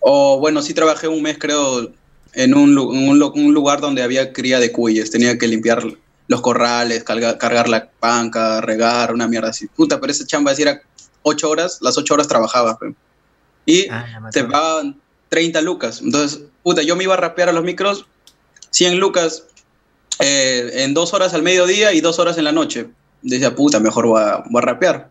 O 0.00 0.38
bueno, 0.38 0.62
sí 0.62 0.74
trabajé 0.74 1.08
un 1.08 1.22
mes, 1.22 1.38
creo, 1.38 1.90
en 2.34 2.54
un, 2.54 2.74
lugar 2.74 3.80
donde 3.80 4.02
había 4.02 4.32
cría 4.32 4.58
de 4.60 4.72
cuyes. 4.72 5.10
Tenía 5.10 5.38
que 5.38 5.48
limpiar 5.48 5.82
los 6.28 6.40
corrales, 6.40 7.04
cargar, 7.04 7.68
la 7.68 7.88
panca, 7.88 8.60
regar, 8.60 9.14
una 9.14 9.28
mierda 9.28 9.48
así. 9.48 9.66
Puta, 9.68 10.00
pero 10.00 10.12
esa 10.12 10.26
chamba 10.26 10.52
era 10.52 10.82
ocho 11.22 11.48
horas, 11.48 11.78
las 11.80 11.96
ocho 11.96 12.14
horas 12.14 12.28
trabajaba. 12.28 12.78
Y 13.66 13.88
ah, 13.90 14.30
te 14.32 14.44
pagaban 14.44 14.96
30 15.28 15.60
lucas. 15.60 16.00
Entonces, 16.00 16.40
puta, 16.62 16.82
yo 16.82 16.96
me 16.96 17.04
iba 17.04 17.14
a 17.14 17.18
rapear 17.18 17.48
a 17.48 17.52
los 17.52 17.64
micros 17.64 18.06
100 18.70 18.98
lucas 18.98 19.44
eh, 20.20 20.84
en 20.84 20.94
dos 20.94 21.12
horas 21.12 21.34
al 21.34 21.42
mediodía 21.42 21.92
y 21.92 22.00
dos 22.00 22.18
horas 22.18 22.38
en 22.38 22.44
la 22.44 22.52
noche. 22.52 22.88
Decía, 23.22 23.54
puta, 23.54 23.80
mejor 23.80 24.06
voy 24.06 24.22
a, 24.22 24.44
voy 24.48 24.62
a 24.62 24.66
rapear. 24.66 25.10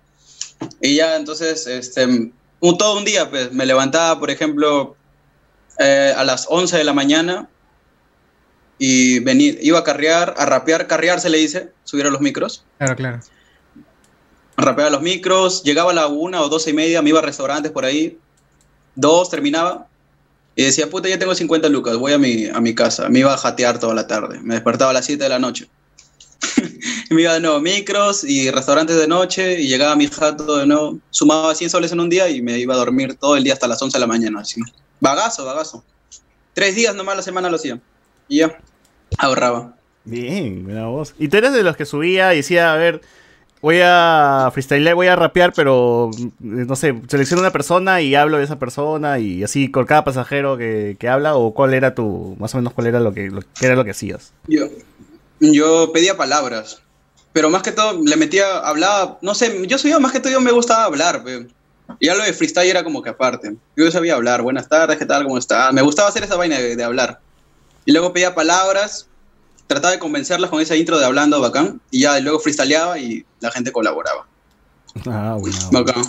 Y 0.81 0.95
ya 0.95 1.15
entonces, 1.15 1.67
este, 1.67 2.05
un, 2.05 2.77
todo 2.77 2.97
un 2.97 3.05
día, 3.05 3.29
pues 3.29 3.51
me 3.51 3.65
levantaba, 3.65 4.19
por 4.19 4.31
ejemplo, 4.31 4.95
eh, 5.79 6.13
a 6.15 6.23
las 6.23 6.47
11 6.49 6.77
de 6.77 6.83
la 6.83 6.93
mañana 6.93 7.49
y 8.77 9.19
venir, 9.19 9.59
iba 9.61 9.79
a 9.79 9.83
carrear, 9.83 10.33
a 10.37 10.45
rapear, 10.45 10.87
carrear 10.87 11.19
se 11.19 11.29
le 11.29 11.37
dice, 11.37 11.71
subir 11.83 12.05
a 12.05 12.09
los 12.09 12.21
micros. 12.21 12.63
Claro, 12.77 12.95
claro. 12.95 13.19
Rapeaba 14.57 14.89
los 14.89 15.01
micros, 15.01 15.63
llegaba 15.63 15.91
a 15.91 15.93
la 15.93 16.07
una 16.07 16.41
o 16.41 16.49
doce 16.49 16.69
y 16.69 16.73
media, 16.73 17.01
me 17.01 17.09
iba 17.09 17.19
a 17.19 17.23
restaurantes 17.23 17.71
por 17.71 17.83
ahí, 17.85 18.17
dos, 18.95 19.29
terminaba, 19.29 19.87
y 20.55 20.63
decía, 20.63 20.89
puta, 20.89 21.09
ya 21.09 21.19
tengo 21.19 21.35
50 21.35 21.67
lucas, 21.69 21.97
voy 21.97 22.13
a 22.13 22.17
mi, 22.17 22.47
a 22.47 22.61
mi 22.61 22.73
casa. 22.73 23.09
Me 23.09 23.19
iba 23.19 23.33
a 23.33 23.37
jatear 23.37 23.79
toda 23.79 23.93
la 23.93 24.07
tarde, 24.07 24.39
me 24.41 24.53
despertaba 24.53 24.91
a 24.91 24.93
las 24.93 25.05
7 25.05 25.21
de 25.21 25.29
la 25.29 25.39
noche. 25.39 25.67
me 27.09 27.21
iba 27.21 27.33
de 27.33 27.39
nuevo 27.39 27.59
micros 27.59 28.23
y 28.23 28.49
restaurantes 28.51 28.95
de 28.97 29.07
noche 29.07 29.61
y 29.61 29.67
llegaba 29.67 29.93
a 29.93 29.95
mi 29.95 30.07
jato 30.07 30.57
de 30.57 30.65
nuevo, 30.65 30.99
sumaba 31.09 31.53
100 31.53 31.69
soles 31.69 31.91
en 31.91 31.99
un 31.99 32.09
día 32.09 32.29
y 32.29 32.41
me 32.41 32.57
iba 32.57 32.73
a 32.73 32.77
dormir 32.77 33.15
todo 33.15 33.35
el 33.35 33.43
día 33.43 33.53
hasta 33.53 33.67
las 33.67 33.81
11 33.81 33.97
de 33.97 33.99
la 33.99 34.07
mañana. 34.07 34.41
Así. 34.41 34.61
Bagazo, 34.99 35.45
bagazo. 35.45 35.83
Tres 36.53 36.75
días 36.75 36.95
nomás 36.95 37.17
la 37.17 37.21
semana 37.21 37.49
lo 37.49 37.57
hacía. 37.57 37.79
Y 38.29 38.37
ya, 38.37 38.57
ahorraba. 39.17 39.75
Bien, 40.05 40.63
buena 40.63 40.85
voz. 40.87 41.15
¿Y 41.19 41.27
tú 41.27 41.37
eres 41.37 41.51
de 41.51 41.63
los 41.63 41.75
que 41.75 41.85
subía 41.85 42.33
y 42.33 42.37
decía, 42.37 42.71
a 42.71 42.77
ver, 42.77 43.01
voy 43.61 43.79
a 43.83 44.49
freestylear, 44.53 44.95
voy 44.95 45.07
a 45.07 45.15
rapear, 45.15 45.53
pero 45.53 46.11
mm, 46.17 46.67
no 46.67 46.75
sé, 46.75 46.95
selecciono 47.07 47.41
una 47.41 47.51
persona 47.51 48.01
y 48.01 48.15
hablo 48.15 48.37
de 48.37 48.43
esa 48.43 48.59
persona 48.59 49.19
y 49.19 49.43
así 49.43 49.71
con 49.71 49.85
cada 49.85 50.03
pasajero 50.03 50.57
que, 50.57 50.97
que 50.99 51.09
habla 51.09 51.35
o 51.35 51.53
cuál 51.53 51.73
era 51.73 51.95
tu, 51.95 52.35
más 52.39 52.53
o 52.53 52.57
menos 52.57 52.73
cuál 52.73 52.87
era 52.87 52.99
lo 52.99 53.13
que, 53.13 53.31
era 53.61 53.75
lo 53.75 53.83
que 53.83 53.91
hacías? 53.91 54.33
Yo, 54.47 54.67
yo 55.39 55.91
pedía 55.93 56.17
palabras, 56.17 56.81
pero 57.33 57.49
más 57.49 57.63
que 57.63 57.71
todo 57.71 58.01
le 58.03 58.15
metía, 58.15 58.59
hablaba, 58.59 59.17
no 59.21 59.35
sé, 59.35 59.67
yo 59.67 59.77
soy 59.77 59.91
yo, 59.91 59.99
más 59.99 60.11
que 60.11 60.19
todo 60.19 60.31
yo 60.31 60.41
me 60.41 60.51
gustaba 60.51 60.85
hablar, 60.85 61.23
y 61.99 62.07
ya 62.07 62.15
de 62.15 62.33
freestyle 62.33 62.69
era 62.69 62.83
como 62.83 63.01
que 63.01 63.09
aparte. 63.09 63.55
Yo 63.75 63.89
sabía 63.91 64.15
hablar, 64.15 64.41
buenas 64.41 64.67
tardes, 64.67 64.97
¿qué 64.97 65.05
tal? 65.05 65.23
¿Cómo 65.23 65.37
está? 65.37 65.71
Me 65.71 65.81
gustaba 65.81 66.09
hacer 66.09 66.23
esa 66.23 66.35
vaina 66.35 66.59
de, 66.59 66.83
hablar. 66.83 67.19
Y 67.85 67.91
luego 67.91 68.11
pedía 68.13 68.35
palabras, 68.35 69.07
trataba 69.67 69.93
de 69.93 69.99
convencerlas 69.99 70.49
con 70.49 70.61
esa 70.61 70.75
intro 70.75 70.97
de 70.99 71.05
hablando 71.05 71.41
bacán, 71.41 71.81
y 71.91 72.01
ya 72.01 72.19
luego 72.19 72.39
freestyleaba 72.39 72.99
y 72.99 73.25
la 73.39 73.51
gente 73.51 73.71
colaboraba. 73.71 74.27
Ah, 75.05 75.37
buena 75.39 75.57
Bacán. 75.71 76.03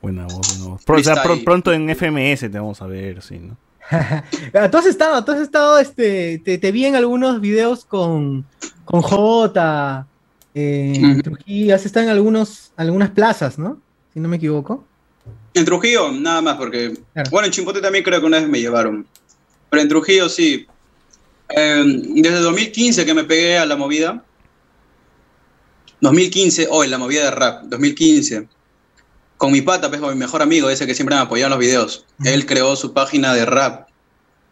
Buena 0.00 0.26
voz, 0.26 0.58
buena 0.86 1.22
pronto 1.44 1.72
en 1.72 1.88
FMS 1.88 2.40
te 2.40 2.48
vamos 2.50 2.82
a 2.82 2.86
ver, 2.86 3.22
sí, 3.22 3.38
¿no? 3.38 3.56
tú 4.70 4.76
has 4.76 4.86
estado, 4.86 5.24
tú 5.24 5.32
has 5.32 5.40
estado, 5.40 5.78
este, 5.78 6.38
te, 6.38 6.72
vi 6.72 6.86
en 6.86 6.96
algunos 6.96 7.40
videos 7.40 7.84
con, 7.84 8.44
con 8.84 9.02
J, 9.02 10.06
eh, 10.54 10.92
en 10.94 11.22
Trujillo, 11.22 11.74
has 11.74 11.86
estado 11.86 12.04
en 12.04 12.12
algunos, 12.12 12.72
algunas 12.76 13.10
plazas, 13.10 13.58
¿no? 13.58 13.78
Si 14.12 14.20
no 14.20 14.28
me 14.28 14.36
equivoco. 14.36 14.84
En 15.54 15.64
Trujillo, 15.64 16.12
nada 16.12 16.40
más, 16.40 16.56
porque, 16.56 16.98
bueno, 17.30 17.46
en 17.46 17.52
Chimpote 17.52 17.80
también 17.80 18.04
creo 18.04 18.20
que 18.20 18.26
una 18.26 18.38
vez 18.38 18.48
me 18.48 18.60
llevaron, 18.60 19.06
pero 19.70 19.82
en 19.82 19.88
Trujillo 19.88 20.28
sí. 20.28 20.66
Em, 21.56 22.14
desde 22.22 22.40
2015 22.40 23.06
que 23.06 23.14
me 23.14 23.24
pegué 23.24 23.58
a 23.58 23.66
la 23.66 23.76
movida, 23.76 24.24
2015, 26.00 26.68
hoy 26.70 26.88
la 26.88 26.98
movida 26.98 27.24
de 27.24 27.30
rap, 27.30 27.62
2015 27.64 28.48
con 29.36 29.52
mi 29.52 29.60
pata, 29.60 29.88
pues, 29.88 30.00
con 30.00 30.12
mi 30.12 30.18
mejor 30.18 30.42
amigo, 30.42 30.70
ese 30.70 30.86
que 30.86 30.94
siempre 30.94 31.16
me 31.16 31.22
apoyaba 31.22 31.48
en 31.48 31.58
los 31.58 31.58
videos. 31.58 32.06
Él 32.24 32.46
creó 32.46 32.76
su 32.76 32.92
página 32.92 33.34
de 33.34 33.44
rap, 33.44 33.88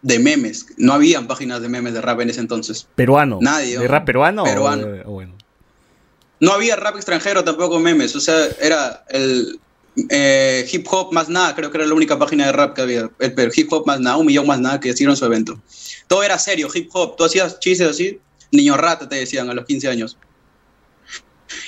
de 0.02 0.18
memes. 0.18 0.66
No 0.76 0.92
habían 0.92 1.26
páginas 1.26 1.62
de 1.62 1.68
memes 1.68 1.94
de 1.94 2.00
rap 2.00 2.20
en 2.20 2.30
ese 2.30 2.40
entonces. 2.40 2.86
¿Peruano? 2.94 3.38
Nadie. 3.40 3.78
¿De 3.78 3.88
rap 3.88 4.04
peruano? 4.04 4.44
Peruano. 4.44 5.04
bueno. 5.04 5.34
No 6.40 6.52
había 6.52 6.76
rap 6.76 6.96
extranjero 6.96 7.44
tampoco 7.44 7.78
memes. 7.78 8.14
O 8.16 8.20
sea, 8.20 8.48
era 8.60 9.04
el 9.08 9.60
eh, 10.08 10.66
hip 10.72 10.86
hop 10.90 11.12
más 11.12 11.28
nada, 11.28 11.54
creo 11.54 11.70
que 11.70 11.78
era 11.78 11.86
la 11.86 11.94
única 11.94 12.18
página 12.18 12.46
de 12.46 12.52
rap 12.52 12.74
que 12.74 12.82
había. 12.82 13.10
El, 13.18 13.52
hip 13.54 13.72
hop 13.72 13.86
más 13.86 14.00
nada, 14.00 14.16
un 14.16 14.26
millón 14.26 14.46
más 14.46 14.58
nada 14.60 14.80
que 14.80 14.88
hicieron 14.88 15.16
su 15.16 15.24
evento. 15.24 15.60
Todo 16.06 16.22
era 16.22 16.38
serio, 16.38 16.68
hip 16.72 16.88
hop. 16.92 17.16
Tú 17.16 17.24
hacías 17.24 17.60
chistes 17.60 17.88
así, 17.88 18.18
niño 18.50 18.76
rata 18.76 19.08
te 19.08 19.16
decían 19.16 19.50
a 19.50 19.54
los 19.54 19.66
15 19.66 19.88
años. 19.88 20.16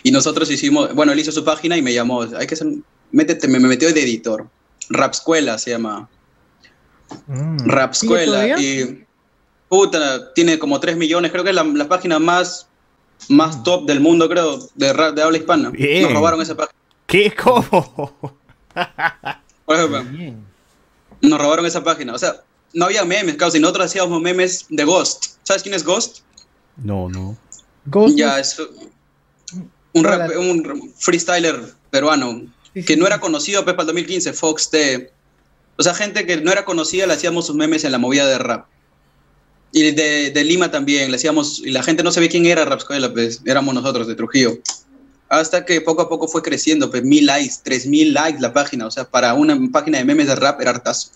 Y 0.02 0.10
nosotros 0.10 0.50
hicimos, 0.50 0.94
bueno, 0.94 1.12
él 1.12 1.18
hizo 1.18 1.32
su 1.32 1.44
página 1.44 1.76
y 1.76 1.82
me 1.82 1.92
llamó, 1.92 2.22
hay 2.22 2.46
que 2.46 2.56
ser, 2.56 2.68
métete, 3.12 3.46
me, 3.48 3.58
metió 3.58 3.92
de 3.92 4.02
editor. 4.02 4.48
Rapscuela 4.88 5.58
se 5.58 5.70
llama. 5.70 6.08
Mm. 7.26 7.58
Rapscuela. 7.66 8.58
Y 8.58 9.04
puta, 9.68 10.32
tiene 10.32 10.58
como 10.58 10.80
3 10.80 10.96
millones, 10.96 11.30
creo 11.30 11.44
que 11.44 11.50
es 11.50 11.56
la, 11.56 11.88
página 11.88 12.18
más, 12.18 12.68
más 13.28 13.58
mm. 13.58 13.62
top 13.64 13.86
del 13.86 14.00
mundo, 14.00 14.28
creo, 14.30 14.66
de 14.74 14.92
rap 14.94 15.14
de 15.14 15.22
habla 15.22 15.36
hispana. 15.36 15.70
Nos 15.70 16.12
robaron 16.12 16.40
esa 16.40 16.54
página. 16.54 16.83
¿Qué? 17.14 17.32
¿Cómo? 17.40 18.36
nos 21.20 21.40
robaron 21.40 21.64
esa 21.64 21.84
página. 21.84 22.12
O 22.12 22.18
sea, 22.18 22.42
no 22.72 22.86
había 22.86 23.04
memes, 23.04 23.36
claro, 23.36 23.52
si 23.52 23.60
nosotros 23.60 23.86
hacíamos 23.86 24.20
memes 24.20 24.66
de 24.68 24.82
Ghost. 24.82 25.36
¿Sabes 25.44 25.62
quién 25.62 25.76
es 25.76 25.84
Ghost? 25.84 26.22
No, 26.76 27.08
no. 27.08 27.38
Ghost. 27.86 28.16
Ya, 28.16 28.40
es 28.40 28.60
un, 29.92 30.04
un 30.04 30.92
freestyler 30.98 31.62
peruano 31.90 32.48
que 32.84 32.96
no 32.96 33.06
era 33.06 33.20
conocido 33.20 33.64
Pepa 33.64 33.82
el 33.82 33.86
2015, 33.86 34.32
Fox 34.32 34.70
T. 34.70 35.12
O 35.76 35.84
sea, 35.84 35.94
gente 35.94 36.26
que 36.26 36.38
no 36.38 36.50
era 36.50 36.64
conocida, 36.64 37.06
le 37.06 37.12
hacíamos 37.12 37.46
sus 37.46 37.54
memes 37.54 37.84
en 37.84 37.92
la 37.92 37.98
movida 37.98 38.26
de 38.26 38.38
rap. 38.38 38.66
Y 39.70 39.92
de, 39.92 40.32
de 40.32 40.44
Lima 40.44 40.72
también, 40.72 41.12
le 41.12 41.16
hacíamos, 41.16 41.60
y 41.60 41.70
la 41.70 41.84
gente 41.84 42.02
no 42.02 42.10
sabía 42.10 42.28
quién 42.28 42.46
era 42.46 42.64
Rapscuela, 42.64 43.12
pues 43.12 43.40
éramos 43.46 43.72
nosotros 43.72 44.08
de 44.08 44.16
Trujillo. 44.16 44.58
Hasta 45.38 45.64
que 45.64 45.80
poco 45.80 46.02
a 46.02 46.08
poco 46.08 46.28
fue 46.28 46.42
creciendo, 46.42 46.90
pues 46.90 47.02
mil 47.02 47.26
likes, 47.26 47.56
tres 47.62 47.86
mil 47.86 48.12
likes 48.12 48.40
la 48.40 48.52
página, 48.52 48.86
o 48.86 48.90
sea, 48.90 49.04
para 49.04 49.34
una 49.34 49.58
página 49.72 49.98
de 49.98 50.04
memes 50.04 50.26
de 50.26 50.36
rap 50.36 50.60
era 50.60 50.70
hartazo. 50.70 51.10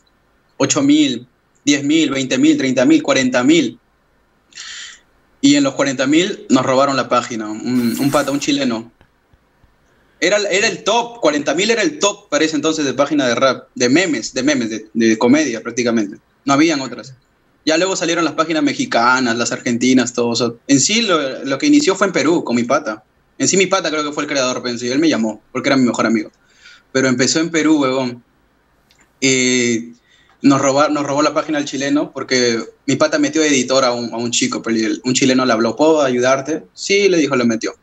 Ocho 0.57 0.83
mil. 0.83 1.27
10 1.69 1.85
mil, 1.85 2.11
20 2.11 2.39
mil, 2.39 2.57
30 2.57 2.85
mil, 2.87 3.03
40 3.03 3.45
mil. 3.45 3.79
Y 5.41 5.57
en 5.57 5.65
los 5.65 5.75
40 5.75 6.07
mil 6.07 6.47
nos 6.49 6.65
robaron 6.65 6.97
la 6.97 7.09
página, 7.09 7.49
un, 7.49 8.11
pata, 8.11 8.31
un 8.31 8.41
chileno. 8.41 8.91
Era, 10.19 10.39
era 10.51 10.67
el 10.67 10.83
top, 10.83 11.21
40 11.21 11.55
mil 11.55 11.71
era 11.71 11.83
el 11.83 11.99
top 11.99 12.29
para 12.31 12.45
ese 12.45 12.57
entonces 12.57 12.87
de 12.87 12.95
página 12.95 13.29
de 13.29 13.35
rap, 13.35 13.69
de 13.75 13.89
memes, 13.89 14.33
de 14.33 14.43
memes, 14.43 14.71
de, 14.93 15.19
comedia 15.19 15.63
prácticamente. 15.63 16.17
No 16.47 16.55
habían 16.55 16.81
otras. 16.81 17.13
Ya 17.67 17.77
luego 17.77 17.95
salieron 17.97 18.25
las 18.25 18.33
páginas 18.33 18.63
mexicanas, 18.63 19.37
las 19.37 19.53
argentinas, 19.53 20.15
todo 20.15 20.59
En 20.67 20.81
sí, 20.81 21.03
lo, 21.03 21.45
lo, 21.45 21.59
que 21.59 21.67
inició 21.67 21.95
fue 21.95 22.07
en 22.07 22.15
Perú, 22.15 22.43
con 22.43 22.57
mi 22.57 22.65
pata. 22.65 23.05
En 23.39 23.49
sí, 23.49 23.57
mi 23.57 23.67
pata 23.67 23.91
creo 23.91 24.05
que 24.05 24.13
fue 24.13 24.25
el 24.25 24.29
creador, 24.29 24.63
pensé. 24.63 24.91
Él 24.93 24.99
me 24.99 25.09
llamó, 25.09 25.41
porque 25.53 25.69
era 25.69 25.77
mi 25.77 25.87
mejor 25.87 26.07
amigo. 26.07 26.31
Pero 26.93 27.09
empezó 27.09 27.41
en 27.41 27.51
Perú, 27.51 27.81
huevón. 27.81 28.23
Y 29.21 29.93
nos, 30.43 30.61
robó, 30.61 30.89
nos 30.89 31.05
robó 31.05 31.23
la 31.23 31.35
página 31.35 31.59
el 31.59 31.65
chileno 31.65 32.13
porque 32.13 32.63
mi 32.87 32.97
pata 32.97 33.19
metió 33.19 33.43
editor 33.43 33.85
a 33.85 33.93
un, 33.93 34.13
a 34.13 34.17
un 34.17 34.31
chico, 34.31 34.63
pero 34.63 34.77
un 35.05 35.15
chileno 35.15 35.45
le 35.45 35.53
habló, 35.53 35.77
¿puedo 35.77 36.03
ayudarte? 36.03 36.65
Sí, 36.75 37.09
le 37.09 37.19
dijo, 37.19 37.37
le 37.37 37.45
metió. 37.45 37.75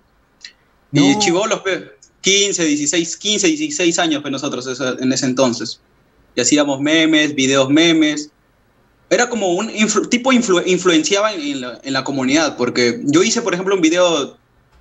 Y 0.91 1.18
chivolos, 1.20 1.62
15, 2.22 2.64
16, 2.64 3.18
15, 3.18 3.47
16 3.47 3.99
años 3.99 4.24
que 4.24 4.32
nosotros 4.32 4.80
en 4.99 5.12
ese 5.12 5.26
entonces. 5.26 5.82
Y 6.36 6.41
hacíamos 6.41 6.80
memes, 6.80 7.36
videos 7.36 7.70
memes. 7.70 8.30
Era 9.10 9.30
como 9.30 9.53
un 9.53 9.70
tipo 10.10 10.32
influenciaba 10.34 11.34
en, 11.34 11.62
la, 11.62 11.80
en, 11.84 11.93
la, 11.93 12.03
comunidad, 12.03 12.58
porque 12.58 13.01
yo 13.03 13.24
hice, 13.24 13.41
por 13.41 13.53
ejemplo, 13.53 13.76
un 13.76 13.82
video 13.82 14.38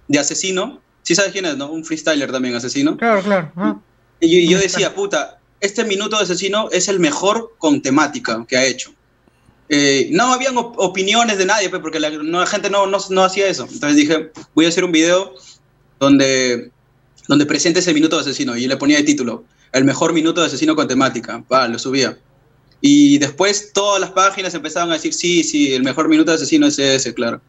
de 0.08 0.18
asesino. 0.18 0.80
¿Sí 1.02 1.14
sabes 1.14 1.32
quién 1.32 1.44
es, 1.44 1.56
no? 1.56 1.70
Un 1.70 1.84
freestyler 1.84 2.30
también, 2.32 2.54
asesino. 2.54 2.96
Claro, 2.96 3.22
claro. 3.22 3.82
Y 4.20 4.48
yo 4.48 4.58
decía, 4.58 4.94
puta, 4.94 5.38
este 5.60 5.84
minuto 5.84 6.16
de 6.16 6.24
asesino 6.24 6.68
es 6.70 6.88
el 6.88 7.00
mejor 7.00 7.54
con 7.58 7.82
temática 7.82 8.44
que 8.48 8.56
ha 8.56 8.64
hecho. 8.64 8.92
Eh, 9.68 10.08
no 10.12 10.32
habían 10.32 10.54
opiniones 10.56 11.38
de 11.38 11.46
nadie, 11.46 11.68
porque 11.70 11.98
la, 11.98 12.10
gente 12.46 12.70
no, 12.70 12.86
no, 12.86 13.24
hacía 13.24 13.48
eso. 13.48 13.66
Entonces 13.70 13.96
dije, 13.96 14.30
voy 14.54 14.66
a 14.66 14.68
hacer 14.68 14.84
un 14.84 14.92
video 14.92 15.34
donde, 15.98 16.70
donde 17.28 17.46
presente 17.46 17.80
ese 17.80 17.94
minuto 17.94 18.16
de 18.16 18.22
asesino. 18.22 18.56
Y 18.56 18.66
le 18.66 18.76
ponía 18.76 18.98
de 18.98 19.04
título, 19.04 19.44
el 19.72 19.84
mejor 19.84 20.12
minuto 20.12 20.40
de 20.40 20.48
asesino 20.48 20.76
con 20.76 20.86
temática. 20.86 21.42
Va, 21.50 21.66
lo 21.68 21.78
subía. 21.78 22.16
Y 22.80 23.18
después 23.18 23.72
todas 23.72 24.00
las 24.00 24.10
páginas 24.10 24.52
empezaban 24.54 24.90
a 24.90 24.94
decir, 24.94 25.14
sí, 25.14 25.42
sí, 25.42 25.72
el 25.72 25.82
mejor 25.82 26.08
minuto 26.08 26.30
de 26.30 26.36
asesino 26.36 26.66
es 26.66 26.78
ese, 26.78 27.14
claro. 27.14 27.40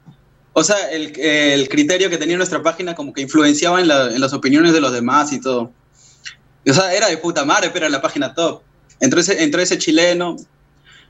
O 0.57 0.63
sea, 0.63 0.89
el, 0.89 1.19
el 1.19 1.67
criterio 1.67 2.09
que 2.09 2.17
tenía 2.17 2.37
nuestra 2.37 2.63
página 2.63 2.95
como 2.95 3.11
que 3.11 3.21
influenciaba 3.21 3.81
en, 3.81 3.91
en 3.91 4.21
las 4.21 4.31
opiniones 4.31 4.71
de 4.71 4.79
los 4.79 4.93
demás 4.93 5.33
y 5.33 5.41
todo. 5.41 5.73
O 6.65 6.73
sea, 6.73 6.93
era 6.93 7.09
de 7.09 7.17
puta 7.17 7.43
madre, 7.43 7.71
pero 7.71 7.85
era 7.85 7.89
la 7.89 8.01
página 8.01 8.33
top. 8.33 8.61
Entró 9.01 9.19
ese, 9.19 9.43
entró 9.43 9.61
ese 9.61 9.77
chileno, 9.77 10.37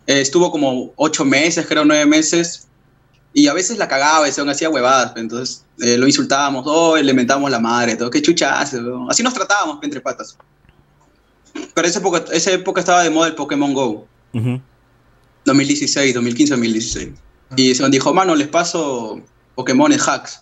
eh, 0.08 0.22
estuvo 0.22 0.50
como 0.50 0.94
ocho 0.96 1.24
meses, 1.26 1.68
creo, 1.68 1.86
nueve 1.86 2.08
meses, 2.08 2.68
y 3.34 3.48
a 3.48 3.54
veces 3.54 3.78
la 3.78 3.88
cagaba 3.88 4.28
y 4.28 4.32
se 4.32 4.42
hacía 4.42 4.72
huevadas. 4.72 5.12
Pues, 5.12 5.22
entonces 5.22 5.66
eh, 5.80 5.96
lo 5.96 6.08
insultábamos, 6.08 6.66
oh, 6.66 6.98
le 6.98 7.14
mentábamos 7.14 7.52
la 7.52 7.60
madre, 7.60 7.96
todo, 7.96 8.10
qué 8.10 8.24
chucha 8.24 8.60
hace. 8.60 8.80
Así 9.10 9.22
nos 9.22 9.36
tratábamos 9.36 9.78
entre 9.84 10.02
patas. 10.02 10.36
Pero 11.76 11.88
esa 11.88 12.00
época, 12.00 12.26
esa 12.34 12.52
época 12.52 12.80
estaba 12.80 13.04
de 13.04 13.12
moda 13.12 13.28
el 13.28 13.36
Pokémon 13.36 13.76
Go. 13.76 14.08
2016, 15.46 16.16
2015, 16.16 16.52
2016. 16.52 17.10
Y 17.56 17.76
se 17.76 17.90
dijo, 17.90 18.12
mano, 18.12 18.36
les 18.36 18.48
paso 18.48 19.22
Pokémon 19.56 19.92
en 19.92 20.00
hacks. 20.00 20.42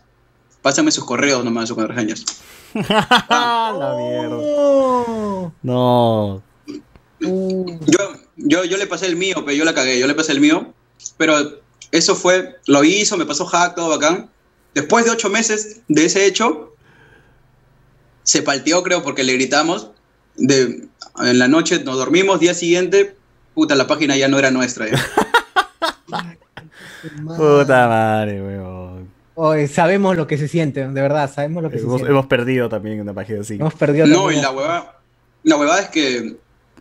Pásame 0.62 0.92
sus 0.92 1.06
correos 1.06 1.44
nomás, 1.44 1.68
sus 1.68 1.78
contraseñas. 1.78 2.26
la 2.74 3.96
mierda. 3.98 5.52
No. 5.62 6.42
Yo, 7.20 8.00
yo, 8.38 8.64
yo 8.66 8.78
le 8.78 8.88
pasé 8.88 9.06
el 9.08 9.16
mío, 9.16 9.36
pero 9.46 9.54
yo 9.54 9.66
la 9.66 9.74
cagué. 9.74 10.00
Yo 10.00 10.08
le 10.08 10.16
pasé 10.16 10.32
el 10.32 10.40
mío. 10.40 10.74
Pero 11.18 11.62
eso 11.92 12.16
fue, 12.16 12.56
lo 12.66 12.84
hizo, 12.84 13.18
me 13.18 13.26
pasó 13.26 13.46
hack, 13.46 13.76
todo 13.76 13.90
bacán. 13.90 14.30
Después 14.74 15.06
de 15.06 15.12
ocho 15.12 15.30
meses 15.30 15.82
de 15.88 16.06
ese 16.06 16.26
hecho, 16.26 16.76
se 18.24 18.42
palteó, 18.42 18.82
creo, 18.84 19.04
porque 19.04 19.24
le 19.24 19.34
gritamos. 19.34 19.92
De, 20.36 20.88
en 21.20 21.40
la 21.40 21.48
noche 21.48 21.84
nos 21.84 21.98
dormimos, 21.98 22.40
día 22.40 22.56
siguiente, 22.56 23.16
puta, 23.54 23.76
la 23.76 23.86
página 23.86 24.18
ya 24.18 24.28
no 24.28 24.40
era 24.40 24.50
nuestra. 24.50 24.88
puta 27.38 27.88
madre, 27.88 28.42
weón 28.42 28.83
sabemos 29.70 30.16
lo 30.16 30.28
que 30.28 30.38
se 30.38 30.48
siente, 30.48 30.88
de 30.88 31.02
verdad, 31.02 31.32
sabemos 31.34 31.64
lo 31.64 31.70
que 31.70 31.78
hemos, 31.78 31.94
se 31.94 31.98
siente. 31.98 32.12
Hemos 32.12 32.26
perdido 32.28 32.70
también 32.70 33.02
una 33.02 33.14
página 33.14 33.42
así. 33.42 33.56
Hemos 33.56 33.74
perdido 33.74 34.06
No, 34.08 34.32
y 34.32 34.36
la 34.36 34.52
hueva, 34.52 35.00
la 35.44 35.58
huevada 35.58 35.82
es 35.82 35.90
que 35.90 36.36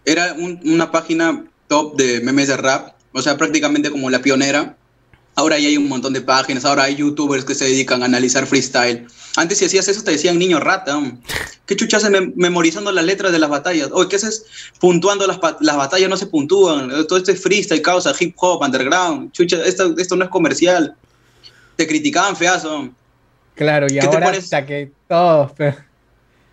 era 0.04 0.34
una 0.34 0.90
página 0.90 1.44
top 1.68 1.96
de 1.96 2.20
memes 2.20 2.48
de 2.48 2.56
rap, 2.56 2.94
o 3.12 3.22
sea, 3.22 3.36
prácticamente 3.36 3.90
como 3.90 4.10
la 4.10 4.20
pionera. 4.20 4.76
Ahora 5.34 5.58
ya 5.58 5.68
hay 5.68 5.78
un 5.78 5.88
montón 5.88 6.12
de 6.12 6.20
páginas, 6.20 6.66
ahora 6.66 6.84
hay 6.84 6.96
youtubers 6.96 7.46
que 7.46 7.54
se 7.54 7.64
dedican 7.64 8.02
a 8.02 8.04
analizar 8.04 8.46
freestyle. 8.46 9.06
Antes 9.36 9.58
si 9.58 9.64
hacías 9.64 9.88
eso 9.88 10.02
te 10.02 10.10
decían 10.10 10.38
niño 10.38 10.60
rata. 10.60 11.00
¿Qué 11.64 11.74
chucha 11.74 11.96
haces 11.96 12.10
memorizando 12.36 12.92
las 12.92 13.04
letras 13.04 13.32
de 13.32 13.38
las 13.38 13.48
batallas? 13.48 13.88
Oye, 13.92 14.10
¿qué 14.10 14.16
haces 14.16 14.44
puntuando 14.78 15.26
las, 15.26 15.40
las 15.60 15.76
batallas? 15.76 16.10
No 16.10 16.18
se 16.18 16.26
puntúan. 16.26 16.90
Todo 17.06 17.16
esto 17.16 17.32
es 17.32 17.40
freestyle, 17.40 17.80
causa, 17.80 18.12
hip 18.20 18.34
hop, 18.36 18.60
underground. 18.60 19.32
Chucha, 19.32 19.64
esto, 19.64 19.94
esto 19.96 20.16
no 20.16 20.24
es 20.24 20.30
comercial 20.30 20.94
te 21.76 21.86
criticaban 21.86 22.36
feazo. 22.36 22.90
Claro, 23.54 23.86
y 23.90 23.98
ahora 23.98 24.30
hasta 24.30 24.64
que 24.64 24.90
todos. 25.08 25.52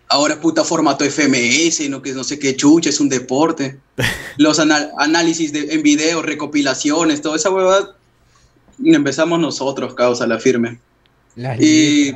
Ahora 0.08 0.40
puta 0.40 0.64
formato 0.64 1.04
FMS, 1.04 1.88
no, 1.88 2.02
que 2.02 2.12
no 2.12 2.24
sé 2.24 2.38
qué 2.38 2.56
chucha, 2.56 2.90
es 2.90 3.00
un 3.00 3.08
deporte. 3.08 3.78
Los 4.36 4.58
análisis 4.58 5.52
de, 5.52 5.72
en 5.72 5.82
video, 5.82 6.22
recopilaciones, 6.22 7.22
toda 7.22 7.36
esa 7.36 7.50
huevada. 7.50 7.94
Empezamos 8.84 9.38
nosotros, 9.38 9.94
causa, 9.94 10.26
la 10.26 10.38
firme. 10.38 10.80
y 11.58 12.12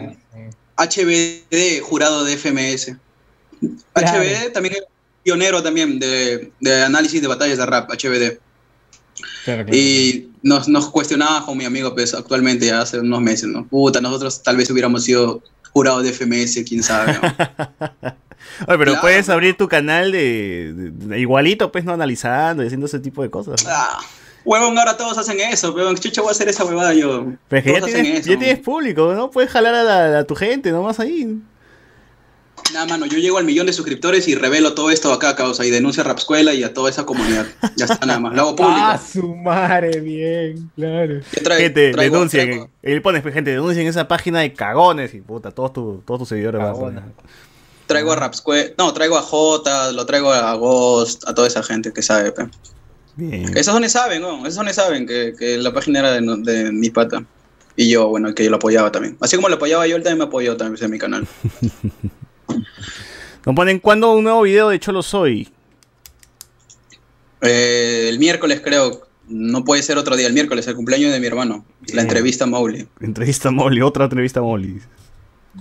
HBD, 0.77 1.81
jurado 1.83 2.25
de 2.25 2.37
FMS. 2.37 2.97
HBD 3.95 4.53
también 4.53 4.75
es 4.75 4.83
pionero 5.23 5.63
también 5.63 5.99
de, 5.99 6.51
de 6.61 6.83
análisis 6.83 7.23
de 7.23 7.29
batallas 7.29 7.59
de 7.59 7.67
rap, 7.67 7.91
HBD. 7.91 8.39
Y 9.73 10.29
nos, 10.43 10.69
nos 10.69 10.91
cuestionaba 10.91 11.45
con 11.45 11.57
mi 11.57 11.65
amigo 11.65 11.95
pues, 11.95 12.15
actualmente, 12.15 12.67
ya 12.67 12.81
hace 12.81 13.01
unos 13.01 13.21
meses, 13.21 13.49
¿no? 13.49 13.67
Puta, 13.67 14.01
nosotros 14.01 14.43
tal 14.43 14.57
vez 14.57 14.71
hubiéramos 14.71 15.05
sido 15.05 15.43
jurados 15.73 16.05
de 16.05 16.13
FMS, 16.13 16.63
quién 16.69 16.83
sabe. 16.83 17.19
Oye, 18.69 18.79
pero 18.79 19.01
puedes 19.01 19.29
abrir 19.29 19.57
tu 19.57 19.69
canal 19.69 20.13
de, 20.13 20.93
igualito, 21.17 21.73
pues, 21.73 21.85
no 21.85 21.93
analizando 21.93 22.63
y 22.63 22.67
haciendo 22.67 22.87
ese 22.87 23.01
tipo 23.01 23.23
de 23.23 23.31
cosas. 23.31 23.65
Ah, 23.67 23.99
huevón, 24.45 24.79
ahora 24.79 24.97
todos 24.97 25.19
hacen 25.19 25.41
eso, 25.41 25.73
huevón. 25.73 25.97
Chucha, 25.97 26.21
voy 26.21 26.29
a 26.29 26.33
hacer 26.33 26.49
esa 26.49 26.65
huevada 26.65 26.95
yo. 26.95 27.27
Pero 27.49 27.73
ya 27.73 27.81
tienes, 27.81 28.25
ya 28.25 28.39
tienes, 28.39 28.59
público, 28.61 29.13
¿no? 29.15 29.31
Puedes 29.31 29.51
jalar 29.51 29.75
a, 29.75 30.19
a 30.21 30.25
tu 30.25 30.35
gente, 30.35 30.71
nomás 30.71 31.01
ahí. 31.01 31.41
Nada, 32.73 32.87
mano, 32.87 33.07
yo 33.07 33.19
llego 33.19 33.39
al 33.39 33.45
millón 33.45 33.67
de 33.67 33.73
suscriptores 33.73 34.27
y 34.27 34.35
revelo 34.35 34.75
todo 34.75 34.91
esto 34.91 35.13
acá, 35.13 35.37
causa, 35.37 35.65
y 35.65 35.71
denuncio 35.71 36.03
a 36.03 36.07
Rapscuela 36.07 36.55
y 36.55 36.65
a 36.65 36.73
toda 36.73 36.91
esa 36.91 37.05
comunidad. 37.05 37.47
Ya 37.77 37.85
está, 37.85 38.05
nada 38.07 38.19
más. 38.19 38.35
Lo 38.35 38.43
hago 38.43 38.57
público. 38.57 38.77
Ah, 38.77 38.99
su 38.99 39.35
madre, 39.35 40.01
bien, 40.01 40.71
claro. 40.75 41.21
gente, 41.57 41.93
denuncien. 41.93 42.69
Él 42.83 43.03
pone, 43.03 43.21
pues, 43.21 43.35
gente, 43.35 43.51
denuncien 43.51 43.87
esa 43.87 44.09
página 44.09 44.41
de 44.41 44.53
cagones 44.53 45.15
y 45.15 45.21
puta, 45.21 45.51
todos, 45.51 45.73
todos 45.73 46.21
tus 46.21 46.29
seguidores 46.29 46.61
van 46.61 46.99
a 46.99 47.05
Traigo 47.87 48.13
a 48.13 48.17
Rapscuela, 48.17 48.71
no, 48.79 48.95
traigo 48.95 49.19
a 49.19 49.23
J, 49.23 49.93
lo 49.93 50.07
traigo 50.07 50.33
a 50.33 50.55
Ghost, 50.55 51.29
a 51.29 51.35
toda 51.35 51.47
esa 51.47 51.63
gente 51.63 51.93
que 51.93 52.03
sabe, 52.03 52.33
pe. 52.33 52.49
Bien. 53.17 53.57
Esos 53.57 53.75
donde 53.75 53.91
saben, 53.91 54.23
¿no? 54.23 54.41
Esos 54.47 54.57
donde 54.57 54.73
saben 54.73 55.07
que, 55.07 55.35
que 55.39 55.59
la 55.59 55.73
página 55.73 56.01
era 56.01 56.13
de, 56.13 56.21
de 56.21 56.73
mi 56.73 56.91
pata. 56.91 57.23
Y 57.77 57.91
yo, 57.91 58.09
bueno, 58.09 58.35
que 58.35 58.45
yo 58.45 58.51
lo 58.51 58.57
apoyaba 58.57 58.91
también. 58.91 59.17
Así 59.21 59.37
como 59.37 59.49
lo 59.49 59.57
apoyaba 59.57 59.87
yo, 59.87 59.97
él 59.97 60.03
también 60.03 60.19
me 60.19 60.25
apoyó 60.25 60.57
también 60.57 60.83
en 60.83 60.91
mi 60.91 60.99
canal. 60.99 61.29
Nos 63.47 63.55
ponen 63.55 63.79
cuándo 63.79 64.13
un 64.13 64.25
nuevo 64.25 64.43
video 64.43 64.69
de 64.69 64.81
Cholo 64.81 65.03
Soy. 65.03 65.49
Eh, 67.43 68.07
el 68.09 68.19
miércoles 68.19 68.61
creo. 68.65 69.07
No 69.27 69.65
puede 69.65 69.83
ser 69.83 69.97
otro 69.97 70.17
día, 70.17 70.27
el 70.27 70.35
miércoles, 70.35 70.67
el 70.67 70.75
cumpleaños 70.75 71.13
de 71.13 71.21
mi 71.21 71.27
hermano. 71.27 71.65
La 71.93 72.03
entrevista 72.03 72.45
a 72.45 72.47
Mowgli. 72.47 72.87
Entrevista 73.01 73.49
a 73.49 73.53
Mowgli, 73.53 73.81
otra 73.81 74.05
entrevista 74.05 74.41
a 74.41 74.43
Mowgli. 74.43 74.81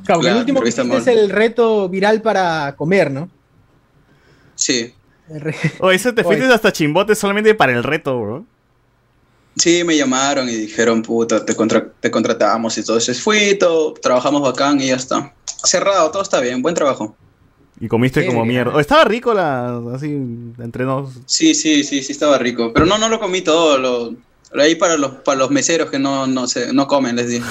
Claro, 0.06 0.22
el 0.28 0.38
último 0.38 0.62
que 0.62 0.70
hiciste 0.70 0.98
es 0.98 1.08
el 1.08 1.30
reto 1.30 1.88
viral 1.88 2.22
para 2.22 2.76
comer, 2.76 3.12
¿no? 3.12 3.30
Sí. 4.56 4.94
O 5.80 5.92
ese 5.92 6.12
te 6.12 6.24
fuiste 6.26 6.46
hasta 6.46 6.72
chimbote 6.72 7.16
solamente 7.16 7.54
para 7.56 7.74
el 7.74 7.84
reto, 7.84 8.20
bro. 8.20 8.46
Sí, 9.56 9.84
me 9.84 9.96
llamaron 9.96 10.50
y 10.50 10.54
dijeron, 10.54 11.02
puta, 11.02 11.46
te, 11.46 11.54
te 11.54 12.12
contratamos 12.12 12.78
y 12.78 12.84
todo. 12.84 12.98
Entonces 12.98 13.22
fui, 13.22 13.58
todo, 13.58 13.94
trabajamos 13.94 14.42
bacán 14.42 14.82
y 14.82 14.88
ya 14.88 14.96
está. 14.96 15.34
Cerrado, 15.46 16.10
todo 16.12 16.24
está 16.24 16.40
bien, 16.40 16.62
buen 16.62 16.76
trabajo. 16.76 17.16
Y 17.80 17.88
comiste 17.88 18.26
como 18.26 18.46
mierda. 18.46 18.80
¿Estaba 18.80 19.04
rico 19.04 19.34
la 19.34 19.82
así 19.94 20.08
entre 20.60 20.86
nos? 20.86 21.12
Sí, 21.26 21.54
sí, 21.54 21.84
sí, 21.84 22.02
sí 22.02 22.12
estaba 22.12 22.38
rico. 22.38 22.72
Pero 22.74 22.86
no, 22.86 22.98
no 22.98 23.10
lo 23.10 23.20
comí 23.20 23.42
todo. 23.42 23.78
Lo, 23.78 24.16
ahí 24.62 24.76
para 24.76 24.98
los, 24.98 25.16
para 25.16 25.38
los 25.40 25.52
meseros 25.52 25.90
que 25.90 26.00
no, 26.00 26.26
no, 26.26 26.48
se, 26.48 26.74
no 26.74 26.88
comen, 26.88 27.16
les 27.16 27.30
digo. 27.30 27.46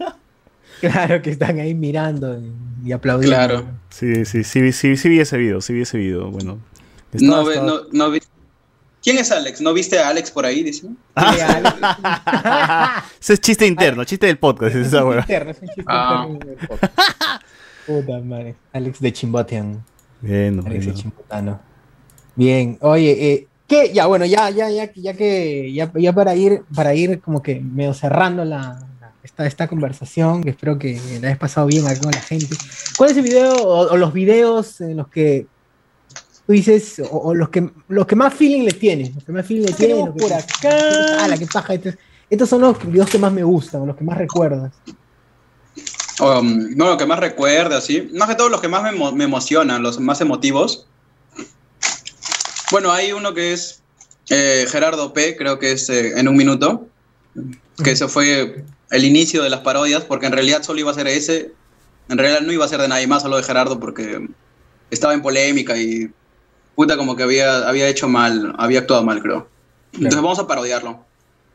claro, 0.80 1.20
que 1.22 1.30
están 1.30 1.58
ahí 1.58 1.74
mirando 1.74 2.40
y 2.84 2.92
aplaudiendo. 2.92 3.36
Claro. 3.36 3.66
Sí, 3.90 4.24
sí, 4.24 4.44
sí, 4.44 4.72
sí, 4.72 4.96
sí, 4.96 5.08
vi 5.08 5.20
ese 5.20 5.36
video, 5.36 5.60
sí 5.60 5.72
vi 5.74 5.82
ese 5.82 5.98
video. 5.98 6.30
Bueno. 6.30 6.58
No, 7.12 7.44
no, 7.44 7.80
no 7.92 8.10
vi. 8.10 8.20
¿Quién 9.10 9.22
es 9.22 9.32
Alex? 9.32 9.60
¿No 9.60 9.74
viste 9.74 9.98
a 9.98 10.08
Alex 10.08 10.30
por 10.30 10.46
ahí? 10.46 10.62
Dice. 10.62 10.86
Ese 13.20 13.32
es 13.32 13.40
chiste 13.40 13.66
interno, 13.66 14.04
chiste 14.04 14.28
del 14.28 14.38
podcast. 14.38 14.76
Es 14.76 14.86
esa 14.86 15.02
interno, 15.02 15.50
es 15.50 15.60
un 15.60 15.66
chiste 15.66 15.84
ah. 15.88 16.28
interno 16.30 16.54
del 16.54 16.68
podcast. 16.68 16.94
Puta 17.88 18.20
madre. 18.20 18.54
Alex 18.72 19.00
de 19.00 19.12
Chimbotian. 19.12 19.84
Bien, 20.20 20.62
Alex 20.64 20.86
de 20.86 20.94
Chimbotano. 20.94 21.60
Bien, 22.36 22.78
oye, 22.82 23.32
eh, 23.32 23.48
¿qué? 23.66 23.90
Ya, 23.92 24.06
bueno, 24.06 24.26
ya, 24.26 24.48
ya, 24.50 24.70
ya, 24.70 24.92
ya 24.94 25.14
que, 25.14 25.72
ya, 25.72 25.90
ya 25.92 26.12
para 26.12 26.36
ir, 26.36 26.62
para 26.72 26.94
ir 26.94 27.20
como 27.20 27.42
que 27.42 27.58
medio 27.58 27.94
cerrando 27.94 28.44
la, 28.44 28.78
esta, 29.24 29.44
esta 29.44 29.66
conversación, 29.66 30.44
que 30.44 30.50
espero 30.50 30.78
que 30.78 31.00
la 31.20 31.28
hayas 31.28 31.38
pasado 31.38 31.66
bien 31.66 31.84
acá 31.84 32.00
con 32.00 32.12
la 32.12 32.20
gente. 32.20 32.54
¿Cuál 32.96 33.10
es 33.10 33.16
el 33.16 33.24
video 33.24 33.54
o, 33.54 33.96
los 33.96 34.12
videos 34.12 34.80
en 34.80 34.98
los 34.98 35.08
que 35.08 35.48
tú 36.50 36.54
dices, 36.54 37.00
o, 37.12 37.32
los, 37.32 37.48
que, 37.48 37.70
los 37.86 38.06
que 38.08 38.16
más 38.16 38.34
feeling 38.34 38.64
le 38.64 38.72
tienes? 38.72 39.14
Los 39.14 39.22
que 39.22 39.30
más 39.30 39.46
feeling 39.46 39.66
le 39.66 39.72
tienes, 39.72 40.08
por 40.18 40.32
acá. 40.32 41.20
Ah, 41.20 41.28
la 41.28 41.38
que 41.38 41.46
paja. 41.46 41.74
Estos, 41.74 41.94
estos 42.28 42.48
son 42.48 42.62
los 42.62 42.90
videos 42.90 43.08
que 43.08 43.18
más 43.18 43.32
me 43.32 43.44
gustan, 43.44 43.86
los 43.86 43.96
que 43.96 44.02
más 44.02 44.18
recuerdas. 44.18 44.72
Um, 46.18 46.76
no, 46.76 46.88
lo 46.88 46.96
que 46.96 47.06
más 47.06 47.20
recuerda, 47.20 47.80
sí. 47.80 48.10
Más 48.14 48.28
que 48.28 48.34
todos 48.34 48.50
los 48.50 48.60
que 48.60 48.66
más 48.66 48.82
me, 48.82 49.22
emocionan, 49.22 49.80
los 49.80 50.00
más 50.00 50.20
emotivos. 50.22 50.88
Bueno, 52.72 52.90
hay 52.90 53.12
uno 53.12 53.32
que 53.32 53.52
es 53.52 53.80
eh, 54.28 54.66
Gerardo 54.68 55.12
P, 55.12 55.36
creo 55.36 55.60
que 55.60 55.70
es 55.70 55.88
eh, 55.88 56.18
en 56.18 56.26
un 56.26 56.36
minuto. 56.36 56.88
Que 57.84 57.92
eso 57.92 58.08
fue 58.08 58.64
el 58.90 59.04
inicio 59.04 59.44
de 59.44 59.50
las 59.50 59.60
parodias, 59.60 60.02
porque 60.02 60.26
en 60.26 60.32
realidad 60.32 60.64
solo 60.64 60.80
iba 60.80 60.90
a 60.90 60.94
ser 60.94 61.06
ese. 61.06 61.52
En 62.08 62.18
realidad 62.18 62.40
no 62.40 62.52
iba 62.52 62.64
a 62.64 62.68
ser 62.68 62.80
de 62.80 62.88
nadie 62.88 63.06
más, 63.06 63.22
solo 63.22 63.36
de 63.36 63.44
Gerardo, 63.44 63.78
porque 63.78 64.28
estaba 64.90 65.14
en 65.14 65.22
polémica 65.22 65.78
y 65.78 66.10
puta 66.80 66.96
como 66.96 67.14
que 67.14 67.24
había, 67.24 67.68
había 67.68 67.88
hecho 67.88 68.08
mal, 68.08 68.54
había 68.56 68.78
actuado 68.78 69.04
mal, 69.04 69.20
creo. 69.20 69.46
Entonces 69.92 70.16
vamos 70.16 70.38
a 70.38 70.46
parodiarlo. 70.46 71.04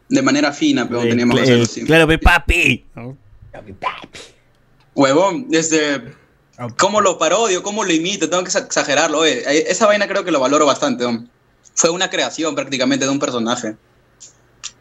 De 0.07 0.21
manera 0.21 0.51
fina, 0.51 0.87
pero 0.87 1.01
teníamos 1.01 1.35
que 1.37 1.41
hacerlo 1.41 1.63
así. 1.63 1.83
Claro, 1.83 2.07
papi. 2.21 2.85
papi 2.93 4.19
huevón, 4.93 5.47
desde 5.49 6.13
cómo 6.77 7.01
lo 7.01 7.17
parodio, 7.17 7.63
cómo 7.63 7.83
lo 7.83 7.91
imito, 7.91 8.29
tengo 8.29 8.43
que 8.43 8.55
exagerarlo. 8.55 9.25
esa 9.25 9.87
vaina 9.87 10.07
creo 10.07 10.23
que 10.23 10.29
lo 10.29 10.39
valoro 10.39 10.67
bastante. 10.67 11.03
Fue 11.73 11.89
una 11.89 12.07
creación 12.11 12.53
prácticamente 12.53 13.05
de 13.05 13.11
un 13.11 13.17
personaje. 13.17 13.75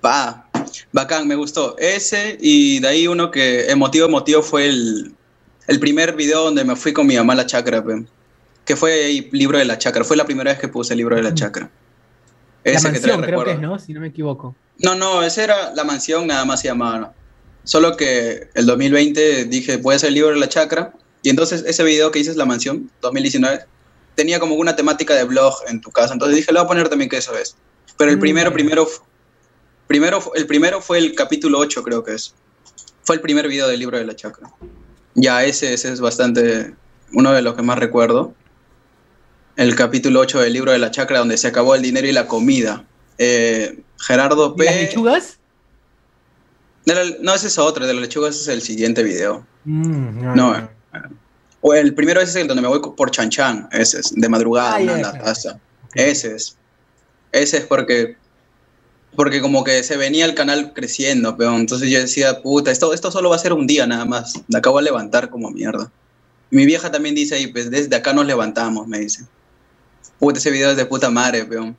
Va, 0.04 0.46
bacán, 0.92 1.26
me 1.26 1.36
gustó. 1.36 1.74
Ese 1.78 2.36
y 2.38 2.80
de 2.80 2.88
ahí 2.88 3.06
uno 3.06 3.30
que 3.30 3.70
emotivo, 3.70 4.08
emotivo 4.08 4.42
fue 4.42 4.66
el, 4.66 5.14
el 5.68 5.80
primer 5.80 6.14
video 6.14 6.44
donde 6.44 6.64
me 6.64 6.76
fui 6.76 6.92
con 6.92 7.06
mi 7.06 7.16
mamá 7.16 7.32
a 7.32 7.36
la 7.36 7.46
chacra, 7.46 7.82
que 8.64 8.76
fue 8.76 9.10
el 9.10 9.28
libro 9.32 9.58
de 9.58 9.64
la 9.64 9.78
chacra. 9.78 10.04
Fue 10.04 10.16
la 10.16 10.24
primera 10.24 10.50
vez 10.50 10.60
que 10.60 10.68
puse 10.68 10.94
el 10.94 10.98
libro 10.98 11.16
de 11.16 11.22
la 11.22 11.34
chacra. 11.34 11.70
Ese 12.64 12.86
la 12.86 12.92
mansión, 12.92 13.20
que 13.20 13.26
creo 13.26 13.44
que 13.44 13.50
es, 13.52 13.60
¿no? 13.60 13.78
Si 13.78 13.92
no 13.92 14.00
me 14.00 14.08
equivoco. 14.08 14.56
No, 14.78 14.94
no, 14.94 15.22
ese 15.22 15.44
era 15.44 15.74
la 15.74 15.84
mansión, 15.84 16.26
nada 16.26 16.44
más 16.44 16.60
se 16.60 16.68
llamaba. 16.68 17.12
Solo 17.62 17.96
que 17.96 18.48
el 18.54 18.66
2020 18.66 19.44
dije, 19.46 19.76
voy 19.76 19.94
a 19.94 19.96
hacer 19.96 20.08
el 20.08 20.14
libro 20.14 20.30
de 20.30 20.36
la 20.36 20.48
chacra. 20.48 20.92
Y 21.22 21.30
entonces 21.30 21.64
ese 21.66 21.84
video 21.84 22.10
que 22.10 22.18
hice 22.18 22.34
la 22.34 22.46
mansión, 22.46 22.90
2019, 23.02 23.66
tenía 24.14 24.40
como 24.40 24.54
una 24.54 24.76
temática 24.76 25.14
de 25.14 25.24
blog 25.24 25.54
en 25.68 25.80
tu 25.80 25.90
casa. 25.90 26.14
Entonces 26.14 26.36
dije, 26.36 26.52
le 26.52 26.58
voy 26.58 26.64
a 26.64 26.68
poner 26.68 26.88
también 26.88 27.10
que 27.10 27.18
eso 27.18 27.36
es. 27.36 27.56
Pero 27.96 28.10
el 28.10 28.16
mm. 28.16 28.20
primero, 28.20 28.52
primero, 28.52 28.88
primero, 29.86 30.32
el 30.34 30.46
primero 30.46 30.80
fue 30.80 30.98
el 30.98 31.14
capítulo 31.14 31.58
8, 31.58 31.82
creo 31.82 32.02
que 32.02 32.14
es. 32.14 32.34
Fue 33.02 33.16
el 33.16 33.20
primer 33.20 33.46
video 33.48 33.68
del 33.68 33.78
libro 33.78 33.98
de 33.98 34.04
la 34.04 34.16
chacra. 34.16 34.50
Ya 35.14 35.44
ese, 35.44 35.74
ese 35.74 35.92
es 35.92 36.00
bastante 36.00 36.74
uno 37.12 37.32
de 37.32 37.42
los 37.42 37.54
que 37.54 37.62
más 37.62 37.78
recuerdo. 37.78 38.34
El 39.56 39.76
capítulo 39.76 40.20
8 40.20 40.40
del 40.40 40.52
libro 40.52 40.72
de 40.72 40.78
la 40.78 40.90
chacra, 40.90 41.18
donde 41.18 41.36
se 41.36 41.48
acabó 41.48 41.74
el 41.74 41.82
dinero 41.82 42.06
y 42.06 42.12
la 42.12 42.26
comida. 42.26 42.84
Eh, 43.18 43.80
Gerardo 43.98 44.56
P. 44.56 44.64
¿Las 44.64 44.76
lechugas? 44.76 45.38
no, 47.20 47.34
ese 47.34 47.46
es 47.46 47.58
otro, 47.58 47.86
de 47.86 47.94
la 47.94 48.00
lechuga 48.00 48.28
ese 48.28 48.40
es 48.40 48.48
el 48.48 48.62
siguiente 48.62 49.02
video. 49.02 49.46
Mm, 49.64 50.34
no, 50.34 50.68
o 51.66 51.72
el 51.72 51.94
primero 51.94 52.20
ese 52.20 52.30
es 52.30 52.36
el 52.36 52.46
donde 52.46 52.60
me 52.60 52.68
voy 52.68 52.80
por 52.94 53.10
Chan 53.10 53.30
Chan, 53.30 53.68
ese 53.72 54.00
es, 54.00 54.12
de 54.14 54.28
madrugada, 54.28 54.78
en 54.80 55.00
la 55.00 55.12
taza. 55.12 55.58
Ese 55.94 56.34
es. 56.34 56.58
Ese 57.32 57.56
es 57.56 57.64
porque 57.64 58.16
porque 59.16 59.40
como 59.40 59.64
que 59.64 59.82
se 59.82 59.96
venía 59.96 60.26
el 60.26 60.34
canal 60.34 60.72
creciendo, 60.74 61.36
pero 61.38 61.56
entonces 61.56 61.88
yo 61.88 62.00
decía, 62.00 62.42
puta, 62.42 62.70
esto, 62.70 62.92
esto 62.92 63.10
solo 63.10 63.30
va 63.30 63.36
a 63.36 63.38
ser 63.38 63.52
un 63.52 63.66
día 63.66 63.86
nada 63.86 64.04
más, 64.04 64.34
me 64.48 64.58
acabo 64.58 64.78
de 64.78 64.84
levantar 64.84 65.30
como 65.30 65.50
mierda. 65.50 65.90
Mi 66.50 66.66
vieja 66.66 66.90
también 66.90 67.14
dice 67.14 67.36
ahí, 67.36 67.46
pues 67.46 67.70
desde 67.70 67.96
acá 67.96 68.12
nos 68.12 68.26
levantamos, 68.26 68.86
me 68.86 68.98
dice. 68.98 69.24
Puta, 70.18 70.38
ese 70.38 70.50
video 70.50 70.70
es 70.70 70.76
de 70.76 70.86
puta 70.86 71.10
madre, 71.10 71.44
peón. 71.44 71.76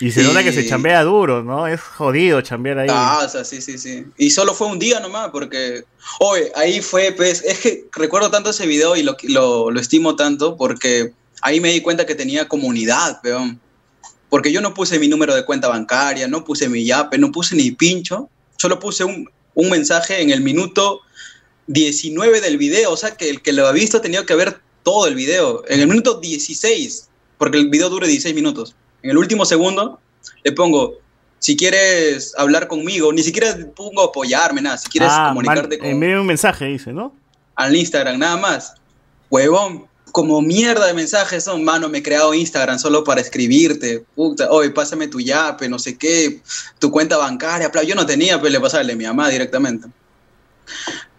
Y 0.00 0.10
se 0.10 0.22
nota 0.22 0.42
que 0.42 0.52
se 0.52 0.66
chambea 0.66 1.02
duro, 1.02 1.42
¿no? 1.42 1.66
Es 1.66 1.80
jodido 1.80 2.40
chambear 2.40 2.78
ahí. 2.78 2.88
Ah, 2.90 3.22
o 3.24 3.28
sea, 3.28 3.44
sí, 3.44 3.60
sí, 3.60 3.78
sí. 3.78 4.04
Y 4.16 4.30
solo 4.30 4.54
fue 4.54 4.68
un 4.68 4.78
día 4.78 5.00
nomás, 5.00 5.30
porque. 5.30 5.84
Oye, 6.20 6.52
ahí 6.54 6.80
fue, 6.80 7.12
pues. 7.12 7.42
Es 7.42 7.58
que 7.58 7.86
recuerdo 7.92 8.30
tanto 8.30 8.50
ese 8.50 8.66
video 8.66 8.96
y 8.96 9.02
lo, 9.02 9.16
lo, 9.24 9.70
lo 9.70 9.80
estimo 9.80 10.16
tanto, 10.16 10.56
porque 10.56 11.12
ahí 11.42 11.60
me 11.60 11.72
di 11.72 11.80
cuenta 11.80 12.06
que 12.06 12.14
tenía 12.14 12.48
comunidad, 12.48 13.20
peón. 13.20 13.60
Porque 14.28 14.52
yo 14.52 14.60
no 14.60 14.74
puse 14.74 14.98
mi 14.98 15.08
número 15.08 15.34
de 15.34 15.44
cuenta 15.44 15.68
bancaria, 15.68 16.26
no 16.28 16.44
puse 16.44 16.68
mi 16.68 16.84
yape, 16.84 17.18
no 17.18 17.30
puse 17.30 17.54
ni 17.56 17.70
pincho. 17.70 18.28
Solo 18.56 18.78
puse 18.78 19.04
un, 19.04 19.28
un 19.54 19.70
mensaje 19.70 20.20
en 20.20 20.30
el 20.30 20.40
minuto 20.40 21.00
19 21.66 22.40
del 22.40 22.58
video. 22.58 22.92
O 22.92 22.96
sea, 22.96 23.16
que 23.16 23.30
el 23.30 23.42
que 23.42 23.52
lo 23.52 23.66
ha 23.66 23.72
visto 23.72 23.98
ha 23.98 24.02
tenido 24.02 24.26
que 24.26 24.34
ver 24.34 24.60
todo 24.82 25.06
el 25.06 25.14
video. 25.14 25.62
En 25.68 25.80
el 25.80 25.88
minuto 25.88 26.20
16, 26.20 27.08
porque 27.44 27.58
el 27.58 27.68
video 27.68 27.90
dura 27.90 28.06
16 28.06 28.34
minutos 28.34 28.74
en 29.02 29.10
el 29.10 29.18
último 29.18 29.44
segundo, 29.44 30.00
le 30.42 30.52
pongo, 30.52 30.94
si 31.38 31.58
quieres 31.58 32.32
hablar 32.38 32.68
conmigo, 32.68 33.12
ni 33.12 33.22
siquiera 33.22 33.54
pongo 33.76 34.02
apoyarme, 34.02 34.62
nada, 34.62 34.78
si 34.78 34.88
quieres 34.88 35.10
ah, 35.12 35.26
comunicarte 35.28 35.76
con... 35.76 35.86
En 35.86 35.98
medio 35.98 36.14
de 36.14 36.20
un 36.22 36.26
mensaje 36.26 36.64
dice, 36.64 36.90
¿no? 36.94 37.14
Al 37.54 37.76
Instagram, 37.76 38.18
nada 38.18 38.38
más. 38.38 38.72
Huevón, 39.28 39.84
como 40.10 40.40
mierda 40.40 40.86
de 40.86 40.94
mensajes 40.94 41.44
son, 41.44 41.62
mano, 41.64 41.90
me 41.90 41.98
he 41.98 42.02
creado 42.02 42.32
Instagram 42.32 42.78
solo 42.78 43.04
para 43.04 43.20
escribirte, 43.20 44.06
puta, 44.14 44.50
oye, 44.50 44.70
pásame 44.70 45.06
tu 45.06 45.20
yape, 45.20 45.68
no 45.68 45.78
sé 45.78 45.98
qué, 45.98 46.40
tu 46.78 46.90
cuenta 46.90 47.18
bancaria, 47.18 47.70
yo 47.82 47.94
no 47.94 48.06
tenía, 48.06 48.40
pero 48.40 48.52
le 48.52 48.60
pasaba 48.60 48.90
a 48.90 48.96
mi 48.96 49.04
mamá 49.04 49.28
directamente 49.28 49.88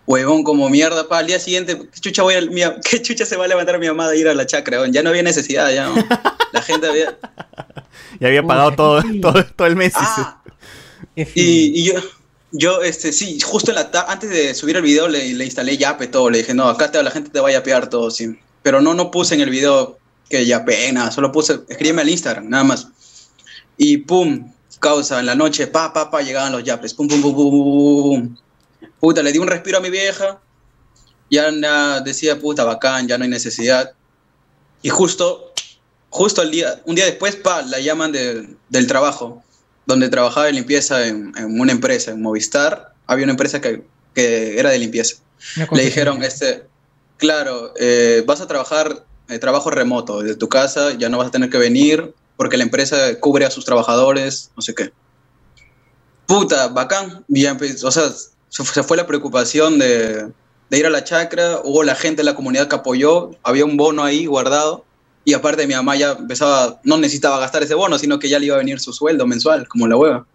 huevón 0.06 0.44
como 0.44 0.70
mierda, 0.70 1.08
para 1.08 1.22
el 1.22 1.28
día 1.28 1.40
siguiente, 1.40 1.78
¿qué 1.92 2.00
chucha, 2.00 2.24
voy 2.24 2.36
a, 2.36 2.80
¿qué 2.90 3.02
chucha 3.02 3.26
se 3.26 3.36
va 3.36 3.46
a 3.46 3.48
levantar 3.48 3.80
mi 3.80 3.88
mamá 3.88 4.10
de 4.10 4.18
ir 4.18 4.28
a 4.28 4.34
la 4.34 4.46
chacra? 4.46 4.88
Ya 4.88 5.04
no 5.04 5.10
había 5.10 5.24
necesidad, 5.24 5.72
ya. 5.74 5.92
La 6.52 6.62
gente 6.62 6.88
había... 6.88 7.18
Ya 8.20 8.28
había 8.28 8.44
pagado 8.44 8.72
todo, 8.76 9.04
todo, 9.56 9.68
el 9.68 9.76
mes. 9.76 9.92
Ah, 9.96 10.42
y, 11.16 11.84
yo, 11.84 11.94
yo, 12.52 12.82
este, 12.82 13.12
sí, 13.12 13.40
justo 13.42 13.72
en 13.72 13.76
la 13.76 13.90
antes 14.08 14.30
de 14.30 14.54
subir 14.54 14.78
el 14.78 14.84
video 14.84 15.10
le, 15.10 15.34
le 15.34 15.44
instalé 15.44 15.78
Yape 15.78 16.08
todo, 16.08 16.30
le 16.30 16.38
dije, 16.38 16.54
no, 16.54 16.70
acá 16.70 16.90
te, 16.90 17.04
la 17.04 17.12
gente 17.12 17.30
te 17.30 17.42
va 17.42 17.50
a 17.50 17.52
yapear 17.52 17.90
todo, 17.90 18.10
sí. 18.10 18.38
Pero 18.64 18.82
no, 18.82 18.94
no 18.94 19.12
puse 19.12 19.36
en 19.36 19.42
el 19.42 19.50
video 19.50 19.98
que 20.30 20.46
yape, 20.46 20.92
nada, 20.94 21.12
solo 21.12 21.32
puse, 21.32 21.60
escríbeme 21.68 22.04
al 22.04 22.10
Instagram, 22.10 22.50
nada 22.50 22.64
más. 22.64 22.88
Y 23.78 23.98
pum, 23.98 24.50
causa, 24.80 25.20
en 25.20 25.26
la 25.26 25.36
noche, 25.36 25.68
pa, 25.68 25.92
pa, 25.92 26.10
pa, 26.10 26.22
llegaban 26.22 26.54
los 26.54 26.64
yapes, 26.64 26.94
pum, 26.94 27.08
pum, 27.08 27.22
pum, 27.22 27.36
pum, 27.36 27.52
pum 27.52 28.36
puta, 29.00 29.22
le 29.24 29.32
di 29.32 29.38
un 29.38 29.48
respiro 29.48 29.78
a 29.78 29.82
mi 29.82 29.90
vieja, 29.90 30.42
ya 31.30 32.02
decía, 32.02 32.40
puta, 32.40 32.64
bacán, 32.64 33.08
ya 33.08 33.18
no 33.18 33.24
hay 33.24 33.30
necesidad. 33.30 33.94
Y 34.82 34.90
justo, 34.90 35.54
justo 36.10 36.42
el 36.42 36.52
día, 36.52 36.82
un 36.86 36.96
día 36.96 37.06
después, 37.06 37.36
pa, 37.36 37.62
la 37.64 37.80
llaman 37.80 38.12
del 38.12 38.88
trabajo, 38.88 39.44
donde 39.86 40.10
trabajaba 40.10 40.48
de 40.48 40.54
limpieza 40.54 41.08
en, 41.08 41.34
una 41.60 41.72
empresa, 41.72 42.12
en 42.12 42.22
Movistar, 42.22 42.94
había 43.08 43.24
una 43.24 43.34
empresa 43.34 43.62
que, 43.62 43.84
era 44.16 44.70
de 44.70 44.80
limpieza. 44.80 45.18
Le 45.72 45.86
dijeron, 45.86 46.24
este, 46.24 46.66
claro, 47.18 47.74
eh, 47.78 48.24
vas 48.26 48.42
a 48.42 48.48
trabajar 48.48 49.06
eh, 49.28 49.40
trabajo 49.40 49.72
remoto 49.72 50.22
desde 50.22 50.36
tu 50.36 50.48
casa, 50.48 50.94
ya 50.98 51.10
no 51.10 51.18
vas 51.18 51.28
a 51.28 51.32
tener 51.32 51.50
que 51.50 51.58
venir 51.58 52.14
porque 52.38 52.58
la 52.58 52.64
empresa 52.64 53.20
cubre 53.20 53.46
a 53.46 53.52
sus 53.52 53.66
trabajadores, 53.66 54.52
no 54.56 54.62
sé 54.62 54.76
qué. 54.76 54.92
Puta, 56.26 56.68
bacán. 56.68 57.24
Bien, 57.28 57.58
o 57.84 57.92
sea, 57.92 58.12
se 58.64 58.84
fue 58.84 58.98
la 58.98 59.06
preocupación 59.06 59.80
de, 59.80 60.32
ir 60.72 60.86
a 60.86 60.90
la 60.90 61.04
chacra, 61.04 61.60
hubo 61.64 61.84
la 61.84 61.96
gente 61.96 62.22
de 62.22 62.26
la 62.26 62.36
comunidad 62.36 62.68
que 62.68 62.76
apoyó, 62.76 63.32
había 63.44 63.66
un 63.66 63.78
bono 63.78 64.04
ahí 64.04 64.26
guardado, 64.26 64.86
y 65.26 65.34
aparte 65.34 65.68
mi 65.68 65.74
mamá 65.74 65.96
ya 65.96 66.12
empezaba, 66.12 66.80
no 66.84 66.98
necesitaba 66.98 67.40
gastar 67.40 67.64
ese 67.64 67.74
bono, 67.74 67.98
sino 67.98 68.20
que 68.20 68.30
ya 68.30 68.40
le 68.40 68.46
iba 68.46 68.56
a 68.56 68.60
venir 68.60 68.80
su 68.80 68.94
sueldo 68.94 69.26
mensual, 69.26 69.68
como 69.68 69.88
la 69.88 69.98
hueva. 69.98 70.26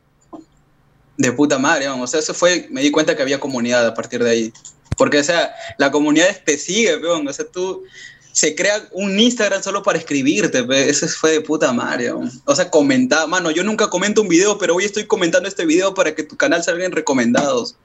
De 1.16 1.32
puta 1.32 1.58
madre, 1.58 1.86
vamos. 1.86 2.08
O 2.08 2.10
sea, 2.10 2.20
eso 2.20 2.34
fue, 2.34 2.66
me 2.70 2.80
di 2.80 2.90
cuenta 2.90 3.14
que 3.14 3.22
había 3.22 3.38
comunidad 3.38 3.86
a 3.86 3.94
partir 3.94 4.24
de 4.24 4.30
ahí. 4.30 4.52
Porque, 4.96 5.18
o 5.18 5.24
sea, 5.24 5.54
la 5.78 5.90
comunidad 5.90 6.26
te 6.44 6.58
sigue, 6.58 6.98
peón. 6.98 7.28
O 7.28 7.32
sea, 7.32 7.44
tú, 7.44 7.84
se 8.32 8.54
crea 8.54 8.88
un 8.92 9.18
Instagram 9.18 9.62
solo 9.62 9.82
para 9.82 9.98
escribirte, 9.98 10.64
eso 10.88 11.08
fue 11.08 11.32
de 11.32 11.40
puta 11.40 11.72
madre. 11.72 12.12
O 12.12 12.54
sea, 12.54 12.70
comentaba, 12.70 13.26
mano, 13.26 13.50
yo 13.50 13.64
nunca 13.64 13.88
comento 13.88 14.22
un 14.22 14.28
video, 14.28 14.58
pero 14.58 14.76
hoy 14.76 14.84
estoy 14.84 15.04
comentando 15.04 15.48
este 15.48 15.66
video 15.66 15.94
para 15.94 16.14
que 16.14 16.22
tu 16.22 16.36
canal 16.36 16.62
salga 16.62 16.84
en 16.84 16.92
recomendados. 16.92 17.76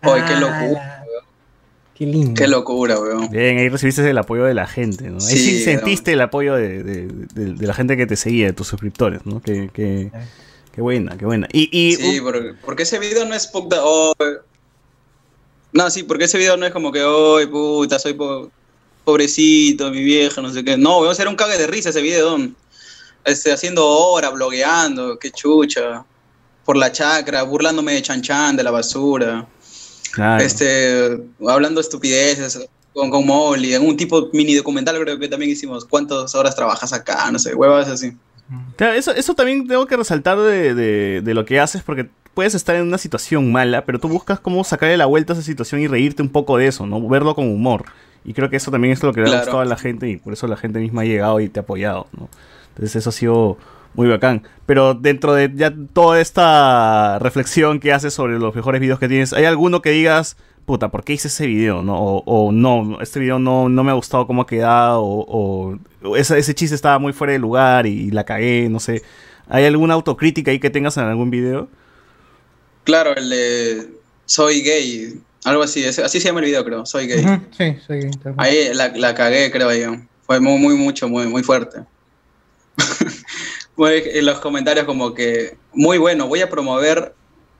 Ay, 0.00 0.22
qué 0.26 0.34
locura. 0.36 1.04
Qué 1.94 2.06
lindo. 2.06 2.34
Qué 2.34 2.48
locura, 2.48 2.98
weón. 2.98 3.30
Bien, 3.30 3.58
ahí 3.58 3.68
recibiste 3.68 4.08
el 4.08 4.18
apoyo 4.18 4.44
de 4.44 4.54
la 4.54 4.66
gente, 4.66 5.10
¿no? 5.10 5.18
ahí 5.18 5.36
sí 5.36 5.62
sentiste 5.62 6.12
el 6.12 6.20
apoyo 6.20 6.54
de, 6.54 7.08
la 7.34 7.74
gente 7.74 7.96
que 7.96 8.06
te 8.06 8.16
seguía, 8.16 8.46
de 8.46 8.52
tus 8.52 8.66
suscriptores, 8.66 9.24
¿no? 9.24 9.40
Qué, 9.40 9.70
qué, 9.72 10.10
qué 10.72 10.80
buena, 10.80 11.16
qué 11.16 11.24
buena. 11.24 11.48
Y, 11.52 11.68
y 11.72 11.94
sí, 11.94 12.20
porque, 12.64 12.82
ese 12.82 12.98
video 12.98 13.24
no 13.24 13.34
es 13.34 13.46
puta. 13.46 13.76
Oh, 13.80 14.12
no, 15.72 15.90
sí, 15.90 16.02
porque 16.02 16.24
ese 16.24 16.36
video 16.36 16.56
no 16.56 16.66
es 16.66 16.72
como 16.72 16.90
que, 16.90 17.02
hoy 17.02 17.46
puta, 17.46 18.00
soy 18.00 18.14
pobrecito, 19.04 19.90
mi 19.90 20.02
vieja, 20.02 20.40
no 20.40 20.50
sé 20.52 20.64
qué. 20.64 20.76
No, 20.76 21.00
weón, 21.00 21.14
era 21.18 21.30
un 21.30 21.36
cague 21.36 21.58
de 21.58 21.66
risa 21.66 21.90
ese 21.90 22.02
video. 22.02 22.38
Este, 23.24 23.52
haciendo 23.52 23.86
hora, 23.86 24.30
blogueando, 24.30 25.18
qué 25.18 25.30
chucha. 25.30 26.04
Por 26.64 26.76
la 26.76 26.90
chacra, 26.90 27.42
burlándome 27.42 27.92
de 27.92 28.02
Chan 28.02 28.22
Chan, 28.22 28.56
de 28.56 28.62
la 28.62 28.70
basura. 28.70 29.46
Este, 30.40 31.20
hablando 31.46 31.80
estupideces 31.80 32.66
con, 32.92 33.10
con 33.10 33.26
Molly, 33.26 33.74
en 33.74 33.86
un 33.86 33.96
tipo 33.96 34.30
mini 34.32 34.54
documental 34.54 34.98
creo 35.00 35.18
que 35.18 35.28
también 35.28 35.50
hicimos. 35.50 35.84
¿Cuántas 35.84 36.34
horas 36.34 36.54
trabajas 36.54 36.92
acá? 36.92 37.30
No 37.30 37.38
sé, 37.38 37.54
huevas 37.54 37.88
así. 37.88 38.12
eso, 38.78 39.12
eso 39.12 39.34
también 39.34 39.66
tengo 39.66 39.86
que 39.86 39.96
resaltar 39.96 40.38
de, 40.38 40.74
de, 41.20 41.34
lo 41.34 41.44
que 41.44 41.60
haces 41.60 41.82
porque 41.82 42.08
puedes 42.32 42.54
estar 42.54 42.76
en 42.76 42.82
una 42.82 42.98
situación 42.98 43.50
mala, 43.52 43.84
pero 43.84 43.98
tú 43.98 44.08
buscas 44.08 44.40
cómo 44.40 44.62
sacarle 44.64 44.96
la 44.96 45.06
vuelta 45.06 45.32
a 45.32 45.36
esa 45.36 45.44
situación 45.44 45.80
y 45.80 45.88
reírte 45.88 46.22
un 46.22 46.30
poco 46.30 46.56
de 46.56 46.68
eso, 46.68 46.86
¿no? 46.86 47.06
Verlo 47.08 47.34
con 47.34 47.48
humor. 47.48 47.84
Y 48.24 48.32
creo 48.32 48.48
que 48.50 48.56
eso 48.56 48.70
también 48.70 48.92
es 48.92 49.02
lo 49.02 49.12
que 49.12 49.20
le 49.20 49.34
ha 49.34 49.38
gustado 49.40 49.60
a 49.60 49.64
la 49.64 49.76
gente 49.76 50.08
y 50.08 50.16
por 50.16 50.32
eso 50.32 50.46
la 50.46 50.56
gente 50.56 50.78
misma 50.78 51.02
ha 51.02 51.04
llegado 51.04 51.40
y 51.40 51.48
te 51.48 51.60
ha 51.60 51.62
apoyado, 51.62 52.06
¿no? 52.12 52.28
Entonces 52.70 52.96
eso 52.96 53.10
ha 53.10 53.12
sido 53.12 53.58
muy 53.94 54.08
bacán. 54.08 54.42
Pero 54.66 54.94
dentro 54.94 55.34
de 55.34 55.52
ya 55.54 55.72
toda 55.92 56.20
esta 56.20 57.18
reflexión 57.18 57.80
que 57.80 57.92
haces 57.92 58.14
sobre 58.14 58.38
los 58.38 58.54
mejores 58.54 58.80
videos 58.80 58.98
que 58.98 59.08
tienes, 59.08 59.32
¿hay 59.32 59.44
alguno 59.44 59.82
que 59.82 59.90
digas, 59.90 60.36
puta, 60.64 60.90
¿por 60.90 61.04
qué 61.04 61.14
hice 61.14 61.28
ese 61.28 61.46
video? 61.46 61.82
¿no? 61.82 61.94
O, 61.98 62.52
no, 62.52 62.98
este 63.00 63.20
video 63.20 63.38
no, 63.38 63.68
no 63.68 63.84
me 63.84 63.90
ha 63.90 63.94
gustado 63.94 64.26
cómo 64.26 64.42
ha 64.42 64.46
quedado, 64.46 65.02
o, 65.02 65.78
ese, 66.16 66.38
ese, 66.38 66.54
chiste 66.54 66.74
estaba 66.74 66.98
muy 66.98 67.12
fuera 67.12 67.32
de 67.32 67.38
lugar 67.38 67.86
y, 67.86 68.10
la 68.10 68.24
cagué, 68.24 68.68
no 68.68 68.80
sé. 68.80 69.02
¿Hay 69.48 69.64
alguna 69.64 69.94
autocrítica 69.94 70.50
ahí 70.50 70.58
que 70.58 70.70
tengas 70.70 70.96
en 70.96 71.04
algún 71.04 71.30
video? 71.30 71.68
Claro, 72.84 73.14
el 73.14 73.28
de 73.30 73.88
soy 74.26 74.62
gay, 74.62 75.20
algo 75.44 75.62
así, 75.62 75.84
así 75.84 76.20
se 76.20 76.26
llama 76.26 76.40
el 76.40 76.46
video, 76.46 76.64
creo, 76.64 76.86
soy 76.86 77.06
gay. 77.06 77.24
sí, 77.56 77.76
soy 77.86 78.00
gay. 78.00 78.10
Ahí 78.38 78.74
la, 78.74 78.88
la, 78.88 79.14
cagué, 79.14 79.50
creo 79.50 79.72
yo. 79.72 79.96
Fue 80.26 80.40
muy, 80.40 80.58
muy, 80.58 80.74
mucho, 80.74 81.08
muy, 81.08 81.26
muy 81.26 81.42
fuerte. 81.42 81.80
en 83.78 84.26
los 84.26 84.40
comentarios 84.40 84.86
como 84.86 85.14
que, 85.14 85.56
muy 85.72 85.98
bueno, 85.98 86.28
voy 86.28 86.40
a 86.40 86.48
promover 86.48 87.14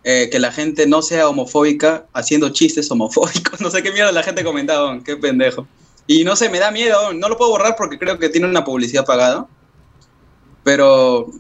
eh, 0.04 0.28
que 0.30 0.38
la 0.38 0.52
gente 0.52 0.86
no 0.86 1.02
sea 1.02 1.28
homofóbica 1.28 2.06
haciendo 2.12 2.50
chistes 2.50 2.90
homofóbicos. 2.90 3.60
No 3.64 3.70
sé 3.70 3.82
qué 3.82 3.92
mierda 3.92 4.12
la 4.12 4.22
gente 4.22 4.44
comentaba, 4.44 4.98
qué 5.04 5.16
pendejo. 5.16 5.66
Y 6.06 6.24
no 6.24 6.36
sé, 6.36 6.50
me 6.50 6.58
da 6.58 6.70
miedo, 6.70 7.14
no 7.14 7.28
lo 7.28 7.38
puedo 7.38 7.50
borrar 7.52 7.76
porque 7.76 7.98
creo 7.98 8.18
que 8.18 8.28
tiene 8.28 8.46
una 8.46 8.64
publicidad 8.64 9.06
pagada. 9.06 9.46
Pero, 10.62 11.30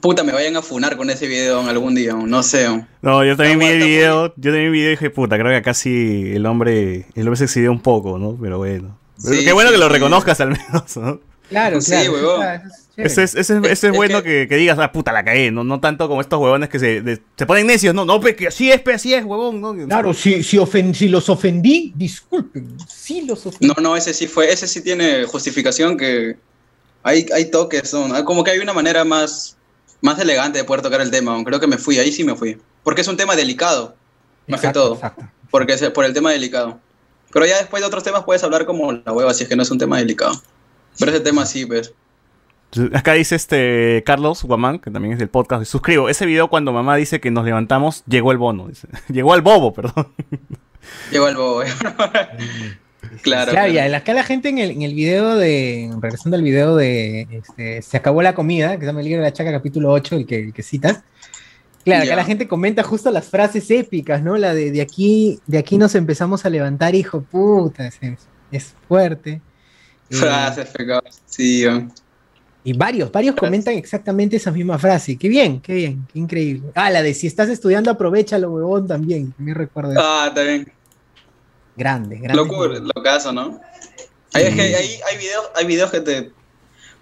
puta, 0.00 0.24
me 0.24 0.32
vayan 0.32 0.56
a 0.56 0.62
funar 0.62 0.96
con 0.96 1.10
ese 1.10 1.26
video 1.26 1.60
algún 1.60 1.94
día, 1.94 2.14
no 2.14 2.42
sé. 2.42 2.66
No, 3.02 3.24
yo 3.24 3.36
también 3.36 3.58
vi 3.58 3.66
el 3.66 3.78
video, 3.82 4.34
yo 4.36 4.50
también 4.52 4.52
vi 4.52 4.66
el 4.66 4.72
video 4.72 4.88
y 4.88 4.90
dije, 4.92 5.10
puta, 5.10 5.36
creo 5.36 5.50
que 5.50 5.56
acá 5.56 5.74
sí 5.74 6.32
el 6.34 6.46
hombre, 6.46 7.06
el 7.14 7.22
hombre 7.22 7.36
se 7.36 7.44
excedió 7.44 7.72
un 7.72 7.80
poco, 7.80 8.18
¿no? 8.18 8.36
Pero 8.40 8.58
bueno. 8.58 8.98
qué 9.24 9.52
bueno 9.52 9.70
que 9.70 9.78
lo 9.78 9.88
reconozcas 9.88 10.40
al 10.40 10.50
menos, 10.50 10.96
¿no? 10.96 11.20
Claro, 11.48 11.80
sí, 11.80 11.90
claro. 11.90 12.12
huevón. 12.12 12.46
Ese 12.96 13.22
es, 13.22 13.34
ese, 13.34 13.60
es, 13.64 13.92
bueno 13.92 14.22
que, 14.22 14.46
que, 14.48 14.56
digas, 14.56 14.78
ah, 14.78 14.92
puta, 14.92 15.12
la 15.12 15.24
caí 15.24 15.50
no, 15.50 15.64
no 15.64 15.80
tanto 15.80 16.06
como 16.08 16.20
estos 16.20 16.38
huevones 16.38 16.68
que 16.68 16.78
se, 16.78 17.22
se 17.36 17.46
ponen 17.46 17.66
necios, 17.66 17.94
no, 17.94 18.04
no, 18.04 18.20
que 18.20 18.48
así 18.48 18.70
es, 18.70 18.82
así 18.92 19.14
es, 19.14 19.24
huevón. 19.24 19.60
No, 19.60 19.74
claro, 19.86 20.12
si, 20.12 20.42
si, 20.42 20.58
si 20.94 21.08
los 21.08 21.28
ofendí, 21.28 21.92
disculpen, 21.96 22.76
sí 22.86 23.22
los 23.22 23.46
ofendí. 23.46 23.68
No, 23.68 23.74
no, 23.80 23.96
ese 23.96 24.12
sí 24.12 24.26
fue, 24.26 24.52
ese 24.52 24.66
sí 24.66 24.82
tiene 24.82 25.24
justificación 25.24 25.96
que 25.96 26.36
hay, 27.02 27.26
hay 27.34 27.50
toques, 27.50 27.94
¿no? 27.94 28.24
como 28.24 28.44
que 28.44 28.50
hay 28.50 28.58
una 28.58 28.72
manera 28.72 29.04
más, 29.04 29.56
más 30.00 30.18
elegante 30.18 30.58
de 30.58 30.64
poder 30.64 30.82
tocar 30.82 31.00
el 31.00 31.10
tema, 31.10 31.42
creo 31.44 31.60
que 31.60 31.66
me 31.66 31.78
fui, 31.78 31.98
ahí 31.98 32.12
sí 32.12 32.24
me 32.24 32.34
fui, 32.34 32.58
porque 32.82 33.00
es 33.00 33.08
un 33.08 33.16
tema 33.16 33.36
delicado, 33.36 33.94
más 34.46 34.60
que 34.60 34.68
todo, 34.68 34.94
exacto. 34.94 35.28
porque 35.50 35.74
es 35.74 35.90
por 35.90 36.04
el 36.04 36.12
tema 36.12 36.30
delicado. 36.30 36.78
Pero 37.32 37.46
ya 37.46 37.58
después 37.58 37.80
de 37.80 37.86
otros 37.86 38.02
temas 38.02 38.24
puedes 38.24 38.42
hablar 38.42 38.66
como 38.66 38.92
la 38.92 39.12
hueva, 39.12 39.32
si 39.34 39.44
es 39.44 39.48
que 39.48 39.56
no 39.56 39.62
es 39.62 39.70
un 39.70 39.78
tema 39.78 39.98
delicado. 39.98 40.32
Pero 40.98 41.12
ese 41.12 41.20
tema 41.20 41.46
sí, 41.46 41.64
pues. 41.64 41.94
Acá 42.92 43.14
dice 43.14 43.34
este 43.34 44.02
Carlos 44.04 44.42
Guamán, 44.44 44.78
que 44.78 44.90
también 44.90 45.12
es 45.12 45.18
del 45.18 45.28
podcast, 45.28 45.64
suscribo. 45.64 46.08
Ese 46.08 46.26
video 46.26 46.48
cuando 46.48 46.72
mamá 46.72 46.96
dice 46.96 47.20
que 47.20 47.30
nos 47.30 47.44
levantamos, 47.44 48.04
llegó 48.06 48.32
el 48.32 48.38
bono. 48.38 48.68
Dice. 48.68 48.88
Llegó 49.08 49.32
al 49.32 49.42
bobo, 49.42 49.72
perdón. 49.72 50.08
Llegó 51.10 51.26
al 51.26 51.36
bobo. 51.36 51.62
claro. 53.22 53.52
Claro, 53.52 53.72
y 53.72 53.78
acá 53.78 54.14
la 54.14 54.24
gente 54.24 54.48
en 54.48 54.58
el, 54.58 54.70
en 54.70 54.82
el 54.82 54.94
video 54.94 55.36
de, 55.36 55.90
regresando 56.00 56.36
al 56.36 56.42
video 56.42 56.76
de 56.76 57.26
este, 57.30 57.82
Se 57.82 57.96
acabó 57.96 58.22
la 58.22 58.34
comida, 58.34 58.74
que 58.74 58.80
se 58.80 58.86
llama 58.86 59.00
el 59.00 59.06
libro 59.06 59.22
de 59.22 59.28
la 59.28 59.32
chaca 59.32 59.52
capítulo 59.52 59.90
8, 59.92 60.16
el 60.16 60.26
que, 60.26 60.52
que 60.52 60.62
citas. 60.62 61.02
Claro, 61.84 62.04
acá 62.04 62.16
la 62.16 62.24
gente 62.24 62.46
comenta 62.46 62.82
justo 62.82 63.10
las 63.10 63.28
frases 63.28 63.70
épicas, 63.70 64.22
¿no? 64.22 64.36
La 64.36 64.54
de, 64.54 64.70
de 64.70 64.82
aquí, 64.82 65.40
de 65.46 65.58
aquí 65.58 65.78
nos 65.78 65.94
empezamos 65.94 66.44
a 66.44 66.50
levantar, 66.50 66.94
hijo 66.94 67.22
puta, 67.22 67.86
es, 67.86 67.98
es 68.52 68.74
fuerte. 68.86 69.40
Frases 70.10 70.68
pegadas, 70.68 71.22
sí. 71.26 71.64
Y 72.62 72.74
varios, 72.74 73.10
varios 73.10 73.34
comentan 73.36 73.74
exactamente 73.74 74.36
esa 74.36 74.50
misma 74.50 74.78
frase. 74.78 75.16
Qué 75.16 75.28
bien, 75.28 75.60
qué 75.60 75.72
bien, 75.72 76.06
qué 76.12 76.18
increíble. 76.18 76.70
Ah, 76.74 76.90
la 76.90 77.02
de 77.02 77.14
si 77.14 77.26
estás 77.26 77.48
estudiando, 77.48 77.90
aprovechalo, 77.90 78.50
huevón, 78.50 78.86
también. 78.86 79.32
Me 79.38 79.54
recuerdo. 79.54 79.94
Ah, 79.96 80.30
también. 80.34 80.70
Grande, 81.80 82.16
grande. 82.16 82.36
Locura, 82.36 82.78
locazo, 82.94 83.32
¿no? 83.32 83.58
Hay, 84.34 84.42
hay, 84.44 85.16
videos, 85.16 85.50
hay 85.54 85.66
videos 85.66 85.90
que 85.90 86.00
te. 86.00 86.30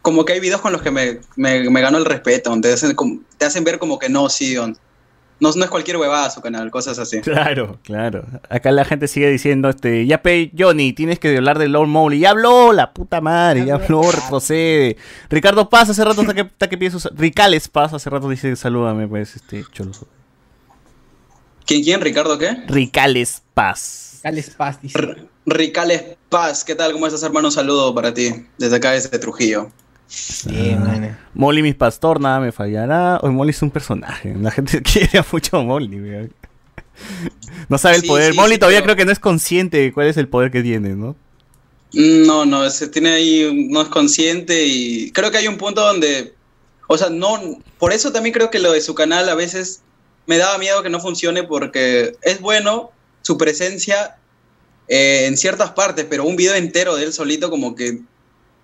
Como 0.02 0.24
que 0.24 0.34
hay 0.34 0.40
videos 0.40 0.60
con 0.60 0.72
los 0.72 0.82
que 0.82 0.92
me, 0.92 1.18
me, 1.34 1.68
me 1.68 1.80
ganó 1.80 1.98
el 1.98 2.04
respeto, 2.04 2.56
te 2.60 2.72
hacen, 2.72 2.94
te 3.36 3.44
hacen 3.44 3.64
ver 3.64 3.80
como 3.80 3.98
que 3.98 4.08
no, 4.08 4.28
sí, 4.28 4.54
no, 4.54 5.50
no 5.52 5.64
es 5.64 5.68
cualquier 5.68 5.96
huevada 5.96 6.30
su 6.30 6.40
canal, 6.40 6.70
cosas 6.70 6.96
así. 7.00 7.20
Claro, 7.22 7.80
claro. 7.82 8.24
Acá 8.48 8.70
la 8.70 8.84
gente 8.84 9.08
sigue 9.08 9.28
diciendo, 9.28 9.68
este, 9.68 10.06
ya 10.06 10.22
pe, 10.22 10.52
Johnny, 10.56 10.92
tienes 10.92 11.18
que 11.18 11.36
hablar 11.36 11.58
de 11.58 11.66
Lord 11.66 11.88
Mowgli. 11.88 12.20
Ya 12.20 12.30
habló, 12.30 12.72
la 12.72 12.94
puta 12.94 13.20
madre, 13.20 13.66
ya 13.66 13.74
habló, 13.74 14.02
retrocede. 14.12 14.96
Ricardo 15.28 15.68
Paz 15.68 15.90
hace 15.90 16.04
rato 16.04 16.20
hasta 16.20 16.34
que, 16.34 16.42
hasta 16.42 16.68
que 16.68 16.78
pienso, 16.78 17.10
Ricales 17.16 17.66
Paz 17.66 17.92
hace 17.94 18.08
rato 18.08 18.28
dice, 18.28 18.54
salúdame, 18.54 19.08
pues, 19.08 19.34
este, 19.34 19.64
choloso. 19.72 20.06
¿Quién, 21.66 21.82
quién? 21.82 22.00
¿Ricardo 22.00 22.38
qué? 22.38 22.62
Ricales 22.68 23.42
Paz. 23.54 24.07
Ricales 24.18 24.50
Paz, 24.50 24.82
dice. 24.82 24.98
Ricales 25.46 26.02
Paz, 26.28 26.64
¿qué 26.64 26.74
tal? 26.74 26.92
¿Cómo 26.92 27.06
estás, 27.06 27.22
hermano? 27.22 27.48
Un 27.48 27.52
saludo 27.52 27.94
para 27.94 28.12
ti, 28.12 28.30
desde 28.58 28.76
acá, 28.76 28.90
desde 28.90 29.16
Trujillo. 29.18 29.70
Sí, 30.08 30.76
ah. 30.76 31.18
Molly, 31.34 31.62
mis 31.62 31.76
pastor, 31.76 32.20
nada 32.20 32.40
me 32.40 32.50
fallará. 32.50 33.20
Hoy 33.22 33.30
Molly 33.30 33.50
es 33.50 33.62
un 33.62 33.70
personaje. 33.70 34.34
La 34.34 34.50
gente 34.50 34.82
quiere 34.92 35.24
mucho 35.30 35.58
a 35.58 35.62
Molly. 35.62 36.30
No 37.68 37.78
sabe 37.78 37.96
el 37.96 38.02
poder. 38.02 38.34
Molly 38.34 38.58
todavía 38.58 38.82
creo 38.82 38.96
que 38.96 39.04
no 39.04 39.12
es 39.12 39.20
consciente 39.20 39.76
de 39.76 39.92
cuál 39.92 40.08
es 40.08 40.16
el 40.16 40.28
poder 40.28 40.50
que 40.50 40.62
tiene, 40.62 40.96
¿no? 40.96 41.14
No, 41.92 42.44
no, 42.44 42.68
se 42.70 42.88
tiene 42.88 43.10
ahí, 43.10 43.68
no 43.70 43.82
es 43.82 43.88
consciente 43.88 44.66
y 44.66 45.12
creo 45.12 45.30
que 45.30 45.38
hay 45.38 45.48
un 45.48 45.56
punto 45.56 45.80
donde, 45.80 46.34
o 46.86 46.98
sea, 46.98 47.08
no, 47.08 47.62
por 47.78 47.92
eso 47.92 48.12
también 48.12 48.34
creo 48.34 48.50
que 48.50 48.58
lo 48.58 48.72
de 48.72 48.82
su 48.82 48.94
canal 48.94 49.28
a 49.28 49.34
veces 49.34 49.80
me 50.26 50.36
daba 50.36 50.58
miedo 50.58 50.82
que 50.82 50.90
no 50.90 51.00
funcione 51.00 51.44
porque 51.44 52.14
es 52.20 52.40
bueno 52.40 52.90
su 53.28 53.36
presencia 53.36 54.16
eh, 54.88 55.26
en 55.26 55.36
ciertas 55.36 55.72
partes, 55.72 56.06
pero 56.08 56.24
un 56.24 56.34
video 56.34 56.54
entero 56.54 56.96
de 56.96 57.04
él 57.04 57.12
solito 57.12 57.50
como 57.50 57.74
que 57.74 58.00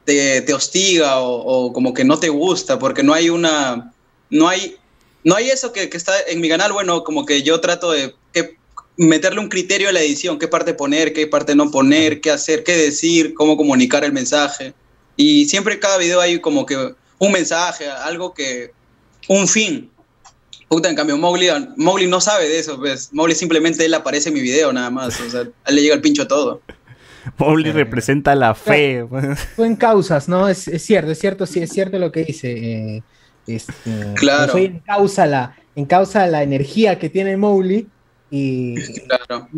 te, 0.06 0.54
hostiga 0.54 1.20
o, 1.20 1.70
como 1.74 1.92
que 1.92 2.02
no 2.02 2.18
te 2.18 2.30
gusta, 2.30 2.78
porque 2.78 3.02
no 3.02 3.12
hay 3.12 3.28
una, 3.28 3.92
no 4.30 4.48
hay, 4.48 4.78
no 5.22 5.34
hay 5.36 5.50
eso 5.50 5.70
que, 5.70 5.90
está 5.92 6.14
en 6.28 6.40
mi 6.40 6.48
canal, 6.48 6.72
bueno, 6.72 7.04
como 7.04 7.26
que 7.26 7.42
yo 7.42 7.60
trato 7.60 7.90
de 7.90 8.14
que, 8.32 8.56
meterle 8.96 9.40
un 9.40 9.50
criterio 9.50 9.90
a 9.90 9.92
la 9.92 10.00
edición, 10.00 10.38
qué 10.38 10.48
parte 10.48 10.72
poner, 10.72 11.12
qué 11.12 11.26
parte 11.26 11.54
no 11.54 11.70
poner, 11.70 12.22
qué 12.22 12.30
hacer, 12.30 12.64
qué 12.64 12.74
decir, 12.74 13.34
cómo 13.34 13.58
comunicar 13.58 14.02
el 14.02 14.14
mensaje. 14.14 14.72
Y 15.14 15.44
siempre 15.44 15.78
cada 15.78 15.98
video 15.98 16.22
hay 16.22 16.40
como 16.40 16.64
que 16.64 16.94
un 17.18 17.32
mensaje, 17.32 17.86
algo 17.86 18.32
que, 18.32 18.70
un 19.28 19.46
fin. 19.46 19.90
Puta, 20.68 20.88
en 20.88 20.96
cambio, 20.96 21.16
Mowgli, 21.16 21.48
Mowgli 21.76 22.06
no 22.06 22.20
sabe 22.20 22.48
de 22.48 22.58
eso, 22.58 22.78
pues. 22.78 23.10
Mowgli 23.12 23.34
simplemente 23.34 23.84
él 23.84 23.94
aparece 23.94 24.30
en 24.30 24.34
mi 24.34 24.40
video 24.40 24.72
nada 24.72 24.90
más, 24.90 25.20
o 25.20 25.30
sea, 25.30 25.40
a 25.40 25.70
él 25.70 25.76
le 25.76 25.82
llega 25.82 25.94
el 25.94 26.00
pincho 26.00 26.26
todo. 26.26 26.62
Mowgli 27.38 27.72
representa 27.72 28.34
la 28.34 28.54
fe. 28.54 29.06
Fue 29.56 29.66
en 29.66 29.76
causas, 29.76 30.28
¿no? 30.28 30.48
Es, 30.48 30.64
cierto, 30.78 31.10
es 31.10 31.18
cierto, 31.18 31.46
sí, 31.46 31.60
es 31.60 31.70
cierto 31.70 31.98
lo 31.98 32.12
que 32.12 32.24
dice. 32.24 32.52
Eh, 32.52 33.02
este, 33.46 33.72
claro. 34.14 34.52
Soy 34.52 34.66
en 34.66 34.80
causa 34.80 35.26
la, 35.26 35.56
en 35.74 35.86
causa 35.86 36.26
la 36.26 36.42
energía 36.42 36.98
que 36.98 37.08
tiene 37.08 37.36
Mowgli. 37.36 37.88
Y, 38.30 38.74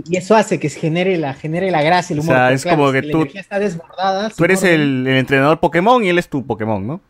y, 0.04 0.16
eso 0.16 0.36
hace 0.36 0.60
que 0.60 0.68
se 0.68 0.78
genere 0.78 1.16
la, 1.16 1.32
genere 1.32 1.70
la 1.70 1.82
gracia, 1.82 2.12
el 2.12 2.20
humor. 2.20 2.34
O 2.34 2.38
sea, 2.38 2.52
es 2.52 2.64
como 2.64 2.92
que 2.92 3.02
tú, 3.02 3.26
está 3.32 3.58
desbordada. 3.58 4.28
Tú 4.30 4.44
eres 4.44 4.62
el, 4.64 5.06
entrenador 5.06 5.60
Pokémon 5.60 6.04
y 6.04 6.10
él 6.10 6.18
es 6.18 6.28
tu 6.28 6.44
Pokémon, 6.44 6.86
¿no? 6.86 7.00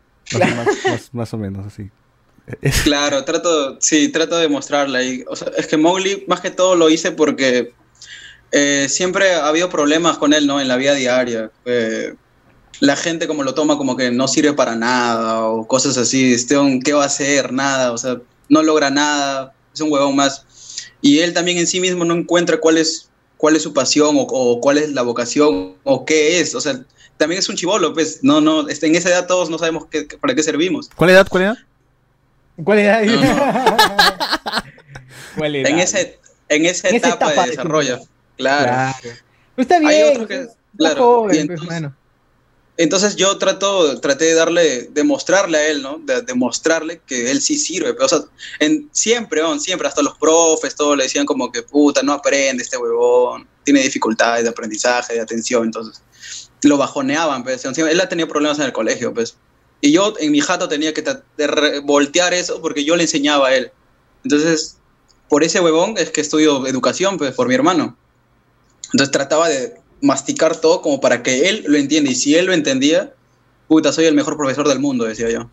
Más, 1.11 1.33
o 1.33 1.37
menos 1.37 1.65
así. 1.65 1.89
Claro, 2.83 3.23
trato, 3.25 3.77
sí, 3.81 4.09
trato 4.09 4.37
de 4.37 4.47
mostrarla. 4.47 5.03
Y, 5.03 5.23
o 5.27 5.35
sea, 5.35 5.51
es 5.57 5.67
que 5.67 5.77
Mowgli, 5.77 6.23
más 6.27 6.41
que 6.41 6.51
todo, 6.51 6.75
lo 6.75 6.89
hice 6.89 7.11
porque 7.11 7.73
eh, 8.51 8.87
siempre 8.89 9.33
ha 9.33 9.47
habido 9.47 9.69
problemas 9.69 10.17
con 10.17 10.33
él, 10.33 10.47
¿no? 10.47 10.61
En 10.61 10.67
la 10.67 10.77
vida 10.77 10.93
diaria. 10.93 11.51
Eh, 11.65 12.13
la 12.79 12.95
gente 12.95 13.27
como 13.27 13.43
lo 13.43 13.53
toma 13.53 13.77
como 13.77 13.97
que 13.97 14.11
no 14.11 14.27
sirve 14.27 14.53
para 14.53 14.75
nada 14.75 15.45
o 15.45 15.67
cosas 15.67 15.97
así. 15.97 16.33
Este, 16.33 16.55
¿Qué 16.83 16.93
va 16.93 17.03
a 17.03 17.07
hacer? 17.07 17.51
Nada, 17.51 17.91
o 17.91 17.97
sea, 17.97 18.17
no 18.49 18.63
logra 18.63 18.89
nada, 18.89 19.53
es 19.73 19.81
un 19.81 19.91
huevón 19.91 20.15
más. 20.15 20.45
Y 21.01 21.19
él 21.19 21.33
también 21.33 21.57
en 21.57 21.67
sí 21.67 21.79
mismo 21.79 22.05
no 22.05 22.13
encuentra 22.13 22.59
cuál 22.59 22.77
es, 22.77 23.09
cuál 23.37 23.55
es 23.55 23.63
su 23.63 23.73
pasión 23.73 24.15
o, 24.17 24.61
cuál 24.61 24.77
es 24.77 24.91
la 24.93 25.01
vocación 25.01 25.75
o 25.83 26.05
qué 26.05 26.39
es. 26.39 26.55
O 26.55 26.61
sea, 26.61 26.81
también 27.17 27.39
es 27.39 27.49
un 27.49 27.55
chivolo, 27.55 27.93
pues. 27.93 28.19
No, 28.23 28.41
no, 28.41 28.67
este, 28.69 28.87
en 28.87 28.95
esa 28.95 29.09
edad 29.09 29.27
todos 29.27 29.49
no 29.49 29.57
sabemos 29.57 29.85
qué, 29.89 30.07
para 30.21 30.35
qué 30.35 30.43
servimos. 30.43 30.89
¿Cuál 30.95 31.11
edad? 31.11 31.27
¿Cuál 31.29 31.43
edad? 31.43 31.57
¿Cuál 32.63 32.79
edad? 32.79 33.03
¿Cuál 35.37 35.55
edad? 35.55 35.71
En, 35.71 35.79
ese, 35.79 36.19
en 36.49 36.65
esa 36.65 36.89
etapa, 36.89 37.43
de 37.43 37.51
desarrollo. 37.51 37.99
Claro. 38.37 38.95
está 39.55 39.79
bien. 39.79 40.27
claro. 40.77 41.31
entonces, 41.31 41.91
entonces, 42.77 43.15
yo 43.15 43.39
trato, 43.39 43.99
traté 43.99 44.25
de 44.25 44.33
darle, 44.35 44.83
de 44.91 45.03
mostrarle 45.03 45.57
a 45.57 45.67
él, 45.67 45.81
¿no? 45.81 45.97
De, 45.97 46.21
demostrarle 46.21 47.01
que 47.05 47.31
él 47.31 47.41
sí 47.41 47.57
sirve. 47.57 47.93
Pero, 47.93 48.05
o 48.05 48.09
sea, 48.09 48.19
en, 48.59 48.87
siempre, 48.91 49.41
siempre, 49.59 49.87
hasta 49.87 50.03
los 50.03 50.15
profes, 50.17 50.75
todos 50.75 50.95
le 50.95 51.03
decían 51.03 51.25
como 51.25 51.51
que, 51.51 51.63
puta, 51.63 52.03
no 52.03 52.13
aprende 52.13 52.61
este 52.61 52.77
huevón, 52.77 53.47
tiene 53.63 53.81
dificultades 53.81 54.43
de 54.43 54.49
aprendizaje, 54.49 55.15
de 55.15 55.21
atención, 55.21 55.65
entonces 55.65 56.03
lo 56.61 56.77
bajoneaban, 56.77 57.43
pues. 57.43 57.65
Él 57.65 57.99
ha 57.99 58.09
tenido 58.09 58.27
problemas 58.27 58.59
en 58.59 58.65
el 58.65 58.73
colegio, 58.73 59.11
pues. 59.11 59.35
Y 59.81 59.91
yo 59.91 60.13
en 60.19 60.31
mi 60.31 60.41
jato 60.41 60.67
tenía 60.67 60.93
que 60.93 61.03
voltear 61.83 62.33
eso 62.33 62.61
porque 62.61 62.83
yo 62.83 62.95
le 62.95 63.03
enseñaba 63.03 63.49
a 63.49 63.55
él. 63.55 63.71
Entonces, 64.23 64.77
por 65.29 65.43
ese 65.43 65.59
huevón 65.59 65.95
es 65.97 66.09
que 66.09 66.21
estudio 66.21 66.65
educación, 66.67 67.17
pues, 67.17 67.33
por 67.33 67.47
mi 67.47 67.55
hermano. 67.55 67.95
Entonces 68.93 69.11
trataba 69.11 69.49
de 69.49 69.75
masticar 70.01 70.59
todo 70.59 70.81
como 70.81 71.01
para 71.01 71.23
que 71.23 71.49
él 71.49 71.63
lo 71.67 71.77
entienda. 71.77 72.09
Y 72.09 72.15
si 72.15 72.35
él 72.35 72.45
lo 72.45 72.53
entendía, 72.53 73.13
puta, 73.67 73.91
soy 73.91 74.05
el 74.05 74.15
mejor 74.15 74.37
profesor 74.37 74.67
del 74.67 74.79
mundo, 74.79 75.05
decía 75.05 75.29
yo. 75.29 75.49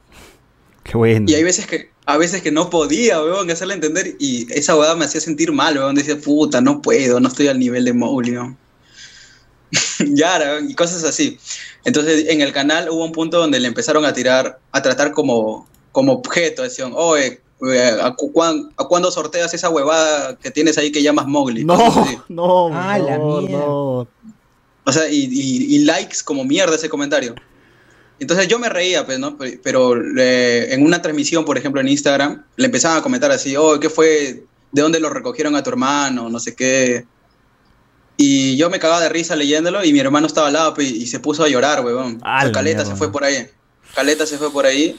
Qué 0.84 0.96
bueno. 0.96 1.26
Y 1.28 1.34
hay 1.34 1.42
veces 1.42 1.66
que, 1.66 1.90
a 2.06 2.16
veces 2.16 2.42
que 2.42 2.52
no 2.52 2.70
podía, 2.70 3.22
weón, 3.22 3.50
hacerle 3.50 3.74
entender. 3.74 4.16
Y 4.18 4.46
esa 4.52 4.76
weá 4.76 4.94
me 4.94 5.06
hacía 5.06 5.20
sentir 5.20 5.50
mal, 5.52 5.76
weón. 5.76 5.94
Decía, 5.94 6.18
puta, 6.18 6.60
no 6.60 6.80
puedo, 6.82 7.20
no 7.20 7.28
estoy 7.28 7.48
al 7.48 7.58
nivel 7.58 7.84
de 7.84 7.92
Mowgli, 7.92 8.36
ya, 10.14 10.60
y 10.66 10.74
cosas 10.74 11.04
así. 11.04 11.38
Entonces, 11.84 12.26
en 12.28 12.40
el 12.40 12.52
canal 12.52 12.88
hubo 12.90 13.04
un 13.04 13.12
punto 13.12 13.38
donde 13.38 13.60
le 13.60 13.68
empezaron 13.68 14.04
a 14.04 14.12
tirar, 14.12 14.58
a 14.72 14.82
tratar 14.82 15.12
como, 15.12 15.68
como 15.92 16.12
objeto. 16.12 16.62
Decían, 16.62 16.92
oye, 16.94 17.40
¿A, 18.02 18.14
cuándo 18.14 19.10
sorteas 19.10 19.54
esa 19.54 19.70
huevada 19.70 20.36
que 20.36 20.50
tienes 20.50 20.76
ahí 20.76 20.92
que 20.92 21.02
llamas 21.02 21.26
Mowgli? 21.26 21.64
No, 21.64 21.76
no, 22.28 22.70
ah, 22.72 22.98
no, 22.98 23.40
no, 23.40 24.08
O 24.84 24.92
sea, 24.92 25.08
y, 25.08 25.78
likes 25.84 26.18
como 26.24 26.44
mierda 26.44 26.76
ese 26.76 26.88
comentario. 26.88 27.34
Entonces 28.20 28.48
yo 28.48 28.58
me 28.58 28.68
reía, 28.68 29.04
pues, 29.06 29.18
¿no? 29.18 29.36
Pero 29.62 29.94
en 29.96 30.84
una 30.84 31.00
transmisión, 31.00 31.44
por 31.44 31.58
ejemplo, 31.58 31.80
en 31.80 31.88
Instagram, 31.88 32.44
le 32.56 32.66
empezaban 32.66 32.98
a 32.98 33.02
comentar 33.02 33.30
así, 33.30 33.56
oh, 33.56 33.78
¿qué 33.80 33.88
fue? 33.88 34.44
¿De 34.70 34.82
dónde 34.82 35.00
lo 35.00 35.08
recogieron 35.08 35.56
a 35.56 35.62
tu 35.62 35.70
hermano? 35.70 36.28
No 36.28 36.40
sé 36.40 36.54
qué. 36.54 37.06
Y 38.16 38.56
yo 38.56 38.70
me 38.70 38.78
cagaba 38.78 39.00
de 39.00 39.08
risa 39.08 39.34
leyéndolo 39.34 39.84
y 39.84 39.92
mi 39.92 39.98
hermano 39.98 40.26
estaba 40.26 40.46
al 40.46 40.52
lado 40.52 40.74
pues, 40.74 40.90
y 40.90 41.06
se 41.06 41.18
puso 41.20 41.42
a 41.44 41.48
llorar, 41.48 41.84
weón. 41.84 42.20
Caleta 42.52 42.84
se 42.84 42.94
fue 42.94 43.10
por 43.10 43.24
ahí. 43.24 43.48
Caleta 43.94 44.26
se 44.26 44.38
fue 44.38 44.52
por 44.52 44.66
ahí 44.66 44.96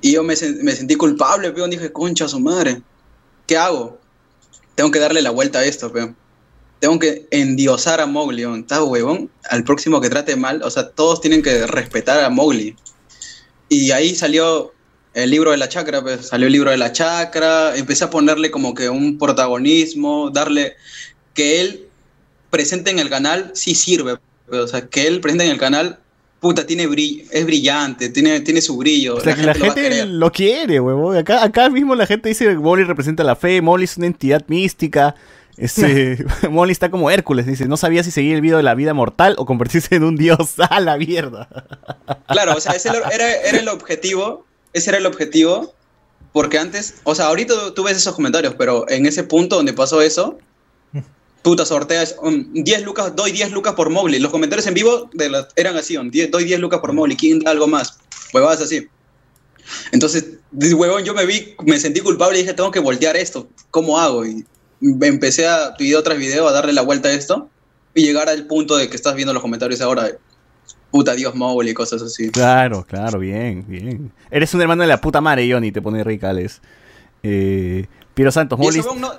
y 0.00 0.12
yo 0.12 0.22
me, 0.22 0.36
sentí 0.36 0.96
culpable, 0.96 1.52
peón. 1.52 1.70
Dije, 1.70 1.92
concha 1.92 2.28
su 2.28 2.40
madre. 2.40 2.82
¿Qué 3.46 3.56
hago? 3.56 3.98
Tengo 4.74 4.90
que 4.90 4.98
darle 4.98 5.22
la 5.22 5.30
vuelta 5.30 5.60
a 5.60 5.64
esto, 5.64 5.92
peón. 5.92 6.16
Tengo 6.80 6.98
que 6.98 7.26
endiosar 7.30 8.00
a 8.00 8.06
Mowgli, 8.06 8.42
¿Está 8.42 8.82
huevón? 8.82 9.30
Al 9.50 9.64
próximo 9.64 10.00
que 10.00 10.08
trate 10.08 10.34
mal. 10.36 10.62
O 10.62 10.70
sea, 10.70 10.90
todos 10.90 11.20
tienen 11.20 11.42
que 11.42 11.66
respetar 11.66 12.24
a 12.24 12.30
Mowgli. 12.30 12.76
Y 13.68 13.90
ahí 13.90 14.14
salió 14.14 14.72
el 15.14 15.30
libro 15.30 15.50
de 15.50 15.58
la 15.58 15.68
chacra, 15.68 16.02
pues 16.02 16.28
salió 16.28 16.46
el 16.46 16.52
libro 16.52 16.70
de 16.70 16.78
la 16.78 16.92
chacra. 16.92 17.76
Empecé 17.76 18.04
a 18.04 18.10
ponerle 18.10 18.50
como 18.50 18.74
que 18.74 18.88
un 18.88 19.18
protagonismo, 19.18 20.30
darle 20.30 20.74
que 21.34 21.60
él 21.60 21.89
presente 22.50 22.90
en 22.90 22.98
el 22.98 23.08
canal 23.08 23.52
sí 23.54 23.74
sirve. 23.74 24.18
o 24.50 24.66
sea, 24.66 24.88
que 24.88 25.06
él 25.06 25.20
presente 25.20 25.44
en 25.44 25.52
el 25.52 25.58
canal 25.58 25.98
puta, 26.40 26.66
tiene 26.66 26.86
brillo, 26.86 27.24
es 27.30 27.44
brillante, 27.44 28.08
tiene, 28.08 28.40
tiene 28.40 28.62
su 28.62 28.76
brillo. 28.76 29.16
O 29.16 29.20
sea, 29.20 29.36
la 29.36 29.52
que 29.52 29.60
gente 29.60 29.82
la 29.82 29.96
gente 29.96 30.06
lo, 30.06 30.32
quiere, 30.32 30.80
huevón. 30.80 31.16
Acá, 31.16 31.44
acá 31.44 31.68
mismo 31.68 31.94
la 31.94 32.06
gente 32.06 32.28
dice 32.30 32.46
que 32.46 32.54
Molly 32.54 32.84
representa 32.84 33.22
la 33.22 33.36
fe, 33.36 33.60
Molly 33.60 33.84
es 33.84 33.96
una 33.98 34.06
entidad 34.06 34.42
mística. 34.48 35.14
Este, 35.56 36.24
Molly 36.50 36.72
está 36.72 36.90
como 36.90 37.10
Hércules, 37.10 37.46
dice, 37.46 37.66
no 37.66 37.76
sabía 37.76 38.02
si 38.02 38.10
seguir 38.10 38.34
el 38.34 38.40
video 38.40 38.56
de 38.56 38.62
la 38.62 38.74
vida 38.74 38.94
mortal 38.94 39.34
o 39.38 39.44
convertirse 39.44 39.94
en 39.94 40.04
un 40.04 40.16
dios. 40.16 40.54
¡A 40.70 40.80
la 40.80 40.96
mierda! 40.96 41.48
Claro, 42.28 42.56
o 42.56 42.60
sea, 42.60 42.72
ese 42.72 42.88
era, 42.88 43.08
era 43.10 43.58
el 43.58 43.68
objetivo, 43.68 44.46
ese 44.72 44.90
era 44.90 44.98
el 44.98 45.06
objetivo, 45.06 45.74
porque 46.32 46.58
antes, 46.58 46.94
o 47.04 47.14
sea, 47.14 47.26
ahorita 47.26 47.74
tú 47.74 47.84
ves 47.84 47.98
esos 47.98 48.14
comentarios, 48.14 48.54
pero 48.56 48.88
en 48.88 49.04
ese 49.04 49.24
punto 49.24 49.56
donde 49.56 49.74
pasó 49.74 50.00
eso, 50.00 50.38
puta, 51.42 51.64
sorteas 51.64 52.16
10 52.22 52.82
lucas, 52.82 53.14
doy 53.16 53.32
10 53.32 53.52
lucas 53.52 53.74
por 53.74 53.90
Mowgli. 53.90 54.18
Los 54.18 54.30
comentarios 54.30 54.66
en 54.66 54.74
vivo 54.74 55.10
de 55.12 55.44
eran 55.56 55.76
así, 55.76 55.96
doy 55.96 56.44
10 56.44 56.60
lucas 56.60 56.80
por 56.80 56.92
Mowgli, 56.92 57.16
¿quién 57.16 57.40
da 57.40 57.50
algo 57.50 57.66
más? 57.66 57.98
Huevadas 58.32 58.62
así. 58.62 58.88
Entonces, 59.92 60.24
huevón, 60.52 61.04
yo 61.04 61.14
me 61.14 61.26
vi, 61.26 61.54
me 61.64 61.78
sentí 61.78 62.00
culpable 62.00 62.38
y 62.38 62.42
dije, 62.42 62.54
tengo 62.54 62.70
que 62.70 62.80
voltear 62.80 63.16
esto, 63.16 63.48
¿cómo 63.70 63.98
hago? 63.98 64.26
Y 64.26 64.44
empecé 64.80 65.46
a 65.46 65.74
video 65.78 66.02
tras 66.02 66.18
video 66.18 66.48
a 66.48 66.52
darle 66.52 66.72
la 66.72 66.82
vuelta 66.82 67.08
a 67.08 67.12
esto 67.12 67.48
y 67.94 68.02
llegar 68.02 68.28
al 68.28 68.46
punto 68.46 68.76
de 68.76 68.88
que 68.88 68.96
estás 68.96 69.14
viendo 69.14 69.32
los 69.32 69.42
comentarios 69.42 69.80
ahora 69.80 70.10
puta 70.90 71.14
Dios 71.14 71.34
Mowgli 71.34 71.70
y 71.70 71.74
cosas 71.74 72.02
así. 72.02 72.30
Claro, 72.30 72.84
claro, 72.84 73.18
bien, 73.18 73.64
bien. 73.68 74.12
Eres 74.30 74.52
un 74.54 74.62
hermano 74.62 74.82
de 74.82 74.88
la 74.88 75.00
puta 75.00 75.20
madre, 75.20 75.50
Johnny, 75.50 75.70
te 75.70 75.80
pone 75.80 76.02
ricales. 76.02 76.60
Eh, 77.22 77.86
Piro 78.14 78.32
Santos, 78.32 78.58
no 78.58 79.12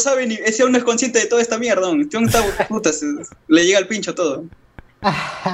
sabe 0.00 0.26
ni, 0.26 0.34
ese 0.34 0.62
aún 0.62 0.72
no 0.72 0.78
es 0.78 0.84
consciente 0.84 1.18
de 1.18 1.26
toda 1.26 1.42
esta 1.42 1.58
mierda, 1.58 1.90
este 1.98 2.18
está, 2.18 2.68
puta, 2.68 2.90
le 3.48 3.64
llega 3.64 3.78
al 3.78 3.86
pincho 3.86 4.14
todo. 4.14 4.44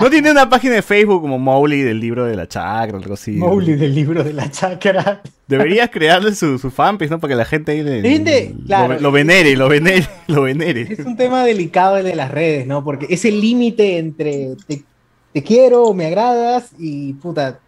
¿No 0.00 0.10
tiene 0.10 0.30
una 0.30 0.48
página 0.48 0.74
de 0.74 0.82
Facebook 0.82 1.22
como 1.22 1.38
Mowgli 1.38 1.80
del 1.80 2.00
libro 2.00 2.26
de 2.26 2.36
la 2.36 2.46
chakra 2.46 2.98
o 2.98 3.00
algo 3.00 3.14
así? 3.14 3.32
Mowgli 3.32 3.76
del 3.76 3.94
libro 3.94 4.22
de 4.22 4.34
la 4.34 4.50
chakra. 4.50 5.22
Deberías 5.46 5.88
crearle 5.88 6.34
su, 6.34 6.58
su 6.58 6.70
fanpage, 6.70 7.10
¿no? 7.10 7.18
Para 7.18 7.32
que 7.32 7.36
la 7.36 7.44
gente 7.46 7.72
ahí 7.72 7.82
le, 7.82 8.02
lo, 9.00 9.10
venere, 9.10 9.56
lo 9.56 9.68
venere, 9.68 10.06
lo 10.26 10.42
venere. 10.42 10.82
Es 10.90 10.98
un 11.00 11.16
tema 11.16 11.44
delicado 11.44 11.96
el 11.96 12.04
de 12.04 12.14
las 12.14 12.30
redes, 12.30 12.66
¿no? 12.66 12.84
Porque 12.84 13.06
es 13.08 13.24
el 13.24 13.40
límite 13.40 13.96
entre 13.96 14.56
te, 14.66 14.82
te 15.32 15.42
quiero, 15.42 15.94
me 15.94 16.06
agradas 16.06 16.72
y 16.78 17.14
puta, 17.14 17.58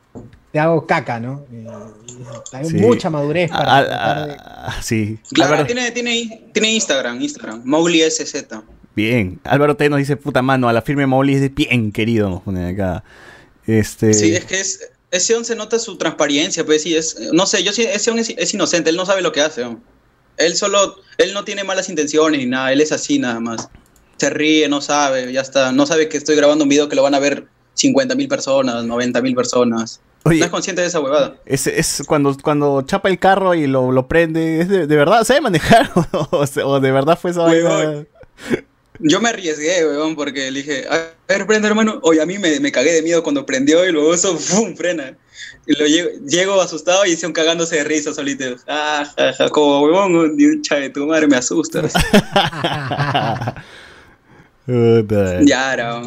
te 0.53 0.59
hago 0.59 0.87
caca, 0.87 1.21
¿no? 1.21 1.45
Eh, 1.53 1.67
hay 2.53 2.71
mucha 2.75 3.11
madurez 3.11 3.51
para. 3.51 4.67
Ah, 4.67 4.83
sí. 4.83 5.19
Claro, 5.33 5.65
tiene, 5.65 5.91
tiene, 5.93 6.49
tiene, 6.53 6.73
Instagram, 6.73 7.21
Instagram, 7.21 7.63
Mowgli 7.65 8.01
SZ. 8.03 8.47
Bien. 8.97 9.41
Álvaro 9.45 9.77
T 9.77 9.89
nos 9.89 9.99
dice, 9.99 10.17
puta 10.17 10.43
mano, 10.43 10.69
a 10.69 10.73
la 10.73 10.83
firme 10.83 11.07
Mowgli 11.07 11.35
es 11.35 11.41
de 11.41 11.49
bien 11.49 11.93
querido, 11.93 12.29
nos 12.29 12.43
pone 12.43 12.69
acá. 12.69 13.05
Este... 13.67 14.13
Sí, 14.13 14.35
es 14.35 14.45
que 14.45 14.61
es, 14.61 14.91
ese 15.11 15.35
on 15.37 15.45
se 15.45 15.57
nota 15.57 15.79
su 15.79 15.97
transparencia, 15.97 16.65
pues 16.65 16.83
sí, 16.83 16.97
es, 16.97 17.17
no 17.33 17.47
sé, 17.47 17.63
yo 17.63 17.71
ese 17.71 18.11
on 18.11 18.19
es, 18.19 18.55
inocente, 18.55 18.91
él 18.91 18.97
no 18.97 19.07
sabe 19.07 19.23
lo 19.23 19.33
que 19.33 19.41
hace. 19.41 19.65
Él 20.37 20.57
solo, 20.57 20.97
él 21.19 21.33
no 21.35 21.45
tiene 21.45 21.65
malas 21.65 21.89
intenciones 21.89 22.41
ni 22.41 22.47
nada, 22.47 22.73
él 22.73 22.81
es 22.81 22.93
así 22.93 23.19
nada 23.19 23.41
más. 23.41 23.69
Se 24.17 24.31
ríe, 24.31 24.69
no 24.69 24.81
sabe, 24.81 25.33
ya 25.33 25.41
está, 25.41 25.73
no 25.73 25.87
sabe 25.87 26.09
que 26.09 26.17
estoy 26.17 26.37
grabando 26.37 26.65
un 26.65 26.69
video 26.69 26.89
que 26.89 26.97
lo 26.97 27.03
van 27.03 27.15
a 27.15 27.19
ver 27.19 27.47
50 27.75 28.15
mil 28.15 28.29
personas, 28.29 28.85
90 28.85 29.23
mil 29.23 29.35
personas. 29.35 30.01
No 30.25 30.33
es 30.33 30.49
consciente 30.49 30.83
de 30.83 30.89
esa 30.89 31.01
huevada. 31.01 31.37
Es, 31.47 31.67
es 31.67 32.03
cuando, 32.07 32.37
cuando 32.43 32.83
chapa 32.83 33.09
el 33.09 33.19
carro 33.19 33.55
y 33.55 33.67
lo, 33.67 33.91
lo 33.93 34.07
prende, 34.07 34.61
¿es 34.61 34.69
de, 34.69 34.87
verdad? 34.87 35.25
¿Sabe 35.25 35.41
manejar 35.41 35.91
o, 36.31 36.81
de 36.81 36.93
verdad 36.93 37.19
fue 37.19 37.31
esa 37.31 37.45
huevada? 37.45 38.05
Yo 39.03 39.21
me 39.21 39.31
arriesgué, 39.31 39.87
weón, 39.87 40.15
porque 40.15 40.51
le 40.51 40.59
dije, 40.59 40.85
a 40.91 41.13
ver, 41.27 41.47
prende, 41.47 41.69
hermano. 41.69 42.01
Oye, 42.03 42.21
a 42.21 42.27
mí 42.27 42.39
me, 42.39 42.61
me, 42.61 42.71
cagué 42.71 42.93
de 42.93 43.03
miedo 43.03 43.23
cuando 43.23 43.47
prendió 43.47 43.89
y 43.89 43.93
luego 43.93 44.13
eso, 44.13 44.39
¡pum! 44.51 44.77
frena. 44.77 45.17
Y 45.67 45.79
lo 45.79 45.87
llego, 45.87 46.11
llego 46.27 46.61
asustado 46.61 47.07
y 47.07 47.13
hice 47.13 47.27
un 47.27 47.33
cagándose 47.33 47.77
de 47.77 47.85
risa 47.85 48.13
solito. 48.13 48.45
Ah, 48.67 49.05
como 49.53 49.83
huevón, 49.83 50.37
de 50.37 50.91
tu 50.93 51.07
madre 51.07 51.29
me 51.29 51.37
asustas. 51.37 51.95
ya, 54.67 55.73
era. 55.73 56.03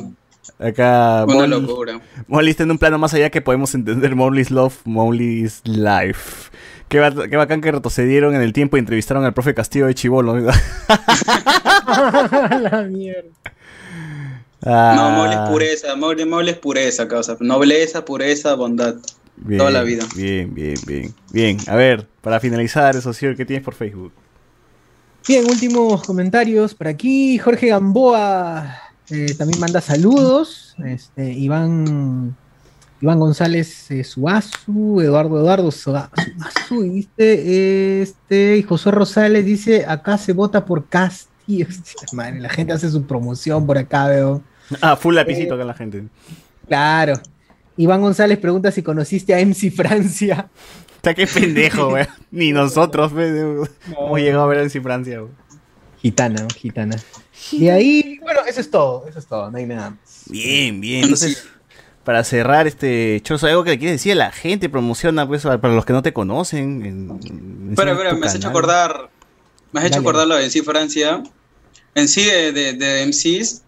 Acá. 0.60 1.26
Una 1.28 1.48
locura. 1.48 2.00
Molly 2.28 2.52
está 2.52 2.64
en 2.64 2.72
un 2.72 2.78
plano 2.78 2.98
más 2.98 3.14
allá 3.14 3.30
que 3.30 3.42
podemos 3.42 3.76
entender 3.76 4.16
Molly's 4.16 4.52
Love, 4.52 4.76
Molly's 4.86 5.62
Life. 5.66 6.50
Qué, 6.90 7.00
bacán 7.00 7.62
que 7.62 7.72
retrocedieron 7.72 8.36
en 8.36 8.42
el 8.42 8.52
tiempo 8.54 8.78
y 8.78 8.80
entrevistaron 8.80 9.26
al 9.26 9.34
profe 9.34 9.54
Castillo 9.54 9.88
de 9.88 9.96
Chivolo. 9.96 10.36
La 10.40 10.54
mierda. 12.90 13.30
Ah. 14.66 14.94
No, 14.96 15.10
Molly 15.12 15.34
es 15.34 15.50
pureza, 15.50 15.94
Molly, 15.96 16.50
es 16.50 16.58
pureza, 16.58 17.06
causa. 17.08 17.38
Nobleza, 17.40 18.06
pureza, 18.06 18.56
bondad. 18.56 18.96
toda 19.58 19.72
la 19.72 19.84
vida. 19.84 20.06
Bien, 20.16 20.54
bien, 20.54 20.76
bien. 20.86 21.14
Bien, 21.32 21.58
a 21.68 21.76
ver, 21.76 22.08
para 22.22 22.40
finalizar, 22.40 22.96
eso 22.96 23.12
sí, 23.12 23.26
¿qué 23.36 23.46
tienes 23.46 23.66
por 23.66 23.74
Facebook? 23.74 24.14
Bien, 25.28 25.46
últimos 25.50 26.04
comentarios 26.04 26.76
por 26.76 26.88
aquí. 26.88 27.40
Jorge 27.40 27.68
Gamboa 27.68 28.83
eh, 29.14 29.36
también 29.38 29.60
manda 29.60 29.80
saludos. 29.80 30.76
Este, 30.84 31.32
Iván, 31.32 32.36
Iván 33.00 33.20
González 33.20 33.92
eh, 33.92 34.04
Suazu, 34.04 35.02
Eduardo 35.02 35.38
Eduardo 35.40 35.72
Suazu, 35.72 36.82
¿viste? 36.82 38.02
Este, 38.02 38.58
y 38.58 38.64
José 38.64 38.90
Rosales 38.90 39.46
dice, 39.46 39.86
acá 39.88 40.18
se 40.18 40.34
vota 40.34 40.66
por 40.66 40.88
Casti. 40.88 41.32
la 42.40 42.50
gente 42.50 42.74
hace 42.74 42.90
su 42.90 43.06
promoción 43.06 43.68
por 43.68 43.78
acá, 43.78 44.08
veo. 44.08 44.42
Ah, 44.82 44.96
full 44.96 45.14
lapicito 45.14 45.62
eh, 45.62 45.64
la 45.64 45.76
gente. 45.76 46.06
Claro. 46.68 47.14
Iván 47.78 48.02
González 48.02 48.40
pregunta 48.40 48.72
si 48.72 48.82
conociste 48.82 49.36
a 49.36 49.46
MC 49.46 49.72
Francia. 49.72 50.50
Está 50.96 51.14
qué 51.14 51.28
pendejo, 51.28 51.90
güey. 51.90 52.08
Ni 52.32 52.52
nosotros, 52.52 53.14
güey. 53.14 53.28
Hemos 53.28 54.20
llegado 54.20 54.44
a 54.44 54.48
ver 54.48 54.60
a 54.60 54.64
MC 54.64 54.82
Francia, 54.82 55.20
güey. 55.20 55.32
Gitana, 56.04 56.48
gitana. 56.56 57.02
Y 57.52 57.70
ahí, 57.70 58.20
bueno, 58.22 58.42
eso 58.48 58.62
es 58.62 58.70
todo, 58.70 59.06
eso 59.08 59.18
es 59.18 59.26
todo, 59.26 59.50
no 59.50 59.58
hay 59.58 59.66
nada 59.66 59.92
más. 59.92 60.26
Bien, 60.28 60.80
bien. 60.80 61.06
Entonces, 61.06 61.46
para 62.04 62.24
cerrar 62.24 62.68
este 62.68 63.20
chozo, 63.24 63.48
algo 63.48 63.64
que 63.64 63.72
le 63.72 63.80
quieres 63.80 64.00
decir 64.00 64.12
a 64.12 64.16
la 64.16 64.32
gente, 64.32 64.70
promociona, 64.70 65.28
pues, 65.28 65.44
para 65.44 65.74
los 65.74 65.86
que 65.86 65.94
no 65.94 66.04
te 66.04 66.14
conocen. 66.14 67.70
Espera, 67.72 67.94
espera, 67.94 68.14
me 68.14 68.28
has 68.28 68.36
hecho 68.36 68.50
acordar, 68.50 69.10
me 69.72 69.80
has 69.80 69.88
hecho 69.88 70.00
acordar 70.00 70.28
lo 70.28 70.36
de 70.36 70.46
MC 70.46 70.64
Francia. 70.64 71.24
En 71.96 72.08
sí, 72.08 72.24
de, 72.26 72.52
de, 72.52 72.74
de 72.74 73.08
MCs, 73.08 73.64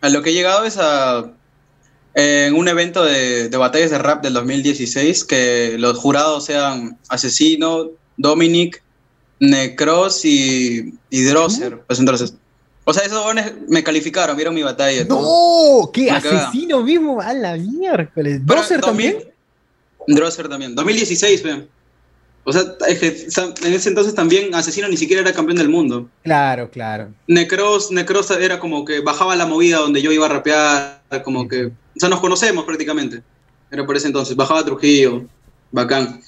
a 0.00 0.08
lo 0.08 0.22
que 0.22 0.30
he 0.30 0.32
llegado 0.32 0.64
es 0.64 0.78
a 0.78 1.32
en 2.14 2.54
un 2.54 2.68
evento 2.68 3.04
de, 3.04 3.48
batallas 3.56 3.90
de 3.90 3.98
rap 3.98 4.22
del 4.22 4.34
2016 4.34 5.24
que 5.24 5.76
los 5.78 5.98
jurados 5.98 6.44
sean 6.44 6.98
Asesino, 7.08 7.90
Dominic, 8.16 8.82
Necros 9.40 10.24
y, 10.24 10.94
y 11.08 11.22
Drosser. 11.22 11.80
Pues 11.80 11.98
entonces, 11.98 12.34
o 12.84 12.92
sea, 12.92 13.04
esos 13.04 13.18
jóvenes 13.18 13.52
me 13.68 13.82
calificaron, 13.82 14.36
vieron 14.36 14.54
mi 14.54 14.62
batalla. 14.62 15.04
¡No! 15.04 15.90
¿Qué? 15.92 16.10
¿Asesino 16.10 16.82
mismo? 16.82 17.20
A 17.20 17.32
la 17.32 17.56
miércoles. 17.56 18.44
¿Drosser 18.44 18.80
también? 18.80 19.24
Drosser 20.06 20.48
también. 20.48 20.74
2016, 20.74 21.42
ve. 21.42 21.68
O 22.42 22.52
sea, 22.52 22.62
en 22.88 23.74
ese 23.74 23.88
entonces 23.90 24.14
también 24.14 24.54
Asesino 24.54 24.88
ni 24.88 24.96
siquiera 24.96 25.22
era 25.22 25.32
campeón 25.32 25.58
del 25.58 25.68
mundo. 25.68 26.08
Claro, 26.22 26.70
claro. 26.70 27.12
Necros, 27.26 27.90
Necros 27.90 28.30
era 28.30 28.58
como 28.58 28.84
que 28.84 29.00
bajaba 29.00 29.36
la 29.36 29.46
movida 29.46 29.76
donde 29.78 30.00
yo 30.00 30.10
iba 30.10 30.26
a 30.26 30.30
rapear, 30.30 31.02
como 31.22 31.46
que... 31.46 31.66
O 31.66 31.72
sea, 31.96 32.08
nos 32.08 32.20
conocemos 32.20 32.64
prácticamente. 32.64 33.22
Era 33.70 33.84
por 33.84 33.96
ese 33.96 34.06
entonces. 34.06 34.34
Bajaba 34.34 34.64
Trujillo, 34.64 35.26
bacán. 35.70 36.22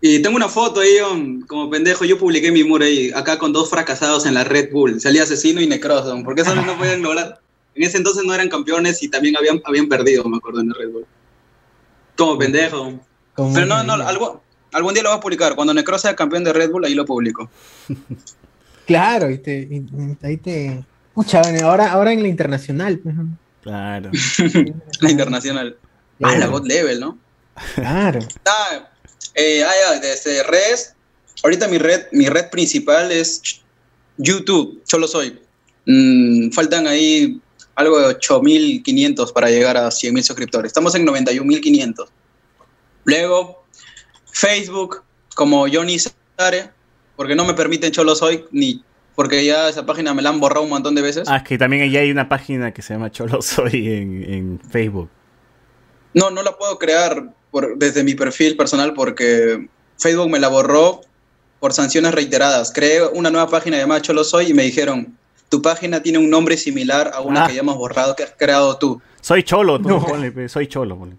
Y 0.00 0.20
tengo 0.20 0.36
una 0.36 0.48
foto 0.48 0.80
ahí, 0.80 0.98
como 1.46 1.70
pendejo, 1.70 2.04
yo 2.04 2.18
publiqué 2.18 2.52
mi 2.52 2.64
muro 2.64 2.84
ahí, 2.84 3.10
acá 3.14 3.38
con 3.38 3.52
dos 3.52 3.70
fracasados 3.70 4.26
en 4.26 4.34
la 4.34 4.44
Red 4.44 4.70
Bull. 4.72 5.00
Salía 5.00 5.22
Asesino 5.22 5.60
y 5.60 5.66
Necros, 5.66 6.06
porque 6.24 6.42
esos 6.42 6.54
no 6.54 6.76
podían 6.76 7.02
lograr... 7.02 7.40
En 7.74 7.82
ese 7.82 7.96
entonces 7.96 8.22
no 8.24 8.32
eran 8.32 8.48
campeones 8.48 9.02
y 9.02 9.08
también 9.08 9.36
habían, 9.36 9.60
habían 9.64 9.88
perdido, 9.88 10.22
me 10.24 10.36
acuerdo, 10.36 10.60
en 10.60 10.68
la 10.68 10.74
Red 10.78 10.90
Bull. 10.90 11.06
Como 12.16 12.38
pendejo. 12.38 13.00
Pero 13.34 13.66
no, 13.66 13.82
no, 13.82 13.94
algo, 13.94 14.44
Algún 14.74 14.92
día 14.92 15.04
lo 15.04 15.10
vas 15.10 15.18
a 15.18 15.20
publicar. 15.20 15.54
Cuando 15.54 15.72
Necro 15.72 15.96
sea 15.98 16.16
campeón 16.16 16.42
de 16.42 16.52
Red 16.52 16.70
Bull, 16.70 16.84
ahí 16.84 16.94
lo 16.94 17.06
publico. 17.06 17.48
Claro, 18.86 19.30
y, 19.30 19.40
ahí 20.20 20.36
te. 20.36 20.84
Pucha, 21.14 21.40
ahora, 21.62 21.90
ahora 21.90 22.12
en 22.12 22.20
la 22.20 22.28
internacional. 22.28 22.98
Pues, 22.98 23.14
claro. 23.62 24.10
la 25.00 25.10
internacional. 25.10 25.78
Ah, 26.22 26.36
la 26.36 26.48
God 26.48 26.66
Level, 26.66 27.00
¿no? 27.00 27.16
Claro. 27.76 28.18
Ah, 28.44 28.90
eh, 29.34 29.64
ah, 29.64 29.98
desde 30.00 30.42
redes. 30.42 30.94
Ahorita 31.42 31.68
mi 31.68 31.78
red, 31.78 32.06
mi 32.12 32.28
red 32.28 32.50
principal 32.50 33.10
es 33.12 33.42
YouTube. 34.16 34.82
Yo 34.86 34.98
lo 34.98 35.08
soy. 35.08 35.40
Mm, 35.86 36.50
faltan 36.50 36.86
ahí 36.86 37.40
algo 37.74 37.98
de 37.98 38.16
8.500 38.16 39.32
para 39.32 39.50
llegar 39.50 39.76
a 39.76 39.88
100.000 39.88 40.22
suscriptores. 40.22 40.68
Estamos 40.68 40.94
en 40.94 41.06
91.500. 41.06 42.08
Luego, 43.04 43.64
Facebook 44.32 45.02
como 45.34 45.66
Johnny 45.70 45.98
Sare, 45.98 46.70
porque 47.16 47.34
no 47.34 47.44
me 47.44 47.54
permiten 47.54 47.92
Cholo 47.92 48.14
Soy, 48.14 48.44
ni 48.50 48.82
porque 49.14 49.44
ya 49.44 49.68
esa 49.68 49.86
página 49.86 50.12
me 50.14 50.22
la 50.22 50.30
han 50.30 50.40
borrado 50.40 50.62
un 50.62 50.70
montón 50.70 50.94
de 50.94 51.02
veces. 51.02 51.28
Ah, 51.28 51.36
es 51.36 51.42
que 51.44 51.58
también 51.58 51.90
ya 51.90 52.00
hay 52.00 52.10
una 52.10 52.28
página 52.28 52.72
que 52.72 52.82
se 52.82 52.94
llama 52.94 53.10
Cholo 53.10 53.42
Soy 53.42 53.88
en, 53.92 54.60
Facebook. 54.70 55.10
No, 56.14 56.30
no 56.30 56.42
la 56.42 56.56
puedo 56.56 56.78
crear 56.78 57.32
por, 57.54 57.78
desde 57.78 58.02
mi 58.02 58.16
perfil 58.16 58.56
personal 58.56 58.94
porque 58.94 59.68
Facebook 59.96 60.28
me 60.28 60.40
la 60.40 60.48
borró 60.48 61.02
por 61.60 61.72
sanciones 61.72 62.12
reiteradas. 62.12 62.72
Creé 62.72 63.06
una 63.06 63.30
nueva 63.30 63.48
página 63.48 63.76
llamada 63.76 64.02
Cholo 64.02 64.24
Soy 64.24 64.50
y 64.50 64.54
me 64.54 64.64
dijeron, 64.64 65.16
tu 65.48 65.62
página 65.62 66.02
tiene 66.02 66.18
un 66.18 66.28
nombre 66.28 66.56
similar 66.56 67.12
a 67.14 67.20
una 67.20 67.44
ah. 67.44 67.46
que 67.46 67.54
ya 67.54 67.60
hemos 67.60 67.76
borrado 67.76 68.16
que 68.16 68.24
has 68.24 68.32
creado 68.36 68.76
tú. 68.76 69.00
Soy 69.20 69.44
Cholo, 69.44 69.80
tú 69.80 70.04
ponle, 70.04 70.48
soy 70.48 70.66
Cholo. 70.66 70.98
Ponle. 70.98 71.16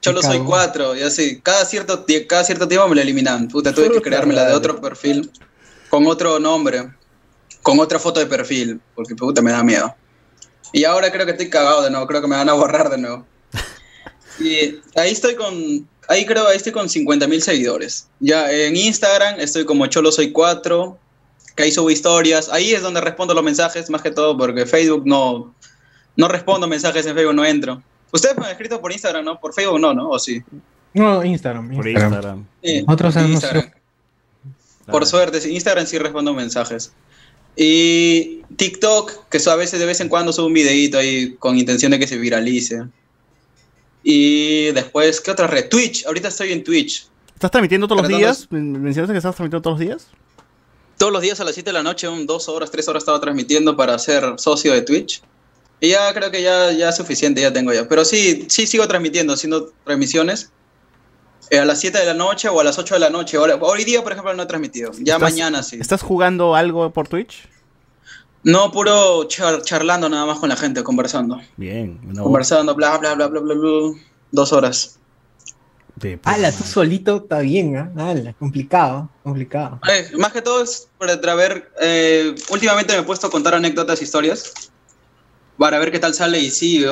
Cholo 0.00 0.22
soy 0.22 0.38
cuatro, 0.38 0.94
y 0.94 1.02
así. 1.02 1.40
Cada 1.40 1.64
cierto, 1.64 2.06
cada 2.28 2.44
cierto 2.44 2.68
tiempo 2.68 2.86
me 2.86 2.94
la 2.94 3.02
eliminan. 3.02 3.48
Puta, 3.48 3.74
tuve 3.74 3.90
que 3.90 4.00
creármela 4.00 4.46
de 4.46 4.54
otro 4.54 4.80
perfil, 4.80 5.28
con 5.90 6.06
otro 6.06 6.38
nombre, 6.38 6.88
con 7.62 7.80
otra 7.80 7.98
foto 7.98 8.20
de 8.20 8.26
perfil, 8.26 8.80
porque 8.94 9.16
puta 9.16 9.42
me 9.42 9.50
da 9.50 9.64
miedo. 9.64 9.92
Y 10.72 10.84
ahora 10.84 11.10
creo 11.10 11.26
que 11.26 11.32
estoy 11.32 11.50
cagado 11.50 11.82
de 11.82 11.90
nuevo, 11.90 12.06
creo 12.06 12.20
que 12.20 12.28
me 12.28 12.36
van 12.36 12.48
a 12.48 12.52
borrar 12.52 12.90
de 12.90 12.98
nuevo. 12.98 13.26
Y 14.38 14.80
ahí 14.96 15.12
estoy 15.12 15.34
con, 15.34 15.88
ahí 16.08 16.26
creo, 16.26 16.48
ahí 16.48 16.56
estoy 16.56 16.72
con 16.72 16.88
50 16.88 17.26
mil 17.28 17.42
seguidores. 17.42 18.08
Ya 18.20 18.50
en 18.50 18.76
Instagram 18.76 19.40
estoy 19.40 19.64
como 19.64 19.86
Cholo 19.86 20.10
Soy 20.10 20.32
4, 20.32 20.98
que 21.54 21.62
ahí 21.62 21.72
subo 21.72 21.90
historias. 21.90 22.48
Ahí 22.48 22.72
es 22.72 22.82
donde 22.82 23.00
respondo 23.00 23.34
los 23.34 23.44
mensajes, 23.44 23.90
más 23.90 24.02
que 24.02 24.10
todo, 24.10 24.36
porque 24.36 24.66
Facebook 24.66 25.02
no, 25.06 25.54
no 26.16 26.28
respondo 26.28 26.66
mensajes 26.66 27.06
en 27.06 27.14
Facebook, 27.14 27.34
no 27.34 27.44
entro. 27.44 27.82
Ustedes 28.12 28.36
me 28.36 28.44
han 28.44 28.52
escrito 28.52 28.80
por 28.80 28.92
Instagram, 28.92 29.24
¿no? 29.24 29.40
Por 29.40 29.54
Facebook 29.54 29.80
no, 29.80 29.94
¿no? 29.94 30.10
¿O 30.10 30.18
sí? 30.18 30.42
No, 30.92 31.24
Instagram. 31.24 31.74
Por 31.74 31.88
Instagram. 31.88 32.46
Otros 32.86 33.16
Instagram. 33.16 33.70
Por 34.86 35.06
suerte, 35.06 35.48
Instagram 35.48 35.86
sí 35.86 35.98
respondo 35.98 36.34
mensajes. 36.34 36.92
Y 37.56 38.42
TikTok, 38.56 39.28
que 39.28 39.38
a 39.48 39.54
veces 39.56 39.80
de 39.80 39.86
vez 39.86 40.00
en 40.00 40.08
cuando 40.08 40.32
subo 40.32 40.46
un 40.46 40.52
videito 40.52 40.98
ahí 40.98 41.34
con 41.38 41.58
intención 41.58 41.92
de 41.92 41.98
que 41.98 42.06
se 42.06 42.18
viralice. 42.18 42.84
Y 44.04 44.70
después, 44.72 45.20
¿qué 45.22 45.30
otra 45.30 45.46
red? 45.46 45.70
Twitch, 45.70 46.04
ahorita 46.06 46.28
estoy 46.28 46.52
en 46.52 46.62
Twitch. 46.62 47.08
¿Estás 47.32 47.50
transmitiendo 47.50 47.88
todos 47.88 48.02
los 48.02 48.08
días? 48.08 48.46
¿Mencionaste 48.50 49.12
que 49.12 49.18
estás 49.18 49.34
transmitiendo 49.34 49.62
todos 49.62 49.80
los 49.80 49.88
días? 49.88 50.06
Todos 50.98 51.10
los 51.10 51.22
días 51.22 51.40
a 51.40 51.44
las 51.44 51.54
7 51.54 51.70
de 51.70 51.72
la 51.72 51.82
noche, 51.82 52.06
un, 52.06 52.26
dos 52.26 52.48
horas, 52.48 52.70
tres 52.70 52.86
horas 52.86 53.02
estaba 53.02 53.18
transmitiendo 53.20 53.76
para 53.76 53.98
ser 53.98 54.34
socio 54.36 54.74
de 54.74 54.82
Twitch. 54.82 55.22
Y 55.80 55.88
ya 55.88 56.12
creo 56.12 56.30
que 56.30 56.42
ya, 56.42 56.70
ya 56.70 56.90
es 56.90 56.96
suficiente, 56.96 57.40
ya 57.40 57.52
tengo 57.52 57.72
ya. 57.72 57.88
Pero 57.88 58.04
sí, 58.04 58.46
sí 58.48 58.66
sigo 58.66 58.86
transmitiendo, 58.86 59.32
haciendo 59.32 59.72
transmisiones. 59.84 60.50
Eh, 61.50 61.58
a 61.58 61.64
las 61.64 61.80
7 61.80 61.98
de 61.98 62.06
la 62.06 62.14
noche 62.14 62.48
o 62.48 62.60
a 62.60 62.64
las 62.64 62.78
8 62.78 62.94
de 62.94 63.00
la 63.00 63.10
noche. 63.10 63.38
hoy 63.38 63.84
día, 63.84 64.02
por 64.02 64.12
ejemplo, 64.12 64.34
no 64.34 64.42
he 64.42 64.46
transmitido. 64.46 64.92
Ya 64.98 65.18
mañana 65.18 65.62
sí. 65.62 65.78
¿Estás 65.80 66.02
jugando 66.02 66.54
algo 66.54 66.90
por 66.90 67.08
Twitch? 67.08 67.48
No, 68.44 68.70
puro 68.70 69.24
charlando 69.24 70.08
nada 70.08 70.26
más 70.26 70.38
con 70.38 70.48
la 70.48 70.56
gente, 70.56 70.82
conversando. 70.82 71.40
Bien. 71.56 71.98
conversando, 72.14 72.74
bla, 72.74 72.96
bla, 72.98 73.14
bla, 73.14 73.26
bla, 73.28 73.40
bla, 73.40 73.54
bla. 73.54 74.00
Dos 74.30 74.52
horas. 74.52 74.98
Ala, 76.24 76.52
tú 76.52 76.64
solito 76.64 77.16
está 77.16 77.38
bien, 77.38 77.76
¿eh? 77.76 78.34
complicado, 78.38 79.08
complicado. 79.22 79.80
Eh, 79.88 80.10
más 80.18 80.32
que 80.32 80.42
todo 80.42 80.62
es 80.62 80.88
para 80.98 81.34
ver. 81.34 81.70
Eh, 81.80 82.34
últimamente 82.50 82.92
me 82.92 83.00
he 83.00 83.04
puesto 83.04 83.28
a 83.28 83.30
contar 83.30 83.54
anécdotas, 83.54 84.02
historias 84.02 84.52
para 85.56 85.78
ver 85.78 85.92
qué 85.92 85.98
tal 85.98 86.14
sale 86.14 86.40
y 86.40 86.50
sí, 86.50 86.84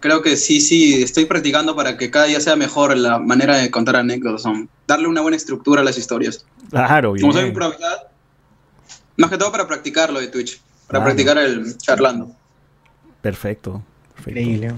creo 0.00 0.22
que 0.22 0.36
sí, 0.36 0.60
sí, 0.60 1.02
estoy 1.02 1.24
practicando 1.24 1.74
para 1.74 1.96
que 1.96 2.10
cada 2.10 2.26
día 2.26 2.40
sea 2.40 2.56
mejor 2.56 2.96
la 2.96 3.18
manera 3.18 3.56
de 3.56 3.70
contar 3.70 3.96
anécdotas, 3.96 4.44
darle 4.86 5.08
una 5.08 5.22
buena 5.22 5.36
estructura 5.36 5.80
a 5.80 5.84
las 5.84 5.96
historias. 5.96 6.44
Claro, 6.70 7.12
bien. 7.12 7.22
Como 7.22 7.32
soy 7.32 7.52
más 9.16 9.30
que 9.30 9.38
todo 9.38 9.50
para 9.50 9.66
practicarlo 9.66 10.20
de 10.20 10.28
Twitch, 10.28 10.60
para 10.86 11.04
practicar 11.04 11.38
el 11.38 11.76
charlando. 11.78 12.34
Perfecto. 13.22 13.82
perfecto. 14.14 14.40
Increíble. 14.40 14.74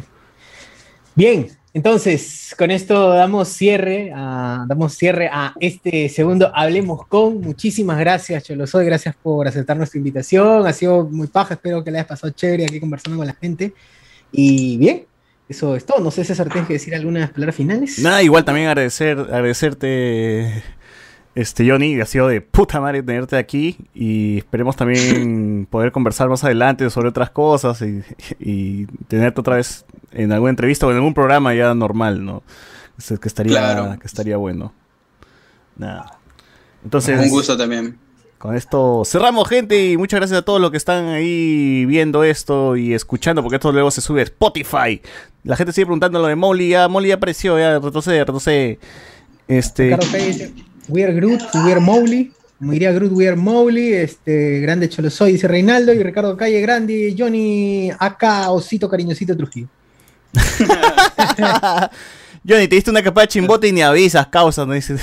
Bien, 1.14 1.48
entonces, 1.74 2.54
con 2.58 2.70
esto 2.70 3.10
damos 3.10 3.48
cierre, 3.48 4.10
a, 4.14 4.64
damos 4.66 4.94
cierre 4.94 5.28
a 5.30 5.54
este 5.60 6.08
segundo 6.08 6.50
Hablemos 6.54 7.06
con. 7.06 7.40
Muchísimas 7.40 7.98
gracias, 7.98 8.44
Cholosoy, 8.44 8.86
gracias 8.86 9.14
por 9.22 9.46
aceptar 9.46 9.76
nuestra 9.76 9.98
invitación. 9.98 10.66
Ha 10.66 10.72
sido 10.72 11.04
muy 11.04 11.26
paja, 11.26 11.54
espero 11.54 11.84
que 11.84 11.90
le 11.90 11.98
hayas 11.98 12.08
pasado 12.08 12.32
chévere 12.32 12.64
aquí 12.64 12.80
conversando 12.80 13.18
con 13.18 13.26
la 13.26 13.34
gente. 13.34 13.74
Y 14.32 14.76
bien, 14.78 15.04
eso 15.48 15.76
es 15.76 15.84
todo. 15.84 16.00
No 16.00 16.10
sé, 16.10 16.24
César, 16.24 16.48
¿tienes 16.48 16.66
que 16.66 16.74
decir 16.74 16.94
algunas 16.94 17.30
palabras 17.30 17.54
finales? 17.54 17.98
Nada, 17.98 18.22
igual 18.22 18.44
también 18.44 18.68
agradecer, 18.68 19.18
agradecerte, 19.18 20.62
este, 21.38 21.68
Johnny. 21.68 22.00
Ha 22.00 22.06
sido 22.06 22.28
de 22.28 22.40
puta 22.40 22.80
madre 22.80 23.02
tenerte 23.02 23.36
aquí. 23.36 23.76
Y 23.94 24.38
esperemos 24.38 24.76
también 24.76 25.66
poder 25.70 25.92
conversar 25.92 26.28
más 26.28 26.42
adelante 26.44 26.88
sobre 26.90 27.08
otras 27.08 27.30
cosas 27.30 27.80
y, 27.82 28.02
y 28.40 28.86
tenerte 29.06 29.40
otra 29.40 29.56
vez 29.56 29.84
en 30.12 30.32
alguna 30.32 30.50
entrevista 30.50 30.86
o 30.86 30.90
en 30.90 30.96
algún 30.96 31.14
programa 31.14 31.54
ya 31.54 31.74
normal, 31.74 32.24
¿no? 32.24 32.42
Que 33.20 33.28
estaría, 33.28 33.96
que 34.00 34.06
estaría 34.06 34.36
bueno. 34.36 34.72
Nada. 35.76 36.18
Entonces. 36.82 37.20
Un 37.20 37.30
gusto 37.30 37.56
también. 37.56 37.96
Con 38.38 38.54
esto 38.54 39.02
cerramos, 39.04 39.48
gente, 39.48 39.90
y 39.90 39.96
muchas 39.96 40.20
gracias 40.20 40.38
a 40.38 40.44
todos 40.44 40.60
los 40.60 40.70
que 40.70 40.76
están 40.76 41.08
ahí 41.08 41.84
viendo 41.86 42.22
esto 42.22 42.76
y 42.76 42.94
escuchando, 42.94 43.42
porque 43.42 43.56
esto 43.56 43.72
luego 43.72 43.90
se 43.90 44.00
sube 44.00 44.20
a 44.20 44.24
Spotify. 44.24 45.02
La 45.42 45.56
gente 45.56 45.72
sigue 45.72 45.86
preguntando 45.86 46.20
lo 46.20 46.28
de 46.28 46.36
Molly, 46.36 46.68
ya 46.68 46.86
Molly 46.86 47.08
ya 47.08 47.16
apareció, 47.16 47.58
ya 47.58 47.80
retrocede, 47.80 48.20
retrocede. 48.20 48.78
Este... 49.48 49.98
We 50.88 51.04
are 51.04 51.12
Groot, 51.12 51.42
we 51.54 51.72
are 51.72 51.80
Mowgli. 51.80 52.32
Como 52.58 52.72
diría 52.72 52.92
Groot, 52.92 53.12
we 53.12 53.28
are 53.28 53.36
Mowgli. 53.36 53.92
Este, 53.92 54.60
grande 54.60 54.88
Cholo 54.88 55.10
soy, 55.10 55.32
dice 55.32 55.46
Reinaldo. 55.46 55.92
Y 55.92 56.02
Ricardo 56.02 56.36
Calle, 56.36 56.60
grande 56.60 57.14
Johnny, 57.16 57.90
acá, 57.98 58.50
osito 58.50 58.88
cariñosito 58.88 59.36
Trujillo. 59.36 59.68
Johnny, 62.48 62.68
te 62.68 62.76
diste 62.76 62.90
una 62.90 63.02
capa 63.02 63.22
de 63.22 63.28
chimbote 63.28 63.68
y 63.68 63.72
ni 63.72 63.82
avisas, 63.82 64.26
causas, 64.28 64.66
¿no? 64.66 64.72
Dices. 64.72 65.00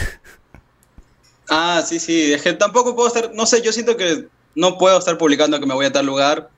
Ah, 1.50 1.84
sí, 1.86 2.00
sí. 2.00 2.34
Es 2.34 2.42
que 2.42 2.54
tampoco 2.54 2.96
puedo 2.96 3.08
estar, 3.08 3.32
no 3.34 3.46
sé, 3.46 3.62
yo 3.62 3.72
siento 3.72 3.96
que 3.96 4.26
no 4.56 4.78
puedo 4.78 4.98
estar 4.98 5.18
publicando 5.18 5.60
que 5.60 5.66
me 5.68 5.76
voy 5.76 5.86
a 5.86 5.92
tal 5.92 6.06
lugar. 6.06 6.50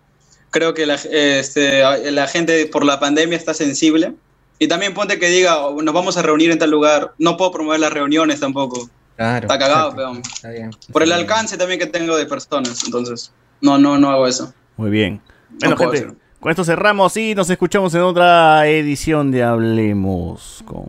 Creo 0.49 0.73
que 0.73 0.85
la, 0.85 0.95
este, 0.95 2.11
la 2.11 2.27
gente 2.27 2.67
por 2.67 2.85
la 2.85 2.99
pandemia 2.99 3.37
está 3.37 3.53
sensible. 3.53 4.13
Y 4.59 4.67
también 4.67 4.93
ponte 4.93 5.19
que 5.19 5.27
diga, 5.29 5.57
oh, 5.59 5.81
nos 5.81 5.93
vamos 5.93 6.17
a 6.17 6.21
reunir 6.21 6.51
en 6.51 6.59
tal 6.59 6.71
lugar. 6.71 7.13
No 7.17 7.35
puedo 7.35 7.51
promover 7.51 7.81
las 7.81 7.91
reuniones 7.91 8.39
tampoco. 8.39 8.89
Claro. 9.17 9.47
Está 9.47 9.59
cagado, 9.59 9.95
peón. 9.95 10.17
Está 10.19 10.49
bien. 10.51 10.71
Por 10.91 11.03
el 11.03 11.11
alcance 11.11 11.57
también 11.57 11.79
que 11.79 11.87
tengo 11.87 12.15
de 12.15 12.25
personas. 12.27 12.83
Entonces, 12.85 13.33
no, 13.61 13.77
no, 13.77 13.97
no 13.97 14.11
hago 14.11 14.27
eso. 14.27 14.53
Muy 14.77 14.91
bien. 14.91 15.19
Bueno, 15.59 15.75
gente, 15.75 16.13
con 16.39 16.51
esto 16.51 16.63
cerramos 16.63 17.17
y 17.17 17.33
nos 17.33 17.49
escuchamos 17.49 17.93
en 17.95 18.01
otra 18.01 18.67
edición 18.67 19.31
de 19.31 19.43
Hablemos 19.43 20.63
con 20.65 20.85